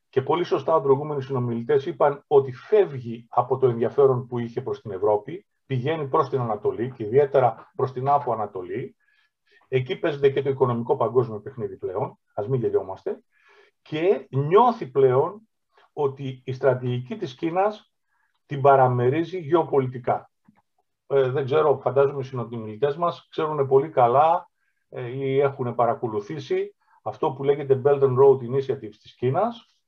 και 0.10 0.22
πολύ 0.22 0.44
σωστά 0.44 0.78
οι 0.78 0.82
προηγούμενοι 0.82 1.22
συνομιλητές 1.22 1.86
είπαν 1.86 2.24
ότι 2.28 2.52
φεύγει 2.52 3.28
από 3.30 3.58
το 3.58 3.68
ενδιαφέρον 3.68 4.28
που 4.28 4.40
είχε 4.40 4.62
προς 4.62 4.82
την 4.82 4.92
Ευρώπη, 4.92 5.46
πηγαίνει 5.66 6.08
προς 6.08 6.30
την 6.30 6.40
Ανατολή 6.40 6.92
και 6.92 7.04
ιδιαίτερα 7.04 7.72
προς 7.76 7.92
την 7.92 8.10
Άπο 8.10 8.34
Ανατολή. 8.34 8.96
Εκεί 9.68 9.96
παίζεται 9.96 10.30
και 10.30 10.42
το 10.42 10.50
οικονομικό 10.50 10.96
παγκόσμιο 10.96 11.40
παιχνίδι 11.40 11.78
πλέον, 11.78 12.20
ας 12.34 12.48
μην 12.48 12.60
γελιόμαστε, 12.60 13.24
και 13.82 14.28
νιώθει 14.30 14.88
πλέον 14.88 15.48
ότι 15.94 16.42
η 16.46 16.54
στρατηγική 16.54 17.18
της 17.18 17.36
Κίνας 17.36 17.94
την 18.46 18.62
παραμερίζει 18.62 19.40
γεωπολιτικά. 19.40 20.32
Ε, 21.08 21.30
δεν 21.30 21.46
ξέρω, 21.46 21.80
φαντάζομαι 21.80 22.20
οι 22.20 22.24
συνομιλητές 22.24 22.96
μας 22.96 23.28
ξέρουν 23.30 23.68
πολύ 23.68 23.90
καλά 23.90 24.50
ε, 24.90 25.08
ή 25.08 25.40
έχουν 25.40 25.76
παρακολουθήσει 25.76 26.76
αυτό 27.04 27.32
που 27.32 27.44
λέγεται 27.44 27.82
Belt 27.86 28.02
and 28.02 28.18
Road 28.18 28.38
Initiative 28.38 28.96
της 29.02 29.16
Κίνας, 29.16 29.79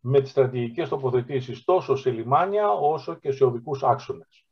με 0.00 0.20
τις 0.20 0.30
στρατηγικές 0.30 0.88
τοποθετήσεις 0.88 1.64
τόσο 1.64 1.96
σε 1.96 2.10
λιμάνια 2.10 2.70
όσο 2.70 3.14
και 3.14 3.32
σε 3.32 3.44
οδικούς 3.44 3.82
άξονες. 3.82 4.44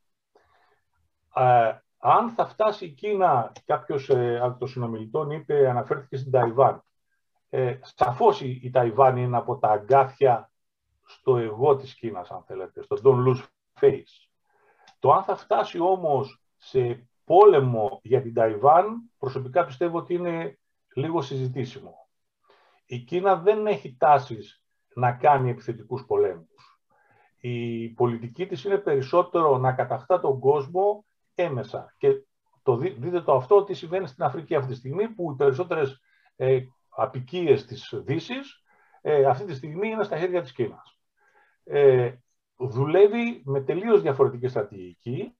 Ε, 1.34 1.78
αν 1.98 2.30
θα 2.30 2.46
φτάσει 2.46 2.84
η 2.84 2.90
Κίνα, 2.90 3.52
κάποιος 3.64 4.08
ε, 4.08 4.40
από 4.42 4.58
των 4.58 4.68
συνομιλητών 4.68 5.30
είπε, 5.30 5.68
αναφέρθηκε 5.68 6.16
στην 6.16 6.32
Ταϊβάν. 6.32 6.82
Ε, 7.48 7.78
σαφώς 7.82 8.40
η, 8.40 8.60
η 8.62 8.70
Ταϊβάν 8.70 9.16
είναι 9.16 9.36
από 9.36 9.58
τα 9.58 9.68
αγκάθια 9.68 10.50
στο 11.04 11.36
εγώ 11.36 11.76
της 11.76 11.94
Κίνας, 11.94 12.30
αν 12.30 12.42
θέλετε, 12.46 12.82
στο 12.82 12.96
don't 13.04 13.26
lose 13.26 13.42
face. 13.80 14.28
Το 14.98 15.12
αν 15.12 15.22
θα 15.22 15.36
φτάσει 15.36 15.78
όμως 15.78 16.42
σε 16.56 17.08
πόλεμο 17.24 18.00
για 18.02 18.22
την 18.22 18.34
Ταϊβάν, 18.34 19.10
προσωπικά 19.18 19.64
πιστεύω 19.64 19.98
ότι 19.98 20.14
είναι 20.14 20.58
λίγο 20.94 21.22
συζητήσιμο. 21.22 22.08
Η 22.86 22.98
Κίνα 22.98 23.36
δεν 23.36 23.66
έχει 23.66 23.96
τάσεις 23.98 24.62
να 24.98 25.12
κάνει 25.12 25.50
επιθετικούς 25.50 26.04
πολέμους. 26.06 26.80
Η 27.40 27.88
πολιτική 27.88 28.46
της 28.46 28.64
είναι 28.64 28.78
περισσότερο 28.78 29.58
να 29.58 29.72
καταχτά 29.72 30.20
τον 30.20 30.38
κόσμο 30.40 31.04
έμεσα. 31.34 31.94
Και 31.98 32.08
το 32.62 32.76
δείτε 32.76 33.20
το 33.20 33.34
αυτό 33.34 33.56
ότι 33.56 33.74
συμβαίνει 33.74 34.06
στην 34.06 34.24
Αφρική 34.24 34.54
αυτή 34.54 34.70
τη 34.70 34.76
στιγμή 34.76 35.08
που 35.08 35.32
οι 35.32 35.34
περισσότερες 35.34 36.00
ε, 36.36 36.60
απικίες 36.88 37.64
της 37.64 37.94
δύσης 38.04 38.62
ε, 39.00 39.24
αυτή 39.24 39.44
τη 39.44 39.54
στιγμή 39.54 39.88
είναι 39.88 40.04
στα 40.04 40.18
χέρια 40.18 40.42
της 40.42 40.52
Κίνας. 40.52 40.98
Ε, 41.64 42.12
δουλεύει 42.56 43.42
με 43.44 43.60
τελείως 43.60 44.02
διαφορετική 44.02 44.48
στρατηγική 44.48 45.36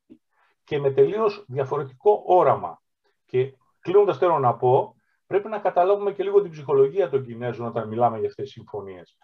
και 0.64 0.78
με 0.78 0.90
τελείως 0.90 1.44
διαφορετικό 1.48 2.22
όραμα. 2.26 2.82
Και 3.26 3.54
κλείνοντας 3.80 4.18
θέλω 4.18 4.38
να 4.38 4.56
πω, 4.56 4.94
πρέπει 5.26 5.48
να 5.48 5.58
καταλάβουμε 5.58 6.12
και 6.12 6.22
λίγο 6.22 6.42
την 6.42 6.50
ψυχολογία 6.50 7.08
των 7.08 7.24
Κινέζων 7.24 7.66
όταν 7.66 7.88
μιλάμε 7.88 8.18
για 8.18 8.28
αυτές 8.28 8.44
τις 8.44 8.52
συμφωνίες. 8.52 9.18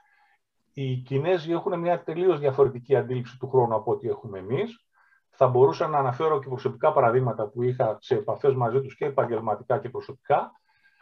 Οι 0.77 0.97
Κινέζοι 0.97 1.53
έχουν 1.53 1.79
μια 1.79 2.03
τελείως 2.03 2.39
διαφορετική 2.39 2.97
αντίληψη 2.97 3.39
του 3.39 3.49
χρόνου 3.49 3.75
από 3.75 3.91
ό,τι 3.91 4.09
έχουμε 4.09 4.39
εμείς. 4.39 4.87
Θα 5.31 5.47
μπορούσα 5.49 5.87
να 5.87 5.99
αναφέρω 5.99 6.39
και 6.39 6.49
προσωπικά 6.49 6.93
παραδείγματα 6.93 7.49
που 7.49 7.63
είχα 7.63 7.97
σε 8.01 8.15
επαφές 8.15 8.55
μαζί 8.55 8.81
τους 8.81 8.97
και 8.97 9.05
επαγγελματικά 9.05 9.79
και 9.79 9.89
προσωπικά, 9.89 10.53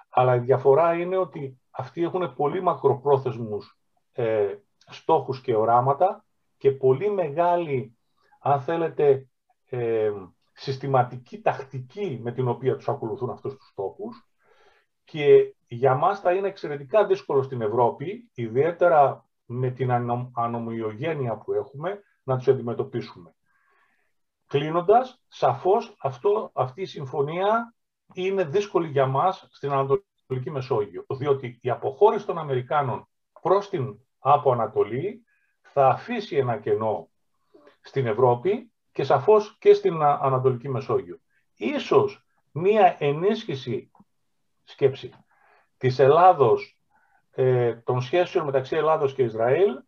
αλλά 0.09 0.35
η 0.35 0.39
διαφορά 0.39 0.95
είναι 0.95 1.17
ότι 1.17 1.61
αυτοί 1.71 2.03
έχουν 2.03 2.35
πολύ 2.35 2.63
μακροπρόθεσμους 2.63 3.79
ε, 4.13 4.55
στόχους 4.87 5.41
και 5.41 5.55
οράματα 5.55 6.25
και 6.57 6.71
πολύ 6.71 7.11
μεγάλη, 7.11 7.99
αν 8.41 8.61
θέλετε, 8.61 9.29
ε, 9.71 10.13
συστηματική 10.53 11.41
τακτική 11.41 12.21
με 12.23 12.33
την 12.33 12.49
οποία 12.49 12.77
τους 12.77 12.89
ακολουθούν 12.89 13.31
αυτούς 13.31 13.57
τους 13.57 13.69
στόχους. 13.69 14.27
Και 15.05 15.55
για 15.67 15.95
μας 15.95 16.21
θα 16.21 16.33
είναι 16.33 16.49
εξαιρετικά 16.49 17.07
δύσκολο 17.07 17.43
στην 17.43 17.61
Ευρώπη, 17.61 18.31
ιδιαίτερα 18.35 19.25
με 19.47 19.71
την 19.71 19.93
ανομοιογένεια 20.35 21.37
που 21.37 21.53
έχουμε, 21.53 22.03
να 22.23 22.37
τους 22.37 22.49
αντιμετωπίσουμε. 22.49 23.35
Κλείνοντας, 24.47 25.23
σαφώς 25.29 25.95
αυτό, 25.99 26.51
αυτή 26.55 26.81
η 26.81 26.87
συμφωνία 26.87 27.75
είναι 28.15 28.45
δύσκολη 28.45 28.89
για 28.89 29.07
μας 29.07 29.47
στην 29.51 29.73
Ανατολική 29.73 30.51
Μεσόγειο, 30.51 31.05
διότι 31.09 31.59
η 31.63 31.71
αποχώρηση 31.71 32.27
των 32.27 32.39
Αμερικάνων 32.39 33.09
προς 33.41 33.69
την 33.69 33.99
από 34.19 34.53
Ανατολή 34.53 35.25
θα 35.63 35.89
αφήσει 35.89 36.37
ένα 36.37 36.59
κενό 36.59 37.09
στην 37.81 38.07
Ευρώπη 38.07 38.73
και 38.93 39.05
σαφώς 39.05 39.57
και 39.59 39.75
στην 39.75 40.03
Ανατολική 40.03 40.69
Μεσόγειο. 40.69 41.21
Ίσως 41.55 42.25
μία 42.53 42.97
ενίσχυση 42.99 43.91
σκέψη 44.65 45.13
της 45.77 45.99
Ελλάδος, 45.99 46.82
ε, 47.35 47.75
των 47.75 48.01
σχέσεων 48.01 48.45
μεταξύ 48.45 48.77
Ελλάδος 48.77 49.15
και 49.15 49.23
Ισραήλ, 49.23 49.81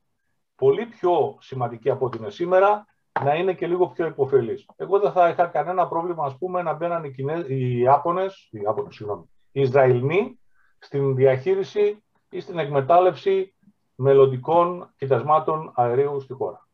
πολύ 0.57 0.87
πιο 0.87 1.37
σημαντική 1.41 1.91
από 1.91 2.07
ό,τι 2.07 2.19
είναι 2.19 2.31
σήμερα, 2.31 2.87
να 3.23 3.35
είναι 3.35 3.55
και 3.55 3.67
λίγο 3.67 3.87
πιο 3.87 4.07
υποφελής. 4.07 4.67
Εγώ 4.77 4.99
δεν 4.99 5.13
θα 5.13 5.29
είχα 5.29 5.47
κανένα 5.47 5.89
πρόβλημα, 5.89 6.25
ας 6.25 6.39
πούμε, 6.39 6.63
να 6.63 6.73
μπαίναν 6.73 7.05
οι, 7.05 7.11
Κινέ... 7.11 7.45
οι 7.49 7.79
Ιάπωνες, 7.79 8.49
οι, 8.51 8.61
Ιάπωνες, 8.61 8.95
συγγνώμη, 8.95 9.31
οι 9.53 9.61
Ισραηλοί 9.61 10.39
στην 10.79 11.15
διαχείριση 11.15 12.03
ή 12.31 12.41
στην 12.41 12.59
εκμετάλλευση 12.59 13.55
μελλοντικών 13.95 14.93
κοιτασμάτων 14.97 15.73
αερίου 15.75 16.21
στη 16.21 16.33
χώρα. 16.33 16.69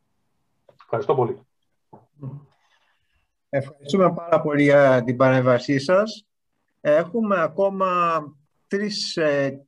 Ευχαριστώ 0.83 1.15
πολύ. 1.15 1.47
Ευχαριστούμε 3.49 4.13
πάρα 4.13 4.41
πολύ 4.41 4.63
για 4.63 5.03
την 5.05 5.17
παρέμβασή 5.17 5.79
σας. 5.79 6.27
Έχουμε 6.81 7.43
ακόμα 7.43 8.23
τρεις 8.71 9.17
ε, 9.17 9.67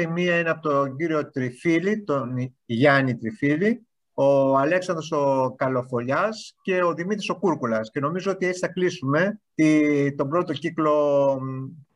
Η 0.00 0.06
μία 0.06 0.38
είναι 0.38 0.50
από 0.50 0.68
τον 0.68 0.96
κύριο 0.96 1.30
Τριφίλη, 1.30 2.02
τον 2.02 2.54
Γιάννη 2.64 3.16
Τριφίλη, 3.16 3.86
ο 4.14 4.56
Αλέξανδρος 4.56 5.12
ο 5.12 5.54
Καλοφολιάς 5.56 6.54
και 6.62 6.82
ο 6.82 6.94
Δημήτρης 6.94 7.28
ο 7.28 7.38
Κούρκουλας. 7.38 7.90
Και 7.90 8.00
νομίζω 8.00 8.30
ότι 8.30 8.46
έτσι 8.46 8.58
θα 8.58 8.68
κλείσουμε 8.68 9.40
τη, 9.54 10.14
τον 10.14 10.28
πρώτο 10.28 10.52
κύκλο, 10.52 11.38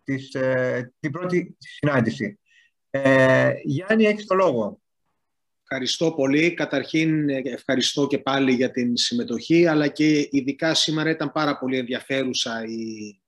της, 0.04 0.34
ε, 0.34 0.92
την 1.00 1.10
πρώτη 1.10 1.56
συνάντηση. 1.58 2.38
Ε, 2.90 3.52
Γιάννη, 3.64 4.04
έχεις 4.04 4.26
το 4.26 4.34
λόγο. 4.34 4.80
Ευχαριστώ 5.62 6.12
πολύ. 6.12 6.54
Καταρχήν 6.54 7.28
ευχαριστώ 7.28 8.06
και 8.06 8.18
πάλι 8.18 8.52
για 8.52 8.70
την 8.70 8.96
συμμετοχή, 8.96 9.66
αλλά 9.66 9.88
και 9.88 10.28
ειδικά 10.30 10.74
σήμερα 10.74 11.10
ήταν 11.10 11.32
πάρα 11.32 11.58
πολύ 11.58 11.78
ενδιαφέρουσα 11.78 12.64
η, 12.64 13.20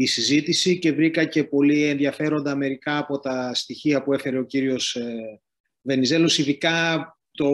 η 0.00 0.06
συζήτηση 0.06 0.78
και 0.78 0.92
βρήκα 0.92 1.24
και 1.24 1.44
πολύ 1.44 1.82
ενδιαφέροντα 1.82 2.56
μερικά 2.56 2.98
από 2.98 3.18
τα 3.18 3.54
στοιχεία 3.54 4.02
που 4.02 4.12
έφερε 4.12 4.38
ο 4.38 4.44
κύριος 4.44 4.94
ε, 4.94 5.40
Βενιζέλος, 5.82 6.38
ειδικά 6.38 7.06
το, 7.30 7.50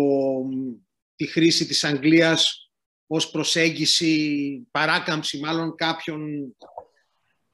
τη 1.17 1.27
χρήση 1.27 1.67
της 1.67 1.85
Αγγλίας 1.85 2.71
ως 3.07 3.31
προσέγγιση, 3.31 4.67
παράκαμψη 4.71 5.39
μάλλον 5.39 5.75
κάποιων 5.75 6.55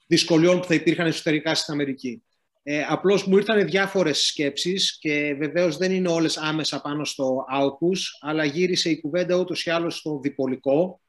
δυσκολιών 0.06 0.60
που 0.60 0.66
θα 0.66 0.74
υπήρχαν 0.74 1.06
εσωτερικά 1.06 1.54
στην 1.54 1.74
Αμερική. 1.74 2.22
Ε, 2.62 2.84
απλώς 2.88 3.26
μου 3.26 3.36
ήρθαν 3.36 3.66
διάφορες 3.66 4.18
σκέψεις 4.26 4.98
και 4.98 5.34
βεβαίως 5.38 5.76
δεν 5.76 5.92
είναι 5.92 6.08
όλες 6.08 6.36
άμεσα 6.36 6.80
πάνω 6.80 7.04
στο 7.04 7.44
AUKUS, 7.52 7.98
αλλά 8.20 8.44
γύρισε 8.44 8.90
η 8.90 9.00
κουβέντα 9.00 9.36
ούτως 9.36 9.64
ή 9.64 9.70
άλλως 9.70 9.96
στο 9.96 10.20
διπολικό. 10.22 11.00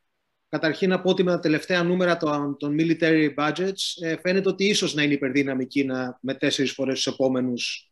Καταρχήν 0.51 0.89
να 0.89 1.01
πω 1.01 1.09
ότι 1.09 1.23
με 1.23 1.31
τα 1.31 1.39
τελευταία 1.39 1.83
νούμερα 1.83 2.17
των, 2.17 2.57
των 2.57 2.75
military 2.79 3.33
budgets 3.35 4.01
ε, 4.01 4.17
φαίνεται 4.17 4.49
ότι 4.49 4.65
ίσως 4.65 4.93
να 4.93 5.03
είναι 5.03 5.13
υπερδύναμη 5.13 5.65
Κίνα 5.65 6.19
με 6.21 6.33
τέσσερις 6.33 6.71
φορές 6.71 6.95
τους 6.95 7.13
επόμενους, 7.13 7.91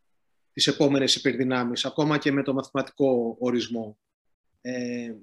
τις 0.54 0.68
επόμενες 0.68 1.16
υπερδυνάμεις, 1.16 1.86
ακόμα 1.86 2.18
και 2.18 2.32
με 2.32 2.44
το 2.44 2.54
μαθηματικό 2.54 3.36
ορισμό. 3.40 3.98
Ε, 4.62 5.14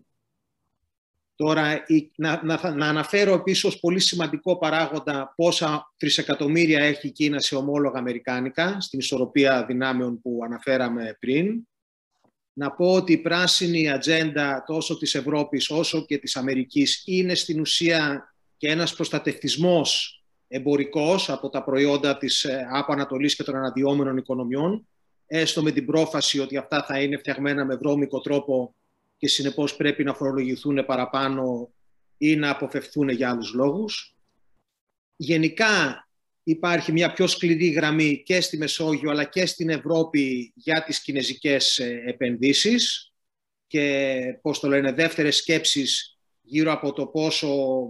Τώρα, 1.37 1.85
να, 2.17 2.41
να, 2.45 2.75
να 2.75 2.89
αναφέρω 2.89 3.35
επίσης 3.35 3.81
πολύ 3.81 4.01
σημαντικό 4.01 4.59
παράγοντα 4.59 5.33
πόσα 5.37 5.95
τρισεκατομμύρια 5.97 6.85
έχει 6.85 7.07
η 7.07 7.11
Κίνα 7.11 7.41
σε 7.41 7.57
ομόλογα 7.57 7.99
αμερικάνικα, 7.99 8.81
στην 8.81 8.99
ισορροπία 8.99 9.65
δυνάμεων 9.65 10.21
που 10.21 10.41
αναφέραμε 10.45 11.17
πριν. 11.21 11.69
Να 12.59 12.71
πω 12.71 12.93
ότι 12.93 13.13
η 13.13 13.19
πράσινη 13.19 13.91
ατζέντα 13.91 14.65
τόσο 14.67 14.99
της 14.99 15.15
Ευρώπης 15.15 15.71
όσο 15.71 16.05
και 16.05 16.19
της 16.19 16.37
Αμερικής 16.37 17.03
είναι 17.07 17.35
στην 17.35 17.61
ουσία 17.61 18.35
και 18.57 18.69
ένας 18.69 18.95
προστατευτισμός 18.95 20.21
εμπορικός 20.49 21.31
από 21.31 21.49
τα 21.49 21.65
προϊόντα 21.65 22.17
της 22.17 22.45
ε, 22.45 22.67
ΑΠΑ 22.73 22.93
Ανατολής 22.93 23.37
και 23.37 23.43
των 23.43 23.57
αναδυόμενων 23.57 24.17
οικονομιών, 24.17 24.87
έστω 25.27 25.63
με 25.63 25.71
την 25.71 25.87
πρόφαση 25.87 26.41
ότι 26.41 26.57
αυτά 26.57 26.85
θα 26.85 27.01
είναι 27.03 27.17
φτιαγμένα 27.17 27.65
με 27.65 27.77
βρώμικο 27.77 28.21
τρόπο 28.21 28.75
και 29.17 29.29
συνεπώς 29.29 29.77
πρέπει 29.77 30.05
να 30.05 30.15
φορολογηθούν 30.15 30.85
παραπάνω 30.87 31.71
ή 32.19 32.37
να 32.37 32.51
αποφευθούν 32.51 33.09
για 33.09 33.31
άλλους 33.31 33.53
λόγους. 33.53 34.17
Γενικά 35.17 36.06
υπάρχει 36.49 36.93
μια 36.93 37.13
πιο 37.13 37.27
σκληρή 37.27 37.69
γραμμή 37.69 38.23
και 38.23 38.41
στη 38.41 38.57
Μεσόγειο 38.57 39.11
αλλά 39.11 39.25
και 39.25 39.47
στην 39.47 39.69
Ευρώπη 39.69 40.53
για 40.55 40.85
τις 40.85 41.01
κινέζικες 41.01 41.79
ε, 41.79 42.03
επενδύσεις 42.07 43.13
και 43.67 44.39
πώς 44.43 44.61
το 44.61 44.69
λένε 44.69 44.93
δεύτερες 44.93 45.37
σκέψεις 45.37 46.19
γύρω 46.43 46.73
από 46.73 46.93
το 46.93 47.07
πόσο 47.07 47.81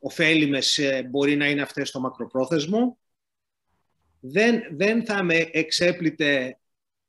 ωφέλιμες 0.00 0.78
ε, 0.78 1.06
μπορεί 1.10 1.36
να 1.36 1.48
είναι 1.48 1.62
αυτές 1.62 1.88
στο 1.88 2.00
μακροπρόθεσμο. 2.00 2.98
Δεν, 4.20 4.62
δεν 4.70 5.04
θα 5.04 5.22
με 5.22 5.48
εξέπλητε 5.52 6.58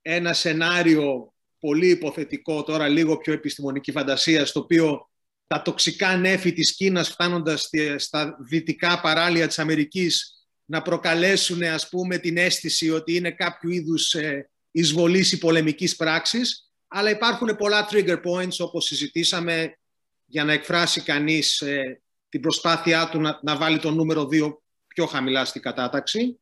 ένα 0.02 0.34
σενάριο 0.34 1.34
πολύ 1.60 1.90
υποθετικό, 1.90 2.64
τώρα 2.64 2.88
λίγο 2.88 3.18
πιο 3.18 3.34
επιστημονική 3.34 3.92
φαντασία, 3.92 4.46
στο 4.46 4.60
οποίο 4.60 5.10
τα 5.48 5.62
τοξικά 5.62 6.18
νέφη 6.18 6.54
της 6.54 6.76
Κίνας 6.76 7.10
φτάνοντας 7.10 7.70
στα 7.96 8.38
δυτικά 8.40 9.02
παράλια 9.02 9.48
της 9.48 9.60
Αμερικής 9.60 10.41
να 10.72 10.82
προκαλέσουν 10.82 11.64
ας 11.64 11.90
πούμε 11.90 12.18
την 12.18 12.38
αίσθηση 12.38 12.90
ότι 12.90 13.16
είναι 13.16 13.32
κάποιο 13.32 13.70
είδους 13.70 14.14
ε, 14.14 14.50
εισβολής 14.72 15.32
ή 15.32 15.38
πολεμικής 15.38 15.96
πράξης, 15.96 16.72
αλλά 16.88 17.10
υπάρχουν 17.10 17.56
πολλά 17.56 17.88
trigger 17.92 18.22
points 18.24 18.58
όπως 18.60 18.86
συζητήσαμε 18.86 19.78
για 20.26 20.44
να 20.44 20.54
εκφράσει 20.54 21.02
κανείς 21.02 21.62
ε, 21.62 22.02
την 22.30 22.42
προσπάθειά 22.42 23.10
του 23.10 23.20
να, 23.20 23.40
να 23.44 23.58
βάλει 23.58 23.80
το 23.80 23.92
νούμερο 23.92 24.28
2 24.32 24.54
πιο 24.88 25.06
χαμηλά 25.06 25.46
στην 25.46 25.62
κατάταξη. 25.62 26.40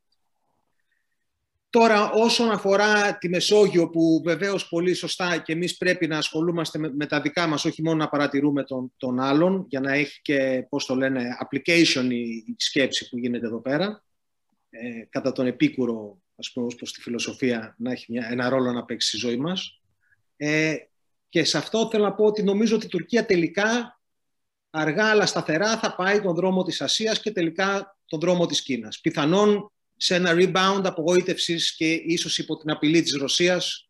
Τώρα, 1.69 2.11
όσον 2.11 2.51
αφορά 2.51 3.17
τη 3.17 3.29
Μεσόγειο, 3.29 3.89
που 3.89 4.21
βεβαίως 4.25 4.67
πολύ 4.67 4.93
σωστά 4.93 5.37
και 5.37 5.53
εμείς 5.53 5.77
πρέπει 5.77 6.07
να 6.07 6.17
ασχολούμαστε 6.17 6.79
με, 6.79 7.05
τα 7.05 7.21
δικά 7.21 7.47
μας, 7.47 7.65
όχι 7.65 7.81
μόνο 7.81 7.97
να 7.97 8.09
παρατηρούμε 8.09 8.63
τον, 8.63 8.93
τον 8.97 9.19
άλλον, 9.19 9.65
για 9.69 9.79
να 9.79 9.93
έχει 9.93 10.21
και, 10.21 10.65
πώς 10.69 10.85
το 10.85 10.95
λένε, 10.95 11.37
application 11.43 12.07
η, 12.11 12.55
σκέψη 12.57 13.09
που 13.09 13.17
γίνεται 13.17 13.45
εδώ 13.45 13.61
πέρα, 13.61 14.03
ε, 14.69 15.05
κατά 15.09 15.31
τον 15.31 15.47
επίκουρο, 15.47 16.21
ας 16.35 16.51
πούμε, 16.51 16.65
ως 16.65 16.75
προς 16.75 16.93
τη 16.93 17.01
φιλοσοφία, 17.01 17.75
να 17.77 17.91
έχει 17.91 18.11
μια, 18.11 18.27
ένα 18.31 18.49
ρόλο 18.49 18.71
να 18.71 18.85
παίξει 18.85 19.07
στη 19.07 19.17
ζωή 19.17 19.37
μας. 19.37 19.81
Ε, 20.37 20.75
και 21.29 21.43
σε 21.43 21.57
αυτό 21.57 21.87
θέλω 21.91 22.03
να 22.03 22.13
πω 22.13 22.25
ότι 22.25 22.43
νομίζω 22.43 22.75
ότι 22.75 22.85
η 22.85 22.89
Τουρκία 22.89 23.25
τελικά, 23.25 23.99
αργά 24.69 25.05
αλλά 25.05 25.25
σταθερά, 25.25 25.77
θα 25.77 25.95
πάει 25.95 26.21
τον 26.21 26.35
δρόμο 26.35 26.63
της 26.63 26.81
Ασίας 26.81 27.21
και 27.21 27.31
τελικά 27.31 27.97
τον 28.05 28.19
δρόμο 28.19 28.45
της 28.45 28.61
Κίνας. 28.61 28.99
Πιθανόν 28.99 29.71
σε 29.95 30.15
ένα 30.15 30.31
rebound 30.33 30.81
απογοήτευσης 30.83 31.75
και 31.75 31.91
ίσως 31.93 32.37
υπό 32.37 32.57
την 32.57 32.71
απειλή 32.71 33.01
της 33.01 33.15
Ρωσίας 33.15 33.89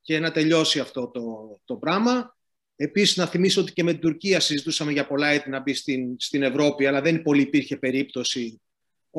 και 0.00 0.18
να 0.18 0.30
τελειώσει 0.30 0.80
αυτό 0.80 1.08
το, 1.08 1.22
το 1.64 1.76
πράγμα. 1.76 2.36
Επίσης 2.76 3.16
να 3.16 3.26
θυμίσω 3.26 3.60
ότι 3.60 3.72
και 3.72 3.82
με 3.82 3.92
την 3.92 4.00
Τουρκία 4.00 4.40
συζητούσαμε 4.40 4.92
για 4.92 5.06
πολλά 5.06 5.28
έτη 5.28 5.50
να 5.50 5.60
μπει 5.60 5.74
στην, 5.74 6.14
στην 6.18 6.42
Ευρώπη, 6.42 6.86
αλλά 6.86 7.00
δεν 7.00 7.22
πολύ 7.22 7.42
υπήρχε 7.42 7.76
περίπτωση 7.76 8.60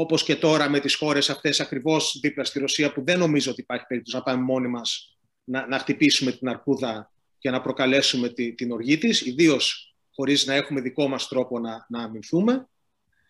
όπως 0.02 0.24
και 0.24 0.36
τώρα 0.36 0.70
με 0.70 0.80
τις 0.80 0.96
χώρες 0.96 1.30
αυτές 1.30 1.60
ακριβώς 1.60 2.20
δίπλα 2.22 2.44
στη 2.44 2.60
Ρωσία 2.60 2.94
που 2.94 3.04
δεν 3.04 3.20
νομίζω 3.20 3.52
ότι 3.52 3.62
υπάρχει 3.62 3.86
περίπτωση 3.88 4.18
να 4.18 4.24
πάμε 4.24 4.44
μόνοι 4.44 4.68
μας 4.68 5.18
να, 5.44 5.68
να 5.68 5.80
χτυπήσουμε 5.80 6.32
την 6.32 6.50
αρκούδα 6.50 7.12
και 7.38 7.50
να 7.50 7.62
προκαλέσουμε 7.62 8.30
τη, 8.30 8.54
την 8.54 8.72
οργή 8.72 8.98
της, 8.98 9.22
ιδίως 9.22 9.96
χωρίς 10.14 10.46
να 10.46 10.54
έχουμε 10.54 10.82
δικό 10.82 11.08
μας 11.08 11.28
τρόπο 11.28 11.60
να, 11.60 11.86
να 11.90 12.04
αμυνθούμε. 12.04 12.68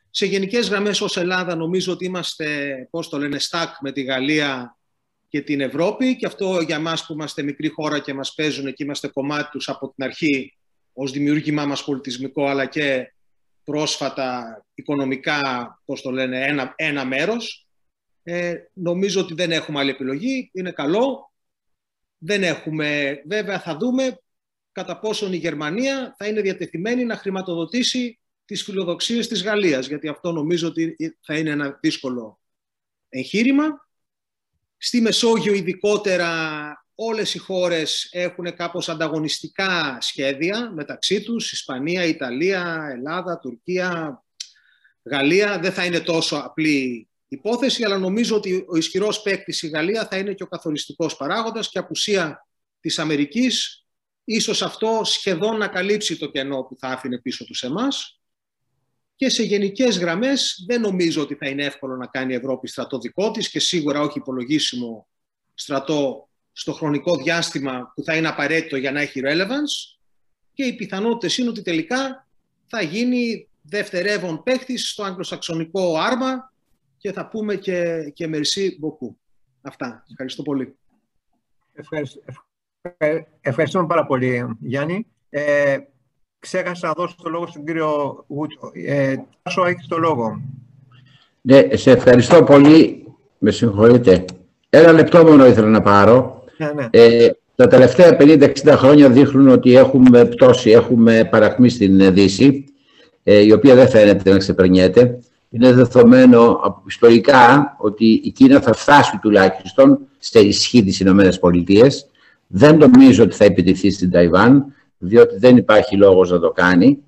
Σε 0.10 0.26
γενικές 0.26 0.70
γραμμές 0.70 1.02
ως 1.02 1.18
Ελλάδα 1.18 1.56
νομίζω 1.56 1.92
ότι 1.92 2.06
είμαστε, 2.06 2.88
πώς 2.92 3.10
το 3.10 3.18
λένε, 3.18 3.40
στάκ 3.40 3.70
με 3.82 3.92
τη 3.92 4.02
Γαλλία 4.02 4.78
και 5.28 5.42
την 5.42 5.62
Ευρώπη 5.62 6.16
και 6.16 6.26
αυτό 6.26 6.62
για 6.62 6.80
μας 6.80 7.06
που 7.06 7.14
είμαστε 7.14 7.42
μικρή 7.42 7.68
χώρα 7.70 8.00
και 8.00 8.14
μας 8.14 8.34
παίζουν 8.34 8.74
και 8.74 8.84
είμαστε 8.84 9.08
κομμάτι 9.08 9.50
τους 9.52 9.70
από 9.70 9.94
την 9.96 10.04
αρχή 10.04 10.58
ως 10.94 11.12
δημιούργημά 11.12 11.66
μας 11.66 11.84
πολιτισμικό 11.84 12.48
αλλά 12.48 12.66
και 12.66 13.14
πρόσφατα 13.70 14.66
οικονομικά, 14.74 15.42
πώς 15.86 16.02
το 16.02 16.12
λένε, 16.12 16.46
ένα, 16.46 16.74
ένα 16.76 17.06
μέρος. 17.06 17.68
Ε, 18.24 18.56
νομίζω 18.74 19.22
ότι 19.22 19.34
δεν 19.34 19.52
έχουμε 19.52 19.80
άλλη 19.80 19.90
επιλογή, 19.90 20.50
είναι 20.54 20.72
καλό. 20.72 21.34
Δεν 22.18 22.44
έχουμε, 22.44 23.22
βέβαια 23.26 23.60
θα 23.60 23.78
δούμε 23.78 24.20
κατά 24.72 25.00
πόσον 25.00 25.34
η 25.34 25.38
Γερμανία 25.38 26.16
θα 26.18 26.28
είναι 26.28 26.42
διατεθειμένη 26.42 27.06
να 27.06 27.16
χρηματοδοτήσει 27.16 28.20
τις 28.46 28.64
φιλοδοξίες 28.64 29.28
της 29.28 29.44
Γαλλίας, 29.44 29.88
γιατί 29.88 30.08
αυτό 30.08 30.32
νομίζω 30.32 30.68
ότι 30.68 30.96
θα 31.22 31.38
είναι 31.38 31.50
ένα 31.50 31.78
δύσκολο 31.82 32.40
εγχείρημα. 33.10 33.88
Στη 34.78 35.02
Μεσόγειο 35.02 35.54
ειδικότερα 35.54 36.30
όλες 37.02 37.34
οι 37.34 37.38
χώρες 37.38 38.08
έχουν 38.12 38.56
κάπως 38.56 38.90
ανταγωνιστικά 38.90 39.98
σχέδια 40.02 40.72
μεταξύ 40.72 41.22
τους, 41.22 41.52
Ισπανία, 41.52 42.06
Ιταλία, 42.06 42.88
Ελλάδα, 42.92 43.40
Τουρκία, 43.40 44.24
Γαλλία. 45.04 45.60
Δεν 45.60 45.72
θα 45.72 45.86
είναι 45.86 46.00
τόσο 46.00 46.36
απλή 46.36 47.10
υπόθεση, 47.28 47.84
αλλά 47.84 47.98
νομίζω 47.98 48.36
ότι 48.36 48.66
ο 48.68 48.78
ισχυρός 48.78 49.22
παίκτης 49.22 49.62
η 49.62 49.68
Γαλλία 49.68 50.08
θα 50.08 50.18
είναι 50.18 50.34
και 50.34 50.44
ο 50.44 50.48
καθοριστικός 50.48 51.16
παράγοντας 51.16 51.70
και 51.70 51.80
απουσία 51.80 52.48
της 52.80 53.00
Αμερικής, 53.00 53.86
ίσως 54.24 54.62
αυτό 54.62 55.02
σχεδόν 55.04 55.58
να 55.58 55.68
καλύψει 55.68 56.18
το 56.18 56.28
κενό 56.28 56.62
που 56.62 56.78
θα 56.78 56.88
άφηνε 56.88 57.20
πίσω 57.20 57.46
τους 57.46 57.64
εμάς. 57.64 58.20
Και 59.16 59.30
σε 59.30 59.44
γενικές 59.44 59.98
γραμμές 59.98 60.64
δεν 60.68 60.82
νομίζω 60.82 61.22
ότι 61.22 61.36
θα 61.36 61.48
είναι 61.50 61.66
εύκολο 61.66 61.96
να 61.96 62.08
κάνει 62.08 62.34
η 62.34 62.36
Ευρώπη 62.36 62.68
στρατό 62.68 63.00
δικό 63.00 63.32
της 63.32 63.50
και 63.50 63.60
σίγουρα 63.60 64.02
όχι 64.02 64.18
υπολογίσιμο 64.18 65.08
στρατό 65.54 66.29
στο 66.60 66.74
χρονικό 66.74 67.16
διάστημα 67.16 67.92
που 67.96 68.04
θα 68.04 68.16
είναι 68.16 68.28
απαραίτητο 68.28 68.78
για 68.78 68.92
να 68.92 69.02
έχει 69.02 69.22
relevance 69.24 70.00
και 70.54 70.64
οι 70.64 70.76
πιθανότητες 70.76 71.38
είναι 71.38 71.50
ότι 71.50 71.62
τελικά 71.62 72.28
θα 72.68 72.82
γίνει 72.82 73.48
δευτερεύον 73.62 74.44
παίχτης 74.44 74.90
στο 74.90 75.04
αγγλοσαξονικό 75.04 75.98
άρμα 75.98 76.54
και 76.98 77.12
θα 77.12 77.28
πούμε 77.28 77.56
και, 77.56 78.10
και 78.14 78.30
merci 78.32 78.68
beaucoup. 78.84 79.16
Αυτά. 79.62 80.04
Ευχαριστώ 80.10 80.44
πολύ. 80.44 80.76
Ευχαριστώ, 81.74 82.22
ευχαριστούμε 83.42 83.88
πάρα 83.88 84.06
πολύ, 84.06 84.58
Γιάννη. 84.60 85.08
Ε, 85.30 85.78
ξέχασα 86.40 86.88
να 86.88 86.94
δώσω 86.94 87.16
το 87.24 87.30
λόγο 87.30 87.48
στον 87.48 87.66
κύριο 87.66 88.26
Γούτσο. 88.28 88.72
Ε, 88.74 89.16
Τάσο, 89.42 89.66
έχεις 89.66 89.88
το 89.88 89.98
λόγο. 89.98 90.42
Ναι, 91.42 91.68
σε 91.72 91.92
ευχαριστώ 91.92 92.44
πολύ. 92.44 93.04
Με 93.38 93.52
συγχωρείτε. 93.52 94.26
Ένα 94.70 94.92
λεπτό 94.92 95.24
μόνο 95.24 95.46
ήθελα 95.46 95.68
να 95.68 95.82
πάρω. 95.82 96.39
Ναι, 96.60 96.72
ναι. 96.76 96.88
Ε, 96.90 97.30
τα 97.56 97.68
τελευταία 97.68 98.18
50-60 98.20 98.52
χρόνια 98.78 99.10
δείχνουν 99.10 99.48
ότι 99.48 99.76
έχουμε 99.76 100.26
πτώση, 100.26 100.70
έχουμε 100.70 101.28
παραχμή 101.32 101.70
στην 101.70 102.14
Δύση, 102.14 102.66
ε, 103.24 103.40
η 103.40 103.52
οποία 103.52 103.76
δεν 103.76 103.90
φαίνεται 103.90 104.32
να 104.32 104.38
ξεπερνιέται. 104.38 105.20
Είναι 105.50 105.74
δεδομένο 105.74 106.60
ιστορικά 106.88 107.76
ότι 107.80 108.22
η 108.24 108.32
Κίνα 108.32 108.62
θα 108.62 108.74
φτάσει 108.74 109.18
τουλάχιστον 109.22 110.00
σε 110.18 110.40
ισχύ 110.40 110.84
της 110.84 111.00
Ηνωμένες 111.00 111.40
Πολιτείες. 111.40 112.08
Δεν 112.48 112.78
νομίζω 112.78 113.24
ότι 113.24 113.36
θα 113.36 113.46
επιτεθεί 113.46 113.92
στην 113.92 114.12
Ταϊβάν, 114.12 114.66
διότι 114.98 115.38
δεν 115.38 115.58
υπάρχει 115.58 115.96
λόγος 115.96 116.32
να 116.32 116.40
το 116.40 116.52
κάνει. 116.52 117.00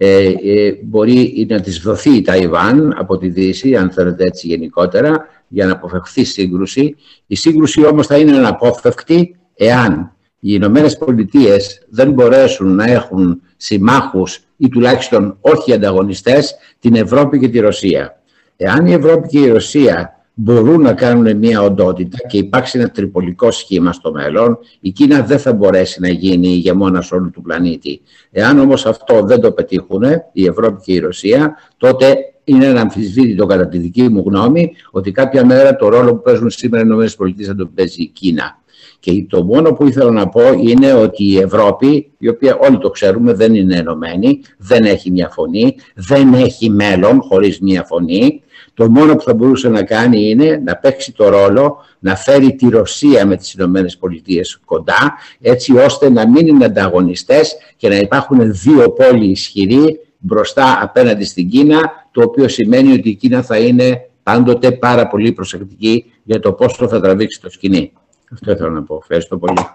Ε, 0.00 0.34
ε, 0.42 0.78
μπορεί 0.82 1.46
να 1.48 1.60
της 1.60 1.78
δοθεί 1.78 2.16
η 2.16 2.22
Ταϊβάν 2.22 2.94
από 2.98 3.18
τη 3.18 3.28
Δύση, 3.28 3.76
αν 3.76 3.90
θέλετε 3.90 4.24
έτσι 4.24 4.46
γενικότερα, 4.46 5.26
για 5.48 5.66
να 5.66 5.72
αποφευχθεί 5.72 6.24
σύγκρουση. 6.24 6.96
Η 7.26 7.36
σύγκρουση 7.36 7.86
όμως 7.86 8.06
θα 8.06 8.18
είναι 8.18 8.36
αναπόφευκτη 8.36 9.36
εάν 9.54 10.12
οι 10.40 10.50
Ηνωμένες 10.52 10.98
Πολιτείες 10.98 11.86
δεν 11.88 12.12
μπορέσουν 12.12 12.74
να 12.74 12.84
έχουν 12.84 13.42
συμμάχους 13.56 14.40
ή 14.56 14.68
τουλάχιστον 14.68 15.36
όχι 15.40 15.72
ανταγωνιστές 15.72 16.54
την 16.80 16.94
Ευρώπη 16.94 17.38
και 17.38 17.48
τη 17.48 17.58
Ρωσία. 17.58 18.22
Εάν 18.56 18.86
η 18.86 18.92
Ευρώπη 18.92 19.28
και 19.28 19.38
η 19.38 19.48
Ρωσία 19.48 20.17
μπορούν 20.40 20.80
να 20.80 20.92
κάνουν 20.92 21.36
μια 21.36 21.62
οντότητα 21.62 22.16
και 22.28 22.38
υπάρξει 22.38 22.78
ένα 22.78 22.90
τριπολικό 22.90 23.50
σχήμα 23.50 23.92
στο 23.92 24.12
μέλλον, 24.12 24.58
η 24.80 24.90
Κίνα 24.90 25.22
δεν 25.22 25.38
θα 25.38 25.52
μπορέσει 25.52 26.00
να 26.00 26.08
γίνει 26.08 26.48
η 26.48 26.52
ηγεμόνας 26.54 27.12
όλου 27.12 27.30
του 27.30 27.42
πλανήτη. 27.42 28.00
Εάν 28.30 28.58
όμως 28.58 28.86
αυτό 28.86 29.22
δεν 29.22 29.40
το 29.40 29.52
πετύχουν, 29.52 30.02
η 30.32 30.46
Ευρώπη 30.46 30.80
και 30.84 30.92
η 30.92 30.98
Ρωσία, 30.98 31.54
τότε 31.76 32.16
είναι 32.44 32.66
ένα 32.66 32.80
αμφισβήτητο 32.80 33.46
κατά 33.46 33.68
τη 33.68 33.78
δική 33.78 34.02
μου 34.08 34.22
γνώμη 34.26 34.72
ότι 34.90 35.10
κάποια 35.10 35.46
μέρα 35.46 35.76
το 35.76 35.88
ρόλο 35.88 36.14
που 36.14 36.22
παίζουν 36.22 36.50
σήμερα 36.50 36.84
οι 36.84 37.04
ΗΠΑ 37.04 37.46
θα 37.46 37.54
τον 37.54 37.70
παίζει 37.74 38.02
η 38.02 38.06
Κίνα. 38.06 38.62
Και 39.00 39.26
το 39.28 39.44
μόνο 39.44 39.72
που 39.72 39.86
ήθελα 39.86 40.10
να 40.10 40.28
πω 40.28 40.42
είναι 40.52 40.92
ότι 40.92 41.24
η 41.24 41.38
Ευρώπη, 41.38 42.10
η 42.18 42.28
οποία 42.28 42.58
όλοι 42.58 42.78
το 42.78 42.90
ξέρουμε 42.90 43.32
δεν 43.32 43.54
είναι 43.54 43.76
ενωμένη, 43.76 44.40
δεν 44.58 44.84
έχει 44.84 45.10
μια 45.10 45.28
φωνή, 45.28 45.76
δεν 45.94 46.34
έχει 46.34 46.70
μέλλον 46.70 47.20
χωρίς 47.22 47.60
μια 47.60 47.84
φωνή. 47.84 48.42
Το 48.78 48.90
μόνο 48.90 49.14
που 49.16 49.22
θα 49.22 49.34
μπορούσε 49.34 49.68
να 49.68 49.82
κάνει 49.82 50.30
είναι 50.30 50.60
να 50.64 50.76
παίξει 50.76 51.12
το 51.12 51.28
ρόλο, 51.28 51.76
να 51.98 52.16
φέρει 52.16 52.54
τη 52.54 52.68
Ρωσία 52.68 53.26
με 53.26 53.36
τις 53.36 53.52
Ηνωμένες 53.52 53.98
Πολιτείες 53.98 54.60
κοντά, 54.64 55.14
έτσι 55.40 55.76
ώστε 55.76 56.10
να 56.10 56.28
μην 56.28 56.46
είναι 56.46 56.64
ανταγωνιστές 56.64 57.56
και 57.76 57.88
να 57.88 57.96
υπάρχουν 57.96 58.52
δύο 58.52 58.90
πόλοι 58.90 59.30
ισχυροί 59.30 60.00
μπροστά 60.18 60.78
απέναντι 60.82 61.24
στην 61.24 61.48
Κίνα, 61.48 62.08
το 62.10 62.22
οποίο 62.22 62.48
σημαίνει 62.48 62.92
ότι 62.92 63.08
η 63.08 63.14
Κίνα 63.14 63.42
θα 63.42 63.58
είναι 63.58 64.10
πάντοτε 64.22 64.72
πάρα 64.72 65.06
πολύ 65.06 65.32
προσεκτική 65.32 66.12
για 66.22 66.40
το 66.40 66.52
πόσο 66.52 66.88
θα 66.88 67.00
τραβήξει 67.00 67.40
το 67.40 67.50
σκηνή. 67.50 67.92
Αυτό 68.32 68.52
ήθελα 68.52 68.70
να 68.70 68.82
πω. 68.82 68.96
Ευχαριστώ 68.96 69.38
πολύ. 69.38 69.66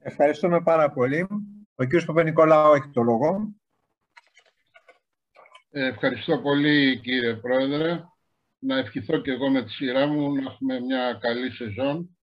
Ευχαριστούμε 0.00 0.60
πάρα 0.60 0.90
πολύ. 0.90 1.26
Ο 1.74 1.84
κύριος 1.84 2.04
Παπα-Νικολάου 2.04 2.74
έχει 2.74 2.88
το 2.92 3.02
λόγο. 3.02 3.48
Ε, 5.74 5.86
ευχαριστώ 5.86 6.38
πολύ 6.38 7.00
κύριε 7.00 7.34
Πρόεδρε. 7.34 8.04
Να 8.58 8.78
ευχηθώ 8.78 9.20
και 9.20 9.30
εγώ 9.30 9.50
με 9.50 9.64
τη 9.64 9.70
σειρά 9.70 10.06
μου 10.06 10.34
να 10.34 10.40
έχουμε 10.50 10.80
μια 10.80 11.18
καλή 11.20 11.50
σεζόν. 11.50 12.18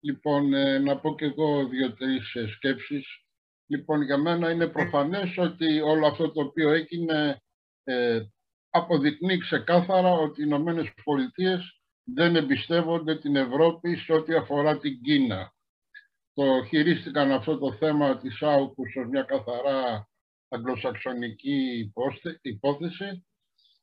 Λοιπόν, 0.00 0.54
ε, 0.54 0.78
να 0.78 0.98
πω 0.98 1.14
και 1.14 1.24
εγώ 1.24 1.66
δύο-τρεις 1.66 2.34
ε, 2.34 2.46
σκέψεις. 2.46 3.06
Λοιπόν, 3.66 4.02
για 4.02 4.16
μένα 4.16 4.50
είναι 4.50 4.66
προφανές 4.66 5.38
ότι 5.38 5.80
όλο 5.80 6.06
αυτό 6.06 6.30
το 6.30 6.40
οποίο 6.40 6.70
έγινε 6.70 7.42
ε, 7.84 8.20
αποδεικνύει 8.70 9.38
ξεκάθαρα 9.38 10.12
ότι 10.12 10.40
οι 10.40 10.44
Ηνωμένες 10.46 10.92
Πολιτείες 11.04 11.80
δεν 12.04 12.36
εμπιστεύονται 12.36 13.18
την 13.18 13.36
Ευρώπη 13.36 13.96
σε 13.96 14.12
ό,τι 14.12 14.34
αφορά 14.34 14.78
την 14.78 15.02
Κίνα. 15.02 15.52
Το 16.34 16.64
χειρίστηκαν 16.64 17.32
αυτό 17.32 17.58
το 17.58 17.72
θέμα 17.72 18.18
της 18.18 18.42
Άουκους 18.42 18.96
ως 18.96 19.08
μια 19.08 19.22
καθαρά 19.22 20.10
αγγλοσαξονική 20.52 21.90
υπόθεση. 22.42 23.26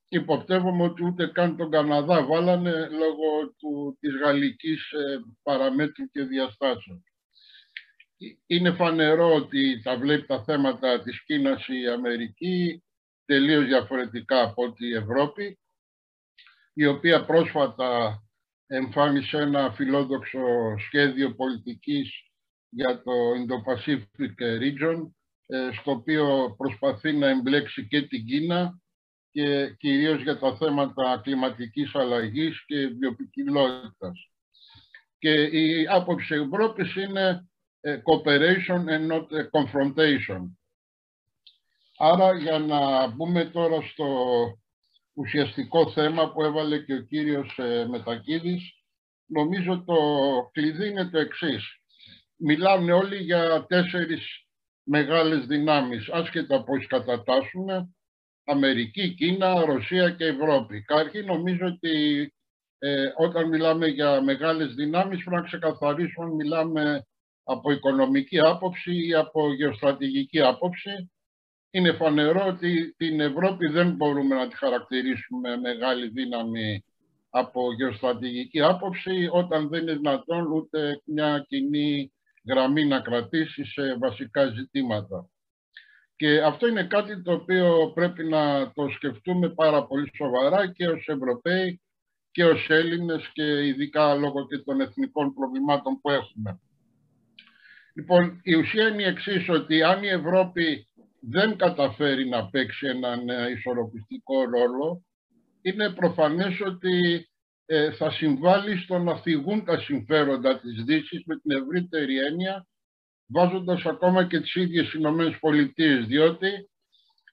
Υποπτεύομαι 0.10 0.84
ότι 0.84 1.06
ούτε 1.06 1.28
καν 1.28 1.58
τον 1.58 1.72
Καναδά 1.72 2.26
βάλανε 2.26 2.88
λόγω 2.90 3.54
του, 3.58 3.98
της 4.00 4.16
γαλλικής 4.16 4.92
ε, 4.92 5.20
παραμέτρου 5.44 6.06
και 6.06 6.24
διαστάσεων. 6.24 7.04
Είναι 8.46 8.72
φανερό 8.72 9.36
ότι 9.36 9.82
τα 9.82 9.98
βλέπει 9.98 10.26
τα 10.28 10.44
θέματα 10.44 11.02
της 11.02 11.24
Κίνας 11.24 11.68
η 11.68 11.88
Αμερική 11.88 12.84
τελείως 13.26 13.66
διαφορετικά 13.66 14.42
από 14.42 14.64
ό,τι 14.64 14.88
η 14.88 14.94
Ευρώπη 14.94 15.60
η 16.74 16.86
οποία 16.86 17.26
πρόσφατα 17.26 18.22
εμφάνισε 18.68 19.38
ένα 19.38 19.72
φιλόδοξο 19.72 20.40
σχέδιο 20.78 21.36
πολιτικής 21.36 22.12
για 22.70 23.02
το 23.04 23.12
Indo-Pacific 23.12 24.62
Region, 24.62 24.98
ε, 24.98 25.19
στο 25.80 25.92
οποίο 25.92 26.56
προσπαθεί 26.58 27.14
να 27.14 27.28
εμπλέξει 27.28 27.88
και 27.88 28.02
την 28.02 28.26
Κίνα 28.26 28.82
και 29.32 29.76
κυρίως 29.78 30.22
για 30.22 30.40
τα 30.40 30.56
θέματα 30.56 31.22
κλιματικής 31.24 31.96
αλλαγής 31.96 32.66
και 32.66 32.88
βιοποικιλότητας. 32.88 34.30
Και 35.18 35.44
η 35.44 35.88
άποψη 35.88 36.36
Ευρώπης 36.36 36.96
είναι 36.96 37.50
ε, 37.82 38.02
cooperation 38.04 38.84
and 38.88 39.12
not 39.12 39.28
confrontation. 39.52 40.58
Άρα 41.98 42.38
για 42.38 42.60
να 42.60 43.08
μπούμε 43.08 43.46
τώρα 43.46 43.82
στο 43.82 44.08
ουσιαστικό 45.14 45.92
θέμα 45.92 46.32
που 46.32 46.44
έβαλε 46.44 46.80
και 46.80 46.94
ο 46.94 47.02
κύριος 47.02 47.58
ε, 47.58 47.88
Μετακίδης, 47.90 48.74
νομίζω 49.26 49.84
το 49.84 49.96
κλειδί 50.52 50.88
είναι 50.88 51.10
το 51.10 51.20
εξής. 51.20 51.64
Μιλάνε 52.36 52.94
όλοι 52.94 53.18
για 53.18 53.66
τέσσερις 53.68 54.49
μεγάλες 54.90 55.46
δυνάμεις, 55.46 56.10
άσχετα 56.10 56.64
πώς 56.64 56.88
κατατάσσουμε, 56.88 57.90
Αμερική, 58.44 59.14
Κίνα, 59.14 59.66
Ρωσία 59.66 60.10
και 60.10 60.26
Ευρώπη. 60.26 60.82
Κάρχη 60.82 61.24
νομίζω 61.24 61.66
ότι 61.66 62.34
ε, 62.78 63.06
όταν 63.18 63.48
μιλάμε 63.48 63.88
για 63.88 64.22
μεγάλες 64.22 64.74
δυνάμεις 64.74 65.24
πρέπει 65.24 65.42
να 65.42 65.48
ξεκαθαρίσουμε 65.48 66.34
μιλάμε 66.34 67.06
από 67.44 67.72
οικονομική 67.72 68.40
άποψη 68.40 69.08
ή 69.08 69.14
από 69.14 69.54
γεωστρατηγική 69.54 70.42
άποψη 70.42 71.12
είναι 71.72 71.92
φανερό 71.94 72.46
ότι 72.48 72.94
την 72.98 73.20
Ευρώπη 73.20 73.68
δεν 73.68 73.92
μπορούμε 73.92 74.36
να 74.36 74.48
τη 74.48 74.58
χαρακτηρίσουμε 74.58 75.58
μεγάλη 75.58 76.08
δύναμη 76.08 76.84
από 77.30 77.74
γεωστρατηγική 77.74 78.62
άποψη 78.62 79.30
όταν 79.32 79.70
δεν 79.70 79.82
είναι 79.82 79.96
δυνατόν 79.96 80.52
ούτε 80.52 81.02
μια 81.06 81.46
κοινή 81.48 82.12
γραμμή 82.48 82.86
να 82.86 83.00
κρατήσει 83.00 83.66
σε 83.66 83.98
βασικά 83.98 84.46
ζητήματα. 84.46 85.30
Και 86.16 86.42
αυτό 86.42 86.68
είναι 86.68 86.84
κάτι 86.84 87.22
το 87.22 87.34
οποίο 87.34 87.92
πρέπει 87.96 88.24
να 88.24 88.72
το 88.74 88.90
σκεφτούμε 88.90 89.50
πάρα 89.50 89.86
πολύ 89.86 90.12
σοβαρά 90.16 90.72
και 90.72 90.88
ως 90.88 91.08
Ευρωπαίοι 91.08 91.82
και 92.32 92.46
ως 92.46 92.70
Έλληνες 92.70 93.30
και 93.34 93.66
ειδικά 93.66 94.16
λόγω 94.16 94.48
και 94.48 94.58
των 94.58 94.82
εθνικών 94.82 95.34
προβλημάτων 95.34 96.00
που 96.02 96.10
έχουμε. 96.10 96.60
Λοιπόν, 97.94 98.40
η 98.44 98.56
ουσία 98.56 98.88
είναι 98.88 99.02
η 99.02 99.06
εξής, 99.06 99.50
ότι 99.50 99.84
αν 99.84 100.04
η 100.04 100.08
Ευρώπη 100.08 100.88
δεν 101.22 101.58
καταφέρει 101.58 102.28
να 102.28 102.50
παίξει 102.50 102.88
έναν 102.88 103.30
ε, 103.30 103.50
ισορροπιστικό 103.50 104.44
ρόλο, 104.44 105.06
είναι 105.62 105.90
προφανές 105.90 106.62
ότι 106.62 107.29
ε, 107.72 107.92
θα 107.92 108.12
συμβάλλει 108.12 108.78
στο 108.78 108.98
να 108.98 109.18
θυγούν 109.18 109.66
τα 109.66 109.80
συμφέροντα 109.80 110.60
της 110.60 110.84
Δύσης 110.84 111.24
με 111.26 111.36
την 111.36 111.52
ευρύτερη 111.52 112.20
έννοια, 112.20 112.68
βάζοντας 113.28 113.86
ακόμα 113.86 114.28
και 114.28 114.40
τις 114.40 114.56
ίδιες 114.56 114.94
Ηνωμένες 114.94 115.40
Πολιτείες, 115.40 116.06
διότι 116.06 116.70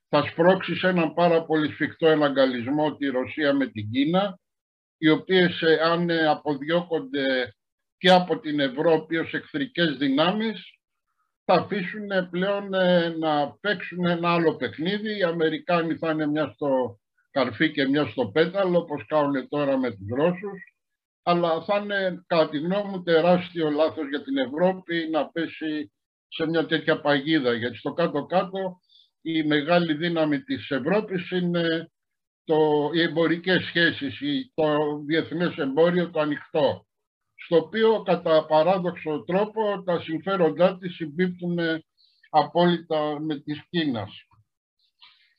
θα 0.08 0.22
σπρώξει 0.22 0.74
σε 0.74 0.88
έναν 0.88 1.14
πάρα 1.14 1.44
πολύ 1.44 1.72
σφιχτό 1.72 2.08
εναγκαλισμό 2.08 2.96
τη 2.96 3.06
Ρωσία 3.06 3.54
με 3.54 3.66
την 3.66 3.90
Κίνα, 3.90 4.38
οι 4.98 5.08
οποίες 5.08 5.60
ε, 5.62 5.78
αν 5.82 6.10
αποδιώκονται 6.10 7.54
και 7.98 8.10
από 8.10 8.38
την 8.38 8.60
Ευρώπη 8.60 9.16
ως 9.16 9.32
εχθρικές 9.32 9.96
δυνάμεις, 9.96 10.62
θα 11.44 11.54
αφήσουν 11.54 12.30
πλέον 12.30 12.74
ε, 12.74 13.08
να 13.08 13.50
παίξουν 13.60 14.06
ένα 14.06 14.32
άλλο 14.32 14.56
παιχνίδι. 14.56 15.18
Οι 15.18 15.22
Αμερικάνοι 15.22 15.96
θα 15.96 16.10
είναι 16.10 16.26
μια 16.26 16.52
στο 16.54 16.98
καρφί 17.36 17.70
και 17.72 17.88
μια 17.88 18.06
στο 18.06 18.26
πέταλο, 18.26 18.78
όπως 18.78 19.06
κάνουν 19.06 19.48
τώρα 19.48 19.78
με 19.78 19.90
τους 19.90 20.08
Ρώσους. 20.16 20.74
Αλλά 21.22 21.64
θα 21.64 21.76
είναι, 21.76 22.24
κατά 22.26 22.48
τη 22.48 22.58
γνώμη 22.58 22.90
μου, 22.90 23.02
τεράστιο 23.02 23.70
λάθος 23.70 24.08
για 24.08 24.22
την 24.22 24.36
Ευρώπη 24.36 25.08
να 25.10 25.28
πέσει 25.28 25.92
σε 26.28 26.46
μια 26.46 26.66
τέτοια 26.66 27.00
παγίδα. 27.00 27.54
Γιατί 27.54 27.76
στο 27.76 27.92
κάτω-κάτω 27.92 28.80
η 29.22 29.42
μεγάλη 29.42 29.94
δύναμη 29.94 30.40
της 30.42 30.70
Ευρώπης 30.70 31.30
είναι 31.30 31.90
το, 32.44 32.90
οι 32.92 33.00
εμπορικές 33.00 33.64
σχέσεις, 33.64 34.18
το 34.54 34.98
διεθνές 35.06 35.56
εμπόριο, 35.56 36.10
το 36.10 36.20
ανοιχτό 36.20 36.86
στο 37.44 37.56
οποίο 37.56 38.02
κατά 38.02 38.46
παράδοξο 38.46 39.24
τρόπο 39.26 39.82
τα 39.82 40.00
συμφέροντά 40.00 40.78
της 40.78 40.94
συμπίπτουν 40.94 41.58
απόλυτα 42.30 43.20
με 43.20 43.40
της 43.40 43.62
Κίνας. 43.70 44.25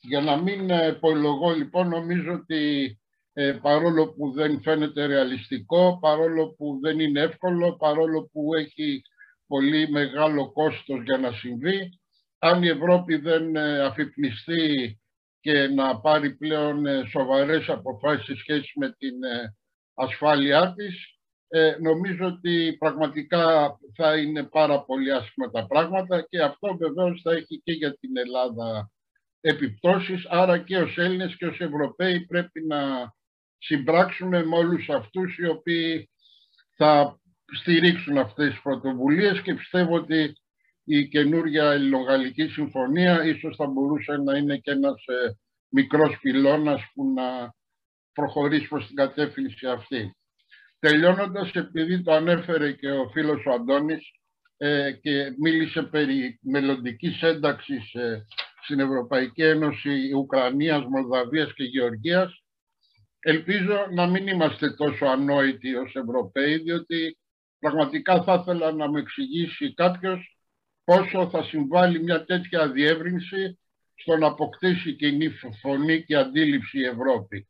Για 0.00 0.20
να 0.20 0.42
μην 0.42 0.68
υπολογώ 0.68 1.50
λοιπόν 1.50 1.88
νομίζω 1.88 2.32
ότι 2.32 2.98
ε, 3.32 3.52
παρόλο 3.62 4.12
που 4.12 4.32
δεν 4.32 4.62
φαίνεται 4.62 5.06
ρεαλιστικό, 5.06 5.98
παρόλο 6.00 6.54
που 6.54 6.78
δεν 6.82 7.00
είναι 7.00 7.20
εύκολο, 7.20 7.76
παρόλο 7.76 8.28
που 8.32 8.54
έχει 8.54 9.02
πολύ 9.46 9.88
μεγάλο 9.90 10.52
κόστος 10.52 11.02
για 11.02 11.18
να 11.18 11.32
συμβεί. 11.32 11.98
Αν 12.38 12.62
η 12.62 12.68
Ευρώπη 12.68 13.16
δεν 13.16 13.56
ε, 13.56 13.80
αφυπνιστεί 13.80 14.98
και 15.40 15.68
να 15.68 16.00
πάρει 16.00 16.34
πλέον 16.36 16.86
ε, 16.86 17.04
σοβαρές 17.06 17.68
αποφάσεις 17.68 18.24
σε 18.24 18.36
σχέση 18.36 18.72
με 18.78 18.94
την 18.98 19.14
ασφάλειά 19.94 20.74
της, 20.76 21.16
νομίζω 21.80 22.26
ότι 22.26 22.76
πραγματικά 22.78 23.76
θα 23.96 24.16
είναι 24.16 24.44
πάρα 24.44 24.84
πολύ 24.84 25.12
άσχημα 25.12 25.50
τα 25.50 25.66
πράγματα 25.66 26.26
και 26.28 26.42
αυτό 26.42 26.76
βεβαίως 26.76 27.20
θα 27.22 27.32
έχει 27.32 27.60
και 27.64 27.72
για 27.72 27.96
την 27.98 28.16
Ελλάδα 28.16 28.90
επιπτώσεις, 29.40 30.26
άρα 30.26 30.58
και 30.58 30.76
ως 30.76 30.98
Έλληνες 30.98 31.36
και 31.36 31.46
ως 31.46 31.60
Ευρωπαίοι 31.60 32.26
πρέπει 32.26 32.66
να 32.66 33.12
συμπράξουμε 33.58 34.44
με 34.44 34.56
όλους 34.56 34.88
αυτούς 34.88 35.38
οι 35.38 35.46
οποίοι 35.46 36.10
θα 36.76 37.20
στηρίξουν 37.60 38.18
αυτές 38.18 38.50
τις 38.50 38.62
πρωτοβουλίες 38.62 39.40
και 39.40 39.54
πιστεύω 39.54 39.94
ότι 39.94 40.32
η 40.84 41.08
καινούργια 41.08 41.70
ελληνογαλλική 41.70 42.48
συμφωνία 42.48 43.24
ίσως 43.24 43.56
θα 43.56 43.66
μπορούσε 43.66 44.16
να 44.16 44.36
είναι 44.36 44.56
και 44.56 44.70
ένας 44.70 45.04
ε, 45.06 45.36
μικρός 45.68 46.18
πυλώνας 46.20 46.80
που 46.94 47.12
να 47.12 47.54
προχωρήσει 48.12 48.68
προς 48.68 48.86
την 48.86 48.96
κατεύθυνση 48.96 49.66
αυτή. 49.66 50.16
Τελειώνοντας, 50.78 51.50
επειδή 51.50 52.02
το 52.02 52.12
ανέφερε 52.12 52.72
και 52.72 52.90
ο 52.90 53.08
φίλος 53.08 53.46
ο 53.46 53.52
Αντώνης 53.52 54.10
ε, 54.56 54.92
και 54.92 55.34
μίλησε 55.38 55.82
περί 55.82 56.38
μελλοντικής 56.42 57.22
ένταξης 57.22 57.94
ε, 57.94 58.26
στην 58.68 58.80
Ευρωπαϊκή 58.80 59.42
Ένωση 59.42 60.12
Ουκρανίας, 60.16 60.84
Μολδαβίας 60.84 61.52
και 61.54 61.64
Γεωργίας, 61.64 62.42
Ελπίζω 63.20 63.86
να 63.90 64.06
μην 64.06 64.26
είμαστε 64.26 64.70
τόσο 64.70 65.06
ανόητοι 65.06 65.74
ως 65.74 65.94
Ευρωπαίοι, 65.94 66.56
διότι 66.56 67.18
πραγματικά 67.58 68.22
θα 68.22 68.34
ήθελα 68.40 68.72
να 68.72 68.90
με 68.90 69.00
εξηγήσει 69.00 69.74
κάποιος 69.74 70.38
πόσο 70.84 71.28
θα 71.28 71.42
συμβάλλει 71.42 72.02
μια 72.02 72.24
τέτοια 72.24 72.70
διεύρυνση 72.70 73.58
στο 73.94 74.16
να 74.16 74.26
αποκτήσει 74.26 74.92
κοινή 74.92 75.28
φωνή 75.60 76.04
και 76.04 76.16
αντίληψη 76.16 76.78
η 76.78 76.84
Ευρώπη. 76.84 77.48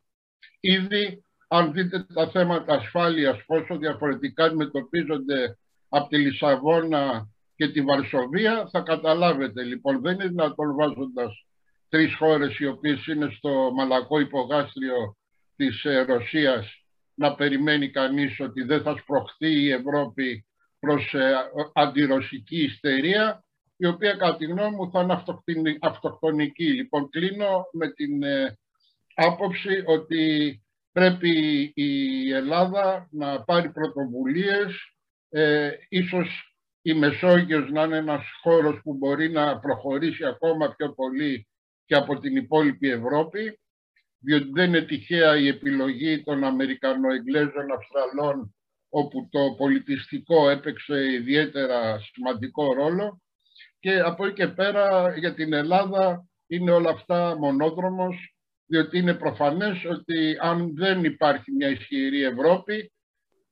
Ήδη, 0.60 1.24
αν 1.48 1.72
δείτε 1.72 2.06
τα 2.14 2.30
θέματα 2.30 2.74
ασφάλειας, 2.74 3.44
πόσο 3.46 3.78
διαφορετικά 3.78 4.44
αντιμετωπίζονται 4.44 5.58
από 5.88 6.08
τη 6.08 6.18
Λισαβόνα 6.18 7.28
και 7.58 7.68
τη 7.68 7.80
Βαρσοβία, 7.82 8.68
θα 8.72 8.80
καταλάβετε. 8.80 9.62
Λοιπόν, 9.62 10.00
δεν 10.00 10.14
είναι 10.14 10.28
δυνατόν 10.28 10.74
βάζοντας 10.74 11.46
τρεις 11.88 12.14
χώρες 12.14 12.58
οι 12.58 12.66
οποίες 12.66 13.06
είναι 13.06 13.28
στο 13.36 13.70
μαλακό 13.74 14.18
υπογάστριο 14.20 15.16
της 15.56 15.84
ε, 15.84 16.00
Ρωσίας 16.02 16.84
να 17.14 17.34
περιμένει 17.34 17.90
κανείς 17.90 18.40
ότι 18.40 18.62
δεν 18.62 18.82
θα 18.82 18.96
σπροχθεί 18.96 19.52
η 19.62 19.70
Ευρώπη 19.70 20.46
προς 20.80 21.14
ε, 21.14 21.34
αντιρωσική 21.74 22.62
ιστερία, 22.62 23.44
η 23.76 23.86
οποία 23.86 24.12
κατά 24.12 24.36
τη 24.36 24.44
γνώμη 24.44 24.76
μου 24.76 24.90
θα 24.90 25.00
είναι 25.46 25.78
αυτοκτονική. 25.80 26.72
Λοιπόν, 26.72 27.08
κλείνω 27.08 27.64
με 27.72 27.92
την 27.92 28.22
ε, 28.22 28.58
άποψη 29.14 29.82
ότι 29.86 30.62
πρέπει 30.92 31.72
η 31.74 32.32
Ελλάδα 32.32 33.08
να 33.10 33.44
πάρει 33.44 33.70
πρωτοβουλίες, 33.70 34.74
ε, 35.28 35.70
ίσως 35.88 36.47
η 36.88 36.94
Μεσόγειος 36.94 37.70
να 37.70 37.82
είναι 37.82 37.96
ένας 37.96 38.22
χώρος 38.42 38.80
που 38.82 38.94
μπορεί 38.94 39.30
να 39.30 39.58
προχωρήσει 39.58 40.24
ακόμα 40.24 40.74
πιο 40.76 40.92
πολύ 40.94 41.48
και 41.84 41.94
από 41.94 42.18
την 42.18 42.36
υπόλοιπη 42.36 42.90
Ευρώπη 42.90 43.60
διότι 44.18 44.50
δεν 44.52 44.68
είναι 44.68 44.82
τυχαία 44.82 45.36
η 45.36 45.48
επιλογή 45.48 46.22
των 46.22 46.44
Αμερικανοεγγλέζων 46.44 47.72
Αυστραλών 47.72 48.54
όπου 48.88 49.28
το 49.30 49.54
πολιτιστικό 49.56 50.50
έπαιξε 50.50 51.12
ιδιαίτερα 51.12 51.98
σημαντικό 51.98 52.72
ρόλο. 52.72 53.22
Και 53.78 54.00
από 54.00 54.26
εκεί 54.26 54.34
και 54.34 54.48
πέρα 54.48 55.14
για 55.18 55.34
την 55.34 55.52
Ελλάδα 55.52 56.26
είναι 56.46 56.70
όλα 56.70 56.90
αυτά 56.90 57.36
μονόδρομος 57.38 58.34
διότι 58.66 58.98
είναι 58.98 59.14
προφανές 59.14 59.84
ότι 59.84 60.36
αν 60.40 60.74
δεν 60.74 61.04
υπάρχει 61.04 61.52
μια 61.52 61.68
ισχυρή 61.68 62.22
Ευρώπη 62.22 62.92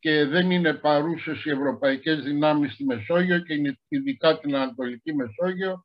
και 0.06 0.24
δεν 0.24 0.50
είναι 0.50 0.74
παρούσες 0.74 1.44
οι 1.44 1.50
ευρωπαϊκές 1.50 2.20
δυνάμεις 2.20 2.72
στη 2.72 2.84
Μεσόγειο 2.84 3.38
και 3.38 3.54
ειδικά 3.88 4.38
την 4.38 4.54
Ανατολική 4.54 5.14
Μεσόγειο 5.14 5.84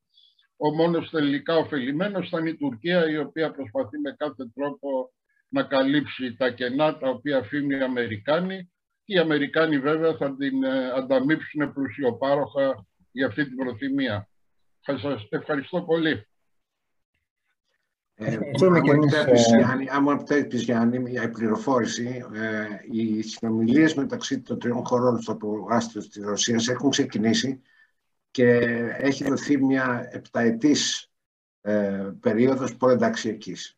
ο 0.57 0.73
μόνος 0.73 1.09
τελικά 1.09 1.55
ωφελημένος 1.55 2.29
θα 2.29 2.39
είναι 2.39 2.49
η 2.49 2.57
Τουρκία 2.57 3.09
η 3.09 3.17
οποία 3.17 3.51
προσπαθεί 3.51 3.99
με 3.99 4.15
κάθε 4.17 4.51
τρόπο 4.55 5.13
να 5.49 5.63
καλύψει 5.63 6.35
τα 6.37 6.49
κενά 6.51 6.97
τα 6.97 7.09
οποία 7.09 7.37
αφήνουν 7.37 7.69
οι 7.69 7.83
Αμερικάνοι 7.83 8.71
και 9.05 9.15
οι 9.15 9.17
Αμερικάνοι 9.17 9.79
βέβαια 9.79 10.15
θα 10.15 10.35
την 10.35 10.63
ε, 10.63 10.91
ανταμείψουν 10.91 11.73
πλουσιοπάροχα 11.73 12.85
για 13.11 13.27
αυτή 13.27 13.45
την 13.45 13.55
προθυμία. 13.55 14.29
Θα 14.81 14.97
σας 14.97 15.27
ευχαριστώ 15.29 15.81
πολύ. 15.81 16.27
Ε, 18.23 18.37
αν 19.91 20.03
μου 20.03 20.11
επιτρέπεις 20.11 20.63
Γιάννη, 20.63 20.99
μια 20.99 21.29
πληροφόρηση, 21.29 22.25
ε, 22.33 22.67
οι 22.91 23.21
συνομιλίες 23.21 23.93
μεταξύ 23.93 24.39
των 24.39 24.59
τριών 24.59 24.85
χωρών 24.85 25.21
στο 25.21 25.35
προγάστριο 25.35 26.07
της 26.07 26.23
Ρωσίας 26.23 26.67
έχουν 26.67 26.89
ξεκινήσει 26.89 27.61
και 28.31 28.47
έχει 28.97 29.23
δοθεί 29.23 29.63
μια 29.63 30.09
επταετής 30.11 31.11
ε, 31.61 32.09
περίοδος 32.19 32.75
προενταξιακής. 32.75 33.77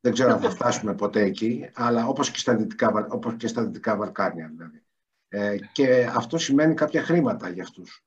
Δεν 0.00 0.12
ξέρω 0.12 0.32
αν 0.32 0.40
θα 0.40 0.50
φτάσουμε 0.50 0.94
ποτέ 0.94 1.22
εκεί, 1.22 1.70
αλλά 1.74 2.06
όπως 2.06 2.30
και 2.30 2.38
στα 2.38 2.56
Δυτικά, 2.56 3.06
όπως 3.10 3.34
και 3.36 3.46
στα 3.46 3.64
δυτικά 3.64 3.96
Βαλκάνια. 3.96 4.50
Δηλαδή. 4.54 4.82
Ε, 5.28 5.56
και 5.72 6.10
αυτό 6.14 6.38
σημαίνει 6.38 6.74
κάποια 6.74 7.02
χρήματα 7.02 7.48
για 7.48 7.62
αυτούς, 7.62 8.04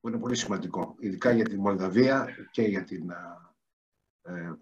που 0.00 0.08
είναι 0.08 0.18
πολύ 0.18 0.36
σημαντικό, 0.36 0.94
ειδικά 0.98 1.30
για 1.30 1.44
τη 1.44 1.58
Μολδαβία 1.58 2.28
και 2.50 2.62
για 2.62 2.84
την 2.84 3.10
ε, 3.10 3.47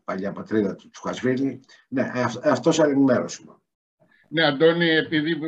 παλιά 0.04 0.32
πατρίδα 0.32 0.74
του 0.74 0.90
Τσουχασβίλη. 0.90 1.60
Ναι, 1.88 2.02
αυτός 2.14 2.42
αυτός 2.42 2.78
ενημέρωση 2.78 3.44
Ναι, 4.28 4.44
Αντώνη, 4.44 4.88
επειδή 4.88 5.38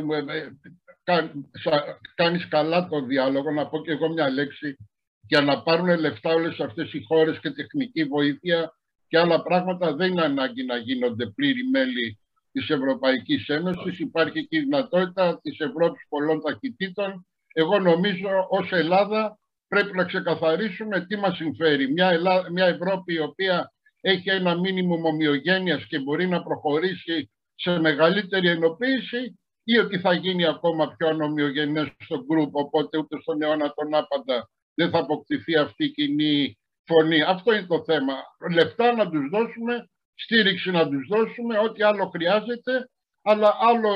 κάνεις 2.15 2.49
καλά 2.49 2.89
το 2.89 3.01
διάλογο, 3.01 3.51
να 3.51 3.69
πω 3.69 3.83
και 3.83 3.93
εγώ 3.93 4.09
μια 4.09 4.31
λέξη, 4.31 4.77
για 5.21 5.41
να 5.41 5.63
πάρουν 5.63 5.99
λεφτά 5.99 6.35
όλες 6.35 6.61
αυτές 6.61 6.93
οι 6.93 7.05
χώρες 7.09 7.39
και 7.41 7.51
τεχνική 7.51 8.05
βοήθεια 8.05 8.73
και 9.09 9.19
άλλα 9.19 9.43
πράγματα 9.43 9.95
δεν 9.95 10.11
είναι 10.11 10.23
ανάγκη 10.23 10.65
να 10.65 10.77
γίνονται 10.77 11.27
πλήρη 11.27 11.69
μέλη 11.71 12.19
της 12.53 12.71
Ευρωπαϊκής 12.71 13.49
Ένωσης. 13.49 13.99
Υπάρχει 13.99 14.47
και 14.47 14.57
η 14.57 14.61
δυνατότητα 14.61 15.41
της 15.43 15.59
Ευρώπης 15.59 16.07
πολλών 16.09 16.41
ταχυτήτων. 16.41 17.27
Εγώ 17.53 17.79
νομίζω 17.79 18.47
ως 18.49 18.73
Ελλάδα 18.73 19.39
πρέπει 19.69 19.97
να 19.97 20.05
ξεκαθαρίσουμε 20.05 21.07
τι 21.07 21.17
μας 21.17 21.37
συμφέρει. 21.37 21.93
Μια, 21.93 22.19
μια 22.51 22.67
Ευρώπη 22.67 23.15
η 23.15 23.19
οποία 23.19 23.73
έχει 24.01 24.31
ένα 24.31 24.59
μήνυμο 24.59 25.01
ομοιογένειας 25.05 25.87
και 25.87 25.99
μπορεί 25.99 26.27
να 26.27 26.43
προχωρήσει 26.43 27.31
σε 27.55 27.79
μεγαλύτερη 27.79 28.49
ενοποίηση 28.49 29.39
ή 29.65 29.79
ότι 29.79 29.99
θα 29.99 30.13
γίνει 30.13 30.47
ακόμα 30.47 30.95
πιο 30.97 31.09
ανομοιογενές 31.09 31.93
στο 31.99 32.25
γκρουπ, 32.25 32.57
οπότε 32.57 32.99
ούτε 32.99 33.21
στον 33.21 33.43
αιώνα 33.43 33.73
τον 33.75 33.95
άπαντα 33.95 34.51
δεν 34.75 34.91
θα 34.91 34.99
αποκτηθεί 34.99 35.57
αυτή 35.57 35.85
η 35.85 35.91
κοινή 35.91 36.59
φωνή. 36.85 37.23
Αυτό 37.23 37.53
είναι 37.53 37.67
το 37.67 37.85
θέμα. 37.85 38.15
Λεφτά 38.53 38.93
να 38.93 39.11
τους 39.11 39.29
δώσουμε, 39.29 39.89
στήριξη 40.15 40.71
να 40.71 40.89
τους 40.89 41.07
δώσουμε, 41.09 41.59
ό,τι 41.59 41.83
άλλο 41.83 42.09
χρειάζεται, 42.09 42.91
αλλά 43.23 43.55
άλλο 43.61 43.91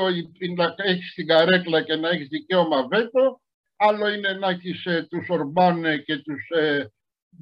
να 0.57 0.75
έχεις 0.77 1.15
την 1.15 1.27
καρέκλα 1.27 1.83
και 1.83 1.97
να 1.97 2.09
έχεις 2.09 2.29
δικαίωμα 2.29 2.87
βέτο, 2.87 3.41
άλλο 3.77 4.09
είναι 4.09 4.33
να 4.33 4.49
έχεις 4.49 4.85
ε, 4.85 5.07
τους 5.11 5.29
Ορμπάνε 5.29 5.97
και 5.97 6.17
τους 6.17 6.49
ε, 6.49 6.87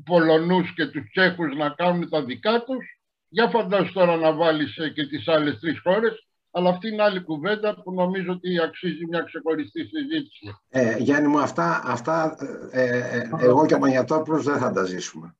Πολωνούς 0.04 0.74
και 0.74 0.86
τους 0.86 1.10
Τσέχους 1.10 1.56
να 1.56 1.68
κάνουν 1.70 2.08
τα 2.08 2.24
δικά 2.24 2.64
τους. 2.64 2.98
Για 3.28 3.48
φαντάσου 3.48 3.92
τώρα 3.92 4.16
να 4.16 4.32
βάλεις 4.32 4.76
ε, 4.76 4.88
και 4.88 5.06
τις 5.06 5.28
άλλες 5.28 5.58
τρεις 5.58 5.80
χώρες 5.80 6.30
αλλά 6.50 6.70
αυτή 6.70 6.88
είναι 6.88 7.02
άλλη 7.02 7.20
κουβέντα 7.20 7.82
που 7.82 7.92
νομίζω 7.92 8.32
ότι 8.32 8.60
αξίζει 8.60 9.06
μια 9.06 9.22
ξεχωριστή 9.22 9.80
συζήτηση. 9.80 10.56
Ε, 10.68 10.96
Γιάννη 10.98 11.28
μου, 11.28 11.40
αυτά, 11.40 11.82
αυτά 11.84 12.36
ε, 12.70 12.98
ε, 13.18 13.28
εγώ 13.38 13.66
και 13.66 13.74
ο 13.74 13.78
Μανιατόπουλος 13.78 14.44
δεν 14.44 14.58
θα 14.58 14.70
τα 14.70 14.84
ζήσουμε. 14.84 15.34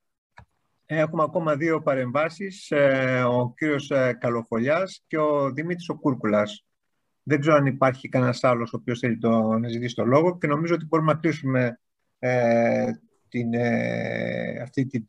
Έχουμε 0.87 1.23
ακόμα 1.23 1.57
δύο 1.57 1.83
παρεμβάσεις, 1.83 2.71
ε, 2.71 3.23
ο 3.23 3.55
κύριος 3.57 3.93
Καλοφολιάς 4.19 5.05
και 5.07 5.19
ο 5.19 5.51
Δημήτρης 5.51 5.89
ο 5.89 5.99
Κούρκουλας. 5.99 6.65
Δεν 7.23 7.41
ξέρω 7.41 7.57
αν 7.57 7.67
υπάρχει 7.67 8.09
κανένας 8.09 8.45
άλλος 8.45 8.73
ο 8.73 8.77
οποίος 8.77 8.99
θέλει 8.99 9.19
το, 9.19 9.59
να 9.59 9.69
ζητήσει 9.69 9.95
το 9.95 10.05
λόγο 10.05 10.39
και 10.39 10.47
νομίζω 10.47 10.75
ότι 10.75 10.87
μπορούμε 10.87 11.13
να 11.13 11.19
κλείσουμε 11.19 11.81
την, 13.31 13.51
αυτή 14.63 14.87
την 14.87 15.05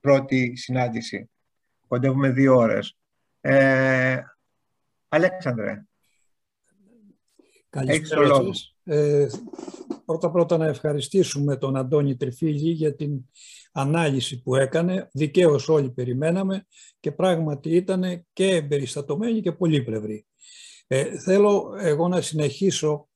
πρώτη 0.00 0.56
συνάντηση. 0.56 1.30
Κοντεύουμε 1.88 2.30
δύο 2.30 2.56
ώρες. 2.56 2.96
Αλέξανδρε. 5.08 5.84
Καλησπέρα 7.70 8.34
σας. 8.34 8.76
Ε, 8.84 9.26
πρώτα 10.04 10.30
πρώτα 10.30 10.56
να 10.56 10.66
ευχαριστήσουμε 10.66 11.56
τον 11.56 11.76
Αντώνη 11.76 12.16
Τριφίλη 12.16 12.70
για 12.70 12.94
την 12.94 13.20
ανάλυση 13.72 14.42
που 14.42 14.56
έκανε. 14.56 15.08
Δικαίως 15.12 15.68
όλοι 15.68 15.90
περιμέναμε 15.90 16.66
και 17.00 17.12
πράγματι 17.12 17.70
ήταν 17.70 18.26
και 18.32 18.48
εμπεριστατωμένη 18.48 19.40
και 19.40 19.52
πολύπλευρη. 19.52 20.26
Ε, 20.86 21.18
θέλω 21.18 21.74
εγώ 21.78 22.08
να 22.08 22.20
συνεχίσω 22.20 23.08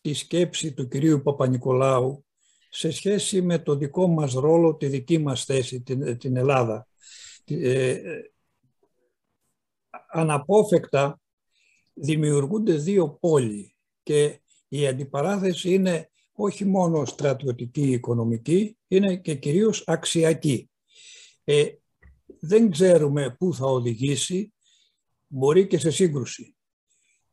τη 0.00 0.12
σκέψη 0.12 0.72
του 0.72 0.88
κυρίου 0.88 1.22
Παπα-Νικολάου 1.22 2.24
σε 2.72 2.90
σχέση 2.90 3.42
με 3.42 3.58
το 3.58 3.74
δικό 3.74 4.06
μας 4.06 4.32
ρόλο, 4.32 4.76
τη 4.76 4.86
δική 4.86 5.18
μας 5.18 5.44
θέση, 5.44 5.80
την, 5.82 6.18
την 6.18 6.36
Ελλάδα. 6.36 6.86
Ε, 7.44 8.00
αναπόφευκτα 10.08 11.20
δημιουργούνται 11.94 12.74
δύο 12.74 13.10
πόλοι 13.10 13.76
και 14.02 14.40
η 14.68 14.86
αντιπαράθεση 14.86 15.72
είναι 15.72 16.10
όχι 16.32 16.64
μόνο 16.64 17.04
στρατιωτική, 17.04 17.90
οικονομική, 17.90 18.78
είναι 18.88 19.16
και 19.16 19.34
κυρίως 19.34 19.84
αξιακή. 19.86 20.70
Ε, 21.44 21.66
δεν 22.40 22.70
ξέρουμε 22.70 23.34
πού 23.38 23.54
θα 23.54 23.66
οδηγήσει, 23.66 24.52
μπορεί 25.26 25.66
και 25.66 25.78
σε 25.78 25.90
σύγκρουση. 25.90 26.54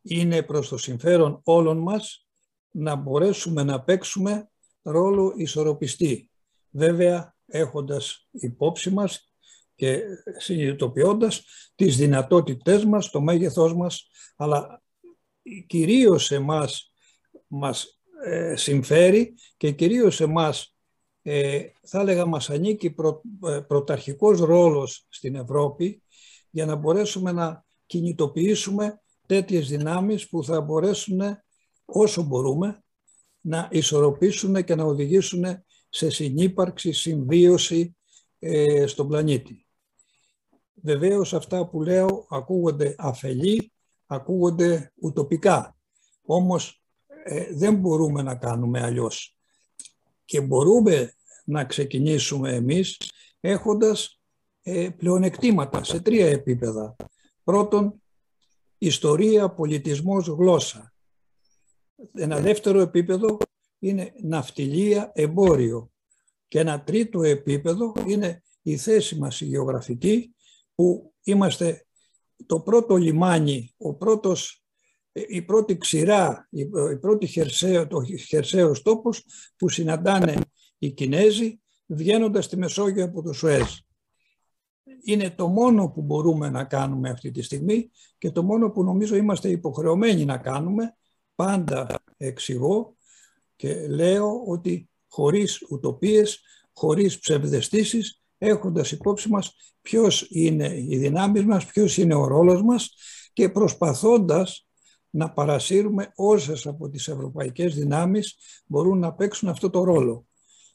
Είναι 0.02 0.42
προς 0.42 0.68
το 0.68 0.76
συμφέρον 0.76 1.40
όλων 1.44 1.78
μας 1.78 2.26
να 2.70 2.94
μπορέσουμε 2.94 3.62
να 3.62 3.82
παίξουμε 3.82 4.50
ρόλο 4.90 5.32
ισορροπιστή. 5.36 6.30
Βέβαια, 6.70 7.36
έχοντας 7.46 8.28
υπόψη 8.30 8.90
μας 8.90 9.32
και 9.74 10.02
συνειδητοποιώντας 10.36 11.44
τις 11.74 11.96
δυνατότητές 11.96 12.84
μας, 12.84 13.10
το 13.10 13.20
μέγεθός 13.20 13.74
μας, 13.74 14.08
αλλά 14.36 14.82
κυρίως 15.66 16.30
εμάς 16.30 16.92
μας 17.46 18.00
ε, 18.24 18.56
συμφέρει 18.56 19.34
και 19.56 19.70
κυρίως 19.70 20.20
εμάς 20.20 20.76
ε, 21.22 21.62
θα 21.82 22.00
έλεγα 22.00 22.26
μας 22.26 22.50
ανήκει 22.50 22.90
προ, 22.90 23.22
ε, 23.46 23.60
πρωταρχικός 23.60 24.40
ρόλος 24.40 25.06
στην 25.08 25.34
Ευρώπη 25.34 26.02
για 26.50 26.66
να 26.66 26.74
μπορέσουμε 26.74 27.32
να 27.32 27.64
κινητοποιήσουμε 27.86 29.00
τέτοιες 29.26 29.68
δυνάμεις 29.68 30.28
που 30.28 30.44
θα 30.44 30.60
μπορέσουν 30.60 31.20
όσο 31.84 32.22
μπορούμε 32.22 32.82
να 33.40 33.68
ισορροπήσουν 33.70 34.64
και 34.64 34.74
να 34.74 34.84
οδηγήσουν 34.84 35.44
σε 35.88 36.10
συνύπαρξη, 36.10 36.92
συμβίωση 36.92 37.96
ε, 38.38 38.86
στον 38.86 39.08
πλανήτη. 39.08 39.66
Βεβαίως 40.74 41.34
αυτά 41.34 41.68
που 41.68 41.82
λέω 41.82 42.26
ακούγονται 42.30 42.94
αφελή, 42.98 43.72
ακούγονται 44.06 44.92
ουτοπικά. 45.00 45.76
Όμως 46.22 46.82
ε, 47.24 47.54
δεν 47.54 47.74
μπορούμε 47.74 48.22
να 48.22 48.34
κάνουμε 48.34 48.82
αλλιώς. 48.82 49.36
Και 50.24 50.40
μπορούμε 50.40 51.12
να 51.44 51.64
ξεκινήσουμε 51.64 52.54
εμείς 52.54 52.96
έχοντας 53.40 54.20
ε, 54.62 54.88
πλεονεκτήματα 54.96 55.84
σε 55.84 56.00
τρία 56.00 56.26
επίπεδα. 56.26 56.96
Πρώτον, 57.44 58.02
ιστορία, 58.78 59.50
πολιτισμός, 59.50 60.26
γλώσσα. 60.26 60.87
Ένα 62.12 62.40
δεύτερο 62.40 62.80
επίπεδο 62.80 63.36
είναι 63.78 64.12
ναυτιλία, 64.22 65.10
εμπόριο. 65.14 65.90
Και 66.48 66.58
ένα 66.58 66.82
τρίτο 66.82 67.22
επίπεδο 67.22 67.92
είναι 68.06 68.42
η 68.62 68.76
θέση 68.76 69.18
μας 69.18 69.40
η 69.40 69.44
γεωγραφική 69.44 70.34
που 70.74 71.14
είμαστε 71.22 71.86
το 72.46 72.60
πρώτο 72.60 72.96
λιμάνι, 72.96 73.74
ο 73.76 73.94
πρώτος, 73.94 74.64
ε, 75.12 75.22
η 75.26 75.42
πρώτη 75.42 75.78
ξηρά, 75.78 76.48
η 76.50 76.98
πρώτη 77.00 77.26
χερσαίο, 77.26 77.86
το 77.86 78.02
χερσαίος 78.04 78.82
τόπος 78.82 79.24
που 79.56 79.68
συναντάνε 79.68 80.36
οι 80.78 80.90
Κινέζοι 80.90 81.60
βγαίνοντας 81.86 82.44
στη 82.44 82.56
Μεσόγειο 82.56 83.04
από 83.04 83.22
το 83.22 83.32
Σουέζ. 83.32 83.76
Είναι 85.02 85.30
το 85.30 85.48
μόνο 85.48 85.90
που 85.90 86.02
μπορούμε 86.02 86.50
να 86.50 86.64
κάνουμε 86.64 87.10
αυτή 87.10 87.30
τη 87.30 87.42
στιγμή 87.42 87.90
και 88.18 88.30
το 88.30 88.42
μόνο 88.42 88.70
που 88.70 88.84
νομίζω 88.84 89.16
είμαστε 89.16 89.48
υποχρεωμένοι 89.48 90.24
να 90.24 90.38
κάνουμε, 90.38 90.96
πάντα 91.38 92.02
εξηγώ 92.16 92.96
και 93.56 93.88
λέω 93.88 94.44
ότι 94.46 94.90
χωρίς 95.08 95.62
ουτοπίες, 95.70 96.40
χωρίς 96.72 97.18
ψευδεστήσεις, 97.18 98.22
έχοντας 98.38 98.92
υπόψη 98.92 99.28
μας 99.28 99.54
ποιος 99.80 100.26
είναι 100.30 100.74
οι 100.76 100.96
δυνάμεις 100.96 101.44
μας, 101.44 101.66
ποιος 101.66 101.96
είναι 101.96 102.14
ο 102.14 102.26
ρόλος 102.26 102.62
μας 102.62 102.94
και 103.32 103.48
προσπαθώντας 103.48 104.68
να 105.10 105.32
παρασύρουμε 105.32 106.12
όσες 106.14 106.66
από 106.66 106.88
τις 106.88 107.08
ευρωπαϊκές 107.08 107.74
δυνάμεις 107.74 108.36
μπορούν 108.66 108.98
να 108.98 109.14
παίξουν 109.14 109.48
αυτό 109.48 109.70
το 109.70 109.84
ρόλο. 109.84 110.26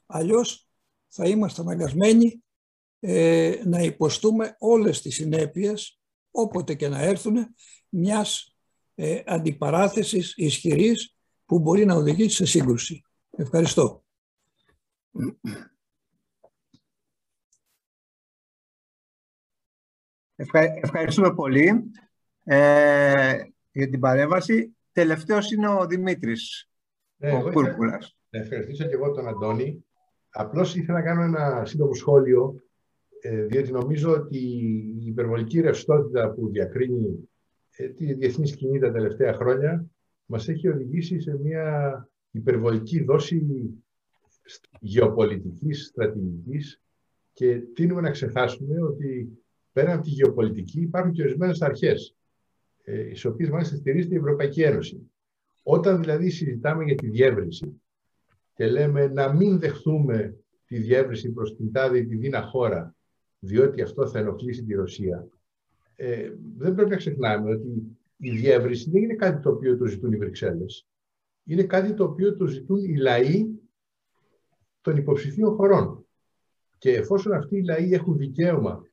Αλλιώς 0.05 0.67
θα 1.07 1.27
είμαστε 1.27 1.61
αναγκασμένοι 1.61 2.43
ε, 2.99 3.61
να 3.65 3.81
υποστούμε 3.81 4.55
όλες 4.59 5.01
τις 5.01 5.15
συνέπειες, 5.15 5.99
όποτε 6.31 6.73
και 6.73 6.87
να 6.87 7.01
έρθουν, 7.01 7.35
μιας 7.89 8.52
ε, 8.95 9.21
αντιπαράθεσης 9.25 10.33
ισχυρής 10.35 11.15
που 11.45 11.59
μπορεί 11.59 11.85
να 11.85 11.95
οδηγήσει 11.95 12.35
σε 12.35 12.45
σύγκρουση. 12.45 13.03
Ευχαριστώ. 13.29 14.03
Ευχαριστούμε 20.81 21.33
πολύ 21.33 21.91
ε, 22.43 23.37
για 23.71 23.89
την 23.89 23.99
παρέμβαση. 23.99 24.75
Τελευταίος 24.91 25.51
είναι 25.51 25.67
ο 25.67 25.85
Δημήτρης, 25.85 26.69
ναι, 27.15 27.33
ο 27.33 27.51
Κούρκουλας. 27.51 28.17
Να 28.29 28.39
ευχαριστήσω 28.39 28.87
και 28.87 28.93
εγώ 28.93 29.11
τον 29.11 29.27
Αντώνη. 29.27 29.85
Απλώς 30.29 30.75
ήθελα 30.75 30.97
να 30.97 31.03
κάνω 31.03 31.23
ένα 31.23 31.65
σύντομο 31.65 31.93
σχόλιο, 31.93 32.55
ε, 33.21 33.43
διότι 33.43 33.71
νομίζω 33.71 34.11
ότι 34.11 34.37
η 34.99 35.05
υπερβολική 35.05 35.59
ρευστότητα 35.59 36.31
που 36.31 36.49
διακρίνει 36.49 37.29
ε, 37.75 37.87
τη 37.87 38.13
διεθνή 38.13 38.47
σκηνή 38.47 38.79
τα 38.79 38.91
τελευταία 38.91 39.33
χρόνια 39.33 39.85
μας 40.25 40.47
έχει 40.47 40.67
οδηγήσει 40.67 41.19
σε 41.19 41.37
μια 41.37 42.09
υπερβολική 42.31 43.03
δόση 43.03 43.45
γεωπολιτικής, 44.79 45.85
στρατηγικής 45.85 46.81
και 47.33 47.59
τίνουμε 47.73 48.01
να 48.01 48.11
ξεχάσουμε 48.11 48.81
ότι 48.81 49.37
πέραν 49.71 49.93
από 49.93 50.03
τη 50.03 50.09
γεωπολιτική 50.09 50.81
υπάρχουν 50.81 51.11
και 51.11 51.21
ορισμένες 51.21 51.61
αρχές, 51.61 52.15
ε, 52.83 53.15
στι 53.15 53.27
οποίες 53.27 53.49
μάλιστα 53.49 53.75
στηρίζεται 53.75 54.15
η 54.15 54.17
Ευρωπαϊκή 54.17 54.61
Ένωση. 54.61 55.11
Όταν 55.63 56.01
δηλαδή 56.01 56.29
συζητάμε 56.29 56.83
για 56.83 56.95
τη 56.95 57.09
διεύρυνση 57.09 57.81
και 58.53 58.67
λέμε 58.67 59.07
να 59.07 59.33
μην 59.33 59.59
δεχθούμε 59.59 60.37
τη 60.65 60.77
διεύρυνση 60.77 61.31
προς 61.31 61.55
την 61.55 61.71
τάδε 61.71 61.97
ή 61.97 62.05
τη 62.05 62.15
δίνα 62.15 62.41
χώρα, 62.41 62.95
διότι 63.39 63.81
αυτό 63.81 64.07
θα 64.07 64.19
ενοχλήσει 64.19 64.63
τη 64.63 64.73
Ρωσία, 64.73 65.27
ε, 65.95 66.31
δεν 66.57 66.73
πρέπει 66.75 66.89
να 66.89 66.95
ξεχνάμε 66.95 67.51
ότι 67.51 67.97
η 68.17 68.29
διεύρυνση 68.29 68.89
δεν 68.89 69.03
είναι 69.03 69.15
κάτι 69.15 69.41
το 69.41 69.49
οποίο 69.49 69.77
το 69.77 69.85
ζητούν 69.85 70.11
οι 70.11 70.17
Βρυξέλλες. 70.17 70.87
Είναι 71.43 71.63
κάτι 71.63 71.93
το 71.93 72.03
οποίο 72.03 72.35
το 72.35 72.45
ζητούν 72.45 72.83
οι 72.83 72.97
λαοί 72.97 73.45
των 74.81 74.97
υποψηφίων 74.97 75.55
χωρών. 75.55 76.05
Και 76.77 76.91
εφόσον 76.91 77.33
αυτοί 77.33 77.57
οι 77.57 77.63
λαοί 77.63 77.93
έχουν 77.93 78.17
δικαίωμα 78.17 78.87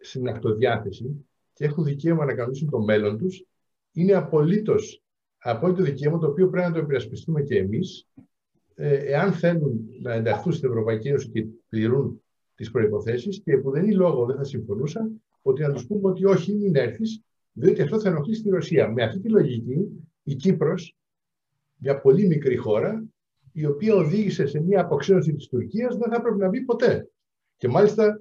στην 0.00 0.28
αυτοδιάθεση 0.28 1.26
και 1.52 1.64
έχουν 1.64 1.84
δικαίωμα 1.84 2.24
να 2.24 2.34
κανονίσουν 2.34 2.70
το 2.70 2.80
μέλλον 2.80 3.18
τους, 3.18 3.46
είναι 3.92 4.12
απολύτως 4.12 5.02
απόλυτο 5.38 5.82
δικαίωμα 5.82 6.18
το 6.18 6.26
οποίο 6.26 6.48
πρέπει 6.48 6.68
να 6.68 6.72
το 6.72 6.78
υπερασπιστούμε 6.78 7.42
και 7.42 7.58
εμείς, 7.58 8.08
ε, 8.74 8.94
εάν 8.94 9.32
θέλουν 9.32 9.88
να 10.02 10.12
ενταχθούν 10.12 10.52
στην 10.52 10.68
Ευρωπαϊκή 10.68 11.08
Ένωση 11.08 11.28
και 11.28 11.46
πληρούν 11.68 12.22
τις 12.54 12.70
προποθέσει 12.70 13.28
και 13.28 13.56
που 13.56 13.70
δεν 13.70 13.84
είναι 13.84 13.94
λόγο, 13.94 14.26
δεν 14.26 14.36
θα 14.36 14.44
συμφωνούσα, 14.44 15.10
ότι 15.48 15.62
να 15.62 15.72
τους 15.72 15.86
πούμε 15.86 16.10
ότι 16.10 16.24
όχι, 16.24 16.54
μην 16.54 16.76
έρθεις, 16.76 17.22
διότι 17.52 17.82
αυτό 17.82 18.00
θα 18.00 18.08
ενοχλήσει 18.08 18.42
τη 18.42 18.48
Ρωσία. 18.48 18.88
Με 18.88 19.02
αυτή 19.02 19.20
τη 19.20 19.28
λογική, 19.28 20.06
η 20.22 20.34
Κύπρος, 20.34 20.96
μια 21.76 22.00
πολύ 22.00 22.26
μικρή 22.26 22.56
χώρα, 22.56 23.04
η 23.52 23.66
οποία 23.66 23.94
οδήγησε 23.94 24.46
σε 24.46 24.60
μια 24.60 24.80
αποξένωση 24.80 25.32
της 25.32 25.48
Τουρκίας, 25.48 25.96
δεν 25.96 26.10
θα 26.10 26.16
έπρεπε 26.16 26.36
να 26.36 26.48
μπει 26.48 26.60
ποτέ. 26.60 27.10
Και 27.56 27.68
μάλιστα 27.68 28.20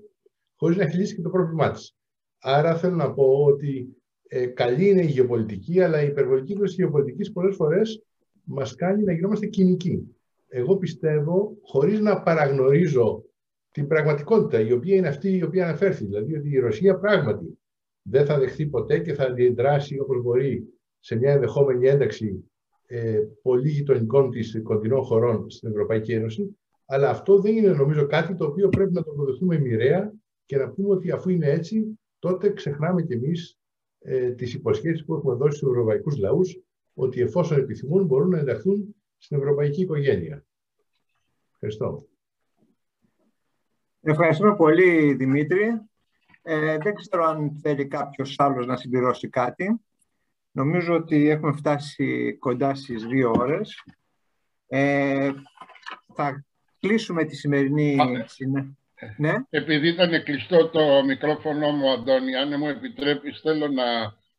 χωρίς 0.56 0.78
να 0.78 0.84
έχει 0.84 0.98
λύσει 0.98 1.16
και 1.16 1.22
το 1.22 1.30
πρόβλημά 1.30 1.72
της. 1.72 1.96
Άρα 2.40 2.76
θέλω 2.76 2.96
να 2.96 3.14
πω 3.14 3.44
ότι 3.44 3.98
ε, 4.28 4.46
καλή 4.46 4.90
είναι 4.90 5.02
η 5.02 5.08
γεωπολιτική, 5.08 5.82
αλλά 5.82 6.02
η 6.02 6.08
υπερβολική 6.08 6.54
γνώση 6.54 6.76
γεωπολιτικής 6.76 7.32
πολλές 7.32 7.56
φορές 7.56 8.04
μας 8.44 8.76
κάνει 8.76 9.04
να 9.04 9.14
γινόμαστε 9.14 9.46
κοινικοί. 9.46 10.16
Εγώ 10.48 10.78
πιστεύω, 10.78 11.58
χωρίς 11.62 12.00
να 12.00 12.22
παραγνωρίζω 12.22 13.24
την 13.72 13.88
πραγματικότητα, 13.88 14.60
η 14.60 14.72
οποία 14.72 14.96
είναι 14.96 15.08
αυτή 15.08 15.38
η 15.38 15.44
οποία 15.44 15.68
αναφέρθηκε. 15.68 16.06
Δηλαδή 16.06 16.36
ότι 16.36 16.50
η 16.50 16.60
Ρωσία 16.60 16.98
πράγματι 17.00 17.60
δεν 18.02 18.26
θα 18.26 18.40
δεχθεί 18.40 18.66
ποτέ 18.66 19.00
και 19.00 19.14
θα 19.14 19.24
αντιδράσει 19.24 20.00
όπως 20.00 20.22
μπορεί 20.22 20.64
σε 21.00 21.16
μια 21.16 21.32
ενδεχόμενη 21.32 21.88
ένταξη 21.88 22.52
ε, 22.86 23.22
πολύ 23.42 23.70
γειτονικών 23.70 24.30
της 24.30 24.62
κοντινών 24.64 25.02
χωρών 25.02 25.50
στην 25.50 25.70
Ευρωπαϊκή 25.70 26.14
Ένωση. 26.14 26.58
Αλλά 26.86 27.10
αυτό 27.10 27.40
δεν 27.40 27.58
είναι 27.58 27.72
νομίζω 27.72 28.06
κάτι 28.06 28.36
το 28.36 28.46
οποίο 28.46 28.70
πρέπει 28.70 28.94
να 28.94 29.04
το 29.04 29.12
αποδεχτούμε 29.12 29.60
μοιραία 29.60 30.14
και 30.46 30.58
να 30.58 30.70
πούμε 30.70 30.90
ότι 30.90 31.12
αφού 31.12 31.30
είναι 31.30 31.50
έτσι, 31.50 32.00
τότε 32.20 32.54
ξεχνάμε 32.54 33.02
κι 33.02 33.14
εμείς 33.14 33.58
ε, 34.00 34.32
τις 34.32 34.54
υποσχέσεις 34.54 35.06
που 35.06 35.14
έχουμε 35.14 35.36
δώσει 35.36 35.58
στους 35.58 35.70
ευρωπαϊκούς 35.70 36.18
λαούς, 36.18 36.62
ότι 36.94 37.22
εφόσον 37.22 37.60
επιθυμούν 37.60 38.06
μπορούν 38.06 38.30
να 38.30 38.40
ενταχθούν 38.40 38.96
στην 39.18 39.38
ευρωπαϊκή 39.38 39.82
οικογένεια. 39.82 40.46
Ευχαριστώ. 41.54 42.08
Ευχαριστούμε 44.10 44.56
πολύ, 44.56 45.14
Δημήτρη. 45.14 45.82
Ε, 46.42 46.78
δεν 46.78 46.96
ξέρω 46.96 47.24
αν 47.24 47.60
θέλει 47.62 47.88
κάποιος 47.88 48.36
άλλος 48.38 48.66
να 48.66 48.76
συμπληρώσει 48.76 49.30
κάτι. 49.30 49.82
Νομίζω 50.52 50.96
ότι 50.96 51.30
έχουμε 51.30 51.52
φτάσει 51.52 52.38
κοντά 52.38 52.76
στις 52.76 53.06
δύο 53.06 53.32
ώρες. 53.38 53.84
Ε, 54.68 55.32
θα 56.14 56.46
κλείσουμε 56.80 57.24
τη 57.24 57.36
σημερινή... 57.36 57.98
Ναι. 59.18 59.34
Επειδή 59.50 59.88
ήταν 59.88 60.24
κλειστό 60.24 60.68
το 60.70 61.04
μικρόφωνο 61.04 61.72
μου, 61.72 61.92
Αντώνη, 61.92 62.36
αν 62.36 62.54
μου 62.58 62.68
επιτρέπεις, 62.68 63.40
θέλω 63.40 63.68
να 63.68 63.84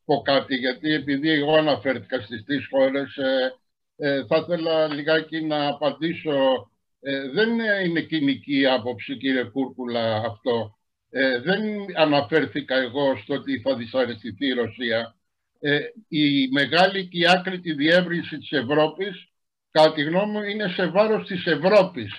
πω 0.05 0.21
κάτι, 0.23 0.55
γιατί 0.55 0.93
επειδή 0.93 1.31
εγώ 1.31 1.57
αναφέρθηκα 1.57 2.21
στις 2.21 2.45
τρεις 2.45 2.67
χώρες, 2.71 3.17
ε, 3.17 3.59
ε, 3.97 4.27
θα 4.27 4.37
ήθελα 4.37 4.95
λιγάκι 4.95 5.45
να 5.45 5.69
απαντήσω. 5.69 6.71
Ε, 7.01 7.29
δεν 7.29 7.49
είναι 7.85 8.01
κοινική 8.01 8.67
άποψη, 8.67 9.17
κύριε 9.17 9.45
Κούρκουλα, 9.45 10.17
αυτό. 10.17 10.79
Ε, 11.11 11.41
δεν 11.41 11.61
αναφέρθηκα 11.97 12.77
εγώ 12.77 13.17
στο 13.17 13.35
ότι 13.35 13.61
θα 13.61 13.77
δυσαρεστηθεί 13.77 14.47
η 14.47 14.53
Ρωσία. 14.53 15.17
Ε, 15.61 15.79
η 16.09 16.49
μεγάλη 16.49 17.09
και 17.09 17.19
η 17.19 17.29
άκρητη 17.29 17.73
διεύρυνση 17.73 18.39
της 18.39 18.53
Ευρώπης, 18.53 19.29
κατά 19.71 19.93
τη 19.93 20.03
γνώμη 20.03 20.33
μου, 20.33 20.43
είναι 20.43 20.69
σε 20.69 20.87
βάρος 20.87 21.27
της 21.27 21.47
Ευρώπης. 21.47 22.13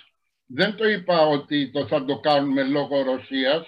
Δεν 0.45 0.76
το 0.76 0.88
είπα 0.88 1.27
ότι 1.27 1.72
το 1.72 1.88
θα 1.88 2.06
το 2.06 2.19
κάνουμε 2.19 2.64
λόγω 2.64 3.01
Ρωσίας, 3.01 3.68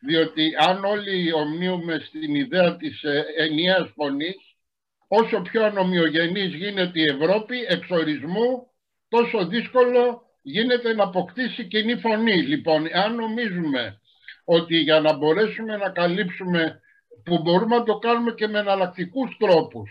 διότι 0.00 0.52
αν 0.68 0.84
όλοι 0.84 1.32
ομνίουμε 1.32 1.98
στην 1.98 2.34
ιδέα 2.34 2.76
της 2.76 3.02
ε, 3.02 3.24
ενιαίας 3.36 3.92
φωνής, 3.94 4.36
όσο 5.08 5.40
πιο 5.40 5.64
ανομοιογενής 5.64 6.54
γίνεται 6.54 7.00
η 7.00 7.04
Ευρώπη, 7.04 7.64
εξορισμού, 7.68 8.70
τόσο 9.08 9.46
δύσκολο 9.46 10.22
γίνεται 10.42 10.94
να 10.94 11.04
αποκτήσει 11.04 11.64
κοινή 11.64 11.96
φωνή. 11.96 12.42
Λοιπόν, 12.42 12.86
αν 12.94 13.14
νομίζουμε 13.14 14.00
ότι 14.44 14.76
για 14.76 15.00
να 15.00 15.16
μπορέσουμε 15.16 15.76
να 15.76 15.90
καλύψουμε, 15.90 16.80
που 17.24 17.38
μπορούμε 17.38 17.76
να 17.76 17.82
το 17.82 17.98
κάνουμε 17.98 18.32
και 18.32 18.46
με 18.46 18.58
εναλλακτικούς 18.58 19.36
τρόπους, 19.38 19.90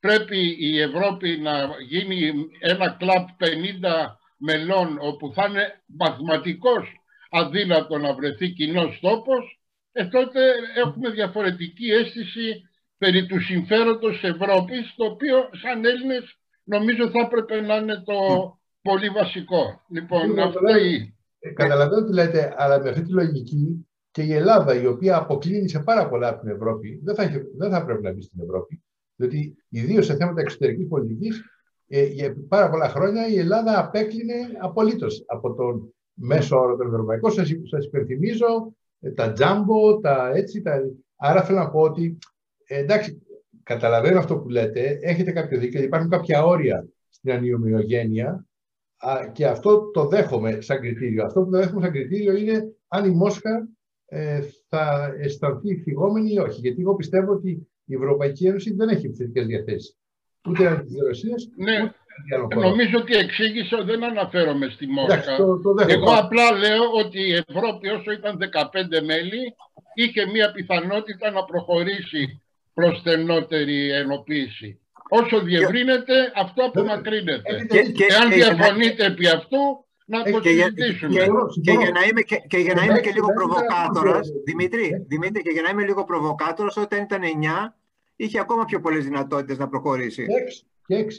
πρέπει 0.00 0.56
η 0.58 0.80
Ευρώπη 0.80 1.38
να 1.38 1.68
γίνει 1.88 2.32
ένα 2.60 2.96
κλαμπ 2.98 3.26
50 3.38 4.18
μελών, 4.36 4.98
όπου 5.00 5.32
θα 5.34 5.46
είναι 5.48 5.82
μαθηματικός 5.86 6.86
αδύνατο 7.30 7.98
να 7.98 8.14
βρεθεί 8.14 8.48
κοινός 8.48 8.98
τόπος, 9.00 9.60
ε, 9.92 10.04
τότε 10.04 10.40
έχουμε 10.76 11.10
διαφορετική 11.10 11.90
αίσθηση 11.90 12.68
περί 12.98 13.26
του 13.26 13.40
συμφέροντος 13.40 14.22
Ευρώπης, 14.22 14.94
το 14.96 15.04
οποίο 15.04 15.50
σαν 15.62 15.84
Έλληνες 15.84 16.36
νομίζω 16.64 17.10
θα 17.10 17.20
έπρεπε 17.20 17.60
να 17.60 17.76
είναι 17.76 18.02
το 18.06 18.16
πολύ 18.82 19.08
βασικό. 19.08 19.80
Λοιπόν, 19.88 20.38
αυτό 20.38 20.60
η... 20.76 21.14
Ε, 21.38 21.50
καταλαβαίνω 21.50 22.04
τι 22.04 22.12
λέτε, 22.12 22.54
αλλά 22.56 22.80
με 22.80 22.88
αυτή 22.88 23.02
τη 23.02 23.12
λογική 23.12 23.86
και 24.10 24.22
η 24.22 24.32
Ελλάδα, 24.32 24.80
η 24.80 24.86
οποία 24.86 25.16
αποκλίνει 25.16 25.68
σε 25.68 25.78
πάρα 25.78 26.08
πολλά 26.08 26.28
από 26.28 26.40
την 26.40 26.50
Ευρώπη, 26.50 27.00
δεν 27.04 27.14
θα, 27.14 27.30
δεν 27.56 27.70
θα 27.70 27.84
πρέπει 27.84 28.02
να 28.02 28.12
μπει 28.12 28.22
στην 28.22 28.40
Ευρώπη. 28.40 28.82
Διότι 29.16 29.56
ιδίως 29.68 30.06
σε 30.06 30.16
θέματα 30.16 30.40
εξωτερικής 30.40 30.88
πολιτικής, 30.88 31.42
ε, 31.88 32.04
για 32.04 32.36
πάρα 32.48 32.70
πολλά 32.70 32.88
χρόνια 32.88 33.28
η 33.28 33.38
Ελλάδα 33.38 33.78
απέκλεινε 33.78 34.34
απολύτως 34.60 35.24
από 35.26 35.54
τον 35.54 35.94
μέσο 36.14 36.58
όρο 36.58 36.76
των 36.76 36.86
ευρωπαϊκών. 36.86 37.30
Σας 37.30 37.84
υπενθυμίζω 37.84 38.74
ε, 39.00 39.10
τα 39.10 39.32
τζάμπο, 39.32 40.00
τα 40.00 40.30
έτσι. 40.34 40.62
Τα... 40.62 40.80
Άρα 41.16 41.42
θέλω 41.42 41.58
να 41.58 41.70
πω 41.70 41.80
ότι 41.80 42.18
ε, 42.66 42.78
εντάξει, 42.78 43.22
καταλαβαίνω 43.62 44.18
αυτό 44.18 44.38
που 44.38 44.48
λέτε, 44.48 44.98
έχετε 45.02 45.32
κάποιο 45.32 45.58
δίκιο, 45.58 45.82
υπάρχουν 45.82 46.10
κάποια 46.10 46.44
όρια 46.44 46.86
στην 47.08 47.32
ανιομοιογένεια 47.32 48.46
και 49.32 49.46
αυτό 49.46 49.90
το 49.90 50.06
δέχομαι 50.06 50.60
σαν 50.60 50.80
κριτήριο. 50.80 51.24
Αυτό 51.24 51.42
που 51.42 51.50
δεν 51.50 51.60
δέχομαι 51.60 51.82
σαν 51.82 51.92
κριτήριο 51.92 52.36
είναι 52.36 52.74
αν 52.88 53.04
η 53.04 53.10
Μόσχα 53.10 53.68
ε, 54.06 54.40
θα 54.68 55.14
αισθανθεί 55.20 55.76
φυγόμενη 55.76 56.32
ή 56.32 56.38
όχι. 56.38 56.60
Γιατί 56.60 56.80
εγώ 56.80 56.94
πιστεύω 56.94 57.32
ότι 57.32 57.68
η 57.84 57.94
Ευρωπαϊκή 57.94 58.46
Ένωση 58.46 58.74
δεν 58.74 58.88
έχει 58.88 59.06
επιθετικές 59.06 59.46
διαθέσεις. 59.46 59.96
Ούτε 60.48 60.66
αντί 60.66 60.94
τη 60.94 60.98
Ρωσία, 60.98 61.34
ναι. 61.56 61.92
Νομίζω 62.60 62.98
ότι 62.98 63.16
εξήγησα, 63.16 63.84
δεν 63.84 64.04
αναφέρομαι 64.04 64.68
στη 64.68 64.86
Μόσχα. 64.86 65.32
Εγώ 65.86 66.12
απλά 66.12 66.52
λέω 66.52 66.90
ότι 67.04 67.20
η 67.20 67.32
Ευρώπη 67.46 67.88
όσο 67.88 68.12
ήταν 68.12 68.38
15 68.38 69.04
μέλη 69.04 69.54
είχε 69.94 70.26
μία 70.26 70.52
πιθανότητα 70.52 71.30
να 71.30 71.44
προχωρήσει 71.44 72.42
προς 72.74 72.98
στενότερη 72.98 73.90
ενοποίηση. 73.90 74.80
Όσο 75.14 75.40
διευρύνεται, 75.40 76.32
αυτό 76.34 76.64
απομακρύνεται. 76.64 77.66
Και, 77.92 78.06
αν 78.22 78.30
διαφωνείτε 78.30 79.04
επί 79.04 79.26
αυτού, 79.28 79.84
να 80.06 80.22
το 80.22 80.40
συζητήσουμε. 80.42 81.14
Και, 81.62 81.72
για 81.72 81.90
να 81.90 82.02
είμαι 82.04 82.20
και, 82.20 82.36
και, 82.46 82.56
για 82.56 82.74
να 82.74 82.84
είμαι 82.84 83.00
και 83.00 83.10
λίγο 83.10 83.26
προβοκάτορας, 83.34 84.28
Δημήτρη, 84.44 85.04
Δημήτρη, 85.08 85.42
και 85.42 85.50
για 85.50 85.62
να 85.62 85.68
είμαι 85.68 85.84
λίγο 85.84 86.04
προβοκάτορας, 86.04 86.76
όταν 86.76 87.02
ήταν 87.02 87.20
9, 87.22 87.74
είχε 88.16 88.40
ακόμα 88.40 88.64
πιο 88.64 88.80
πολλές 88.80 89.04
δυνατότητες 89.04 89.58
να 89.58 89.68
προχωρήσει. 89.68 90.26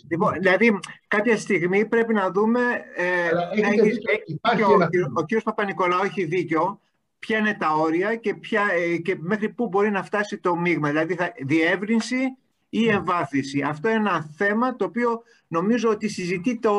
Λοιπόν, 0.10 0.34
δηλαδή, 0.40 0.80
κάποια 1.08 1.38
στιγμή 1.38 1.86
πρέπει 1.86 2.14
να 2.14 2.32
δούμε. 2.32 2.60
Ε, 2.96 3.30
έχει, 3.62 4.00
έχει, 4.42 4.62
ο, 4.64 4.78
ο 5.14 5.24
κ. 5.24 5.44
Παπα-Νικολάου 5.44 6.04
έχει 6.04 6.24
δίκιο. 6.24 6.82
Ποια 7.20 7.38
είναι 7.38 7.58
τα 7.60 7.74
όρια 7.74 8.16
και, 8.16 8.36
ποια, 8.36 8.62
ε, 8.74 8.98
και 8.98 9.16
μέχρι 9.20 9.50
πού 9.50 9.68
μπορεί 9.68 9.92
να 9.92 10.04
φτάσει 10.04 10.38
το 10.38 10.56
μείγμα. 10.56 10.90
Δηλαδή, 10.90 11.16
θα, 11.16 11.34
διεύρυνση 11.46 12.38
ή 12.74 12.86
ναι. 12.86 12.94
εμβάθυνση. 12.94 13.62
Αυτό 13.62 13.90
είναι 13.90 13.98
ένα 13.98 14.30
θέμα 14.36 14.76
το 14.76 14.86
οποίο 14.86 15.22
νομίζω 15.48 15.90
ότι 15.90 16.08
συζητεί 16.08 16.60
το, 16.60 16.72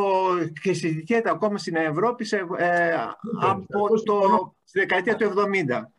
και 0.63 0.73
συζητιέται 0.73 1.31
ακόμα 1.31 1.59
στην 1.59 1.77
Ευρώπη 1.77 2.25
σε, 2.25 2.37
ε, 2.37 2.95
από 3.41 4.03
το, 4.05 4.21
στη 4.65 4.79
δεκαετία 4.79 5.17
του 5.17 5.25
70. 5.25 5.33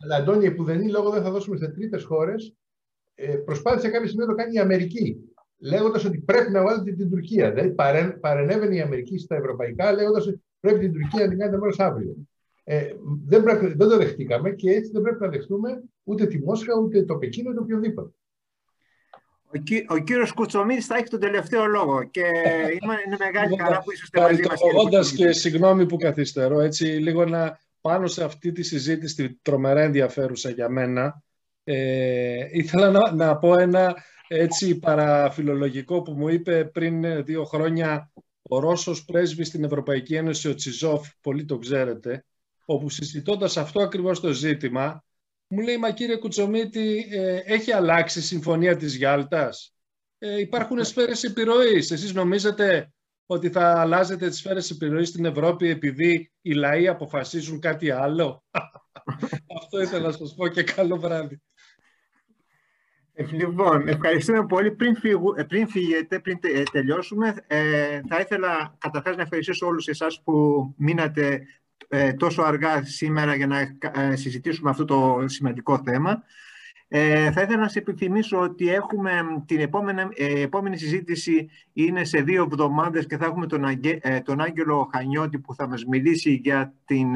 Αλλά 0.03 0.15
Αντώνη, 0.15 0.51
που 0.51 0.63
δεν 0.63 0.81
είναι 0.81 0.91
λόγο 0.91 1.09
δεν 1.09 1.23
θα 1.23 1.31
δώσουμε 1.31 1.57
σε 1.57 1.67
τρίτες 1.67 2.03
χώρες. 2.03 2.55
Ε, 3.15 3.35
προσπάθησε 3.35 3.89
κάποια 3.89 4.07
στιγμή 4.07 4.25
να 4.25 4.31
το 4.31 4.37
κάνει 4.37 4.53
η 4.53 4.59
Αμερική 4.59 5.17
λέγοντας 5.57 6.05
ότι 6.05 6.17
πρέπει 6.17 6.51
να 6.51 6.63
βάλετε 6.63 6.91
την 6.91 7.09
Τουρκία. 7.09 7.51
Δηλαδή 7.51 7.71
παρεν, 7.71 8.19
παρενέβαινε 8.19 8.75
η 8.75 8.81
Αμερική 8.81 9.17
στα 9.17 9.35
ευρωπαϊκά, 9.35 9.93
λέγοντας 9.93 10.27
ότι 10.27 10.41
πρέπει 10.59 10.79
την 10.79 10.93
Τουρκία 10.93 11.23
να 11.23 11.29
την 11.29 11.37
κάνετε 11.37 11.57
μόνος 11.57 11.79
αύριο. 11.79 12.15
Ε, 12.63 12.87
δεν, 13.27 13.43
πρέπει, 13.43 13.67
δεν 13.67 13.89
το 13.89 13.97
δεχτήκαμε 13.97 14.51
και 14.51 14.69
έτσι 14.69 14.91
δεν 14.91 15.01
πρέπει 15.01 15.21
να 15.21 15.29
δεχτούμε 15.29 15.83
ούτε 16.03 16.25
τη 16.25 16.39
Μόσχα, 16.39 16.79
ούτε 16.79 17.03
το 17.03 17.15
Πεκίνο, 17.15 17.49
ούτε 17.49 17.59
οποιοδήποτε. 17.59 18.09
Ο, 19.55 19.57
κυ, 19.57 19.85
ο 19.89 19.97
κύριος 19.97 20.31
Κουτσομίδης 20.31 20.85
θα 20.85 20.95
έχει 20.95 21.07
τον 21.07 21.19
τελευταίο 21.19 21.65
λόγο 21.65 22.03
και 22.03 22.21
είναι, 22.81 22.95
είναι 23.05 23.17
μεγάλη 23.19 23.57
χαρά 23.57 23.81
που 23.81 23.91
είσαστε 23.91 24.21
μαζί 24.21 24.41
μας. 24.95 25.11
και 25.11 25.31
συγγνώμη 25.31 25.85
που 25.85 25.97
καθυστερώ, 25.97 26.59
έτσι 26.59 26.85
λίγο 26.85 27.25
να 27.25 27.59
πάνω 27.81 28.07
σε 28.07 28.23
αυτή 28.23 28.51
τη 28.51 28.63
συζήτηση 28.63 29.39
τρομερά 29.41 29.81
ενδιαφέρουσα 29.81 30.49
για 30.49 30.69
μένα, 30.69 31.23
ε, 31.63 32.47
ήθελα 32.51 32.89
να, 32.89 33.11
να 33.11 33.37
πω 33.37 33.57
ένα 33.57 33.95
έτσι 34.27 34.79
παραφιλολογικό 34.79 36.01
που 36.01 36.11
μου 36.11 36.27
είπε 36.27 36.65
πριν 36.65 37.23
δύο 37.23 37.43
χρόνια 37.43 38.11
ο 38.41 38.59
Ρώσος 38.59 39.05
πρέσβης 39.05 39.47
στην 39.47 39.63
Ευρωπαϊκή 39.63 40.15
Ένωση, 40.15 40.49
ο 40.49 40.55
Τσιζόφ, 40.55 41.07
πολύ 41.21 41.45
το 41.45 41.57
ξέρετε, 41.57 42.25
όπου 42.65 42.89
συζητώντας 42.89 43.57
αυτό 43.57 43.81
ακριβώς 43.81 44.19
το 44.19 44.31
ζήτημα, 44.31 45.03
μου 45.47 45.59
λέει, 45.59 45.77
μα 45.77 45.91
κύριε 45.91 46.15
Κουτσομίτη, 46.15 47.07
ε, 47.11 47.35
έχει 47.35 47.71
αλλάξει 47.71 48.19
η 48.19 48.21
συμφωνία 48.21 48.75
της 48.75 48.95
Γιάλτας; 48.95 49.75
Ε, 50.17 50.39
υπάρχουν 50.39 50.83
σφαίρες 50.83 51.23
επιρροής. 51.23 51.91
Εσείς 51.91 52.13
νομίζετε 52.13 52.93
ότι 53.25 53.49
θα 53.49 53.79
αλλάζετε 53.79 54.27
τις 54.27 54.37
σφαίρες 54.37 54.69
επιρροής 54.69 55.07
στην 55.07 55.25
Ευρώπη 55.25 55.69
επειδή 55.69 56.31
οι 56.41 56.53
λαοί 56.53 56.87
αποφασίζουν 56.87 57.59
κάτι 57.59 57.91
άλλο; 57.91 58.43
αυτό 59.61 59.81
ήθελα 59.81 60.07
να 60.07 60.11
σας 60.11 60.35
πω 60.35 60.47
και 60.47 60.63
καλό 60.63 60.97
βράδυ. 60.97 61.41
Λοιπόν, 63.31 63.87
ευχαριστούμε 63.87 64.45
πολύ. 64.45 64.71
Πριν, 64.71 64.95
φύγου, 64.95 65.33
ε, 65.37 65.43
πριν 65.43 65.67
φύγετε, 65.67 66.19
πριν 66.19 66.39
τε, 66.39 66.49
ε, 66.49 66.63
τελειώσουμε, 66.71 67.35
ε, 67.47 68.01
θα 68.07 68.19
ήθελα 68.19 68.75
καταρχάς 68.77 69.15
να 69.15 69.21
ευχαριστήσω 69.21 69.67
όλους 69.67 69.87
εσάς 69.87 70.21
που 70.23 70.33
μείνατε 70.77 71.33
ε, 71.33 71.39
τόσο 72.17 72.41
αργά 72.41 72.85
σήμερα 72.85 73.35
για 73.35 73.47
να 73.47 73.59
ε, 73.93 74.15
συζητήσουμε 74.15 74.69
αυτό 74.69 74.85
το 74.85 75.23
σημαντικό 75.25 75.81
θέμα. 75.85 76.23
Ε, 76.87 77.31
θα 77.31 77.41
ήθελα 77.41 77.59
να 77.59 77.67
σε 77.67 77.79
επιθυμίσω 77.79 78.39
ότι 78.39 78.69
έχουμε 78.69 79.43
την 79.45 79.59
επόμενη, 79.59 80.01
επόμενη 80.17 80.77
συζήτηση 80.77 81.49
είναι 81.73 82.03
σε 82.03 82.21
δύο 82.21 82.43
εβδομάδες 82.43 83.05
και 83.05 83.17
θα 83.17 83.25
έχουμε 83.25 83.47
τον, 83.47 83.63
τον 84.23 84.41
Άγγελο 84.41 84.89
Χανιώτη 84.93 85.39
που 85.39 85.55
θα 85.55 85.67
μας 85.67 85.85
μιλήσει 85.85 86.33
για 86.33 86.73
την, 86.85 87.15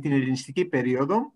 την 0.00 0.12
ελληνιστική 0.12 0.64
περίοδο. 0.64 1.32